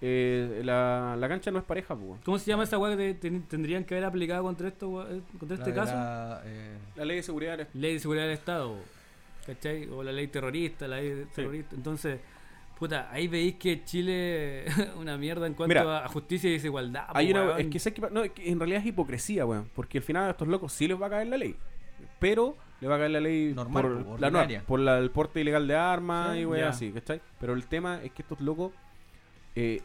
eh, 0.00 0.60
la, 0.64 1.16
la 1.18 1.28
cancha 1.28 1.50
no 1.50 1.58
es 1.58 1.64
pareja, 1.64 1.96
pues. 1.96 2.20
¿Cómo 2.24 2.38
se 2.38 2.46
llama 2.46 2.64
esa 2.64 2.78
weá 2.78 2.96
que 2.96 3.14
te- 3.14 3.30
ten- 3.30 3.42
tendrían 3.44 3.84
que 3.84 3.94
haber 3.94 4.04
aplicado 4.04 4.42
contra 4.42 4.68
esto, 4.68 4.88
wea- 4.90 5.06
eh, 5.10 5.22
contra 5.38 5.56
La 5.56 5.62
este 5.64 5.70
de 5.72 5.76
caso? 5.76 5.94
la, 5.94 6.42
eh, 6.44 6.76
La 6.96 7.04
ley 7.04 7.16
de 7.16 7.22
seguridad 7.22 7.68
Ley 7.74 7.94
de 7.94 8.00
seguridad 8.00 8.24
del 8.24 8.34
Estado, 8.34 8.76
¿cachai? 9.46 9.88
O 9.88 10.02
la 10.02 10.12
ley 10.12 10.26
terrorista, 10.28 10.86
la 10.86 10.96
ley 11.00 11.26
terrorista. 11.34 11.74
Entonces, 11.74 12.20
puta, 12.78 13.08
ahí 13.10 13.26
veis 13.28 13.54
que 13.56 13.84
Chile 13.84 14.64
una 14.98 15.16
mierda 15.16 15.46
en 15.46 15.54
cuanto 15.54 15.68
Mira, 15.74 16.04
a, 16.04 16.08
justicia 16.08 16.48
y 16.50 16.54
desigualdad. 16.54 17.06
Hay 17.14 17.32
po, 17.32 17.38
una, 17.38 17.46
weón. 17.48 17.60
es 17.60 17.66
que, 17.68 17.78
sé 17.78 17.94
no, 18.10 18.22
en 18.24 18.58
realidad 18.58 18.80
es 18.80 18.86
hipocresía, 18.86 19.46
weón. 19.46 19.68
Porque 19.74 19.98
al 19.98 20.04
final 20.04 20.24
a 20.24 20.30
estos 20.30 20.48
locos 20.48 20.72
sí 20.72 20.86
les 20.88 21.00
va 21.00 21.06
a 21.06 21.10
caer 21.10 21.28
la 21.28 21.36
ley. 21.38 21.56
Pero 22.18 22.56
le 22.80 22.88
va 22.88 22.96
a 22.96 22.98
caer 22.98 23.10
la 23.12 23.20
ley 23.20 23.52
Normal, 23.54 23.82
por, 23.82 24.04
po, 24.04 24.18
la, 24.18 24.30
no, 24.30 24.38
ordinaria. 24.38 24.62
por 24.66 24.80
la- 24.80 24.98
el 24.98 25.10
porte 25.10 25.40
ilegal 25.40 25.66
de 25.66 25.74
armas 25.76 26.34
Sí, 26.34 26.40
y 26.40 26.44
weón 26.44 26.64
ya. 26.64 26.68
así, 26.70 26.90
¿cachai? 26.92 27.20
Pero 27.40 27.54
el 27.54 27.66
tema 27.66 28.00
es 28.02 28.12
que 28.12 28.22
estos 28.22 28.40
locos, 28.40 28.72
eh, 29.54 29.80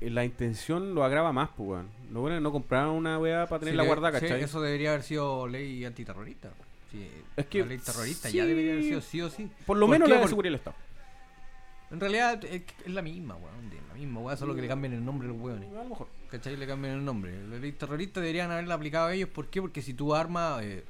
eh, 0.00 0.10
la 0.10 0.24
intención 0.24 0.94
lo 0.94 1.04
agrava 1.04 1.32
más, 1.32 1.50
pues, 1.56 1.68
weón. 1.70 1.88
Los 2.12 2.22
weones 2.24 2.42
no 2.42 2.50
compraron 2.50 2.94
una 2.96 3.18
weá 3.18 3.46
para 3.46 3.60
tener 3.60 3.74
sí, 3.74 3.76
la 3.76 3.82
le- 3.84 3.88
guardada, 3.88 4.18
sí, 4.18 4.26
¿cachai? 4.26 4.42
eso 4.42 4.60
debería 4.60 4.90
haber 4.90 5.02
sido 5.04 5.46
ley 5.46 5.84
antiterrorista. 5.84 6.50
Sí, 6.90 7.08
Es 7.36 7.46
que 7.46 7.60
la 7.60 7.66
ley 7.66 7.78
terrorista 7.78 8.28
sí. 8.28 8.36
ya 8.36 8.44
debería 8.44 8.72
haber 8.72 8.84
sido 8.84 9.00
sí 9.00 9.22
o 9.22 9.30
sí. 9.30 9.48
Por 9.64 9.76
lo 9.78 9.86
¿Por 9.86 9.92
menos 9.94 10.08
qué? 10.08 10.14
la 10.14 10.20
de 10.20 10.28
seguridad 10.28 10.50
del 10.50 10.58
Estado. 10.58 10.76
En 11.92 12.00
realidad 12.00 12.42
es, 12.44 12.62
es 12.84 12.92
la 12.92 13.02
misma, 13.02 13.36
weón. 13.36 13.70
Es 13.72 13.88
la 13.88 13.94
misma, 13.94 14.20
weón. 14.20 14.36
Solo 14.38 14.54
que 14.54 14.62
le 14.62 14.68
cambian 14.68 14.94
el 14.94 15.04
nombre 15.04 15.28
a 15.28 15.32
los 15.32 15.40
weones. 15.40 15.70
A 15.70 15.82
lo 15.82 15.90
mejor. 15.90 16.08
¿Cachai? 16.30 16.56
Le 16.56 16.66
cambian 16.66 16.94
el 16.94 17.04
nombre. 17.04 17.46
La 17.46 17.58
ley 17.58 17.72
terrorista 17.72 18.20
deberían 18.20 18.50
haberla 18.50 18.74
aplicado 18.74 19.08
a 19.08 19.14
ellos. 19.14 19.28
¿Por 19.28 19.48
qué? 19.48 19.60
Porque 19.60 19.82
si 19.82 19.92
tú 19.92 20.14
armas 20.14 20.62
eh, 20.62 20.84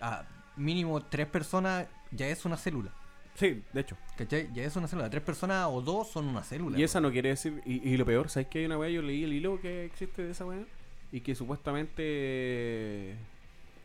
a 0.00 0.24
mínimo 0.56 1.02
tres 1.04 1.26
personas, 1.26 1.86
ya 2.10 2.26
es 2.28 2.44
una 2.44 2.56
célula. 2.56 2.92
Sí, 3.34 3.62
de 3.72 3.80
hecho. 3.80 3.96
¿Cachai? 4.16 4.48
Ya 4.54 4.64
es 4.64 4.74
una 4.74 4.88
célula. 4.88 5.10
Tres 5.10 5.22
personas 5.22 5.68
o 5.70 5.82
dos 5.82 6.10
son 6.10 6.26
una 6.26 6.42
célula. 6.42 6.78
Y 6.78 6.82
esa 6.82 7.00
no 7.00 7.12
quiere 7.12 7.28
decir. 7.28 7.60
Y, 7.66 7.88
y 7.88 7.96
lo 7.96 8.06
peor, 8.06 8.30
¿sabes 8.30 8.48
que 8.48 8.60
hay 8.60 8.64
una 8.64 8.78
weá? 8.78 8.90
Yo 8.90 9.02
leí 9.02 9.24
el 9.24 9.32
hilo 9.32 9.60
que 9.60 9.84
existe 9.84 10.22
de 10.22 10.30
esa 10.32 10.46
weá. 10.46 10.64
Y 11.12 11.20
que 11.20 11.34
supuestamente 11.34 13.16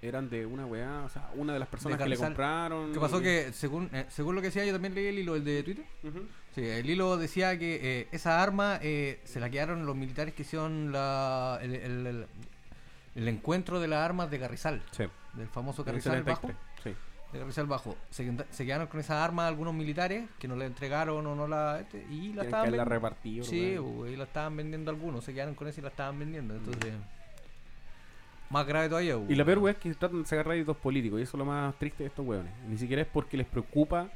eran 0.07 0.29
de 0.29 0.45
una 0.45 0.65
weá. 0.65 1.03
O 1.05 1.09
sea, 1.09 1.29
una 1.35 1.53
de 1.53 1.59
las 1.59 1.67
personas 1.67 1.97
que 1.97 2.07
le 2.07 2.17
compraron. 2.17 2.91
¿Qué 2.93 2.99
pasó? 2.99 3.21
Que 3.21 3.51
según, 3.53 3.89
eh, 3.93 4.05
según 4.09 4.35
lo 4.35 4.41
que 4.41 4.47
decía, 4.47 4.65
yo 4.65 4.73
también 4.73 4.93
leí 4.95 5.07
el 5.07 5.19
hilo, 5.19 5.35
el 5.35 5.43
de 5.43 5.63
Twitter. 5.63 5.85
Ujú. 6.03 6.19
Sí, 6.55 6.61
el 6.65 6.89
hilo 6.89 7.17
decía 7.17 7.57
que 7.57 7.79
eh, 8.01 8.07
esa 8.11 8.43
arma 8.43 8.79
eh, 8.81 9.19
se 9.23 9.39
la 9.39 9.49
quedaron 9.49 9.85
los 9.85 9.95
militares 9.95 10.33
que 10.33 10.43
hicieron 10.43 10.91
la, 10.91 11.57
el, 11.61 11.73
el- 11.75 12.07
el- 12.07 12.25
el 13.15 13.27
encuentro 13.27 13.79
de 13.79 13.87
las 13.87 13.99
armas 13.99 14.29
de 14.31 14.39
Carrizal, 14.39 14.81
Sí. 14.91 15.03
del 15.33 15.47
famoso 15.47 15.83
Carrizal 15.85 16.23
Bajo. 16.23 16.47
73, 16.47 16.57
Sí. 16.83 16.89
De 17.31 17.39
Carrizal 17.39 17.65
Bajo. 17.67 17.95
Se, 18.09 18.25
qued- 18.27 18.45
se 18.49 18.65
quedaron 18.65 18.87
con 18.87 18.99
esa 18.99 19.23
arma 19.23 19.47
algunos 19.47 19.73
militares 19.73 20.27
que 20.39 20.47
no 20.47 20.55
la 20.55 20.65
entregaron 20.65 21.25
o 21.27 21.35
no 21.35 21.47
la. 21.47 21.79
este, 21.79 22.05
y 22.09 22.33
la 22.33 22.41
Tienen 22.41 22.41
que 22.41 22.45
estaban 22.47 22.71
ven- 22.71 22.85
repartido. 22.85 23.45
Sí, 23.45 23.77
güey, 23.77 24.15
la 24.15 24.23
estaban 24.25 24.55
vendiendo 24.57 24.89
algunos. 24.91 25.23
Se 25.23 25.33
quedaron 25.33 25.53
con 25.55 25.67
esa 25.67 25.79
y 25.79 25.83
la 25.83 25.89
estaban 25.89 26.17
vendiendo. 26.19 26.55
Entonces. 26.55 26.93
Más 28.53 28.67
grave 28.67 28.87
todavía, 28.87 29.17
Y 29.27 29.35
la 29.35 29.43
peor 29.43 29.57
weá 29.57 29.71
es 29.73 29.79
que 29.79 29.93
tratan 29.95 30.21
de 30.21 30.27
sacar 30.27 30.47
réditos 30.47 30.77
políticos. 30.77 31.19
Y 31.19 31.23
eso 31.23 31.35
es 31.35 31.39
lo 31.39 31.45
más 31.45 31.73
triste 31.79 32.03
de 32.03 32.09
estos 32.09 32.25
weones. 32.25 32.53
Ni 32.69 32.77
siquiera 32.77 33.01
es 33.01 33.07
porque 33.11 33.35
les 33.35 33.47
preocupa 33.47 34.09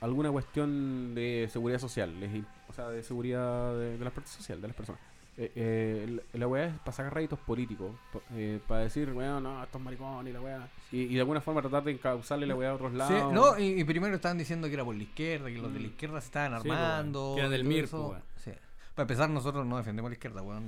alguna 0.00 0.30
cuestión 0.30 1.14
de 1.14 1.48
seguridad 1.52 1.78
social. 1.78 2.18
les 2.20 2.42
o 2.68 2.72
sea, 2.72 2.88
de 2.88 3.02
seguridad 3.02 3.72
de, 3.78 3.96
de 3.96 4.04
la 4.04 4.10
parte 4.10 4.28
social 4.28 4.60
de 4.60 4.66
las 4.68 4.76
personas. 4.76 5.00
Eh, 5.38 5.52
eh, 5.54 6.20
la, 6.32 6.48
weá 6.48 6.66
es 6.66 6.78
para 6.80 6.92
sacar 6.92 7.14
réditos 7.14 7.38
políticos. 7.38 7.94
po- 8.12 8.22
eh, 8.34 8.58
para 8.66 8.80
decir, 8.82 9.12
weón, 9.12 9.42
no, 9.42 9.62
estos 9.62 9.80
maricones 9.80 10.30
y 10.30 10.34
la 10.34 10.40
weá. 10.40 10.68
Y, 10.90 11.02
y 11.02 11.14
de 11.14 11.20
alguna 11.20 11.40
forma 11.40 11.60
tratar 11.60 11.84
de 11.84 11.92
encauzarle 11.92 12.46
la 12.46 12.54
weá 12.56 12.70
a 12.70 12.74
otros 12.74 12.90
Sí, 12.92 12.96
lados. 12.98 13.32
no, 13.32 13.58
y, 13.58 13.80
y 13.80 13.84
primero 13.84 14.14
estaban 14.16 14.38
diciendo 14.38 14.66
que 14.66 14.74
era 14.74 14.84
por 14.84 14.96
la 14.96 15.02
izquierda, 15.02 15.46
que 15.48 15.58
los 15.58 15.72
de 15.72 15.78
la 15.80 15.86
Mm. 15.88 15.90
izquierda 15.90 16.20
se 16.22 16.26
estaban 16.26 16.60
Sí, 16.62 16.68
po, 16.68 16.74
armando. 16.74 17.32
que 17.34 17.40
era 17.40 17.48
del 17.50 17.60
todo 17.62 17.68
MIR, 17.70 17.84
eso. 17.84 17.96
po, 18.02 18.08
weón. 18.10 18.22
Sí. 18.36 18.50
Para 18.94 19.02
empezar, 19.04 19.28
nosotros 19.30 19.66
no 19.66 19.76
defendemos 19.76 20.10
la 20.10 20.14
izquierda, 20.14 20.40
weón. 20.42 20.64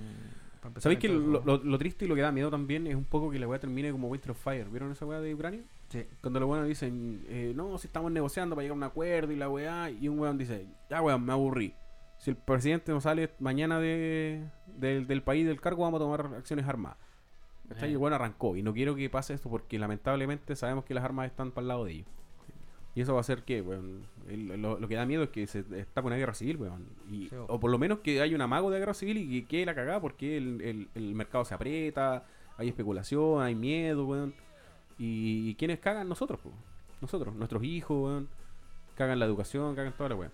¿Sabéis 0.79 0.99
que 1.01 1.09
lo, 1.09 1.43
lo- 1.45 1.59
lo 1.59 1.79
triste 1.79 2.05
y 2.05 2.09
lo 2.09 2.15
que 2.15 2.21
da 2.23 2.33
miedo 2.33 2.51
también 2.51 2.87
es 2.87 2.95
un 2.95 3.05
poco 3.05 3.31
que 3.31 3.39
la 3.39 3.47
weá 3.49 3.59
termine 3.59 3.91
como 3.93 4.09
Winter 4.09 4.31
of 4.33 4.43
Fire? 4.43 4.69
¿Vieron 4.69 4.93
esa 4.93 5.07
weá 5.07 5.21
de 5.21 5.35
Ucrania? 5.35 5.63
Sí. 5.89 6.05
Cuando 6.21 6.41
los 6.41 6.49
weones 6.49 6.69
dicen, 6.69 7.25
eh, 7.29 7.53
no, 7.55 7.79
si 7.79 7.87
estamos 7.87 8.11
negociando 8.13 8.55
para 8.55 8.65
llegar 8.65 8.75
a 8.75 8.77
un 8.79 8.83
acuerdo 8.85 9.33
y 9.33 9.37
la 9.37 9.49
weá, 9.49 9.91
y 9.91 10.09
un 10.09 10.19
weón 10.19 10.37
dice, 10.39 10.67
ya 10.91 11.01
weón, 11.03 11.25
me 11.25 11.33
aburrí. 11.33 11.75
Si 12.19 12.31
el 12.31 12.37
presidente 12.37 12.91
no 12.93 13.01
sale 13.01 13.31
mañana 13.39 13.79
de, 13.79 14.45
del- 14.77 15.07
del 15.07 15.23
país 15.23 15.47
del 15.47 15.61
cargo, 15.61 15.83
vamos 15.85 16.01
a 16.01 16.05
tomar 16.05 16.27
acciones 16.37 16.67
armadas. 16.67 16.99
¿Cachai? 17.69 17.91
Y 17.91 17.93
el 17.93 17.99
weón 17.99 18.13
arrancó. 18.15 18.57
Y 18.57 18.63
no 18.63 18.73
quiero 18.73 18.95
que 18.97 19.09
pase 19.11 19.35
esto 19.35 19.49
porque 19.51 19.79
lamentablemente 19.79 20.57
sabemos 20.57 20.85
que 20.85 20.95
las 20.95 21.05
armas 21.05 21.27
están 21.27 21.51
para 21.53 21.63
el 21.63 21.69
lado 21.69 21.85
de 21.85 21.93
ellos. 21.93 22.09
Y 22.95 23.03
eso 23.03 23.13
va 23.13 23.19
a 23.19 23.21
hacer 23.21 23.45
que, 23.45 23.61
weón, 23.63 24.03
el- 24.31 24.61
lo, 24.63 24.79
lo 24.79 24.89
que 24.89 24.95
da 24.95 25.07
miedo 25.07 25.23
es 25.23 25.31
que 25.31 25.47
se 25.47 25.65
está 25.77 26.03
con 26.03 26.07
una 26.13 26.17
guerra 26.17 26.35
civil, 26.35 26.57
weón. 26.59 26.87
Y, 27.11 27.29
Sí, 27.29 27.35
weón. 27.35 27.47
o 27.49 27.59
por 27.61 27.71
lo 27.71 27.79
menos 27.79 28.01
que 28.01 28.21
haya 28.21 28.35
un 28.35 28.43
amago 28.43 28.71
de 28.71 28.79
guerra 28.79 28.95
civil 28.95 29.17
y 29.19 29.43
que 29.43 29.49
quede 29.49 29.67
la 29.67 29.75
cagada 29.75 30.01
porque 30.01 30.37
el, 30.37 30.61
el- 30.63 30.89
el 30.95 31.15
mercado 31.15 31.45
se 31.45 31.55
aprieta, 31.55 32.25
hay 32.57 32.69
especulación, 32.69 33.43
hay 33.43 33.55
miedo, 33.55 34.07
weón. 34.07 34.35
Y, 34.99 35.51
y 35.51 35.55
quienes 35.55 35.79
cagan 35.79 36.09
nosotros, 36.09 36.41
po. 36.41 36.51
nosotros, 37.01 37.35
nuestros 37.35 37.63
hijos, 37.65 37.97
weón. 38.05 38.29
Cagan 38.97 39.19
la 39.21 39.27
educación, 39.27 39.75
cagan 39.77 39.93
toda 39.97 40.09
la 40.11 40.15
weón. 40.17 40.33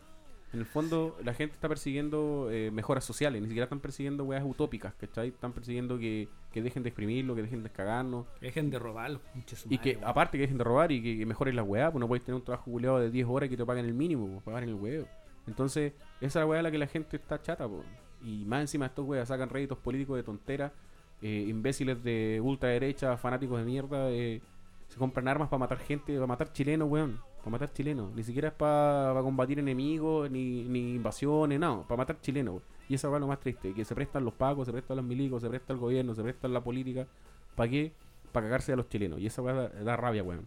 En 0.54 0.60
el 0.60 0.66
fondo, 0.66 1.18
la 1.24 1.34
gente 1.34 1.54
está 1.54 1.68
persiguiendo 1.68 2.48
eh, 2.48 2.70
mejoras 2.70 3.04
sociales, 3.04 3.42
ni 3.42 3.48
siquiera 3.48 3.64
están 3.64 3.80
persiguiendo 3.80 4.22
weas 4.22 4.44
utópicas, 4.46 4.94
¿cachai? 4.94 5.30
Están 5.30 5.52
persiguiendo 5.52 5.98
que, 5.98 6.28
que 6.52 6.62
dejen 6.62 6.84
de 6.84 6.90
exprimirlo, 6.90 7.34
que 7.34 7.42
dejen 7.42 7.64
de 7.64 7.70
cagarnos. 7.70 8.26
Que 8.38 8.46
dejen 8.46 8.70
de 8.70 8.78
su 8.78 9.66
Y 9.68 9.78
que 9.78 9.98
aparte 10.04 10.38
que 10.38 10.42
dejen 10.42 10.58
de 10.58 10.62
robar 10.62 10.92
y 10.92 11.02
que, 11.02 11.18
que 11.18 11.26
mejoren 11.26 11.56
las 11.56 11.66
weas, 11.66 11.90
pues 11.90 11.98
no 11.98 12.06
podéis 12.06 12.24
tener 12.24 12.36
un 12.36 12.44
trabajo 12.44 12.70
culiado 12.70 13.00
de 13.00 13.10
10 13.10 13.26
horas 13.28 13.48
y 13.48 13.50
que 13.50 13.56
te 13.56 13.66
paguen 13.66 13.84
el 13.84 13.94
mínimo, 13.94 14.28
pues, 14.28 14.44
pagar 14.44 14.62
el 14.62 14.74
huevo. 14.74 15.08
Entonces, 15.48 15.92
esa 16.20 16.26
es 16.26 16.34
la 16.36 16.46
wea 16.46 16.60
a 16.60 16.62
la 16.62 16.70
que 16.70 16.78
la 16.78 16.86
gente 16.86 17.16
está 17.16 17.42
chata, 17.42 17.68
pues. 17.68 17.82
Y 18.22 18.44
más 18.44 18.60
encima 18.60 18.86
estos 18.86 19.04
weas 19.04 19.26
sacan 19.26 19.48
réditos 19.48 19.78
políticos 19.78 20.16
de 20.16 20.22
tontera, 20.22 20.72
eh, 21.20 21.46
imbéciles 21.48 22.00
de 22.04 22.40
ultraderecha, 22.40 23.16
fanáticos 23.16 23.58
de 23.58 23.64
mierda, 23.64 24.08
eh, 24.12 24.40
se 24.86 24.98
compran 24.98 25.26
armas 25.26 25.48
para 25.48 25.58
matar 25.58 25.78
gente, 25.78 26.14
para 26.14 26.28
matar 26.28 26.52
chilenos, 26.52 26.88
weón. 26.88 27.18
Para 27.44 27.50
matar 27.52 27.72
chilenos. 27.74 28.10
Ni 28.14 28.22
siquiera 28.22 28.48
es 28.48 28.54
para 28.54 29.20
combatir 29.20 29.58
enemigos, 29.58 30.30
ni, 30.30 30.64
ni 30.64 30.94
invasiones, 30.94 31.60
no. 31.60 31.82
Para 31.86 31.98
matar 31.98 32.18
chilenos, 32.20 32.54
weón. 32.54 32.64
Y 32.88 32.94
esa 32.94 33.12
es 33.14 33.20
lo 33.20 33.26
más 33.26 33.38
triste. 33.40 33.74
Que 33.74 33.84
se 33.84 33.94
prestan 33.94 34.24
los 34.24 34.32
pagos, 34.34 34.66
se 34.66 34.72
prestan 34.72 34.96
los 34.96 35.04
milicos, 35.06 35.42
se 35.42 35.48
presta 35.48 35.72
el 35.74 35.78
gobierno, 35.78 36.14
se 36.14 36.22
presta 36.22 36.48
la 36.48 36.62
política. 36.62 37.06
¿Para 37.54 37.70
qué? 37.70 37.92
Para 38.32 38.46
cagarse 38.46 38.72
a 38.72 38.76
los 38.76 38.88
chilenos. 38.88 39.20
Y 39.20 39.26
esa 39.26 39.42
weá 39.42 39.54
da, 39.54 39.68
da 39.68 39.96
rabia, 39.96 40.22
weón. 40.22 40.46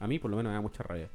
A 0.00 0.06
mí, 0.08 0.18
por 0.18 0.30
lo 0.30 0.36
menos, 0.36 0.50
me 0.50 0.54
da 0.56 0.60
mucha 0.60 0.82
rabia. 0.82 1.08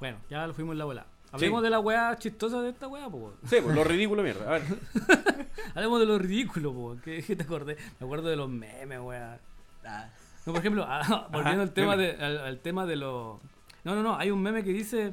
Bueno, 0.00 0.18
ya 0.28 0.46
lo 0.46 0.52
fuimos 0.54 0.72
en 0.72 0.78
la 0.78 0.84
bola. 0.84 1.06
Hablemos 1.32 1.62
de 1.62 1.70
la 1.70 1.80
weá 1.80 2.16
chistosa 2.18 2.60
de 2.62 2.68
esta 2.70 2.86
weá, 2.86 3.08
po. 3.08 3.16
weón. 3.16 3.34
Sí, 3.44 3.56
pues 3.62 3.74
lo 3.74 3.82
ridículo, 3.82 4.22
mierda. 4.22 4.46
A 4.46 4.50
ver. 4.58 4.62
Hablemos 5.74 6.00
de 6.00 6.06
lo 6.06 6.18
ridículo, 6.18 6.72
po. 6.72 6.96
¿Qué, 7.02 7.22
qué 7.26 7.34
te 7.34 7.42
acordé? 7.42 7.76
Me 7.98 8.04
acuerdo 8.06 8.28
de 8.28 8.36
los 8.36 8.48
memes, 8.48 9.00
weá. 9.00 9.38
Ah, 9.86 10.08
No, 10.46 10.52
por 10.52 10.60
ejemplo, 10.60 10.84
ah, 10.86 11.28
volviendo 11.32 11.50
Ajá, 11.50 11.62
al 11.62 11.72
tema 11.72 11.96
meme. 11.96 12.12
de, 12.16 12.24
al, 12.24 12.38
al 12.38 12.58
tema 12.60 12.86
de 12.86 12.96
los 12.96 13.38
No, 13.84 13.94
no, 13.94 14.02
no. 14.02 14.16
Hay 14.16 14.30
un 14.30 14.42
meme 14.42 14.62
que 14.64 14.70
dice, 14.72 15.12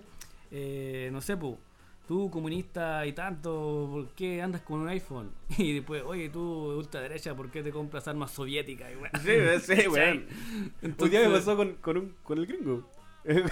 eh, 0.52 1.10
no 1.12 1.22
sé, 1.22 1.36
pu, 1.38 1.58
tú 2.08 2.30
comunista 2.30 3.06
y 3.06 3.14
tanto, 3.14 3.90
¿por 3.92 4.10
qué 4.16 4.42
andas 4.42 4.62
con 4.62 4.80
un 4.82 4.88
iPhone? 4.90 5.32
Y 5.58 5.74
después, 5.74 6.04
oye, 6.06 6.30
tú 6.30 6.42
ultraderecha, 6.78 7.36
¿por 7.36 7.50
qué 7.52 7.62
te 7.64 7.72
compras 7.72 8.08
armas 8.08 8.32
soviéticas? 8.32 8.90
Y. 8.92 9.20
Sí, 9.20 9.76
sí, 9.82 9.88
weón. 9.88 10.18
Un 10.18 10.24
día 10.24 10.72
me 10.82 10.88
Entonces- 10.88 11.30
pasó 11.32 11.56
con, 11.58 11.74
con, 11.76 11.98
un, 11.98 12.16
con 12.24 12.38
el 12.38 12.48
gringo. 12.48 12.90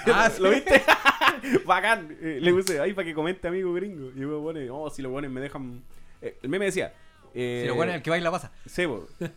Ah, 0.07 0.31
¿Lo 0.39 0.49
viste? 0.49 0.81
Bacán. 1.65 2.17
Eh, 2.21 2.39
Le 2.41 2.51
puse 2.53 2.79
ahí 2.79 2.93
para 2.93 3.05
que 3.05 3.13
comente 3.13 3.47
amigo 3.47 3.71
gringo. 3.73 4.09
Y 4.15 4.19
me 4.21 4.35
pone, 4.37 4.69
oh, 4.69 4.89
si 4.89 5.01
lo 5.01 5.11
ponen 5.11 5.31
me 5.31 5.41
dejan. 5.41 5.83
Eh, 6.21 6.37
el 6.41 6.49
meme 6.49 6.65
decía. 6.65 6.93
Eh, 7.33 7.59
Si 7.63 7.67
lo 7.67 7.75
bueno 7.75 7.93
el 7.93 8.01
que 8.01 8.09
baila 8.09 8.31
pasa. 8.31 8.51
Sí, 8.65 8.87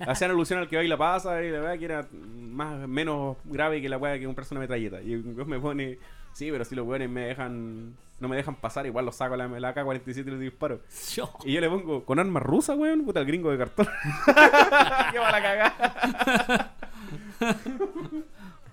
hacían 0.01 0.31
alusión 0.31 0.59
al 0.59 0.69
que 0.69 0.77
baila 0.77 0.97
pasa 0.97 1.43
y 1.43 1.51
la 1.51 1.61
verdad 1.61 1.79
que 1.79 1.85
era 1.85 2.07
más 2.13 2.89
menos 2.89 3.37
grave 3.45 3.81
que 3.83 3.89
la 3.89 3.99
weá 3.99 4.19
que 4.19 4.25
comprarse 4.27 4.55
una 4.55 4.61
metralleta. 4.61 5.01
Y 5.03 5.17
me 5.17 5.61
pone, 5.61 5.99
sí, 6.33 6.51
pero 6.51 6.65
si 6.65 6.75
los 6.75 6.87
weones 6.87 7.11
me 7.11 7.23
dejan, 7.27 7.95
no 8.21 8.29
me 8.29 8.37
dejan 8.37 8.57
pasar, 8.57 8.87
igual 8.87 9.05
los 9.05 9.17
saco 9.17 9.35
a 9.35 9.37
la, 9.37 9.49
la 9.49 9.75
AK-47 9.75 10.27
y 10.27 10.31
les 10.31 10.41
disparo. 10.41 10.81
Yo. 11.13 11.31
Y 11.45 11.53
yo 11.53 11.61
le 11.61 11.69
pongo, 11.69 12.05
con 12.05 12.19
armas 12.19 12.43
rusas, 12.43 12.77
weón, 12.77 13.05
puta 13.05 13.21
el 13.21 13.27
gringo 13.27 13.51
de 13.51 13.59
cartón. 13.59 13.87
Qué 15.13 15.19
mala 15.21 15.43
cagada. 15.43 16.75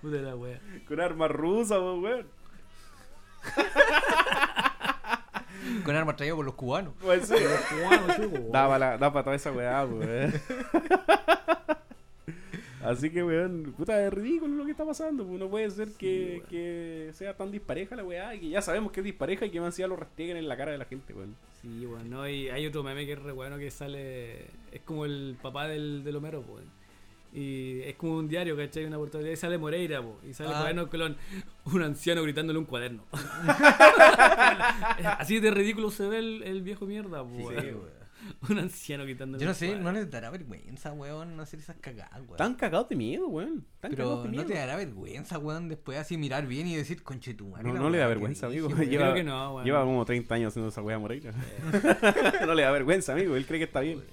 Puta 0.01 0.17
la 0.17 0.35
wea. 0.35 0.59
Con 0.87 1.01
armas 1.01 1.31
rusas, 1.31 1.79
weón. 1.79 2.27
Con 5.83 5.95
armas 5.95 6.15
traídas 6.15 6.35
por 6.35 6.45
los 6.45 6.55
cubanos. 6.55 6.93
Pues 7.01 7.27
sí. 7.27 7.35
Cubano, 7.35 8.13
chico, 8.15 8.27
weón. 8.27 8.51
Da 8.51 8.67
para 8.67 8.97
da 8.97 9.13
pa 9.13 9.23
toda 9.23 9.35
esa 9.35 9.51
weá, 9.51 9.85
weón. 9.85 10.33
Así 12.83 13.09
que, 13.09 13.23
weón, 13.23 13.73
puta, 13.77 14.05
es 14.05 14.13
ridículo 14.13 14.55
lo 14.55 14.65
que 14.65 14.71
está 14.71 14.85
pasando. 14.85 15.25
Pues 15.25 15.39
no 15.39 15.49
puede 15.49 15.69
ser 15.69 15.89
que, 15.97 16.43
que 16.49 17.11
sea 17.13 17.35
tan 17.35 17.51
dispareja 17.51 17.95
la 17.95 18.03
weá 18.03 18.33
y 18.35 18.39
que 18.39 18.49
ya 18.49 18.61
sabemos 18.61 18.91
que 18.91 19.01
es 19.01 19.03
dispareja 19.03 19.45
y 19.45 19.49
que 19.51 19.59
más 19.59 19.77
lo 19.77 19.95
restreguen 19.95 20.37
en 20.37 20.47
la 20.47 20.57
cara 20.57 20.71
de 20.71 20.77
la 20.77 20.85
gente, 20.85 21.13
weón. 21.13 21.35
Sí, 21.61 21.85
weón, 21.85 22.09
no, 22.09 22.27
y 22.27 22.49
hay 22.49 22.65
otro 22.65 22.83
meme 22.83 23.05
que 23.05 23.13
es 23.13 23.21
re 23.21 23.33
bueno 23.33 23.57
que 23.57 23.69
sale. 23.69 24.45
Es 24.71 24.81
como 24.85 25.05
el 25.05 25.37
papá 25.41 25.67
del, 25.67 26.03
del 26.03 26.15
Homero, 26.15 26.41
pues. 26.41 26.63
Y 27.31 27.81
es 27.83 27.95
como 27.95 28.17
un 28.17 28.27
diario, 28.27 28.57
¿cachai? 28.57 28.85
Una 28.85 28.97
portada 28.97 29.29
y 29.31 29.35
sale 29.35 29.57
Moreira, 29.57 30.01
po, 30.01 30.19
y 30.27 30.33
sale 30.33 30.49
Ah. 30.53 30.59
cuaderno 30.61 30.89
Colón, 30.89 31.15
un 31.65 31.81
anciano 31.83 32.23
gritándole 32.23 32.57
un 32.59 32.65
cuaderno. 32.65 33.03
Así 35.19 35.39
de 35.39 35.51
ridículo 35.51 35.91
se 35.91 36.07
ve 36.07 36.19
el, 36.19 36.43
el 36.43 36.61
viejo 36.61 36.85
mierda, 36.85 37.23
po, 37.23 37.29
weón. 37.29 37.99
Un 38.49 38.59
anciano 38.59 39.05
gritándole 39.05 39.41
Yo 39.41 39.47
no 39.47 39.53
sé, 39.55 39.67
cuaderno. 39.67 39.91
no 39.91 39.97
les 39.97 40.11
dará 40.11 40.29
vergüenza, 40.29 40.91
weón, 40.91 41.37
no 41.37 41.43
hacer 41.43 41.59
esas 41.61 41.77
cagadas, 41.77 42.19
weón. 42.19 42.31
Están 42.31 42.53
cagados 42.55 42.89
de 42.89 42.95
miedo, 42.97 43.27
weón. 43.27 43.65
Pero 43.79 44.25
no 44.29 44.45
te 44.45 44.53
dará 44.55 44.75
vergüenza, 44.75 45.39
weón, 45.39 45.69
después 45.69 45.97
así 45.97 46.17
mirar 46.17 46.45
bien 46.45 46.67
y 46.67 46.75
decir, 46.75 47.01
conche 47.01 47.33
tu 47.33 47.47
madre. 47.47 47.71
No, 47.71 47.79
no 47.79 47.89
le 47.89 47.97
da 47.97 48.07
vergüenza, 48.07 48.47
amigo. 48.47 48.67
weón". 48.67 48.89
Lleva, 48.89 49.05
creo 49.05 49.15
que 49.15 49.23
no, 49.23 49.53
weón. 49.55 49.65
lleva 49.65 49.83
como 49.83 50.03
30 50.05 50.35
años 50.35 50.47
haciendo 50.49 50.69
esa 50.69 50.81
weá 50.81 50.99
Moreira. 50.99 51.31
no 52.45 52.53
le 52.53 52.63
da 52.63 52.71
vergüenza, 52.71 53.13
amigo. 53.13 53.35
Él 53.35 53.45
cree 53.45 53.59
que 53.59 53.65
está 53.65 53.79
bien. 53.79 54.03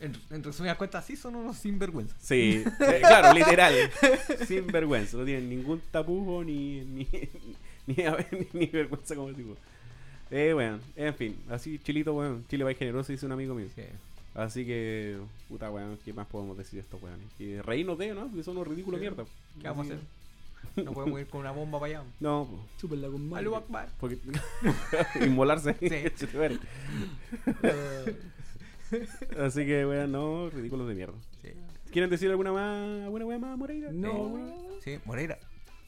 En, 0.00 0.12
en 0.30 0.42
resumidas 0.42 0.76
cuentas, 0.76 1.04
sí 1.06 1.16
son 1.16 1.36
unos 1.36 1.56
sinvergüenza. 1.56 2.14
Sí, 2.20 2.62
eh, 2.80 2.98
claro, 3.00 3.32
literal. 3.32 3.74
Sin 4.46 4.66
vergüenza. 4.66 5.16
No 5.16 5.24
tienen 5.24 5.48
ningún 5.48 5.80
tapujo 5.90 6.42
ni, 6.44 6.80
ni, 6.80 7.08
ni, 7.86 7.94
ni, 8.30 8.46
ni 8.52 8.66
vergüenza 8.66 9.14
como 9.14 9.28
el 9.28 9.36
tipo. 9.36 9.56
Eh, 10.30 10.52
bueno, 10.52 10.78
en 10.96 11.14
fin. 11.14 11.36
Así, 11.48 11.78
chilito, 11.78 12.12
weón. 12.14 12.44
Chile 12.48 12.64
va 12.64 12.72
y 12.72 12.74
generoso, 12.74 13.12
dice 13.12 13.24
un 13.26 13.32
amigo 13.32 13.54
mío. 13.54 13.68
Sí. 13.74 13.82
Así 14.34 14.66
que, 14.66 15.16
puta, 15.48 15.70
weón, 15.70 15.96
¿qué 16.04 16.12
más 16.12 16.26
podemos 16.26 16.58
decir 16.58 16.74
de 16.74 16.80
estos 16.80 17.00
weones? 17.00 17.26
Que 17.38 17.62
reírnos 17.62 17.96
de 17.96 18.06
ellos, 18.06 18.16
¿no? 18.16 18.26
Porque 18.26 18.42
son 18.42 18.56
unos 18.56 18.68
ridículos 18.68 18.98
Sí. 18.98 19.06
mierda. 19.06 19.24
¿Qué 19.60 19.68
vamos 19.68 19.88
a 19.90 19.94
hacer? 19.94 20.84
No 20.84 20.92
podemos 20.92 21.20
ir 21.20 21.26
con 21.30 21.40
una 21.42 21.52
bomba 21.52 21.78
para 21.78 22.00
allá. 22.00 22.08
No, 22.18 22.48
Chúpenla 22.80 23.08
con 23.08 23.54
Akbar. 23.54 23.88
porque. 24.00 24.18
inmolarse. 25.24 25.76
Sí. 25.78 26.10
Chetumare. 26.16 26.58
Así 29.38 29.66
que, 29.66 29.86
weón, 29.86 30.12
no, 30.12 30.50
ridículos 30.50 30.88
de 30.88 30.94
mierda. 30.94 31.14
Sí. 31.42 31.50
¿Quieren 31.90 32.10
decir 32.10 32.30
alguna 32.30 32.52
más, 32.52 33.04
alguna 33.04 33.26
weá 33.26 33.38
más, 33.38 33.56
Moreira? 33.56 33.90
No. 33.92 34.36
Sí, 34.82 34.98
Moreira, 35.04 35.38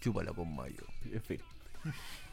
chúpalo 0.01 0.35
con 0.35 0.55
mayo. 0.55 0.85
En 1.11 1.23
fin. 1.23 1.41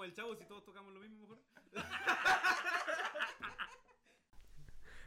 como 0.00 0.04
el 0.08 0.14
chavo, 0.14 0.34
si 0.34 0.46
todos 0.46 0.64
tocamos 0.64 0.94
lo 0.94 1.00
mismo, 1.00 1.18
mejor. 1.20 1.38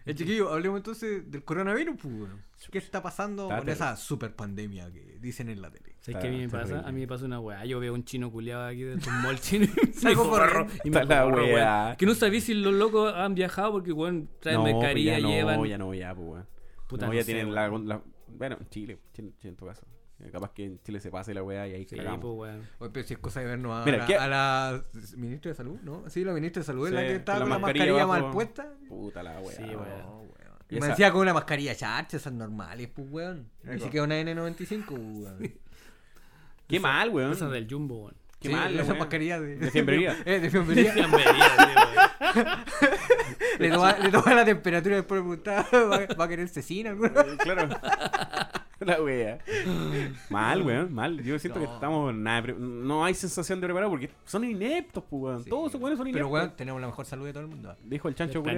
Eh, 0.05 0.13
chiquillo, 0.15 0.51
hablemos 0.51 0.79
entonces 0.79 1.31
del 1.31 1.45
coronavirus, 1.45 1.95
pues. 2.01 2.29
¿Qué 2.69 2.77
está 2.77 3.01
pasando 3.01 3.43
Está 3.43 3.55
con 3.55 3.65
terrible. 3.67 3.85
esa 3.85 3.95
super 3.95 4.35
pandemia 4.35 4.91
que 4.91 5.17
dicen 5.21 5.47
en 5.47 5.61
la 5.61 5.71
tele? 5.71 5.95
¿Sabes 6.01 6.19
qué 6.21 6.27
a 6.27 6.29
mí 6.31 6.37
me 6.39 6.43
Está 6.43 6.57
pasa? 6.57 6.67
terrible. 6.71 6.89
A 6.89 6.91
mí 6.91 6.99
me 6.99 7.07
pasa 7.07 7.23
una 7.25 7.39
weá. 7.39 7.63
Yo 7.63 7.79
veo 7.79 7.93
un 7.93 8.03
chino 8.03 8.29
culiado 8.29 8.65
aquí 8.67 8.81
dentro 8.83 9.09
de 9.09 9.17
un 9.17 9.23
mall 9.23 9.39
chino 9.39 9.63
y 9.65 9.69
me 9.87 9.93
Salgo 9.93 10.29
corro. 10.29 10.67
Y 10.83 10.89
me 10.89 11.05
la 11.05 11.23
corro, 11.23 11.45
weá. 11.45 11.83
weón. 11.85 11.95
Que 11.95 12.05
no 12.05 12.15
sabía 12.15 12.41
si 12.41 12.53
los 12.53 12.73
locos 12.73 13.13
han 13.15 13.33
viajado 13.33 13.71
porque, 13.71 13.93
weón, 13.93 14.29
traen 14.41 14.57
no, 14.57 14.63
mercadería, 14.65 15.13
pues 15.13 15.23
ya 15.23 15.29
llevan. 15.29 15.55
No, 15.55 15.65
ya 15.65 15.77
no, 15.77 15.93
ya, 15.93 16.13
pues, 16.13 16.27
weón. 16.27 16.47
Puta, 16.89 17.05
no, 17.05 17.13
no 17.13 17.17
ya 17.17 17.23
sé, 17.23 17.31
tienen 17.33 17.55
la, 17.55 17.69
la- 17.69 18.03
Bueno, 18.27 18.57
en 18.59 18.67
Chile, 18.67 18.99
Chile, 19.13 19.31
Chile 19.39 19.49
en 19.51 19.55
tu 19.55 19.65
caso. 19.65 19.87
Eh, 20.23 20.29
Capaz 20.31 20.51
que 20.53 20.65
en 20.65 20.79
Chile 20.83 20.99
se 20.99 21.11
pase 21.11 21.33
la 21.33 21.43
weá 21.43 21.67
y 21.67 21.73
ahí 21.73 21.85
Sí, 21.85 21.95
cagamos. 21.97 22.19
pues, 22.21 22.33
weón. 22.53 22.67
Oye, 22.79 22.89
pero 22.93 23.07
si 23.07 23.13
es 23.13 23.19
cosa 23.19 23.39
de 23.41 23.45
vernos 23.47 23.81
a, 23.81 23.85
Mira, 23.85 23.97
la, 23.99 24.05
¿qué? 24.05 24.17
a 24.17 24.27
la 24.27 24.83
ministra 25.17 25.49
de 25.51 25.55
salud, 25.55 25.79
¿no? 25.83 26.03
Sí, 26.09 26.23
la 26.23 26.33
ministra 26.33 26.61
de 26.61 26.65
salud 26.65 26.87
es 26.87 26.93
la 26.93 27.01
que 27.01 27.15
estaba 27.15 27.39
con 27.39 27.45
con 27.45 27.49
la 27.49 27.55
la 27.55 27.61
mascarilla 27.61 28.07
mal 28.07 28.31
puesta. 28.31 28.73
Puta 28.87 29.23
la 29.23 29.39
weá. 29.41 29.55
Sí, 29.55 29.63
weón. 29.63 29.77
No, 29.99 30.17
weón. 30.19 30.33
Y 30.69 30.75
Y 30.75 30.79
me 30.79 30.85
esa- 30.85 30.87
decía 30.89 31.11
con 31.11 31.21
una 31.21 31.33
mascarilla 31.33 31.75
charcha, 31.75 32.17
esas 32.17 32.33
normales, 32.33 32.89
pues, 32.93 33.07
weón. 33.11 33.49
Ni 33.63 33.75
Eso. 33.75 33.85
siquiera 33.85 34.05
una 34.05 34.15
N95, 34.21 34.85
pues, 34.85 35.01
weón. 35.01 35.53
Qué 36.67 36.79
mal, 36.79 37.09
weón. 37.09 37.31
Esas 37.33 37.51
del 37.51 37.67
Jumbo, 37.69 38.05
weón. 38.05 38.15
Qué 38.39 38.49
Sí, 38.49 38.55
mal, 38.55 38.73
esa 38.79 38.91
weá. 38.91 38.99
mascarilla 38.99 39.39
de... 39.39 39.55
De 39.57 39.71
fiambrería. 39.71 40.17
eh, 40.25 40.39
de 40.39 40.49
fiambrería. 40.49 40.93
Weón. 40.95 41.11
le, 43.59 43.69
toma, 43.71 43.97
le 43.99 44.09
toma 44.09 44.33
la 44.33 44.45
temperatura 44.45 44.95
y 44.95 44.97
después 44.97 45.21
preguntaba, 45.21 45.67
¿va, 45.73 46.05
va 46.15 46.25
a 46.25 46.27
querer 46.27 46.47
cecina 46.49 46.89
alguna? 46.91 47.11
Eh, 47.21 47.37
claro. 47.39 47.69
La 48.85 49.01
wea. 49.01 49.39
Mal, 50.29 50.61
weón, 50.63 50.93
mal. 50.93 51.21
Yo 51.23 51.37
siento 51.39 51.59
que 51.59 51.65
estamos 51.65 52.13
nada. 52.13 52.53
No 52.57 53.03
hay 53.05 53.13
sensación 53.13 53.59
de 53.61 53.67
preparado 53.67 53.89
porque 53.91 54.09
son 54.25 54.43
ineptos, 54.43 55.03
pues, 55.09 55.21
weón. 55.23 55.43
Sí. 55.43 55.49
Todos 55.49 55.69
esos 55.69 55.81
weones 55.81 55.97
son 55.97 56.07
ineptos. 56.07 56.27
Pero, 56.29 56.33
weón, 56.33 56.55
tenemos 56.55 56.81
la 56.81 56.87
mejor 56.87 57.05
salud 57.05 57.25
de 57.25 57.33
todo 57.33 57.43
el 57.43 57.49
mundo. 57.49 57.75
Dijo 57.83 58.07
el 58.07 58.15
chancho 58.15 58.41
de 58.41 58.53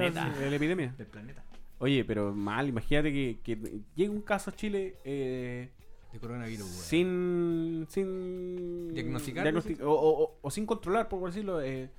la 0.50 0.56
epidemia. 0.56 0.94
Del 0.98 1.08
planeta. 1.08 1.44
Oye, 1.80 2.06
pero 2.06 2.34
mal, 2.34 2.70
imagínate 2.70 3.12
que, 3.12 3.40
que 3.44 3.58
llegue 3.96 4.10
un 4.10 4.22
caso 4.22 4.50
a 4.50 4.56
Chile 4.56 4.96
eh, 5.04 5.70
De 6.14 6.20
coronavirus, 6.20 6.66
weón. 6.66 6.84
sin. 6.84 7.88
sin. 7.90 8.94
Diagnosticar, 8.94 9.46
diagnosti- 9.46 9.82
o, 9.82 9.92
o- 9.92 10.38
o- 10.42 10.52
sin 10.52 10.66
controlar, 10.66 11.10
por 11.10 11.26
decirlo. 11.28 11.62
Eh, 11.62 11.90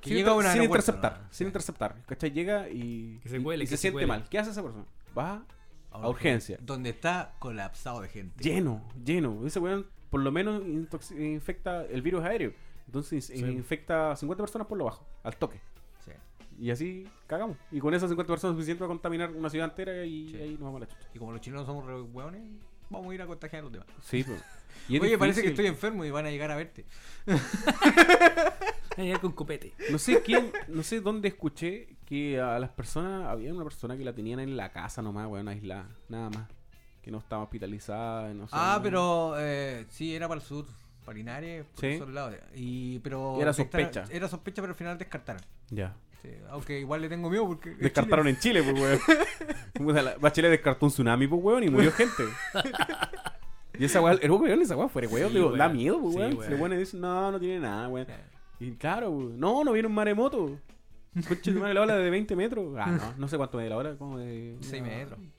Que 0.00 0.08
sin 0.10 0.16
llega 0.18 0.32
a 0.32 0.34
inter- 0.34 0.46
un 0.48 0.52
sin 0.54 0.62
interceptar. 0.64 1.20
¿no? 1.22 1.28
Sin 1.30 1.46
interceptar. 1.46 1.94
¿Cachai? 2.06 2.32
Llega 2.32 2.68
y. 2.68 3.20
Que 3.22 3.28
se 3.28 3.40
cuele, 3.40 3.62
y 3.62 3.66
que 3.66 3.70
se 3.70 3.76
se 3.76 3.82
siente 3.82 4.06
mal. 4.08 4.24
¿Qué 4.28 4.38
hace 4.40 4.50
esa 4.50 4.62
persona? 4.62 4.84
Va 5.16 5.44
A 5.96 6.04
a 6.04 6.08
urgencia. 6.08 6.58
Donde 6.60 6.90
está 6.90 7.34
colapsado 7.38 8.00
de 8.00 8.08
gente. 8.08 8.42
Lleno, 8.42 8.82
lleno. 9.04 9.46
Ese 9.46 9.58
weón 9.60 9.86
por 10.10 10.20
lo 10.20 10.30
menos 10.32 10.62
infecta 11.18 11.84
el 11.84 12.00
virus 12.02 12.24
aéreo. 12.24 12.52
Entonces 12.86 13.28
in- 13.30 13.50
infecta 13.52 14.12
a 14.12 14.16
50 14.16 14.42
personas 14.42 14.68
por 14.68 14.78
lo 14.78 14.84
bajo, 14.84 15.04
al 15.24 15.36
toque. 15.36 15.60
Sí. 16.04 16.12
Y 16.58 16.70
así 16.70 17.06
cagamos. 17.26 17.56
Y 17.72 17.80
con 17.80 17.92
esas 17.94 18.08
50 18.08 18.32
personas 18.32 18.52
es 18.54 18.56
suficiente 18.58 18.78
para 18.80 18.88
contaminar 18.88 19.30
una 19.32 19.50
ciudad 19.50 19.68
entera 19.68 20.04
y 20.04 20.28
Sí. 20.30 20.36
ahí 20.36 20.50
nos 20.52 20.60
vamos 20.60 20.76
a 20.76 20.80
la 20.80 20.86
chucha. 20.86 21.08
Y 21.14 21.18
como 21.18 21.32
los 21.32 21.40
chinos 21.40 21.66
somos 21.66 21.84
re 21.84 22.00
hueones, 22.00 22.42
vamos 22.88 23.10
a 23.10 23.14
ir 23.14 23.22
a 23.22 23.26
contagiar 23.26 23.60
a 23.60 23.62
los 23.64 23.72
demás. 23.72 23.88
Sí, 24.02 24.22
pues. 24.22 24.42
Oye, 25.02 25.18
parece 25.18 25.42
que 25.42 25.48
estoy 25.48 25.66
enfermo 25.66 26.04
y 26.04 26.10
van 26.12 26.26
a 26.26 26.30
llegar 26.30 26.50
a 26.52 26.56
verte. 26.56 26.84
Ahí 28.96 29.12
con 29.20 29.32
copete. 29.32 29.74
No 29.90 29.98
sé 29.98 30.22
quién, 30.22 30.50
no 30.68 30.82
sé 30.82 31.00
dónde 31.00 31.28
escuché 31.28 31.95
que 32.06 32.40
a 32.40 32.58
las 32.58 32.70
personas, 32.70 33.26
había 33.26 33.52
una 33.52 33.64
persona 33.64 33.96
que 33.96 34.04
la 34.04 34.12
tenían 34.14 34.40
en 34.40 34.56
la 34.56 34.70
casa 34.70 35.02
nomás, 35.02 35.26
weón, 35.28 35.48
aislada, 35.48 35.88
nada 36.08 36.30
más. 36.30 36.48
Que 37.02 37.10
no 37.10 37.18
estaba 37.18 37.42
hospitalizada, 37.42 38.32
no 38.34 38.46
sé. 38.48 38.54
Ah, 38.56 38.80
pero 38.82 39.34
eh, 39.38 39.84
sí, 39.90 40.14
era 40.14 40.26
para 40.28 40.40
el 40.40 40.46
sur. 40.46 40.64
para 41.04 41.18
Linares, 41.18 41.64
por 41.66 41.80
Sí. 41.80 41.86
esos 41.88 42.08
lados. 42.10 42.34
Y, 42.54 42.98
pero 43.00 43.36
Y 43.38 43.42
era 43.42 43.52
sospecha. 43.52 44.04
Era 44.10 44.26
sospecha, 44.28 44.60
pero 44.62 44.72
al 44.72 44.76
final 44.76 44.98
descartaron. 44.98 45.42
Ya. 45.70 45.94
Sí, 46.22 46.30
aunque 46.50 46.80
igual 46.80 47.02
le 47.02 47.08
tengo 47.08 47.28
miedo 47.30 47.46
porque. 47.46 47.72
es 47.72 47.78
Descartaron 47.78 48.26
en 48.26 48.38
Chile, 48.38 48.62
pues, 48.62 49.00
weón. 49.78 50.14
Bachelet 50.20 50.50
descartó 50.50 50.86
un 50.86 50.90
tsunami, 50.92 51.26
pues, 51.28 51.40
weón, 51.42 51.62
y 51.64 51.68
murió 51.70 51.92
gente. 51.92 52.24
Y 53.78 53.84
esa 53.84 54.00
weá, 54.00 54.14
el 54.14 54.30
weón, 54.30 54.62
esa 54.62 54.74
weá 54.74 54.88
fuera 54.88 55.06
weón, 55.06 55.28
Sí, 55.28 55.34
digo, 55.34 55.48
weón. 55.48 55.58
da 55.58 55.68
miedo, 55.68 56.00
pues, 56.00 56.16
weón. 56.16 56.38
weón. 56.58 56.70
Le 56.70 56.78
dicen, 56.78 56.98
no, 57.00 57.30
no 57.30 57.38
tiene 57.38 57.60
nada, 57.60 57.88
weón. 57.88 58.06
Y 58.58 58.72
claro, 58.72 59.10
weón, 59.10 59.38
no, 59.38 59.62
no 59.64 59.72
viene 59.72 59.86
un 59.86 59.94
maremoto. 59.94 60.58
Coche 61.28 61.52
de 61.52 61.60
madre, 61.60 61.74
la 61.74 61.82
ola 61.82 61.96
de 61.96 62.10
20 62.10 62.36
metros. 62.36 62.74
Ah, 62.78 62.86
no, 62.90 63.14
no 63.16 63.28
sé 63.28 63.36
cuánto 63.36 63.58
mide 63.58 63.68
la 63.70 63.76
ola, 63.76 63.96
como 63.96 64.18
de. 64.18 64.56
6 64.60 64.82
metros. 64.82 65.18
6 65.18 65.30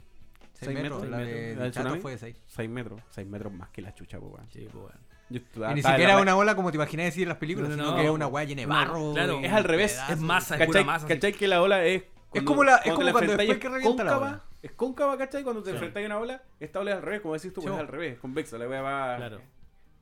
Seis 0.53 0.73
metros. 0.73 1.01
metros, 1.03 1.09
La 1.11 1.17
seis 1.17 1.35
de, 1.35 1.55
¿La 1.55 1.63
del 1.63 1.71
Chato 1.71 1.83
tsunami? 1.85 2.01
fue 2.01 2.11
de 2.13 2.17
6. 2.17 2.35
6 2.47 2.69
metros, 2.69 3.01
6 3.11 3.27
metros 3.27 3.53
más 3.53 3.69
que 3.69 3.81
la 3.83 3.93
chucha, 3.93 4.19
pues, 4.19 4.33
weón. 4.33 4.47
Sí, 4.51 4.67
pues, 4.71 4.75
weón. 4.75 5.07
Yo 5.29 5.39
Y 5.71 5.73
ni 5.75 5.81
siquiera 5.83 6.15
la- 6.15 6.21
una 6.21 6.35
ola 6.37 6.55
como 6.55 6.71
te 6.71 6.77
imaginas 6.77 7.05
decir 7.07 7.23
en 7.23 7.29
las 7.29 7.37
películas, 7.37 7.69
No, 7.69 7.75
no, 7.75 7.83
sino 7.83 7.91
no. 7.95 7.97
que 8.01 8.05
es 8.05 8.11
una 8.11 8.27
weá 8.27 8.45
llena 8.45 8.61
de 8.61 8.65
barro. 8.65 9.13
claro, 9.13 9.39
es 9.43 9.51
al 9.51 9.63
revés, 9.65 9.91
pedazos. 9.93 10.15
es 10.15 10.19
masa, 10.21 10.55
es 10.55 10.65
pura 10.65 10.79
¿Cachai, 10.79 10.85
masa. 10.85 11.07
¿Cachai 11.07 11.33
que 11.33 11.47
la 11.47 11.61
ola 11.61 11.83
es. 11.85 12.03
como 12.45 12.63
la- 12.63 12.77
es 12.77 12.81
cuando 12.83 12.95
como 12.95 13.03
la 13.05 13.11
cuando 13.11 13.37
después 13.37 13.57
que 13.59 13.67
es 13.67 13.73
revienta 13.73 14.03
la 14.03 14.11
cóncava, 14.11 14.27
ola. 14.31 14.43
Es 14.63 14.71
cóncava, 14.71 15.17
¿cachai? 15.17 15.43
Cuando 15.43 15.61
te 15.61 15.69
Sí. 15.69 15.75
enfrentáis 15.75 16.05
a 16.05 16.07
una 16.07 16.17
ola, 16.19 16.43
esta 16.59 16.79
ola 16.79 16.91
es 16.91 16.97
al 16.97 17.03
revés, 17.03 17.21
como 17.21 17.33
decís 17.35 17.53
tú, 17.53 17.61
pues 17.61 17.65
Sí, 17.65 17.69
es 17.69 17.73
bo. 17.75 17.79
al 17.81 17.87
revés, 17.87 18.17
convexa. 18.19 18.57
La 18.57 18.67
weá 18.67 18.81
va. 18.81 19.17
Claro. 19.17 19.41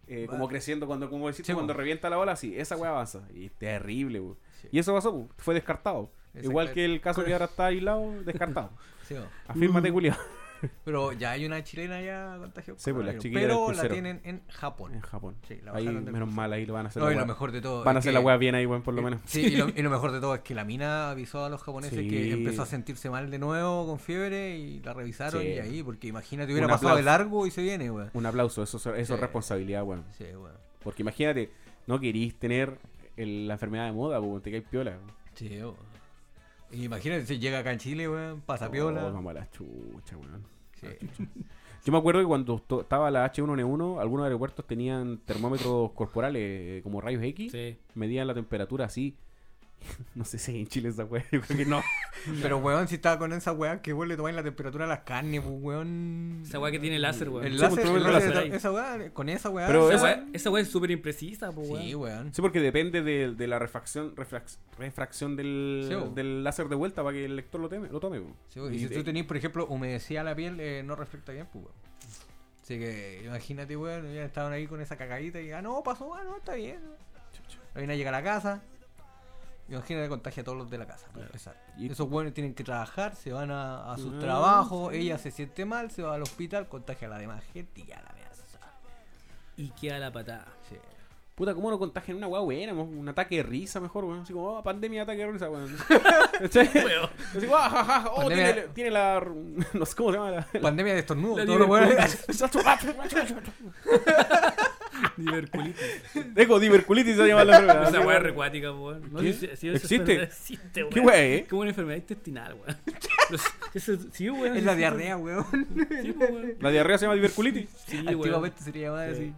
eh, 0.07 0.27
como 0.30 0.47
creciendo 0.47 0.85
cuando, 0.85 1.10
como 1.10 1.27
decís 1.27 1.43
tú, 1.45 1.53
cuando 1.56 1.73
revienta 1.73 2.10
la 2.11 2.19
ola, 2.19 2.35
sí, 2.35 2.53
esa 2.56 2.77
weá 2.77 2.91
avanza. 2.91 3.23
Y 3.34 3.47
es 3.47 3.52
terrible, 3.53 4.19
weón. 4.19 4.38
Sí. 4.65 4.69
Y 4.71 4.79
eso 4.79 4.93
pasó, 4.93 5.27
fue 5.37 5.53
descartado. 5.53 6.11
Igual 6.41 6.73
que 6.73 6.83
el 6.85 6.99
caso 7.01 7.23
que 7.23 7.31
ahora 7.33 7.45
está 7.45 7.67
aislado, 7.67 8.11
descartado. 8.23 8.71
Sí. 9.07 9.15
Afírmate, 9.47 9.91
Julián. 9.91 10.17
Pero 10.83 11.13
ya 11.13 11.31
hay 11.31 11.45
una 11.45 11.63
chilena 11.63 12.01
ya 12.01 12.37
contagiada. 12.39 12.79
Sí, 12.79 12.91
pues, 12.91 13.05
la 13.05 13.13
Pero 13.21 13.71
la 13.71 13.87
tienen 13.87 14.19
en 14.23 14.41
Japón. 14.47 14.95
En 14.95 15.01
Japón. 15.01 15.35
Sí, 15.47 15.59
la 15.63 15.73
ahí, 15.73 15.85
menos 15.85 16.03
crucero. 16.05 16.25
mal, 16.25 16.51
ahí 16.53 16.65
lo 16.65 16.73
van 16.73 16.87
a 16.87 16.89
hacer 16.89 17.03
No, 17.03 17.09
la 17.09 17.13
y 17.15 17.19
lo 17.19 17.25
mejor 17.27 17.51
de 17.51 17.61
todo. 17.61 17.83
Van 17.83 17.97
a 17.97 17.99
hacer 17.99 18.09
que- 18.09 18.13
la 18.15 18.19
weá 18.21 18.37
bien 18.37 18.55
ahí, 18.55 18.65
weón, 18.65 18.81
por 18.81 18.95
lo 18.95 19.03
menos. 19.03 19.21
Sí, 19.25 19.41
y 19.45 19.55
lo, 19.57 19.67
y 19.75 19.81
lo 19.83 19.91
mejor 19.91 20.11
de 20.11 20.19
todo 20.21 20.33
es 20.33 20.41
que 20.41 20.55
la 20.55 20.63
mina 20.63 21.11
avisó 21.11 21.45
a 21.45 21.49
los 21.49 21.61
japoneses 21.61 21.99
Sí. 21.99 22.09
que 22.09 22.31
empezó 22.33 22.63
a 22.63 22.65
sentirse 22.65 23.11
mal 23.11 23.29
de 23.29 23.37
nuevo 23.37 23.85
con 23.85 23.99
fiebre 23.99 24.57
y 24.57 24.79
la 24.79 24.93
revisaron 24.93 25.43
Sí. 25.43 25.49
y 25.49 25.59
ahí, 25.59 25.83
porque 25.83 26.07
imagínate, 26.07 26.51
hubiera 26.51 26.65
Un 26.65 26.71
pasado 26.71 26.95
de 26.95 27.01
aplauso. 27.01 27.19
largo 27.19 27.45
y 27.45 27.51
se 27.51 27.61
viene, 27.61 27.91
weón. 27.91 28.09
Un 28.15 28.25
aplauso, 28.25 28.63
eso, 28.63 28.77
eso 28.77 28.95
es 29.13 29.19
responsabilidad, 29.19 29.83
weón. 29.83 30.03
Sí, 30.17 30.23
weón. 30.23 30.57
Porque 30.83 31.03
imagínate, 31.03 31.51
no 31.85 31.99
querís 31.99 32.39
tener 32.39 32.79
el- 33.17 33.47
la 33.47 33.53
enfermedad 33.55 33.85
de 33.85 33.91
moda, 33.91 34.19
pues 34.21 34.41
te 34.43 34.51
caes 34.51 34.63
piola. 34.69 34.97
Sí. 35.33 35.59
Y 36.71 36.83
imagínate 36.85 37.25
si 37.25 37.39
llega 37.39 37.59
acá 37.59 37.71
en 37.71 37.79
Chile, 37.79 38.09
weón, 38.09 38.41
pasa 38.41 38.69
piola. 38.71 39.05
Oh, 39.07 39.13
vamos 39.13 39.31
a 39.31 39.33
la 39.33 39.51
chucha, 39.51 40.17
weón. 40.17 40.43
Sí. 40.79 40.87
Yo 41.85 41.91
me 41.91 41.99
acuerdo 41.99 42.19
que 42.21 42.25
cuando 42.25 42.61
estaba 42.81 43.11
la 43.11 43.25
H1N1, 43.31 43.99
algunos 44.01 44.23
aeropuertos 44.23 44.65
tenían 44.65 45.19
termómetros 45.19 45.91
corporales 45.91 46.41
eh, 46.43 46.79
como 46.83 46.99
rayos 46.99 47.21
X, 47.23 47.51
Sí. 47.51 47.77
medían 47.93 48.25
la 48.27 48.33
temperatura 48.33 48.85
así. 48.85 49.15
No 50.16 50.24
sé 50.26 50.38
si 50.38 50.52
hay 50.52 50.60
en 50.62 50.68
Chile 50.68 50.90
esa 50.90 51.06
weá, 51.06 51.24
yo 51.32 51.41
creo 51.41 51.57
que 51.57 51.66
no. 51.66 51.82
Pero, 52.41 52.57
weón, 52.57 52.88
si 52.88 52.95
estaba 52.95 53.20
con 53.20 53.34
esa 53.34 53.52
weá 53.52 53.82
que 53.82 53.94
vos 53.94 54.07
le 54.07 54.16
tomáis 54.16 54.36
la 54.36 54.44
temperatura 54.44 54.86
a 54.86 54.88
las 54.88 54.99
carnes, 54.99 55.41
pues, 55.41 55.53
weón. 55.60 56.41
Esa 56.45 56.60
weá 56.60 56.72
que 56.72 56.80
tiene 56.80 56.99
láser, 56.99 57.30
weón. 57.30 57.45
El 57.45 57.57
láser, 57.60 57.84
pues, 57.86 57.90
el 57.90 57.95
el 57.98 58.03
láser, 58.14 58.30
láser 58.36 58.44
ahí. 58.44 58.52
esa 58.57 58.72
weá, 58.72 59.10
con 59.14 59.30
esa 59.30 59.49
weá. 59.49 59.68
Pero 59.68 59.91
Esa 59.91 60.03
weá, 60.03 60.26
esa 60.34 60.49
weá 60.49 60.64
es 60.64 60.70
súper 60.70 60.91
imprecisa, 60.91 61.52
pues, 61.52 61.70
weón. 61.70 61.84
Sí, 61.84 61.95
weón. 61.95 62.34
Sí, 62.34 62.41
porque 62.41 62.60
depende 62.60 63.02
de, 63.02 63.34
de 63.34 63.48
la 63.48 63.60
refracción, 63.60 64.16
refrax- 64.16 64.57
refracción 64.80 65.36
del, 65.36 65.86
Sí, 65.88 65.95
del 66.16 66.44
láser 66.44 66.68
de 66.70 66.76
vuelta 66.76 67.03
para 67.03 67.16
que 67.16 67.26
el 67.26 67.36
lector 67.36 67.60
lo, 67.62 67.70
teme, 67.70 67.90
lo 67.90 67.99
tome. 67.99 68.22
Sí, 68.49 68.60
y 68.72 68.80
si 68.80 68.88
tú 68.90 69.03
tenés, 69.03 69.26
por 69.26 69.38
ejemplo, 69.38 69.68
humedecida 69.68 70.24
la 70.24 70.36
piel, 70.36 70.60
eh, 70.60 70.82
no 70.84 70.95
refleja 70.95 71.32
bien, 71.32 71.48
pues, 71.52 71.66
weón. 71.66 71.76
Así 72.64 72.80
que 72.80 73.22
imagínate, 73.24 73.78
weón, 73.78 74.12
ya 74.12 74.26
estaban 74.26 74.52
ahí 74.52 74.66
con 74.66 74.82
esa 74.82 74.98
cagadita 74.98 75.40
y 75.40 75.52
ah, 75.52 75.62
no, 75.62 75.84
pasó, 75.84 76.16
ah, 76.16 76.24
no, 76.24 76.38
está 76.38 76.56
bien. 76.56 76.80
La 77.76 77.80
viene 77.82 77.94
a 77.94 77.95
llegar 77.98 78.14
a 78.16 78.18
la 78.20 78.24
casa. 78.24 78.64
Imagínate, 79.67 80.09
contagia 80.09 80.41
a 80.41 80.43
todos 80.43 80.57
los 80.57 80.69
de 80.69 80.77
la 80.77 80.85
casa, 80.85 81.07
para 81.11 81.25
empezar. 81.25 81.55
Y- 81.77 81.91
Esos 81.91 82.09
weones 82.09 82.33
tienen 82.33 82.53
que 82.53 82.63
trabajar, 82.63 83.15
se 83.15 83.31
van 83.33 83.51
a, 83.51 83.91
a 83.91 83.97
sus 83.97 84.13
Ah, 84.15 84.19
trabajos, 84.19 84.93
ella 84.93 85.17
se 85.17 85.31
siente 85.31 85.65
mal, 85.65 85.89
se 85.91 86.03
va 86.03 86.15
al 86.15 86.21
hospital, 86.21 86.67
contagia 86.67 87.07
a 87.07 87.11
la 87.11 87.17
demás 87.17 87.43
gente 87.51 87.81
y 87.81 87.85
ya 87.85 88.01
la 88.01 88.11
veas. 88.13 88.25
Y 89.57 89.69
queda 89.69 89.97
la 89.99 90.11
patada. 90.11 90.45
Sí. 90.69 90.75
Puta, 91.33 91.53
¿cómo 91.53 91.69
no 91.69 91.77
contagian 91.79 92.17
una 92.17 92.27
weá 92.27 92.41
buena? 92.41 92.73
Un 92.73 93.07
ataque 93.09 93.37
de 93.37 93.43
risa 93.43 93.79
mejor, 93.81 94.05
weón. 94.05 94.21
Así 94.21 94.31
como, 94.33 94.57
oh, 94.57 94.63
pandemia, 94.63 95.03
ataque 95.03 95.25
de 95.25 95.31
risa, 95.31 95.49
weón. 95.49 95.65
Así 96.43 97.45
como, 97.45 97.55
ah, 97.57 97.69
ja, 97.69 97.83
ja, 97.83 98.05
oh, 98.11 98.21
Pandemia- 98.23 98.53
tiene, 98.53 98.61
tiene 98.73 98.91
la. 98.91 99.19
No 99.73 99.85
sé 99.85 99.95
cómo 99.95 100.11
se 100.11 100.17
llama 100.17 100.31
la. 100.31 100.47
Pandemia 100.61 100.93
de 100.93 100.99
estornudo, 100.99 101.37
La 101.37 101.45
todos 101.45 101.59
los 101.59 101.67
weones- 101.69 102.25
Diverculitis. 105.17 105.81
Dejo 106.34 106.59
diverculitis 106.59 107.15
se 107.17 107.27
llama 107.27 107.43
la 107.43 107.57
enfermedad. 107.59 107.89
Esa 107.89 107.99
weá 108.05 108.17
es 108.17 108.23
recuática, 108.23 108.72
weón. 108.72 109.11
No 109.11 109.19
¿Qué? 109.22 109.34
sé 109.34 109.39
si- 109.51 109.57
si 109.57 109.67
esa 109.69 109.77
¿Existe? 109.77 109.95
enfermedad 109.95 110.23
Existe, 110.31 110.81
weón. 110.84 110.93
¿Qué 110.93 110.99
weá, 110.99 111.23
eh? 111.26 111.45
Como 111.49 111.61
una 111.61 111.69
enfermedad 111.72 111.97
intestinal, 111.97 112.53
weón. 112.55 112.77
Sí, 114.13 114.30
weón. 114.30 114.55
Es 114.55 114.63
la 114.63 114.76
diarrea, 114.76 115.17
weón. 115.17 115.45
Sí, 116.01 116.11
pues, 116.13 116.31
weón. 116.31 116.53
La 116.59 116.69
diarrea 116.69 116.97
se 116.97 117.05
llama 117.05 117.15
diverculitis. 117.15 117.67
Sí, 117.88 117.97
weón. 117.97 118.07
Antiguamente 118.09 118.63
sería 118.63 118.88
llamada 118.88 119.11
así. 119.11 119.34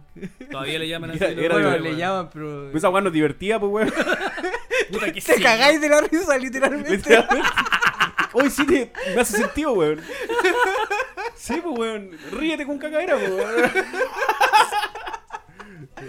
Todavía 0.50 0.78
le 0.78 0.88
llaman 0.88 1.10
así. 1.10 1.24
Era- 1.24 1.32
era 1.42 1.54
Bueno, 1.54 1.70
le 1.76 1.80
weón. 1.82 1.96
llaman, 1.96 2.30
pero. 2.32 2.62
Pues 2.70 2.76
Esa 2.76 2.90
weá 2.90 3.00
no 3.00 3.08
es 3.08 3.14
divertida, 3.14 3.58
pues 3.60 3.72
weón. 3.72 3.92
Puta 4.92 5.06
que 5.12 5.20
Te 5.20 5.34
sí. 5.34 5.42
cagáis 5.42 5.80
de 5.80 5.88
la 5.88 6.00
risa, 6.02 6.38
literalmente. 6.38 6.90
Literalmente. 6.96 7.48
Hoy 8.34 8.50
sí 8.50 8.66
te, 8.66 8.92
me 9.14 9.20
hace 9.22 9.38
sentido, 9.38 9.72
weón. 9.72 10.00
Sí, 11.34 11.60
pues 11.62 11.78
weón. 11.78 12.10
Ríete 12.32 12.66
con 12.66 12.78
cagadera, 12.78 13.16
pues 13.16 13.30
weón. 13.30 13.70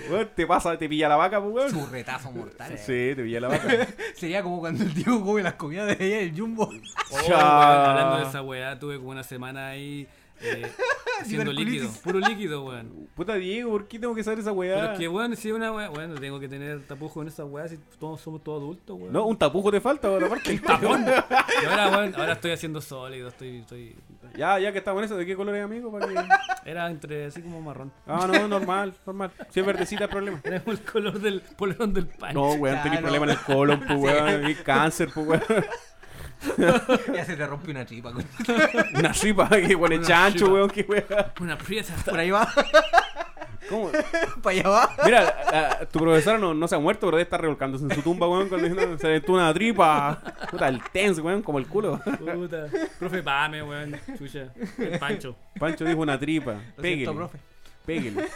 Weón, 0.09 0.29
te 0.35 0.45
pasa, 0.47 0.77
te 0.77 0.87
pilla 0.89 1.07
la 1.09 1.15
vaca, 1.15 1.41
pues 1.41 1.53
weón. 1.53 1.71
Churretazo 1.71 2.31
mortal. 2.31 2.77
Sí, 2.77 3.13
te 3.15 3.23
pilla 3.23 3.39
la 3.41 3.47
vaca. 3.49 3.87
Sería 4.15 4.41
como 4.43 4.59
cuando 4.59 4.83
el 4.83 4.93
tío 4.93 5.21
come 5.23 5.41
las 5.43 5.53
comidas 5.55 5.87
de 5.87 6.05
allá 6.05 6.17
del 6.19 6.39
jumbo. 6.39 6.63
Oh, 6.65 7.15
weón, 7.15 7.27
Ya. 7.29 7.89
hablando 7.91 8.17
de 8.17 8.23
esa 8.29 8.41
weá, 8.41 8.77
tuve 8.79 8.97
como 8.97 9.09
una 9.11 9.23
semana 9.23 9.67
ahí 9.69 10.07
eh, 10.41 10.71
haciendo 11.21 11.51
Diverculitis. 11.51 11.81
líquido. 11.83 12.01
Puro 12.03 12.19
líquido, 12.19 12.63
weón. 12.65 13.07
Puta 13.15 13.35
Diego, 13.35 13.71
¿por 13.71 13.87
qué 13.87 13.99
tengo 13.99 14.15
que 14.15 14.23
saber 14.23 14.39
esa 14.39 14.51
weá? 14.51 14.75
Pero 14.79 14.91
es 14.93 14.99
que, 14.99 15.07
weón, 15.07 15.35
si 15.35 15.49
es 15.49 15.55
una 15.55 15.71
weá, 15.71 15.89
bueno, 15.89 16.15
tengo 16.15 16.39
que 16.39 16.47
tener 16.47 16.85
tapujo 16.87 17.21
en 17.21 17.27
esa 17.27 17.45
weá 17.45 17.67
si 17.67 17.77
todos 17.99 18.21
somos 18.21 18.43
todos 18.43 18.61
adultos, 18.61 18.97
weón. 18.99 19.11
No, 19.13 19.25
un 19.25 19.37
tapujo 19.37 19.71
te 19.71 19.81
falta, 19.81 20.09
weón, 20.09 20.23
aparte. 20.25 20.53
Y 21.61 21.65
ahora, 21.65 21.89
weón, 21.97 22.15
ahora 22.15 22.33
estoy 22.33 22.51
haciendo 22.51 22.79
sólido, 22.81 23.27
estoy, 23.29 23.57
estoy... 23.59 23.95
Ya, 24.37 24.59
ya 24.59 24.71
que 24.71 24.77
estamos 24.77 24.99
en 25.01 25.05
eso, 25.05 25.17
¿de 25.17 25.25
qué 25.25 25.35
color 25.35 25.55
es 25.55 25.63
amigo? 25.63 25.91
Para 25.91 26.07
que... 26.07 26.15
Era 26.69 26.89
entre 26.89 27.25
así 27.25 27.41
como 27.41 27.61
marrón. 27.61 27.91
Ah, 28.05 28.27
no, 28.31 28.47
normal, 28.47 28.93
normal. 29.05 29.31
Si 29.49 29.59
es 29.59 29.65
verdecita, 29.65 30.03
el 30.05 30.09
problema. 30.09 30.39
Era 30.43 30.61
el 30.65 30.79
color 30.81 31.19
del 31.19 31.41
polerón 31.41 31.93
del 31.93 32.07
pan. 32.07 32.33
No, 32.33 32.53
weón, 32.53 32.81
tenés 32.83 32.99
Claro. 32.99 33.01
problema 33.01 33.25
en 33.25 33.31
el 33.31 33.37
colon, 33.45 33.79
pues 33.85 33.99
weón, 33.99 34.49
y 34.49 34.55
cáncer, 34.55 35.09
pues 35.13 35.27
weón. 35.27 35.65
Ya 37.13 37.25
se 37.25 37.35
te 37.35 37.45
rompe 37.45 37.71
una 37.71 37.85
tripa. 37.85 38.11
con- 38.13 38.25
Una 38.95 39.11
ripa 39.11 39.49
que 39.49 39.75
Una 39.75 40.01
chancho, 40.01 40.53
weón, 40.53 40.69
qué 40.69 40.85
weón. 40.87 41.05
Una 41.41 41.57
prieta. 41.57 41.93
Por 42.05 42.19
ahí 42.19 42.31
va. 42.31 42.47
¿Cómo? 43.69 43.91
Para 44.41 44.55
allá 44.59 44.69
va. 44.69 44.95
Mira, 45.05 45.21
la- 45.51 45.85
tu 45.85 45.99
profesora 45.99 46.37
no, 46.37 46.53
no 46.53 46.67
se 46.67 46.75
ha 46.75 46.79
muerto, 46.79 47.01
pero 47.07 47.17
debe 47.17 47.23
estar 47.23 47.39
revolcándose 47.41 47.83
en 47.85 47.91
su 47.93 48.01
tumba, 48.01 48.27
weón, 48.27 48.47
cuando 48.49 48.67
diciendo, 48.67 48.97
se 48.97 49.07
aventó 49.07 49.33
una 49.33 49.53
tripa. 49.53 50.21
Puta, 50.49 50.67
el 50.69 50.81
tense, 50.91 51.21
weón, 51.21 51.41
como 51.43 51.59
el 51.59 51.67
culo. 51.67 51.99
Puta. 51.99 52.65
Profe 52.97 53.21
Pame, 53.21 53.61
weón. 53.61 53.95
Chucha. 54.17 54.47
El 54.77 54.97
Pancho. 54.97 55.35
Pancho 55.59 55.85
dijo 55.85 55.99
una 56.01 56.17
tripa. 56.19 56.53
Lo 56.53 56.59
siento, 56.59 56.81
Péguele, 56.81 57.13
profe. 57.13 57.37
péguele. 57.85 58.27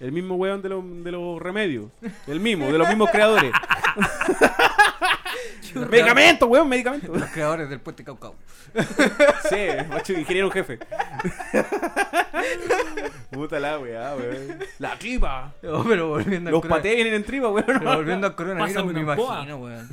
El 0.00 0.12
mismo 0.12 0.36
weón 0.36 0.62
de, 0.62 0.68
los 0.68 0.84
de 1.04 1.12
los 1.12 1.40
remedios. 1.42 1.86
El 2.26 2.40
mismo, 2.40 2.70
de 2.70 2.78
los 2.78 2.88
mismos 2.88 3.10
creadores. 3.10 3.52
medicamento, 5.74 6.46
weón, 6.46 6.68
medicamento. 6.68 7.12
Los 7.12 7.30
creadores 7.30 7.68
del 7.68 7.80
puente 7.80 8.04
Caucao. 8.04 8.36
Sí, 9.48 9.56
macho, 9.88 10.12
ingeniero 10.12 10.50
jefe. 10.50 10.78
Puta 13.30 13.58
la 13.58 13.78
weá, 13.78 14.14
weón. 14.14 14.58
La 14.78 14.96
tripa. 14.98 15.52
No, 15.62 15.84
pero 15.84 16.08
volviendo 16.08 16.50
Los 16.50 16.64
patés 16.64 16.94
vienen 16.94 17.14
en 17.14 17.24
tripa, 17.24 17.48
weón. 17.48 17.66
Pero 17.66 17.96
volviendo 17.96 18.26
al 18.26 18.34
coronavirus, 18.34 18.74
Pásame 18.74 18.92
me 18.92 19.00
una 19.00 19.14
imagino, 19.14 19.56
weón. 19.56 19.88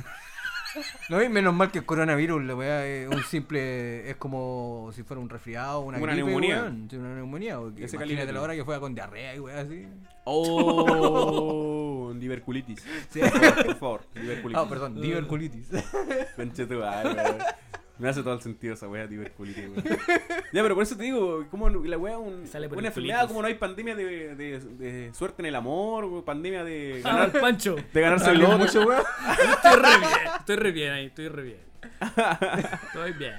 No, 1.08 1.22
y 1.22 1.28
menos 1.28 1.54
mal 1.54 1.70
que 1.70 1.78
el 1.78 1.86
coronavirus, 1.86 2.44
la 2.44 2.54
weá, 2.54 2.86
es 2.86 3.08
un 3.08 3.22
simple. 3.22 4.08
Es 4.10 4.16
como 4.16 4.90
si 4.92 5.02
fuera 5.02 5.20
un 5.20 5.28
resfriado, 5.28 5.80
una, 5.80 5.98
Una 5.98 6.12
gripe, 6.12 6.26
neumonía. 6.26 6.62
weón. 6.62 6.88
Una 6.92 7.14
neumonía. 7.14 7.58
Ese 7.78 7.96
imagínate 7.96 8.32
la 8.32 8.42
hora 8.42 8.54
que 8.54 8.64
fue 8.64 8.78
con 8.80 8.94
diarrea 8.94 9.34
y 9.34 9.40
weá 9.40 9.60
así. 9.60 9.86
Oh, 10.24 12.12
diverculitis. 12.18 12.84
Sí. 13.10 13.20
Por 13.20 13.30
favor, 13.30 13.64
por 13.66 13.76
favor, 13.76 14.00
diverculitis. 14.14 14.56
Ah, 14.62 14.68
perdón, 14.68 15.00
diverculitis. 15.00 15.68
Conche 16.36 16.66
tu 16.66 16.74
madre. 16.80 17.38
Me 17.98 18.08
hace 18.10 18.22
todo 18.22 18.34
el 18.34 18.42
sentido 18.42 18.74
esa 18.74 18.88
weá, 18.88 19.06
diverculitis, 19.06 19.68
weón. 19.68 19.84
Ya, 20.52 20.62
pero 20.62 20.74
por 20.74 20.82
eso 20.82 20.96
te 20.96 21.04
digo, 21.04 21.46
como 21.50 21.68
la 21.70 21.96
weá, 21.96 22.18
un, 22.18 22.46
Sale 22.46 22.68
por 22.68 22.76
una 22.78 22.88
el 22.88 22.92
enfermedad, 22.92 23.26
como 23.26 23.40
no 23.40 23.48
hay 23.48 23.54
pandemia 23.54 23.94
de, 23.94 24.34
de, 24.34 24.60
de 24.60 25.14
suerte 25.14 25.40
en 25.42 25.46
el 25.46 25.54
amor, 25.54 26.24
pandemia 26.24 26.62
de 26.64 27.00
Ah, 27.04 27.08
ganar, 27.12 27.30
el 27.34 27.40
Pancho. 27.40 27.76
de 27.92 28.00
ganarse 28.00 28.30
el 28.30 28.38
loto. 28.40 28.58
mucho, 28.58 28.82
weón. 28.86 29.02
Estoy 29.50 29.76
re 29.80 29.98
bien. 29.98 30.10
Estoy 30.38 30.56
re 30.56 30.70
bien 30.72 30.92
ahí. 30.92 31.06
Estoy 31.06 31.28
re 31.28 31.42
bien. 31.42 31.60
Estoy 32.86 33.12
bien. 33.12 33.34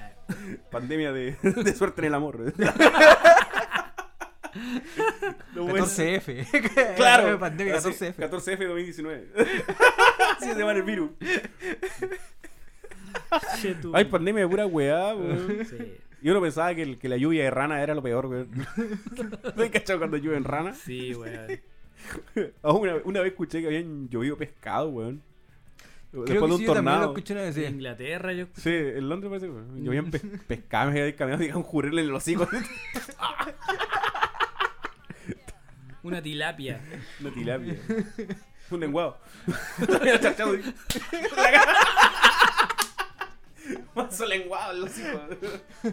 Pandemia 0.70 1.12
de, 1.12 1.36
de 1.42 1.74
suerte 1.74 2.00
en 2.00 2.06
el 2.06 2.14
amor. 2.14 2.52
No 5.54 5.66
puede 5.66 5.84
14F. 5.84 6.94
Claro, 6.96 7.38
Pandemia 7.40 7.76
así, 7.76 7.90
14F. 7.90 8.16
14F 8.16 8.66
2019. 8.66 9.28
Así 10.36 10.52
se 10.52 10.58
llama 10.58 10.72
el 10.72 10.82
virus. 10.82 11.10
Hay 13.94 14.04
pandemia 14.06 14.42
de 14.42 14.48
pura 14.48 14.66
weá, 14.66 15.14
weón. 15.14 15.66
Sí. 15.68 15.76
Yo 16.22 16.34
no 16.34 16.40
pensaba 16.40 16.74
que, 16.74 16.82
el- 16.82 16.98
que 16.98 17.08
la 17.08 17.16
lluvia 17.16 17.44
de 17.44 17.50
rana 17.50 17.80
era 17.82 17.94
lo 17.94 18.02
peor, 18.02 18.26
weón. 18.26 18.48
¿No 19.56 19.62
hay 19.62 19.70
cachado 19.70 19.98
cuando 19.98 20.16
llueve 20.16 20.36
en 20.36 20.44
rana? 20.44 20.74
Sí, 20.74 21.14
weón. 21.14 21.60
Ah, 22.62 22.72
una, 22.72 22.96
una 23.04 23.20
vez 23.20 23.30
escuché 23.32 23.60
que 23.60 23.66
habían 23.68 24.08
llovido 24.08 24.36
pescado, 24.36 24.88
weón. 24.88 25.22
Creo 26.10 26.22
Después 26.24 26.40
que 26.40 26.46
de 26.48 26.52
un 26.54 26.58
sí, 26.60 26.64
yo 26.66 26.72
también 26.72 26.84
lo 26.84 27.00
tornado. 27.00 27.12
escuché 27.12 27.32
una 27.34 27.42
vez. 27.42 27.56
En 27.58 27.64
sí. 27.64 27.70
Inglaterra, 27.70 28.32
yo. 28.32 28.46
Sí, 28.56 28.70
en 28.70 29.08
Londres 29.08 29.28
parece, 29.30 29.50
weón. 29.50 29.84
Llovían 29.84 30.10
pe 30.10 30.18
pescado, 30.48 30.90
me 30.90 31.06
iba 31.06 31.16
caminando 31.16 31.44
y 31.44 31.48
iban 31.48 31.60
a 31.60 31.64
jurirle 31.64 32.00
en 32.02 32.08
los 32.08 32.26
hijos. 32.28 32.48
Una 36.02 36.22
tilapia. 36.22 36.80
Una 37.20 37.30
tilapia. 37.30 37.76
Un 38.70 38.80
lenguado. 38.80 39.18
Manso 44.04 44.26
lenguado 44.26 44.72
en 44.72 44.80
los 44.80 44.98
hijos. 44.98 45.20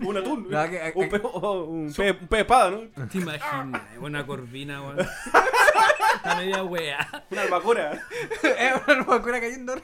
Un 0.06 0.18
atún. 0.18 0.48
No, 0.50 0.70
que- 0.70 0.94
un, 0.96 1.10
pe 1.10 1.22
oh, 1.24 1.64
un, 1.64 1.94
pe 1.94 2.12
un 2.12 2.28
pez 2.28 2.40
espada, 2.42 2.72
¿no? 2.72 3.08
¿Te 3.08 3.18
imaginas? 3.18 3.82
Una 4.00 4.26
corvina, 4.26 4.82
weón. 4.82 5.00
Está 6.16 6.36
media 6.38 6.64
wea. 6.64 7.26
Una 7.30 7.42
albacora. 7.42 8.02
Eh, 8.44 8.74
una 8.88 8.96
locura 8.98 9.40
cayendo. 9.40 9.76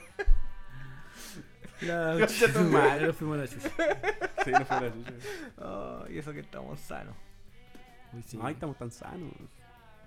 La 1.82 2.16
Concha 2.18 2.52
tu 2.52 2.60
madre. 2.60 3.06
Nos 3.06 3.16
fuimos 3.16 3.38
a 3.38 3.40
la 3.42 3.48
chucha. 3.48 3.70
Sí, 4.44 4.50
no 4.52 4.64
fue 4.64 4.80
la 4.80 4.92
chucha. 4.92 5.12
Oh, 5.58 6.04
y 6.08 6.18
eso 6.18 6.32
que 6.32 6.40
estamos 6.40 6.78
sanos. 6.80 7.14
Uy, 8.12 8.22
sí. 8.22 8.38
Ay, 8.42 8.54
estamos 8.54 8.76
tan 8.78 8.90
sanos. 8.90 9.32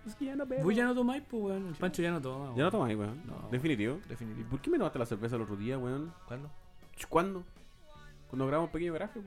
Es 0.07 0.15
que 0.15 0.25
ya 0.25 0.35
no 0.35 0.45
bebo. 0.45 0.63
Vos 0.63 0.75
ya 0.75 0.85
no 0.85 0.93
tomáis, 0.95 1.23
pues, 1.29 1.43
weón. 1.43 1.67
El 1.67 1.75
Pancho 1.75 2.01
ya 2.01 2.11
no 2.11 2.21
toma. 2.21 2.53
Ya 2.55 2.63
no 2.63 2.71
tomáis, 2.71 2.97
weón. 2.97 3.21
No. 3.25 3.49
Definitivo. 3.51 3.99
¿Y 4.05 4.09
Definitivo. 4.09 4.49
por 4.49 4.61
qué 4.61 4.69
me 4.69 4.77
tomaste 4.77 4.99
la 4.99 5.05
cerveza 5.05 5.35
el 5.35 5.41
otro 5.41 5.55
día, 5.57 5.77
weón? 5.77 6.13
¿Cuándo? 6.27 6.49
Ch, 6.95 7.05
¿Cuándo? 7.07 7.43
Cuando 8.35 8.47
grabamos 8.47 8.67
un 8.67 8.73
pequeño 8.73 8.91
garaje. 8.91 9.21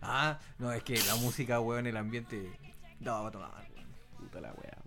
Ah, 0.00 0.38
no, 0.58 0.72
es 0.72 0.82
que 0.82 0.94
la 1.06 1.14
música, 1.16 1.60
weón, 1.60 1.86
el 1.86 1.94
ambiente. 1.98 2.50
No, 3.00 3.22
va 3.22 3.28
a 3.28 3.30
tomar, 3.30 3.50
weón. 3.74 3.86
Puta 4.16 4.40
la 4.40 4.48
weá. 4.54 4.78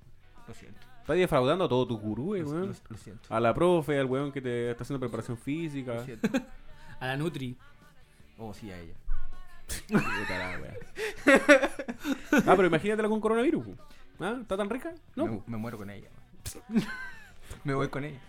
Lo 0.48 0.54
siento. 0.56 0.80
Estás 1.02 1.18
defraudando 1.18 1.66
a 1.66 1.70
todos 1.70 1.88
tus 1.88 2.00
gurúes, 2.00 2.46
Lo, 2.46 2.50
weón. 2.50 2.68
lo- 2.70 2.76
lo 2.90 2.98
siento. 2.98 3.32
A 3.32 3.40
la 3.40 3.54
profe, 3.54 4.00
al 4.00 4.08
weón 4.08 4.32
que 4.32 4.42
te 4.42 4.72
está 4.72 4.82
haciendo 4.84 5.00
preparación 5.00 5.38
física. 5.38 5.94
Lo 5.94 6.04
siento. 6.06 6.28
A 7.00 7.06
la 7.06 7.16
Nutri. 7.18 7.56
Oh, 8.40 8.56
sí, 8.56 8.72
a 8.72 8.78
ella. 8.80 8.94
Puta 9.88 10.38
la 10.40 10.60
weá. 10.60 10.74
Ah, 12.48 12.54
pero 12.56 12.66
imagínatela 12.66 13.08
con 13.08 13.22
coronavirus. 13.22 13.68
weón. 13.68 13.80
¿Ah? 14.20 14.38
¿Está 14.42 14.58
tan 14.58 14.68
rica? 14.68 14.96
No. 15.16 15.28
Me, 15.28 15.44
me 15.46 15.58
muero 15.58 15.78
con 15.78 15.92
ella. 15.92 16.10
weón. 16.72 16.86
me 17.64 17.74
voy 17.76 17.88
con 17.90 18.04
ella. 18.04 18.20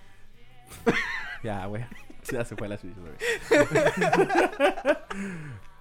Ya, 1.42 1.66
weón. 1.66 1.88
Ya 2.32 2.44
se 2.44 2.56
fue 2.56 2.66
a 2.66 2.70
la 2.70 2.78
suya. 2.78 2.94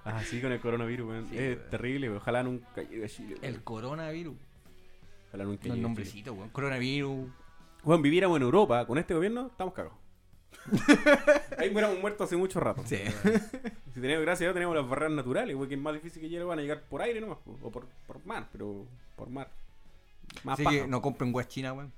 Ah, 0.05 0.23
sí, 0.23 0.41
con 0.41 0.51
el 0.51 0.59
coronavirus, 0.59 1.07
weón. 1.07 1.27
Sí, 1.29 1.37
es 1.37 1.57
weón. 1.57 1.69
terrible, 1.69 2.07
weón. 2.07 2.21
Ojalá 2.21 2.43
nunca 2.43 2.81
llegue 2.81 3.05
a 3.05 3.09
Chile. 3.09 3.35
weón. 3.35 3.45
El 3.45 3.63
coronavirus. 3.63 4.35
Ojalá 5.27 5.43
nunca 5.43 5.63
llegue 5.63 5.71
a 5.71 5.75
Chile. 5.75 5.81
nombrecitos, 5.83 6.35
weón. 6.37 6.49
Coronavirus. 6.49 7.27
Weón, 7.83 8.01
viviéramos 8.01 8.37
en 8.37 8.43
Europa 8.43 8.85
con 8.87 8.97
este 8.97 9.13
gobierno, 9.13 9.47
estamos 9.47 9.73
cagados. 9.73 9.97
Ahí 11.57 11.69
hubiéramos 11.69 11.99
muerto 11.99 12.23
hace 12.23 12.35
mucho 12.37 12.59
rato. 12.59 12.81
Sí. 12.85 12.97
Si 13.93 14.01
teníamos, 14.01 14.25
gracias 14.25 14.41
a 14.41 14.45
Dios, 14.45 14.53
tenemos 14.55 14.75
las 14.75 14.87
barreras 14.89 15.13
naturales, 15.13 15.55
güey, 15.55 15.69
que 15.69 15.75
es 15.75 15.81
más 15.81 15.93
difícil 15.93 16.21
que 16.21 16.29
lleguen, 16.29 16.47
van 16.47 16.59
a 16.59 16.61
llegar 16.61 16.81
por 16.83 17.01
aire 17.01 17.21
nomás, 17.21 17.37
po, 17.39 17.57
o 17.61 17.71
por, 17.71 17.85
por 18.07 18.25
mar, 18.25 18.47
pero 18.51 18.85
por 19.15 19.29
mar. 19.29 19.49
Más 20.43 20.55
Así 20.55 20.63
paja. 20.63 20.77
que 20.77 20.87
no 20.87 21.01
compren 21.01 21.33
weas 21.33 21.47
chinas, 21.47 21.73
weón. 21.75 21.93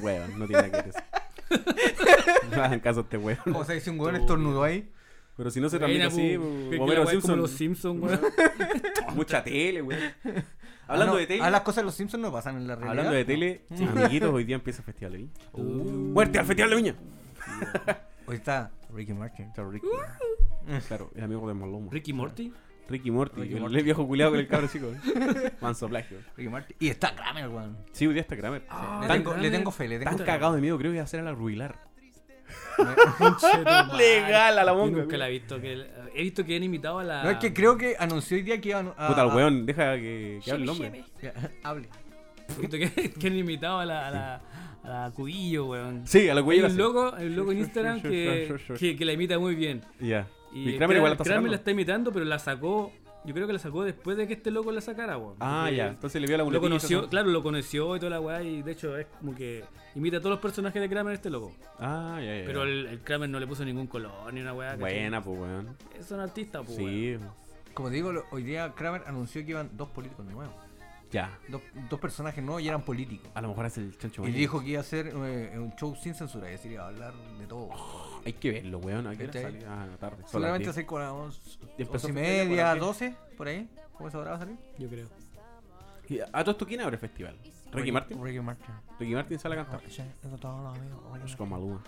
Weón, 0.00 0.38
no 0.38 0.46
tiene 0.46 0.68
nada 0.68 0.82
que 0.82 0.90
ver. 0.90 1.04
No 2.56 2.62
hagan 2.62 2.80
caso 2.80 3.00
a 3.00 3.02
este 3.02 3.18
weón. 3.18 3.38
Como 3.44 3.64
se 3.64 3.74
dice 3.74 3.90
un 3.90 4.00
weón 4.00 4.16
estornudó 4.16 4.62
ahí. 4.62 4.90
Pero 5.36 5.50
si 5.50 5.60
no 5.60 5.68
se 5.68 5.78
transmite 5.78 6.04
así, 6.04 6.36
Homero 6.36 6.92
es 6.92 6.98
como 6.98 7.10
Simpson, 7.10 7.38
los 7.38 7.50
Simpsons, 7.50 8.00
weón. 8.02 8.20
mucha 9.14 9.44
tele, 9.44 9.82
weón. 9.82 10.00
Ah, 10.24 10.92
Hablando 10.92 11.14
no, 11.14 11.18
de 11.18 11.26
tele, 11.26 11.42
Ah, 11.42 11.50
las 11.50 11.60
cosas 11.62 11.82
de 11.82 11.84
los 11.86 11.94
Simpsons 11.94 12.22
no 12.22 12.32
pasan 12.32 12.56
en 12.56 12.66
la 12.68 12.74
realidad. 12.76 12.90
hablando 12.90 13.12
de 13.12 13.24
tele, 13.24 13.62
amiguitos, 13.70 14.32
hoy 14.32 14.44
día 14.46 14.54
empieza 14.56 14.80
el 14.80 14.84
Festival 14.86 15.12
de 15.12 15.18
Viña. 15.18 15.32
¡Muerte 15.54 16.38
al 16.38 16.46
Festival 16.46 16.70
de 16.70 16.76
Viña! 16.76 16.94
Hoy 18.26 18.36
está 18.36 18.70
Ricky 18.94 19.12
Martin. 19.12 19.46
Está 19.46 19.62
Ricky. 19.68 19.86
Claro, 20.88 21.10
el 21.14 21.24
amigo 21.24 21.46
de 21.48 21.54
Maloma. 21.54 21.88
Ricky 21.90 22.12
Morty. 22.12 22.52
Ricky 22.88 23.10
Morty, 23.10 23.40
Ricky 23.40 23.54
el 23.54 23.60
Morty. 23.60 23.82
viejo 23.82 24.06
culiado 24.06 24.30
con 24.32 24.40
el 24.40 24.46
cabro 24.48 24.68
chico. 24.68 24.92
Manso 25.60 25.88
plagio. 25.88 26.18
Ricky 26.36 26.48
Martin. 26.48 26.76
Y 26.78 26.88
está 26.88 27.14
Kramer, 27.14 27.48
weón. 27.48 27.76
Sí, 27.92 28.06
hoy 28.06 28.12
día 28.14 28.22
está 28.22 28.36
Kramer. 28.36 28.62
Ah, 28.68 28.98
le, 29.02 29.08
Tan- 29.08 29.18
tengo, 29.18 29.36
le 29.36 29.50
tengo 29.50 29.70
fe, 29.70 29.88
le 29.88 29.98
tengo 29.98 30.10
Tan 30.10 30.18
fe. 30.20 30.24
cagado 30.24 30.54
de 30.54 30.60
miedo, 30.60 30.78
creo 30.78 30.90
que 30.92 30.96
iba 30.96 31.02
a 31.02 31.04
hacer 31.04 31.20
a 31.20 31.24
la 31.24 31.32
Ruilar. 31.32 31.76
Legal 33.96 34.58
a 34.58 34.64
la 34.64 34.72
monga. 34.74 34.98
nunca 35.02 35.16
la 35.16 35.28
he 35.28 35.32
visto. 35.32 35.60
Que, 35.60 35.84
he 36.14 36.22
visto 36.22 36.44
que 36.44 36.56
han 36.56 36.62
imitado 36.62 36.98
a 36.98 37.04
la. 37.04 37.22
No, 37.24 37.30
es 37.30 37.38
que 37.38 37.52
creo 37.52 37.76
que 37.76 37.96
anunció 37.98 38.36
hoy 38.36 38.42
día 38.42 38.60
que 38.60 38.68
iban 38.70 38.92
a... 38.96 39.08
Puta, 39.08 39.22
el 39.22 39.28
weón, 39.34 39.66
deja 39.66 39.96
que, 39.96 40.40
que 40.44 40.50
hable 40.52 40.64
el 40.64 40.68
hombre. 40.70 41.04
Ya, 41.22 41.32
Hable. 41.62 41.88
He 42.56 42.60
visto 42.60 42.78
que, 42.78 43.10
que 43.18 43.26
han 43.26 43.36
imitado 43.36 43.80
a 43.80 43.84
la, 43.86 44.06
a 44.06 44.10
la, 44.10 44.34
a 44.84 44.88
la 44.88 45.10
Cubillo, 45.10 45.66
weón. 45.66 46.06
Sí, 46.06 46.28
a 46.28 46.34
la 46.34 46.40
Hay 46.40 46.44
cuella. 46.44 46.66
un 46.66 46.76
loco, 46.76 47.14
hay 47.16 47.26
un 47.26 47.36
loco 47.36 47.52
en 47.52 47.58
Instagram 47.58 48.00
que, 48.02 48.54
que, 48.78 48.96
que 48.96 49.04
la 49.04 49.12
imita 49.12 49.38
muy 49.38 49.54
bien. 49.54 49.82
Ya. 50.00 50.28
Y 50.52 50.76
Kramer 50.76 50.96
igual 50.98 51.10
la 51.10 51.14
está 51.14 51.24
Kramer 51.24 51.36
sacando. 51.38 51.50
la 51.50 51.56
está 51.56 51.70
imitando, 51.70 52.12
pero 52.12 52.24
la 52.24 52.38
sacó. 52.38 52.92
Yo 53.24 53.34
creo 53.34 53.46
que 53.48 53.52
la 53.54 53.58
sacó 53.58 53.82
después 53.82 54.16
de 54.16 54.28
que 54.28 54.34
este 54.34 54.52
loco 54.52 54.70
la 54.70 54.80
sacara, 54.80 55.18
weón. 55.18 55.34
Ah, 55.40 55.68
ya. 55.70 55.88
Entonces 55.88 56.20
le 56.20 56.28
vio 56.28 56.36
la 56.38 56.44
Lo 56.44 56.60
conoció, 56.60 57.00
eso. 57.00 57.08
claro, 57.08 57.28
lo 57.30 57.42
conoció 57.42 57.96
y 57.96 57.98
toda 57.98 58.10
la 58.10 58.20
weá, 58.20 58.40
y 58.42 58.62
de 58.62 58.70
hecho 58.70 58.96
es 58.96 59.06
como 59.18 59.34
que 59.34 59.64
imita 59.96 60.18
a 60.18 60.20
todos 60.20 60.30
los 60.30 60.40
personajes 60.40 60.80
de 60.80 60.88
Kramer 60.88 61.14
este 61.14 61.28
loco. 61.28 61.52
Ah, 61.80 62.18
ya, 62.20 62.26
ya. 62.26 62.38
ya. 62.40 62.46
Pero 62.46 62.62
el, 62.62 62.86
el 62.86 63.00
Kramer 63.00 63.28
no 63.28 63.40
le 63.40 63.46
puso 63.48 63.64
ningún 63.64 63.88
color 63.88 64.32
ni 64.32 64.40
una 64.42 64.52
weá. 64.54 64.76
Buena, 64.76 65.24
pues, 65.24 65.38
weón. 65.40 65.76
Son 66.06 66.20
artistas, 66.20 66.62
pues. 66.64 66.76
Sí, 66.78 67.16
Como 67.74 67.88
te 67.88 67.96
digo, 67.96 68.12
hoy 68.30 68.44
día 68.44 68.72
Kramer 68.76 69.02
anunció 69.08 69.44
que 69.44 69.50
iban 69.50 69.70
dos 69.76 69.88
políticos 69.88 70.24
nuevos. 70.26 70.54
ya. 71.10 71.36
Dos, 71.48 71.62
dos 71.90 71.98
personajes 71.98 72.44
nuevos 72.44 72.62
y 72.62 72.68
eran 72.68 72.82
políticos. 72.82 73.28
A 73.34 73.40
lo 73.40 73.48
mejor 73.48 73.66
es 73.66 73.76
el 73.78 73.98
chancho 73.98 74.24
Y 74.24 74.30
dijo 74.30 74.60
que 74.62 74.68
iba 74.70 74.78
a 74.78 74.82
hacer 74.82 75.08
eh, 75.08 75.58
un 75.58 75.74
show 75.74 75.96
sin 76.00 76.14
censura, 76.14 76.46
es 76.46 76.60
decir, 76.60 76.70
iba 76.70 76.84
a 76.84 76.88
hablar 76.88 77.12
de 77.40 77.46
todo. 77.48 77.70
Hay 78.26 78.32
que 78.32 78.50
verlo, 78.50 78.78
weón. 78.78 79.06
Hay 79.06 79.16
que 79.16 79.32
salir. 79.32 79.64
Ah, 79.68 79.86
la 79.88 79.96
tarde. 79.98 80.24
10. 80.58 80.68
hace 80.68 80.84
como 80.84 81.00
a 81.00 81.26
las 81.26 81.58
Y 81.78 81.84
a 81.84 81.86
media, 82.12 82.46
con 82.46 82.56
la 82.56 82.74
12, 82.74 83.14
por 83.36 83.46
ahí. 83.46 83.70
¿Cómo 83.92 84.10
se 84.10 84.16
habrá 84.16 84.36
salir? 84.36 84.56
Yo 84.78 84.88
creo. 84.88 85.06
Y 86.08 86.18
A 86.20 86.42
todo 86.42 86.50
esto, 86.50 86.66
¿quién 86.66 86.80
abre 86.80 86.96
el 86.96 87.00
festival? 87.00 87.38
¿Ricky 87.72 87.92
Martin? 87.92 88.20
Ricky 88.20 88.40
Martin. 88.40 88.74
Ricky 88.98 89.14
Martin 89.14 89.38
sale 89.38 89.54
a 89.54 89.58
cantar. 89.64 89.80
Sí, 89.88 90.02
eso 90.02 90.38
todos 90.38 90.60
los 90.60 90.76
amigos. 90.76 91.00
Ricky 91.14 91.26
Es 91.26 91.36
con 91.36 91.50
Maluma. 91.50 91.84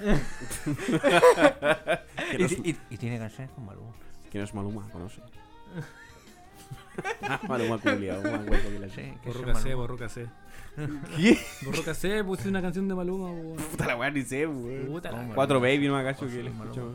Y 2.90 2.98
tiene 2.98 3.18
canciones 3.18 3.50
con 3.54 3.64
Maluma. 3.64 3.94
¿Quién 4.30 4.44
es 4.44 4.52
Maluma? 4.52 4.90
¿Conoce? 4.90 5.22
Ah, 7.22 7.40
Maluma 7.48 7.78
culiao, 7.78 8.22
más 8.22 8.40
hueco 8.48 8.68
que 8.70 8.78
la 8.78 8.88
Sí, 8.88 9.00
ch- 9.00 9.20
que 9.20 9.28
es 9.30 9.34
Borro 9.36 9.46
casé, 9.46 9.64
Maluma. 9.64 9.76
borro 9.82 9.96
casé. 9.98 10.26
¿Qué? 11.16 11.38
Borro 11.64 11.82
casé, 11.84 12.22
puse 12.24 12.48
una 12.48 12.62
canción 12.62 12.86
de 12.88 12.94
Maluma, 12.94 13.30
weón. 13.30 13.56
Puta 13.56 13.86
la 13.86 13.96
weá, 13.96 14.10
ni 14.10 14.22
sé, 14.22 14.46
weón. 14.46 14.86
Puta 14.86 15.10
la 15.10 15.16
Maluma. 15.16 15.34
Cuatro 15.34 15.60
baby, 15.60 15.86
no 15.88 15.94
me 15.94 16.00
agacho 16.00 16.26
que 16.28 16.42
le 16.42 16.50
escucho. 16.50 16.92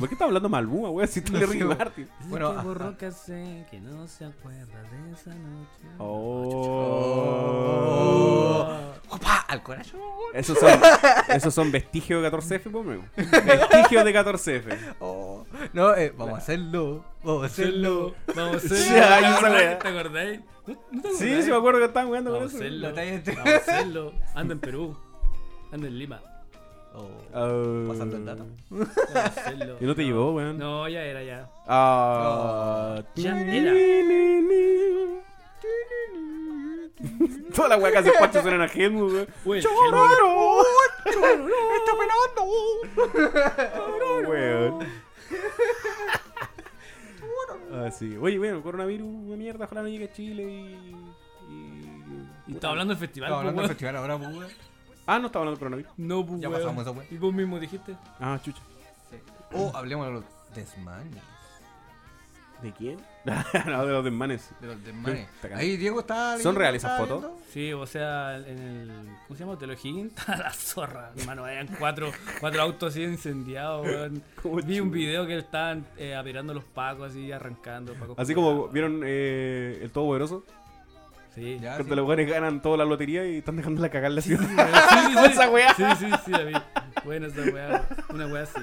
¿Por 0.00 0.08
qué 0.08 0.14
está 0.14 0.24
hablando 0.26 0.48
Maluma, 0.48 0.90
weón? 0.90 1.08
Si 1.08 1.20
de 1.20 1.38
sé, 1.38 1.46
Ricky. 1.46 1.64
Martin. 1.64 2.04
Dice 2.18 2.28
Bueno, 2.30 2.54
que 2.56 2.62
borró 2.66 2.96
casé, 2.98 3.66
que 3.70 3.80
no 3.80 4.06
se 4.06 4.24
acuerda 4.26 4.82
de 4.90 5.12
esa 5.12 5.30
noche. 5.34 5.80
Oh. 7.54 8.93
¡Opa! 9.54 9.60
Al 9.60 9.62
corazón. 9.62 10.00
Esos 10.34 10.58
son, 10.58 10.70
esos 11.28 11.54
son 11.54 11.70
vestigios 11.70 12.22
de 12.22 12.30
14F, 12.30 12.70
pues, 12.70 12.86
amigo. 12.86 13.04
Vestigios 13.16 14.04
de 14.04 14.12
14F. 14.14 14.76
Oh. 15.00 15.46
No, 15.72 15.94
eh, 15.94 16.12
vamos 16.16 16.34
a 16.34 16.38
hacerlo. 16.38 17.04
Vamos 17.22 17.42
a 17.44 17.46
hacerlo. 17.46 18.14
Vamos 18.34 18.56
a 18.56 18.60
Sí, 18.68 18.74
hacerlo. 18.74 19.06
ay, 19.14 19.24
¿Te. 19.42 19.76
¿Te 19.76 19.88
acordáis? 19.88 20.40
¿No, 20.66 20.74
no 20.92 21.02
te 21.02 21.08
Sí, 21.14 21.42
sí, 21.42 21.50
me 21.50 21.56
acuerdo 21.56 21.78
que 21.78 21.84
estaban 21.86 22.08
jugando 22.08 22.30
con 22.32 22.40
Vamos 22.40 22.54
a 22.54 22.56
eso. 22.56 22.64
hacerlo. 22.64 22.92
Vamos 23.36 23.52
a 23.52 23.56
hacerlo. 23.56 24.12
Ando 24.34 24.52
en 24.54 24.60
Perú. 24.60 24.96
Ando 25.72 25.86
en 25.86 25.98
Lima. 25.98 26.20
Oh. 26.96 27.08
Ah. 27.34 27.88
Pasando 27.88 28.16
el 28.16 28.24
dato. 28.24 28.46
Vamos 28.70 28.88
a 29.14 29.24
hacerlo. 29.26 29.76
¿Y 29.80 29.84
no 29.84 29.94
te 29.94 30.04
llevó, 30.04 30.32
weón? 30.34 30.58
No, 30.58 30.88
ya 30.88 31.02
era, 31.02 31.22
ya. 31.22 31.48
Ah. 31.66 33.02
Ya 33.14 33.40
era. 33.40 33.72
Toda 37.54 37.68
la 37.70 37.76
weá 37.76 37.92
que 37.92 37.98
hace 37.98 38.12
Pacho 38.12 38.42
suena 38.42 38.64
a 38.64 38.68
Helmut, 38.68 39.12
weón. 39.12 39.28
El 39.44 39.64
¡Está 41.76 41.92
penando! 41.98 42.42
Weón. 44.28 44.86
Ah, 47.72 47.90
sí. 47.90 48.16
Oye, 48.16 48.38
bueno, 48.38 48.62
coronavirus, 48.62 49.06
una 49.06 49.36
mierda, 49.36 49.64
ojalá 49.64 49.82
no 49.82 49.88
llegue 49.88 50.04
a 50.04 50.12
Chile 50.12 50.44
y. 50.44 50.94
y... 51.50 51.84
Y 52.46 52.54
estaba 52.54 52.72
hablando 52.72 52.94
del 52.94 53.00
festival, 53.00 53.32
hablando 53.32 53.54
pues, 53.54 53.68
del 53.68 53.76
festival 53.76 53.96
ahora, 53.96 54.18
pues, 54.18 54.36
weón. 54.36 54.50
Ah, 55.06 55.18
no 55.18 55.26
estaba 55.26 55.42
hablando 55.42 55.56
de 55.56 55.58
coronavirus. 55.58 55.92
No, 55.96 56.24
pues, 56.24 56.40
Ya 56.40 56.50
pasamos 56.50 56.82
esa 56.82 56.90
weón. 56.92 57.06
Y 57.10 57.16
vos 57.16 57.34
mismo 57.34 57.58
dijiste. 57.58 57.96
Ah, 58.20 58.38
chucha. 58.42 58.62
O 59.52 59.72
hablemos 59.74 60.06
de 60.06 60.12
los 60.12 60.24
desmanes. 60.54 61.22
¿De 62.62 62.72
quién? 62.72 62.98
no, 63.66 63.86
de 63.86 63.92
los 63.92 64.04
desmanes. 64.04 64.50
De 64.60 64.66
los 64.66 64.84
desmanes. 64.84 65.28
Ahí 65.54 65.76
Diego 65.76 66.00
está. 66.00 66.38
¿Son 66.38 66.54
reales 66.54 66.84
esas 66.84 66.98
fotos? 66.98 67.20
viendo. 67.20 67.40
Sí, 67.50 67.72
o 67.72 67.86
sea, 67.86 68.36
en 68.36 68.58
el. 68.58 68.88
¿Cómo 69.26 69.36
se 69.36 69.44
llama? 69.44 69.52
O'Higgins. 69.52 70.12
la 70.28 70.52
zorra, 70.52 71.12
hermano. 71.16 71.46
Eran 71.46 71.68
cuatro, 71.78 72.12
cuatro 72.40 72.62
autos 72.62 72.92
así 72.92 73.02
incendiados, 73.02 73.86
weón. 74.44 74.66
Vi 74.66 74.80
un 74.80 74.90
video 74.90 75.26
que 75.26 75.38
estaban 75.38 75.86
eh, 75.96 76.14
apirando 76.14 76.52
los 76.52 76.64
pacos 76.64 77.12
así, 77.12 77.32
arrancando. 77.32 77.94
Pacos 77.94 78.18
Así 78.18 78.34
como 78.34 78.68
vieron 78.68 79.02
eh, 79.04 79.80
el 79.82 79.90
Todopoderoso. 79.90 80.44
Sí. 81.34 81.58
Ya, 81.60 81.74
Cuando 81.76 81.94
sí. 81.94 81.96
los 81.96 82.06
buenos 82.06 82.26
ganan 82.26 82.62
toda 82.62 82.76
la 82.76 82.84
lotería 82.84 83.26
y 83.26 83.38
están 83.38 83.56
dejando 83.56 83.82
la 83.82 83.88
cagar 83.88 84.12
la 84.12 84.20
ciudad. 84.20 84.42
Sí, 84.46 84.96
sí, 85.06 85.12
sí. 85.12 85.32
Esa 85.32 85.50
weá. 85.50 85.74
Sí. 85.74 86.30
Bueno, 87.04 87.26
esa 87.26 87.40
weá. 87.40 87.88
Una 88.10 88.26
weá 88.26 88.42
así. 88.44 88.60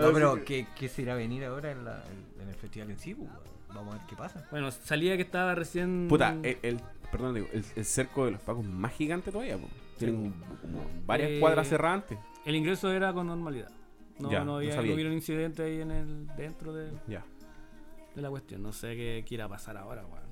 No, 0.00 0.12
pero 0.12 0.44
¿qué, 0.44 0.66
qué 0.78 0.88
se 0.88 1.02
irá 1.02 1.12
a 1.12 1.16
venir 1.16 1.44
ahora 1.44 1.70
en, 1.72 1.84
la- 1.84 2.02
en- 2.40 2.48
el 2.48 2.54
festival 2.56 2.90
en 2.90 2.98
sí? 2.98 3.14
pues? 3.14 3.28
Vamos 3.68 3.94
a 3.94 3.98
ver 3.98 4.06
qué 4.08 4.16
pasa. 4.16 4.46
Bueno, 4.50 4.70
salía 4.70 5.16
que 5.16 5.22
estaba 5.22 5.54
recién. 5.54 6.06
Puta, 6.08 6.36
el, 6.42 6.58
el- 6.62 6.80
perdón, 7.10 7.34
digo, 7.34 7.48
el, 7.52 7.64
el 7.76 7.84
cerco 7.84 8.24
de 8.26 8.32
los 8.32 8.40
pacos 8.40 8.64
más 8.64 8.92
gigante 8.92 9.30
todavía. 9.32 9.56
po. 9.58 9.68
Tienen 9.98 10.32
como 10.60 10.84
varias 11.06 11.30
Eh, 11.30 11.40
cuadras 11.40 11.68
cerradas 11.68 12.02
antes. 12.02 12.18
El 12.44 12.54
ingreso 12.56 12.90
era 12.92 13.12
con 13.12 13.26
normalidad. 13.26 13.70
No, 14.18 14.30
Ya, 14.30 14.44
no, 14.44 14.56
había, 14.56 14.76
no 14.76 14.94
hubieron 14.94 15.12
incidentes 15.12 15.64
ahí 15.66 15.80
en 15.80 15.90
el, 15.90 16.26
dentro 16.36 16.72
de, 16.72 16.92
Ya. 17.08 17.24
de 18.14 18.22
la 18.22 18.30
cuestión. 18.30 18.62
No 18.62 18.72
sé 18.72 18.94
qué 18.96 19.24
quiera 19.26 19.48
pasar 19.48 19.76
ahora, 19.76 20.04
weón. 20.06 20.24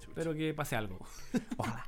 Espero 0.00 0.34
que 0.34 0.52
pase 0.54 0.76
algo. 0.76 0.98
Ojalá. 1.56 1.84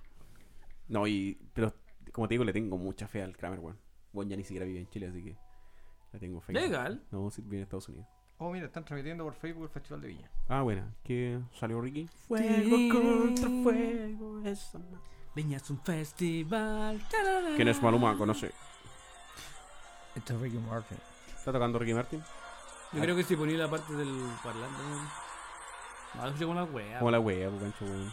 No, 0.88 1.06
y. 1.06 1.38
Pero, 1.52 1.74
como 2.12 2.26
te 2.28 2.34
digo, 2.34 2.44
le 2.44 2.52
tengo 2.52 2.76
mucha 2.78 3.06
fe 3.06 3.22
al 3.22 3.36
Kramer, 3.36 3.60
weón. 3.60 3.78
Bueno, 4.12 4.30
ya 4.30 4.36
ni 4.36 4.42
siquiera 4.44 4.64
vive 4.66 4.80
en 4.80 4.88
Chile, 4.88 5.08
así 5.08 5.22
que. 5.22 5.36
Tengo. 6.18 6.42
Legal. 6.48 7.02
No, 7.10 7.30
sí, 7.30 7.42
vive 7.42 7.56
en 7.58 7.62
Estados 7.64 7.88
Unidos. 7.88 8.06
Oh, 8.38 8.50
mira, 8.50 8.66
están 8.66 8.84
transmitiendo 8.84 9.24
por 9.24 9.34
Facebook 9.34 9.64
el 9.64 9.68
Festival 9.70 10.00
de 10.00 10.08
Viña. 10.08 10.30
Ah, 10.48 10.62
buena. 10.62 10.92
¿Qué 11.04 11.40
salió 11.58 11.80
Ricky? 11.80 12.08
Fuego 12.26 13.00
contra 13.00 13.48
fuego. 13.62 14.40
Esa 14.44 14.80
Viña 15.34 15.56
es 15.56 15.70
un 15.70 15.80
festival. 15.80 17.00
¿Quién 17.56 17.68
es 17.68 17.82
Maluma? 17.82 18.16
Conoce. 18.16 18.52
Esto 20.14 20.34
es 20.34 20.40
Ricky 20.40 20.58
Martin. 20.58 20.98
¿Está 21.36 21.52
tocando 21.52 21.78
Ricky 21.78 21.94
Martin? 21.94 22.22
Yo 22.92 23.00
creo 23.00 23.16
que 23.16 23.24
si 23.24 23.34
ponía 23.36 23.58
la 23.58 23.68
parte 23.68 23.92
del 23.94 24.08
parlante. 24.42 24.80
weón. 24.82 25.08
No, 26.14 26.26
escuché 26.26 26.46
con 26.46 26.56
la 26.56 26.64
wea. 26.64 26.98
Como 27.00 27.10
la 27.10 27.18
wea, 27.20 27.48
pues, 27.50 27.62
gancho, 27.62 27.84
weón. 27.84 28.12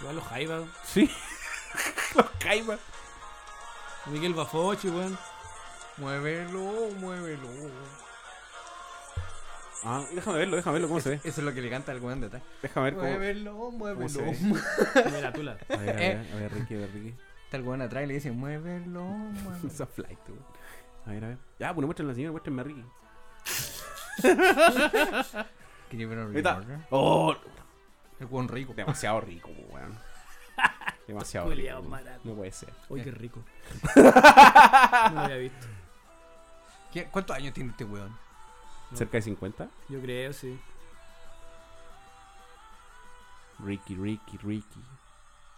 Igual 0.00 0.16
los 0.16 0.24
Jaiba. 0.24 0.64
Sí. 0.84 1.10
Los 2.16 2.28
Caiba. 2.40 2.76
Miguel 4.06 4.34
Bafochi, 4.34 4.88
weón. 4.88 5.16
Muévelo, 5.96 6.90
muévelo. 6.98 7.48
Ah, 9.82 10.04
déjame 10.14 10.38
verlo, 10.38 10.56
déjame 10.56 10.74
verlo, 10.74 10.88
¿cómo 10.88 11.00
se 11.00 11.10
ve? 11.10 11.16
Eso 11.24 11.40
es 11.40 11.44
lo 11.44 11.54
que 11.54 11.62
le 11.62 11.70
canta 11.70 11.92
al 11.92 12.00
weón 12.00 12.20
de 12.20 12.26
atrás. 12.26 12.42
Déjame 12.62 12.84
ver 12.90 12.94
cómo. 12.94 13.08
Muévelo, 13.08 13.70
muévelo. 13.70 14.20
Mira, 15.14 15.32
tula. 15.32 15.56
A 15.68 15.76
ver, 15.76 15.90
a 15.90 15.92
ver, 15.96 16.32
a 16.32 16.36
ver, 16.36 16.52
Ricky, 16.52 16.74
a 16.74 16.78
ver, 16.78 16.92
Ricky. 16.92 17.14
Está 17.44 17.56
el 17.56 17.62
weón 17.62 17.82
atrás 17.82 18.04
y 18.04 18.06
le 18.06 18.14
dice, 18.14 18.30
muévelo, 18.30 19.02
muévelo. 19.02 19.68
Esa 19.72 19.86
flight, 19.86 20.18
weón. 20.28 20.44
A 21.06 21.10
ver, 21.10 21.24
a 21.24 21.28
ver. 21.28 21.38
Ya, 21.58 21.68
pues 21.74 21.80
no 21.80 21.86
muestren 21.86 22.08
la 22.08 22.14
señora, 22.14 22.32
muéstrenme 22.32 22.60
a 22.60 22.64
Ricky. 22.64 22.84
¿Quería 25.90 26.06
ver 26.06 26.18
a 26.18 26.26
Ricky? 26.26 26.72
Oh, 26.90 27.34
El 28.18 28.26
weón 28.26 28.48
rico. 28.48 28.74
demasiado 28.74 29.20
rico, 29.20 29.50
weón. 29.70 29.98
Demasiado 31.06 31.46
Culeado 31.48 31.80
rico. 31.80 31.90
barato. 31.90 32.20
No 32.24 32.34
puede 32.34 32.52
ser. 32.52 32.72
Uy, 32.88 33.02
qué 33.02 33.10
rico. 33.10 33.42
no 33.96 34.02
lo 34.02 35.20
había 35.20 35.36
visto. 35.36 35.66
¿Qué- 36.92 37.04
¿Cuántos 37.06 37.36
años 37.36 37.52
tiene 37.54 37.70
este 37.70 37.84
weón? 37.84 38.16
¿Cerca 38.94 39.18
de 39.18 39.22
50? 39.22 39.68
Yo 39.88 40.00
creo, 40.00 40.32
sí. 40.32 40.58
Ricky, 43.64 43.94
Ricky, 43.94 44.38
Ricky. 44.38 44.80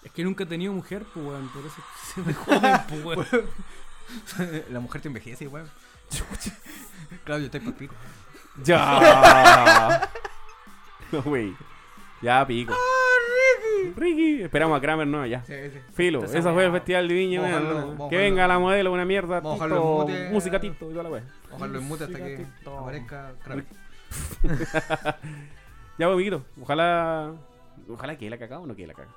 Es 0.03 0.11
que 0.13 0.25
nunca 0.25 0.45
he 0.45 0.47
tenido 0.47 0.73
mujer, 0.73 1.05
pues, 1.15 1.25
weón. 1.25 1.49
Por 1.49 1.65
eso 1.65 1.77
se 2.15 2.21
me 2.23 2.35
joden, 2.35 2.81
pues, 2.89 3.05
weón. 3.05 3.27
La 4.71 4.81
mujer 4.81 5.01
te 5.01 5.09
envejece, 5.09 5.47
weón. 5.49 5.71
Claudio, 7.25 7.47
estoy 7.47 7.61
por 7.61 7.75
pico. 7.75 7.95
¡Ya! 8.65 10.11
no, 11.13 11.23
güey. 11.23 11.55
Ya, 12.21 12.47
pico. 12.47 12.75
Ricky. 13.97 14.43
Esperamos 14.43 14.79
a 14.79 14.81
Kramer, 14.81 15.07
no, 15.07 15.27
ya. 15.27 15.45
Sí, 15.45 15.55
sí. 15.73 15.79
Filo, 15.95 16.21
eso 16.21 16.29
fue 16.31 16.37
el 16.39 16.43
saboreado. 16.45 16.73
festival 16.75 17.09
de 17.09 17.15
Viña, 17.15 17.63
Que 18.11 18.17
venga 18.17 18.47
la 18.47 18.59
modelo, 18.59 18.93
una 18.93 19.05
mierda. 19.05 19.41
Tito, 19.41 19.65
en 19.65 19.71
mute. 19.71 20.29
música 20.31 20.61
Tito 20.61 20.87
y 20.89 20.93
toda 20.93 21.03
la 21.03 21.11
wea. 21.11 21.23
Ojalá 21.51 21.73
lo 21.73 21.79
enmute 21.79 22.05
hasta 22.05 22.19
que 22.19 22.37
Tito. 22.59 22.79
aparezca 22.79 23.33
Kramer. 23.43 23.65
Ya, 25.99 26.07
pues, 26.07 26.15
amiguito. 26.15 26.45
Ojalá. 26.61 27.33
Ojalá 27.89 28.17
que 28.17 28.31
la 28.31 28.39
cagado 28.39 28.63
o 28.63 28.67
no 28.67 28.75
que 28.75 28.87
la 28.87 28.95
caga. 28.95 29.11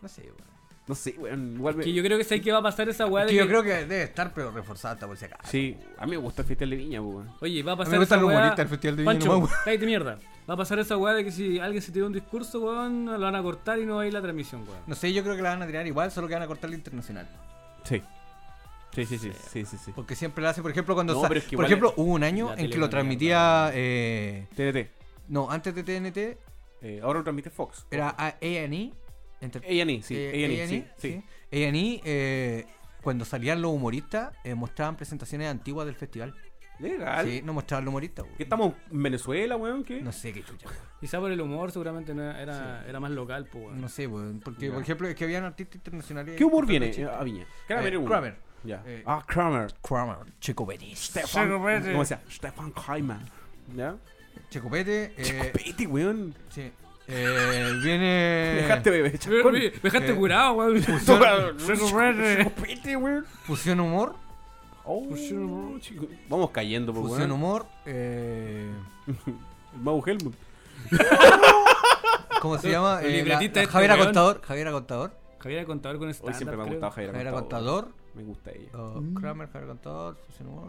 No 0.00 0.08
sé, 0.08 0.22
weón. 0.22 0.51
No 0.92 0.96
sé, 0.96 1.14
weón. 1.18 1.54
Igual 1.56 1.76
me- 1.76 1.84
Que 1.84 1.92
yo 1.94 2.02
creo 2.02 2.18
que 2.18 2.24
sé 2.24 2.42
que 2.42 2.52
va 2.52 2.58
a 2.58 2.62
pasar 2.62 2.86
esa 2.90 3.06
weá 3.06 3.24
Es 3.24 3.28
de 3.28 3.32
que 3.32 3.38
yo 3.38 3.44
que- 3.44 3.48
creo 3.48 3.62
que 3.62 3.70
debe 3.86 4.02
estar, 4.02 4.34
pero 4.34 4.50
reforzada 4.50 4.92
hasta 4.92 5.06
por 5.06 5.16
si 5.16 5.24
acaso. 5.24 5.50
Sí, 5.50 5.74
a 5.96 6.04
mí 6.04 6.10
me 6.10 6.16
gusta 6.18 6.42
el 6.42 6.48
festival 6.48 6.68
de 6.70 6.76
Viña, 6.76 7.00
pues, 7.00 7.14
weón. 7.14 7.30
Oye, 7.40 7.62
va 7.62 7.72
a 7.72 7.74
A 7.74 7.76
mí 7.76 7.78
pasar 7.78 7.92
me 7.92 7.98
gusta 8.00 8.14
esa 8.14 8.20
el 8.20 8.26
weá... 8.26 8.36
humorista 8.36 8.62
del 8.62 8.68
Festival 8.68 8.96
de 8.96 9.02
Viña 9.04 9.12
Pancho, 9.14 9.30
weón. 9.38 9.48
cállate 9.64 9.86
mierda. 9.86 10.18
Va 10.50 10.54
a 10.54 10.56
pasar 10.58 10.78
esa 10.80 10.96
weá 10.98 11.14
de 11.14 11.24
que 11.24 11.32
si 11.32 11.58
alguien 11.58 11.82
se 11.82 11.92
tira 11.92 12.04
un 12.04 12.12
discurso, 12.12 12.60
weón, 12.60 13.06
lo 13.06 13.18
van 13.18 13.34
a 13.36 13.42
cortar 13.42 13.78
y 13.78 13.86
no 13.86 13.96
va 13.96 14.02
a 14.02 14.06
ir 14.06 14.12
la 14.12 14.20
transmisión, 14.20 14.62
weón. 14.68 14.80
No 14.86 14.94
sé, 14.94 15.10
yo 15.14 15.22
creo 15.22 15.34
que 15.34 15.40
la 15.42 15.48
van 15.50 15.62
a 15.62 15.66
tirar 15.66 15.86
igual, 15.86 16.10
solo 16.12 16.28
que 16.28 16.34
van 16.34 16.42
a 16.42 16.46
cortar 16.46 16.68
la 16.68 16.76
internacional. 16.76 17.26
Sí. 17.84 18.02
Sí, 18.94 19.06
sí, 19.06 19.16
sí. 19.18 19.32
Sí, 19.50 19.64
sí, 19.64 19.78
sí. 19.82 19.92
Porque 19.94 20.14
siempre 20.14 20.44
la 20.44 20.50
hace, 20.50 20.60
por 20.60 20.70
ejemplo, 20.70 20.94
cuando 20.94 21.14
No, 21.14 21.22
sa- 21.22 21.28
pero 21.28 21.40
es 21.40 21.46
que 21.46 21.56
Por 21.56 21.64
ejemplo, 21.64 21.88
es- 21.90 21.94
hubo 21.96 22.12
un 22.12 22.22
año 22.24 22.52
en 22.54 22.68
que 22.70 22.76
lo 22.76 22.90
transmitía. 22.90 23.70
Eh, 23.72 24.46
TNT. 24.54 24.90
no, 25.28 25.50
antes 25.50 25.74
de 25.74 25.82
TNT 25.82 26.36
Eh, 26.82 27.00
ahora 27.02 27.20
lo 27.20 27.22
transmite 27.24 27.48
Fox. 27.48 27.86
era 27.90 28.14
A&E. 28.18 28.92
A&E, 29.42 30.02
sí. 30.02 30.14
eh, 30.16 30.44
A&E, 30.44 30.62
A&E, 30.62 30.68
sí. 30.68 30.84
sí. 30.98 31.22
A&E, 31.52 32.00
eh, 32.04 32.66
cuando 33.02 33.24
salían 33.24 33.60
los 33.60 33.72
humoristas, 33.72 34.32
eh, 34.44 34.54
mostraban 34.54 34.96
presentaciones 34.96 35.48
antiguas 35.48 35.86
del 35.86 35.96
festival. 35.96 36.34
Legal. 36.78 37.26
Sí, 37.26 37.42
no 37.44 37.52
mostraban 37.52 37.84
los 37.84 37.90
humoristas. 37.92 38.24
weón. 38.24 38.36
¿Qué 38.36 38.42
estamos 38.42 38.74
en 38.90 39.02
Venezuela, 39.02 39.56
weón? 39.56 39.84
¿Qué? 39.84 40.00
No 40.00 40.10
sé 40.10 40.32
qué 40.32 40.42
chucha. 40.42 40.68
Quizá 41.00 41.20
por 41.20 41.30
el 41.30 41.40
humor 41.40 41.70
seguramente 41.70 42.14
no 42.14 42.22
era, 42.22 42.40
era, 42.42 42.84
era 42.88 42.98
más 43.00 43.10
local, 43.10 43.46
pues, 43.50 43.66
weón. 43.66 43.80
No 43.80 43.88
sé, 43.88 44.06
weón, 44.06 44.40
porque 44.40 44.66
Ya. 44.66 44.72
por 44.72 44.82
ejemplo 44.82 45.06
es 45.08 45.14
que 45.14 45.24
habían 45.24 45.44
artistas 45.44 45.76
internacionales. 45.76 46.34
¿Qué 46.36 46.44
humor 46.44 46.66
viene 46.66 46.86
eh, 46.86 46.90
Chile. 46.92 47.10
a 47.12 47.22
Viña? 47.22 47.42
Eh, 47.42 47.46
Kramer. 47.68 47.98
uno. 47.98 48.08
Kramer. 48.08 48.36
Ya. 48.64 48.82
Eh, 48.86 49.02
ah, 49.06 49.22
Kramer. 49.26 49.74
Kramer, 49.82 50.16
Checo 50.40 50.66
Pérez. 50.66 50.98
Stefan. 50.98 51.50
¿Cómo 51.50 52.04
se 52.04 52.14
llama? 52.14 52.30
Stefan 52.30 52.70
Kramer. 52.72 53.18
¿Ya? 53.76 53.96
Checo 54.50 54.70
Pete, 54.70 55.12
eh, 55.16 55.52
Pete, 55.52 55.86
weón. 55.86 56.34
sí. 56.48 56.70
Eh, 57.08 57.72
viene 57.82 58.54
Dejaste 58.62 58.90
bebé, 58.90 59.10
Me 59.10 59.18
chacón. 59.18 59.52
me 59.54 59.60
dejaste 59.70 60.12
Eh, 60.12 60.14
curado, 60.14 60.52
weón. 60.54 60.74
Weón. 63.02 63.24
Fusión 63.44 63.80
Humor, 63.80 64.14
Oh, 64.84 65.78
chico. 65.80 66.06
Vamos 66.28 66.50
cayendo, 66.50 66.92
pues, 66.92 67.02
Fusión 67.06 67.30
weón. 67.30 67.32
Humor, 67.42 67.66
eh, 67.86 68.70
El 69.06 69.16
Mau 69.82 70.02
Helmut. 70.06 70.34
¿cómo 72.40 72.58
se 72.58 72.70
llama? 72.70 73.00
El 73.02 73.10
Eh, 73.14 73.24
la- 73.24 73.34
la 73.38 73.44
este 73.44 73.66
Javier 73.66 73.90
weón. 73.90 74.00
Acontador, 74.02 74.40
Javier 74.42 74.68
Acontador, 74.68 75.12
Javier 75.38 75.64
Contador 75.66 75.98
con 75.98 76.08
Hoy 76.08 76.14
stand 76.14 76.34
siempre 76.36 76.56
me 76.56 76.62
ha 76.62 76.66
gustado 76.66 76.92
Javier 76.92 77.10
Javier 77.12 77.28
Acontador. 77.28 77.84
Acontador, 77.84 78.02
Me 78.14 78.22
gusta 78.24 78.50
ella. 78.52 78.68
oh, 78.74 79.00
Mm. 79.00 79.14
Kramer, 79.14 79.46
Javier 79.48 79.64
Acontador, 79.70 80.18
Fusión 80.26 80.48
Humor. 80.48 80.68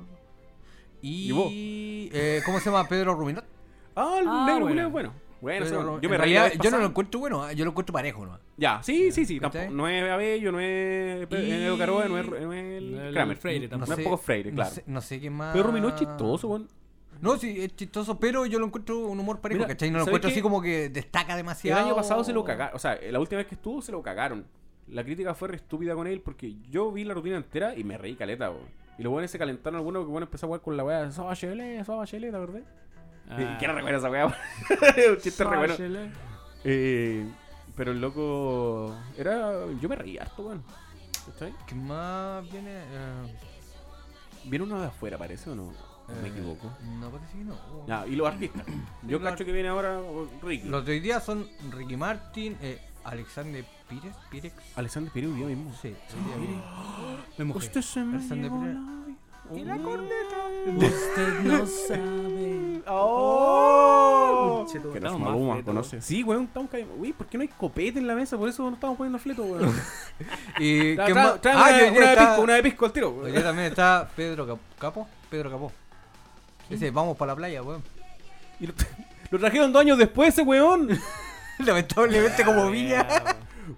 Y, 1.01 1.27
¿Y 1.27 1.31
vos? 1.31 1.49
eh, 1.53 2.41
¿cómo 2.45 2.59
se 2.59 2.65
llama? 2.71 2.87
Pedro 2.87 3.13
Ruminot. 3.15 3.43
Ah, 3.95 4.17
el 4.21 4.27
Ah, 4.27 4.45
negro 4.47 4.65
bueno. 4.65 4.89
bueno. 4.89 5.13
Bueno, 5.43 5.99
yo 6.01 6.09
me 6.09 6.17
realidad, 6.17 6.53
yo 6.61 6.71
no 6.71 6.77
lo 6.79 6.85
encuentro 6.85 7.19
bueno, 7.19 7.43
ah, 7.43 7.51
yo 7.51 7.65
lo 7.65 7.71
encuentro 7.71 7.91
parejo, 7.91 8.25
¿no? 8.25 8.39
Ya, 8.55 8.81
sí, 8.81 9.11
sí, 9.11 9.25
sí. 9.25 9.39
Tampoco- 9.41 9.69
no 9.71 9.87
es 9.89 10.09
Abello, 10.09 10.51
no 10.53 10.59
es 10.61 11.27
Edo 11.31 11.77
Caroa, 11.77 12.07
no 12.07 12.17
es, 12.17 12.25
no 12.29 12.53
es 12.53 12.77
el 12.77 12.91
No 12.95 13.01
es 13.01 13.07
el 13.09 13.13
Kramer. 13.13 13.37
Freire 13.37 13.65
no, 13.67 13.69
tampoco. 13.71 13.91
no 13.91 13.97
es 13.97 14.03
poco 14.05 14.17
Freire, 14.17 14.51
no 14.51 14.55
claro. 14.55 14.71
sé, 14.71 14.83
no 14.87 15.01
sé 15.01 15.19
qué 15.19 15.29
más. 15.29 15.51
Pero 15.53 15.65
Ruminó 15.67 15.89
es 15.89 15.95
chistoso, 15.95 16.47
weón. 16.47 16.67
No, 17.21 17.37
sí, 17.37 17.55
es 17.61 17.75
chistoso, 17.75 18.19
pero 18.19 18.45
yo 18.45 18.57
lo 18.57 18.65
encuentro 18.67 18.99
un 18.99 19.19
humor 19.19 19.39
parejo, 19.41 19.59
Mira, 19.59 19.67
¿cachai? 19.67 19.91
No 19.91 19.97
lo 19.99 20.05
¿sabes 20.05 20.11
encuentro 20.13 20.29
qué? 20.29 20.33
así 20.33 20.41
como 20.41 20.61
que 20.61 20.89
destaca 20.89 21.33
El 21.33 21.37
demasiado. 21.37 21.85
año 21.85 21.95
pasado 21.95 22.23
se 22.23 22.31
lo 22.33 22.43
cagaron. 22.45 22.75
O 22.75 22.79
sea, 22.79 22.97
la 23.11 23.19
última 23.19 23.37
vez 23.37 23.47
que 23.47 23.55
estuvo 23.55 23.81
se 23.81 23.91
lo 23.91 24.01
cagaron. 24.01 24.45
La 24.87 25.03
crítica 25.03 25.33
fue 25.33 25.49
re 25.49 25.55
estúpida 25.57 25.93
con 25.95 26.07
él 26.07 26.21
porque 26.21 26.55
yo 26.69 26.91
vi 26.91 27.03
la 27.03 27.13
rutina 27.13 27.35
entera 27.37 27.75
y 27.77 27.83
me 27.83 27.97
reí 27.97 28.15
caleta, 28.15 28.49
weón. 28.49 28.63
Y 28.97 29.03
los 29.03 29.11
buenos 29.11 29.29
se 29.31 29.37
calentaron 29.39 29.77
algunos 29.77 30.03
que 30.05 30.09
bueno 30.11 30.25
empezó 30.25 30.45
a 30.45 30.47
jugar 30.47 30.61
con 30.61 30.77
la 30.77 30.83
weá. 30.83 31.11
Soba 31.11 31.35
Chele, 31.35 31.83
Soba 31.83 32.05
Chele, 32.05 32.31
¿la 32.31 32.39
verdad? 32.39 32.61
Ah. 33.29 33.55
¿Quién 33.59 33.73
recuerda 33.73 33.97
esa 33.97 34.09
weá? 34.09 34.25
Un 35.11 35.17
chiste 35.21 35.43
re 35.43 35.57
bueno. 35.57 35.75
Eh, 36.63 37.25
pero 37.75 37.91
el 37.91 38.01
loco. 38.01 38.95
Era. 39.17 39.65
Yo 39.81 39.89
me 39.89 39.95
reí 39.95 40.17
harto, 40.17 40.43
weón. 40.43 40.63
¿Cachai? 41.25 41.53
¿Qué 41.65 41.75
más 41.75 42.49
viene? 42.51 42.71
Eh, 42.71 43.35
Viene 44.45 44.65
uno 44.65 44.79
de 44.79 44.87
afuera, 44.87 45.17
parece 45.17 45.49
o 45.49 45.55
no? 45.55 45.63
¿O 45.63 46.21
me 46.21 46.27
eh, 46.27 46.31
equivoco. 46.31 46.71
No, 46.99 47.09
parece 47.09 47.37
que 47.37 47.43
no. 47.45 47.55
Ya, 47.87 48.05
y 48.05 48.15
los 48.15 48.27
artistas. 48.27 48.65
Yo 49.03 49.19
Los 49.19 49.29
cacho 49.29 49.45
que 49.45 49.51
viene 49.51 49.69
ahora 49.69 50.01
Ricky. 50.41 50.67
Los 50.67 50.85
de 50.85 50.93
hoy 50.93 50.99
día 50.99 51.19
son 51.19 51.47
Ricky 51.71 51.95
Martin, 51.95 52.57
eh, 52.61 52.81
Alexander 53.05 53.63
Pires, 53.89 54.15
Pirex. 54.29 54.55
Alexander 54.75 55.13
Pérez 55.13 55.33
día 55.33 55.45
mismo. 55.45 55.73
Sí, 55.81 55.87
hoy 55.87 56.25
día 56.25 56.35
viene. 56.37 56.63
Me 57.37 57.45
mojé. 57.45 57.59
Usted 57.59 57.81
se 57.81 58.03
me 58.03 58.17
Alexander 58.17 58.51
vida. 58.51 59.02
Y 59.53 59.63
la 59.63 59.77
corneta. 59.77 60.37
Usted 60.77 61.39
no 61.43 61.65
sabe. 61.87 62.81
¡Oh! 62.87 64.65
Che, 64.71 64.79
Que 64.79 64.99
no 64.99 65.19
Maluma, 65.19 65.61
conoce. 65.63 66.01
Sí, 66.01 66.23
weón, 66.23 66.45
estamos 66.45 66.69
cayendo. 66.69 66.93
Uy, 66.95 67.13
¿por 67.13 67.27
qué 67.27 67.37
no 67.37 67.41
hay 67.41 67.47
copete 67.49 67.99
en 67.99 68.07
la 68.07 68.15
mesa? 68.15 68.37
Por 68.37 68.49
eso 68.49 68.63
no 68.63 68.73
estamos 68.75 68.97
poniendo 68.97 69.19
fleto, 69.19 69.43
weón. 69.43 69.73
¿Y 70.59 70.95
Tra- 70.95 71.05
qué 71.05 71.11
tra- 71.13 71.15
más? 71.15 71.41
trae 71.41 71.53
Ah, 71.55 71.59
una, 71.59 71.67
hoy 71.75 71.83
de 71.83 72.15
pisco, 72.17 72.41
una 72.41 72.53
de 72.55 72.63
pisco 72.63 72.85
al 72.85 72.91
tiro, 72.93 73.09
Hoy 73.09 73.15
weón. 73.19 73.31
día 73.33 73.43
también 73.43 73.67
está 73.67 74.09
Pedro 74.15 74.47
Cap- 74.47 74.59
Capo. 74.79 75.07
Pedro 75.29 75.51
Capó. 75.51 75.71
Dice, 76.69 76.91
vamos 76.91 77.17
para 77.17 77.33
la 77.33 77.35
playa, 77.35 77.61
weón. 77.61 77.83
Y 78.59 78.67
lo, 78.67 78.73
lo 79.31 79.39
trajeron 79.39 79.71
dos 79.73 79.81
años 79.81 79.97
después 79.97 80.29
ese 80.29 80.41
weón. 80.43 80.89
Lamentablemente 81.59 82.43
como 82.43 82.69
viña. 82.71 83.07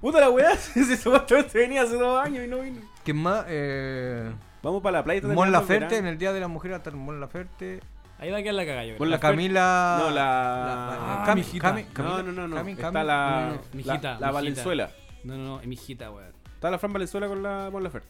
Puta 0.01 0.19
la 0.19 0.29
weá, 0.29 0.53
ese 0.53 0.97
supuestamente 0.97 1.57
venía 1.59 1.83
hace 1.83 1.95
dos 1.95 2.23
años 2.23 2.43
y 2.45 2.47
no 2.47 2.59
vino. 2.59 2.81
¿Quién 3.03 3.17
más? 3.17 3.45
Eh, 3.47 4.31
Vamos 4.65 4.81
para 4.81 4.97
la 4.97 5.03
playa. 5.03 5.21
Mon 5.27 5.45
el 5.47 5.51
Laferte, 5.53 5.97
en 5.97 6.07
el 6.07 6.17
Día 6.17 6.33
de 6.33 6.39
la 6.39 6.47
Mujer 6.47 6.71
va 6.71 6.75
a 6.75 6.77
estar 6.79 6.93
Mon 6.93 7.19
Laferte. 7.19 7.81
Ahí 8.17 8.31
va 8.31 8.37
a 8.37 8.41
quedar 8.41 8.55
la 8.55 8.63
creo. 8.63 8.97
Mon 8.97 9.11
La. 9.11 9.19
Camila... 9.19 9.97
No, 9.99 10.09
la- 10.09 10.15
la- 10.15 11.23
Ah, 11.23 11.25
Cami- 11.27 11.53
No, 11.53 11.59
Camila- 11.93 12.23
no, 12.23 12.31
no, 12.31 12.47
no. 12.47 12.55
Cami- 12.57 12.71
Está 12.71 12.91
la, 12.91 13.49
no, 13.49 13.53
no, 13.73 14.01
la, 14.01 14.19
la. 14.19 14.31
Valenzuela. 14.31 14.89
No, 15.23 15.37
no, 15.37 15.43
no, 15.43 15.59
es 15.59 15.67
mi 15.67 15.75
hijita, 15.75 16.09
weón. 16.09 16.33
Está 16.55 16.71
la 16.71 16.79
Fran 16.79 16.93
Valenzuela 16.93 17.27
con 17.27 17.43
la 17.43 17.69
Mon 17.71 17.83
Laferte. 17.83 18.07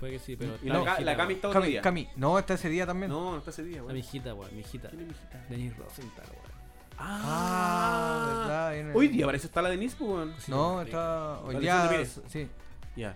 Puede 0.00 0.14
que 0.14 0.18
sí, 0.18 0.34
pero. 0.34 0.54
Y 0.60 0.68
la, 0.70 0.98
la 1.00 1.16
Cami 1.16 1.34
está 1.34 1.48
otro 1.48 1.60
día. 1.60 1.80
Cami. 1.82 2.08
No, 2.16 2.36
está 2.36 2.54
ese 2.54 2.68
día 2.68 2.84
también. 2.84 3.08
No, 3.12 3.30
no 3.32 3.38
está 3.38 3.50
ese 3.50 3.62
día, 3.62 3.76
La 3.76 3.82
weón. 3.84 3.94
mi 3.94 4.00
hijita, 4.00 4.34
weón, 4.34 4.50
mi 4.54 4.60
hijita. 4.62 4.88
¿Quién 4.88 5.02
es 5.02 5.06
mi 5.06 5.12
hijita? 5.14 5.44
Denise 5.48 5.76
Rosenthal, 5.76 6.26
weón. 6.30 6.52
Ah, 6.98 8.34
verdad. 8.38 8.72
viene- 8.72 8.92
Hoy 8.94 9.08
día 9.08 9.26
parece 9.26 9.46
está 9.46 9.62
la 9.62 9.68
Denise, 9.68 9.94
pues, 9.96 10.10
weón. 10.10 10.34
No, 10.48 10.82
está... 10.82 11.38
Hoy 11.40 11.56
día... 11.56 11.90
Sí. 12.28 12.48
Ya. 12.96 13.14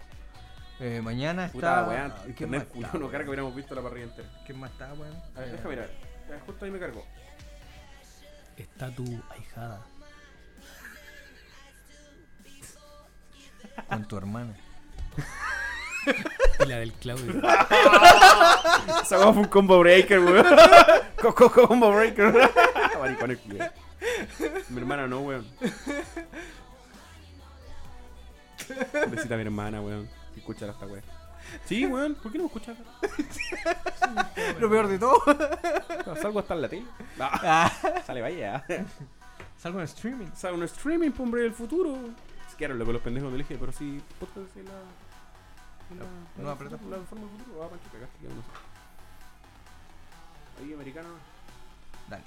Eh, 0.78 1.01
mañana 1.03 1.48
Puta, 1.48 1.81
está... 1.81 1.89
weón. 1.89 2.11
¿Quién 2.11 2.28
Internet 2.31 2.61
más 2.61 2.69
culiao 2.69 2.86
está, 2.89 2.98
no 2.98 3.07
carga, 3.07 3.19
weón? 3.19 3.28
hubiéramos 3.28 3.55
visto 3.57 3.74
la 3.74 3.82
parrilla 3.82 4.05
entera. 4.07 4.28
¿Quién 4.44 4.59
más 4.61 4.70
está, 4.73 4.93
weón? 4.94 5.15
A 5.35 5.40
ver, 5.40 5.48
Eh, 5.48 5.53
déjame 5.53 5.70
mirar. 5.77 5.90
Justo 6.47 6.65
ahí 6.65 6.70
me 6.70 6.78
cargó. 6.78 7.05
Está 8.57 8.90
tu 8.90 9.05
ahijada. 9.31 9.81
Con 13.89 14.05
tu 14.09 14.16
hermana. 14.16 14.55
Y 16.61 16.66
la 16.66 16.77
del 16.78 16.93
Claudio. 16.93 17.32
Esa 19.03 19.19
weá 19.19 19.32
fue 19.32 19.43
un 19.43 19.48
combo 19.48 19.81
breaker, 19.81 20.20
weón. 20.20 20.47
Co- 21.20 21.35
co- 21.35 21.51
combo 21.51 21.93
breaker. 21.93 22.32
Maricones, 23.01 23.39
culiao. 23.39 23.70
Mi 24.70 24.78
hermana 24.78 25.09
no, 25.09 25.20
weón. 25.23 25.47
Besita 29.11 29.35
a 29.35 29.36
mi 29.36 29.43
hermana, 29.43 29.81
weón. 29.81 30.09
Que 30.36 30.40
escuchara 30.40 30.72
esta 30.72 30.86
weá. 30.86 31.00
Sí, 31.64 31.86
weón. 31.86 32.14
¿Por 32.16 32.30
qué 32.30 32.36
no 32.38 32.44
me 32.44 32.48
escuchas? 32.48 32.76
Lo 34.60 34.68
peor 34.68 34.86
de 34.88 34.98
todo. 34.98 35.18
Salgo 36.20 36.40
hasta 36.40 36.52
en 36.54 36.60
la 36.62 36.68
tele. 36.68 36.86
Ah, 37.18 37.72
Sale, 38.06 38.20
vaya. 38.20 38.62
salgo 39.58 39.78
en 39.78 39.84
streaming. 39.86 40.26
Sale 40.34 40.54
un 40.56 40.64
streaming, 40.64 41.10
pues, 41.10 41.20
hombre, 41.20 41.42
del 41.42 41.54
futuro. 41.54 41.96
Se 42.50 42.56
quedaron 42.58 42.78
locos 42.78 42.92
los 42.94 43.02
pendejos 43.02 43.32
del 43.32 43.40
eje, 43.40 43.56
pero 43.58 43.72
sí. 43.72 44.02
Podcast 44.20 44.54
es 44.56 44.64
la. 44.66 44.72
es 45.90 45.96
la- 46.38 46.44
la- 46.50 46.56
plataforma. 46.58 46.96
La 46.98 47.02
forma 47.04 47.26
del 47.26 47.38
futuro. 47.38 47.64
Ah, 47.64 47.68
Pancho, 47.70 47.88
cagaste, 47.92 48.18
quedamos. 48.20 48.44
Ahí, 50.60 50.74
americano. 50.74 51.08
Dale. 52.10 52.24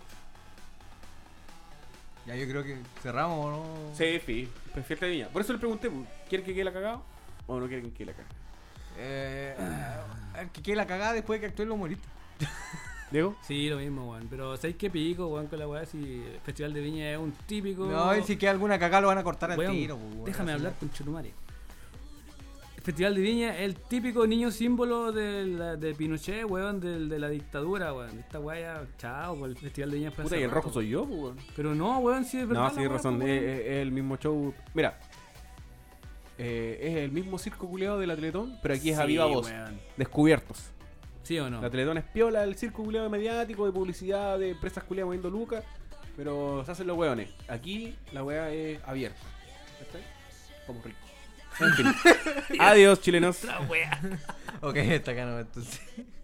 Ya 2.25 2.35
yo 2.35 2.47
creo 2.47 2.63
que 2.63 2.77
cerramos, 3.01 3.45
¿o 3.45 3.51
¿no? 3.51 3.95
Sí, 3.95 4.19
sí. 4.25 4.49
Perfecta 4.73 5.05
de 5.05 5.11
viña. 5.13 5.27
Por 5.29 5.41
eso 5.41 5.53
le 5.53 5.59
pregunté, 5.59 5.89
¿quiere 6.27 6.43
que 6.43 6.53
quede 6.53 6.63
la 6.63 6.73
cagada? 6.73 6.99
¿O 7.49 7.59
no 7.59 7.67
quiere 7.67 7.89
que 7.91 8.05
la 8.05 8.13
cagada? 8.13 8.35
Eh, 8.97 9.55
el 10.41 10.49
que 10.49 10.61
quede 10.61 10.75
la 10.75 10.85
cagada 10.87 11.13
después 11.13 11.39
de 11.39 11.47
que 11.47 11.49
actúe 11.51 11.63
el 11.63 11.71
humorista. 11.71 12.07
Diego. 13.11 13.35
Sí, 13.41 13.67
lo 13.69 13.77
mismo, 13.77 14.11
weón. 14.11 14.27
Pero 14.29 14.55
¿sabes 14.55 14.75
qué 14.75 14.89
pico, 14.89 15.27
weón, 15.27 15.47
con 15.47 15.57
la 15.57 15.67
weá? 15.67 15.83
Si 15.85 15.97
el 15.97 16.39
Festival 16.43 16.73
de 16.73 16.81
Viña 16.81 17.11
es 17.11 17.17
un 17.17 17.31
típico. 17.47 17.85
No, 17.87 18.15
y 18.15 18.21
si 18.23 18.37
queda 18.37 18.51
alguna 18.51 18.77
cagada 18.77 19.01
lo 19.01 19.07
van 19.07 19.17
a 19.17 19.23
cortar 19.23 19.51
al 19.51 19.57
tiro. 19.71 19.97
pues, 19.97 20.13
weón. 20.13 20.25
déjame 20.25 20.51
hablar 20.51 20.73
con 20.79 20.91
Chetumare. 20.91 21.33
El 22.77 22.83
Festival 22.83 23.15
de 23.15 23.21
Viña 23.21 23.55
es 23.57 23.61
el 23.61 23.75
típico 23.75 24.25
niño 24.27 24.51
símbolo 24.51 25.11
de, 25.11 25.43
la- 25.45 25.75
de 25.75 25.93
Pinochet, 25.95 26.45
weón, 26.45 26.79
del- 26.79 27.09
de, 27.09 27.19
la 27.19 27.29
dictadura, 27.29 27.93
weón. 27.93 28.19
Esta 28.19 28.39
weá 28.39 28.59
ya, 28.59 28.87
chao, 28.99 29.35
pues, 29.37 29.51
el 29.51 29.57
Festival 29.57 29.89
de 29.91 29.97
Viña 29.97 30.11
fue 30.11 30.23
Puta, 30.25 30.37
y 30.37 30.43
el 30.43 30.49
rato. 30.49 30.61
rojo 30.61 30.73
soy 30.73 30.89
yo, 30.89 31.05
pues, 31.05 31.19
weón. 31.19 31.37
Pero 31.55 31.73
no, 31.75 31.97
weón, 31.99 32.23
sí 32.25 32.37
es 32.39 32.47
verdad. 32.47 32.69
No, 32.71 32.75
sí, 32.79 32.87
razón. 32.87 33.21
Es, 33.23 33.27
es- 33.41 33.59
es 33.65 33.81
el 33.81 33.91
mismo 33.91 34.17
show. 34.17 34.53
Mira. 34.75 34.97
Eh, 36.39 36.79
es 36.81 36.95
el 36.97 37.11
mismo 37.11 37.37
circo 37.37 37.67
culeado 37.67 37.99
de 37.99 38.07
la 38.07 38.15
Teletón, 38.15 38.57
pero 38.61 38.73
aquí 38.73 38.89
es 38.89 38.97
a 38.97 39.01
Sí, 39.03 39.07
viva 39.09 39.25
voz. 39.25 39.45
weón. 39.47 39.79
Descubiertos. 39.97 40.71
¿Sí 41.23 41.37
o 41.37 41.49
no? 41.49 41.61
La 41.61 41.69
Teletón 41.69 41.97
es 41.97 42.05
piola, 42.05 42.43
el 42.43 42.55
circo 42.55 42.83
culeado 42.83 43.09
mediático, 43.09 43.65
de 43.65 43.71
publicidad, 43.71 44.39
de 44.39 44.51
empresas 44.51 44.83
culeadas 44.85 45.07
moviendo 45.07 45.29
lucas, 45.29 45.63
pero 46.17 46.63
se 46.65 46.71
hacen 46.71 46.87
los 46.87 46.97
weones. 46.97 47.29
Aquí 47.47 47.95
la 48.13 48.23
wea 48.23 48.49
es 48.51 48.79
abierta. 48.85 49.19
¿Cachai? 49.85 50.01
Como 50.65 50.81
rico. 50.81 50.97
En 51.59 51.73
fin. 51.73 51.87
Adiós, 52.59 53.01
chilenos. 53.01 53.41
Ok, 54.61 54.75
está 54.75 55.11
acá 55.11 55.25
no, 55.25 55.39
entonces. 55.39 55.79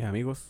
Eh, 0.00 0.04
amigos. 0.06 0.48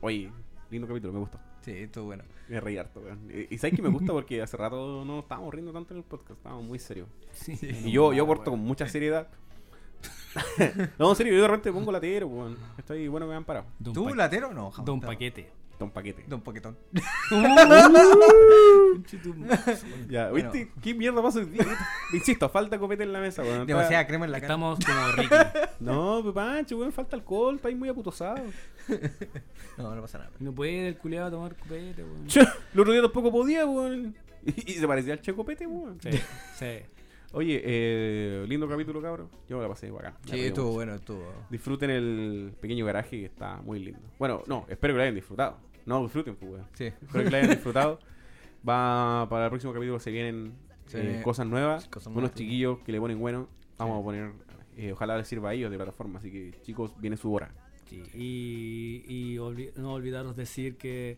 Oye, 0.00 0.30
lindo 0.70 0.86
capítulo, 0.86 1.12
me 1.12 1.18
gustó. 1.18 1.40
Sí, 1.62 1.72
estuvo 1.72 2.04
bueno. 2.04 2.22
Me 2.48 2.60
reí 2.60 2.78
harto, 2.78 3.00
weón. 3.00 3.28
Y, 3.28 3.52
y 3.52 3.58
sabes 3.58 3.74
que 3.74 3.82
me 3.82 3.88
gusta 3.88 4.12
porque 4.12 4.40
hace 4.40 4.56
rato 4.56 5.04
no 5.04 5.18
estábamos 5.18 5.52
riendo 5.52 5.72
tanto 5.72 5.92
en 5.92 5.98
el 5.98 6.04
podcast, 6.04 6.38
estábamos 6.38 6.66
muy 6.66 6.78
serios. 6.78 7.08
Sí. 7.32 7.58
Y 7.84 7.90
yo, 7.90 8.12
yo 8.12 8.22
aporto 8.22 8.52
con 8.52 8.60
mucha 8.60 8.88
seriedad. 8.88 9.26
no, 11.00 11.10
en 11.10 11.16
serio, 11.16 11.34
yo 11.34 11.42
de 11.42 11.48
repente 11.48 11.72
pongo 11.72 11.90
latero, 11.90 12.28
weón. 12.28 12.56
Estoy 12.78 13.08
bueno 13.08 13.26
que 13.26 13.30
me 13.30 13.36
han 13.36 13.44
parado. 13.44 13.66
Don 13.80 13.92
¿Tú, 13.92 14.14
latero? 14.14 14.52
No, 14.54 14.70
jamás. 14.70 14.86
Don. 14.86 15.00
Paquete. 15.00 15.50
Don 15.76 15.90
Paquete. 15.90 16.24
Don 16.28 16.40
Paquetón. 16.40 16.78
Ya, 20.08 20.30
Bueno. 20.30 20.50
¿viste? 20.52 20.72
¿Qué 20.82 20.94
mierda 20.94 21.22
pasa? 21.22 21.40
Insisto, 22.12 22.48
falta 22.48 22.78
copete 22.78 23.02
en 23.02 23.12
la 23.12 23.20
mesa, 23.20 23.42
weón. 23.42 23.66
Demasiada 23.66 24.06
crema 24.06 24.24
en 24.26 24.32
la 24.32 24.40
cara. 24.40 24.54
Estamos 24.54 24.78
como 24.84 25.12
Ricky. 25.12 25.34
No, 25.80 26.20
pues 26.22 26.34
Pancho, 26.34 26.78
weón, 26.78 26.92
falta 26.92 27.16
alcohol, 27.16 27.56
estáis 27.56 27.76
muy 27.76 27.88
aputosado. 27.88 28.42
No, 29.78 29.94
no 29.94 30.02
pasa 30.02 30.18
nada. 30.18 30.30
No 30.38 30.52
puede 30.52 30.88
el 30.88 30.96
culiado 30.98 31.30
tomar 31.30 31.56
copete, 31.56 32.02
weón. 32.04 32.26
El 32.74 32.80
otro 32.80 32.92
día 32.92 33.02
tampoco 33.02 33.32
podía, 33.32 33.64
weón. 33.66 34.14
Y, 34.44 34.72
y 34.72 34.74
se 34.74 34.86
parecía 34.86 35.12
al 35.14 35.20
Che 35.20 35.34
Copete, 35.34 35.66
weón. 35.66 35.98
Sí, 36.00 36.10
sí. 36.58 36.66
Oye, 37.32 37.60
eh, 37.64 38.44
lindo 38.48 38.68
capítulo, 38.68 39.00
cabrón. 39.00 39.28
Yo 39.48 39.56
me 39.56 39.62
la 39.62 39.68
pasé 39.68 39.90
bacán. 39.90 40.14
Sí, 40.28 40.40
estuvo 40.40 40.66
mucho. 40.66 40.74
bueno, 40.74 40.94
estuvo. 40.96 41.32
Disfruten 41.48 41.90
el 41.90 42.52
pequeño 42.60 42.84
garaje 42.84 43.20
que 43.20 43.26
está 43.26 43.56
muy 43.62 43.78
lindo. 43.78 44.00
Bueno, 44.18 44.42
no, 44.48 44.66
espero 44.68 44.94
que 44.94 44.96
lo 44.96 45.02
hayan 45.02 45.14
disfrutado. 45.14 45.56
No, 45.86 46.02
disfruten, 46.02 46.34
pues, 46.34 46.52
weón. 46.52 46.66
Sí. 46.74 46.86
Espero 46.86 47.24
que 47.24 47.30
lo 47.30 47.36
hayan 47.36 47.50
disfrutado. 47.50 48.00
Va 48.68 49.26
para 49.30 49.44
el 49.44 49.50
próximo 49.50 49.72
capítulo 49.72 49.98
se 50.00 50.10
vienen 50.10 50.52
eh, 50.92 51.20
cosas 51.24 51.46
nuevas, 51.46 51.86
cosas 51.88 52.08
unos 52.08 52.16
nuevas, 52.16 52.32
sí. 52.32 52.44
chiquillos 52.44 52.78
que 52.80 52.92
le 52.92 53.00
ponen 53.00 53.18
bueno. 53.18 53.48
Vamos 53.78 54.00
a 54.00 54.04
poner, 54.04 54.32
eh, 54.76 54.92
ojalá 54.92 55.16
les 55.16 55.26
sirva 55.28 55.50
a 55.50 55.54
ellos 55.54 55.70
de 55.70 55.76
plataforma. 55.76 56.18
Así 56.18 56.30
que 56.30 56.54
chicos, 56.62 56.92
viene 57.00 57.16
su 57.16 57.32
hora. 57.32 57.50
Sí, 57.88 58.02
Y, 58.14 59.04
y 59.08 59.36
olvi- 59.38 59.72
no 59.76 59.94
olvidaros 59.94 60.36
decir 60.36 60.76
que 60.76 61.16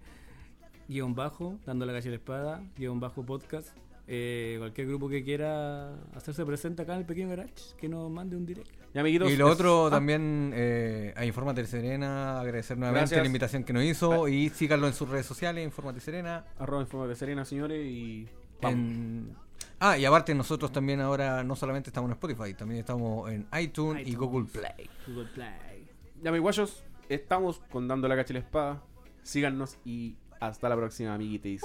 guion 0.89 1.15
bajo, 1.15 1.59
dando 1.67 1.85
la 1.85 1.93
calle 1.93 2.09
a 2.09 2.11
la 2.11 2.17
espada, 2.17 2.63
guion 2.77 3.01
bajo 3.01 3.25
podcast. 3.27 3.77
Eh, 4.15 4.57
cualquier 4.59 4.89
grupo 4.89 5.09
que 5.09 5.25
quiera 5.25 5.95
hacerse 6.15 6.45
presente 6.45 6.83
acá 6.83 6.93
en 6.93 6.99
el 6.99 7.07
pequeño 7.07 7.31
garage, 7.31 7.55
que 7.79 7.89
nos 7.89 8.11
mande 8.11 8.37
un 8.37 8.45
direct. 8.45 8.69
Ya, 8.93 9.01
amiguitos. 9.01 9.31
Y 9.31 9.37
lo 9.37 9.47
es- 9.47 9.55
otro 9.55 9.87
ah, 9.87 9.91
también, 9.91 10.53
eh, 10.55 11.15
a 11.17 11.25
Infórmate 11.25 11.65
Serena, 11.65 12.39
agradecer 12.39 12.77
nuevamente 12.77 13.05
Gracias. 13.05 13.21
la 13.21 13.27
invitación 13.27 13.65
que 13.65 13.73
nos 13.73 13.85
hizo 13.85 14.29
y 14.29 14.51
síganlo 14.51 14.87
en 14.87 14.93
sus 14.93 15.09
redes 15.09 15.25
sociales, 15.25 15.65
Infórmate 15.65 16.01
Serena. 16.01 16.45
Arroba 16.59 16.83
Informa 16.83 17.07
de 17.07 17.15
Serena, 17.15 17.47
señores. 17.47 17.87
Y. 17.87 18.29
En... 18.61 19.35
Ah, 19.81 19.97
y 19.97 20.05
aparte 20.05 20.35
nosotros 20.35 20.71
también 20.71 21.01
ahora 21.01 21.43
no 21.43 21.57
solamente 21.57 21.89
estamos 21.89 22.09
en 22.09 22.13
Spotify, 22.13 22.53
también 22.53 22.81
estamos 22.81 23.31
en 23.31 23.49
iTunes, 23.59 24.07
y. 24.07 24.15
Google 24.15 24.45
Play. 24.45 24.91
Google 25.07 25.31
Play. 25.33 25.89
Ya, 26.23 26.31
mis 26.31 26.43
guayos, 26.43 26.85
estamos 27.09 27.61
con 27.71 27.89
Dando 27.89 28.09
la 28.09 28.17
Cacha 28.17 28.35
y 28.35 28.35
la 28.35 28.41
Espada. 28.41 28.83
Síganos 29.23 29.79
y 29.87 30.17
hasta 30.39 30.69
la 30.69 30.77
próxima, 30.77 31.15
amiguites. 31.15 31.63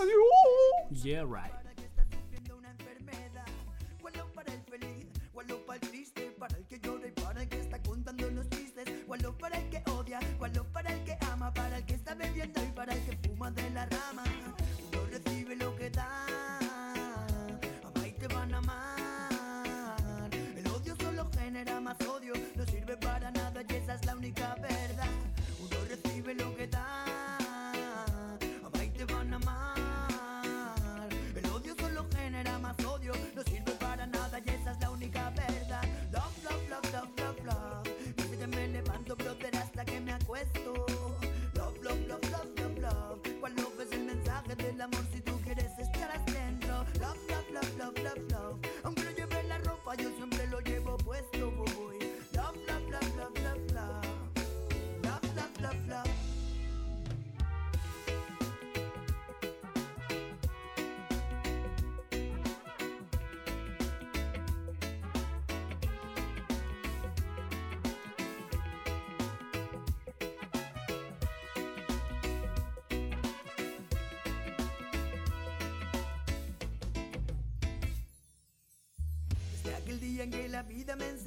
Yeah, 1.04 1.24
right. 1.24 1.57
Chistes, 9.18 9.18
cuál 9.18 9.22
lo 9.22 9.38
para 9.38 9.58
el 9.58 9.70
que 9.70 9.92
odia, 9.92 10.20
cuál 10.38 10.54
lo 10.54 10.64
para 10.66 10.94
el 10.94 11.04
que 11.04 11.18
ama, 11.32 11.54
para 11.54 11.78
el 11.78 11.86
que 11.86 11.94
está 11.96 12.16
bebiendo 12.16 12.64
y 12.64 12.72
para 12.72 12.94
el 12.94 13.06
que 13.06 13.28
fuma 13.28 13.52
de 13.52 13.70
la 13.72 13.86
rama. 13.86 14.27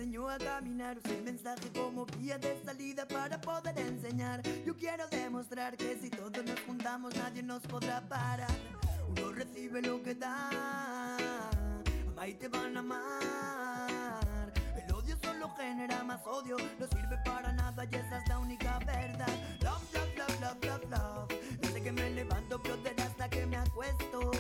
Enseñó 0.00 0.30
a 0.30 0.38
caminar, 0.38 0.96
usé 0.96 1.18
el 1.18 1.24
mensaje 1.24 1.68
como 1.74 2.06
guía 2.06 2.38
de 2.38 2.58
salida 2.64 3.06
para 3.06 3.38
poder 3.38 3.78
enseñar. 3.78 4.40
Yo 4.64 4.74
quiero 4.74 5.06
demostrar 5.08 5.76
que 5.76 5.98
si 6.00 6.08
todos 6.08 6.42
nos 6.42 6.58
juntamos 6.62 7.14
nadie 7.16 7.42
nos 7.42 7.60
podrá 7.64 8.00
parar. 8.08 8.48
Uno 9.10 9.30
recibe 9.32 9.82
lo 9.82 10.02
que 10.02 10.14
da, 10.14 11.18
y 12.26 12.32
te 12.32 12.48
van 12.48 12.78
a 12.78 12.80
amar. 12.80 14.52
El 14.74 14.94
odio 14.94 15.18
solo 15.22 15.50
genera 15.58 16.02
más 16.02 16.26
odio, 16.26 16.56
no 16.78 16.86
sirve 16.86 17.18
para 17.26 17.52
nada 17.52 17.84
y 17.84 17.94
esa 17.94 18.22
es 18.22 18.28
la 18.28 18.38
única 18.38 18.78
verdad. 18.78 19.28
Love, 19.60 19.82
love, 19.92 20.16
love, 20.16 20.40
love, 20.40 20.64
love, 20.64 20.90
love. 20.90 21.60
Desde 21.60 21.82
que 21.82 21.92
me 21.92 22.08
levanto, 22.08 22.58
brother, 22.58 22.94
hasta 23.02 23.28
que 23.28 23.44
me 23.44 23.58
acuesto. 23.58 24.30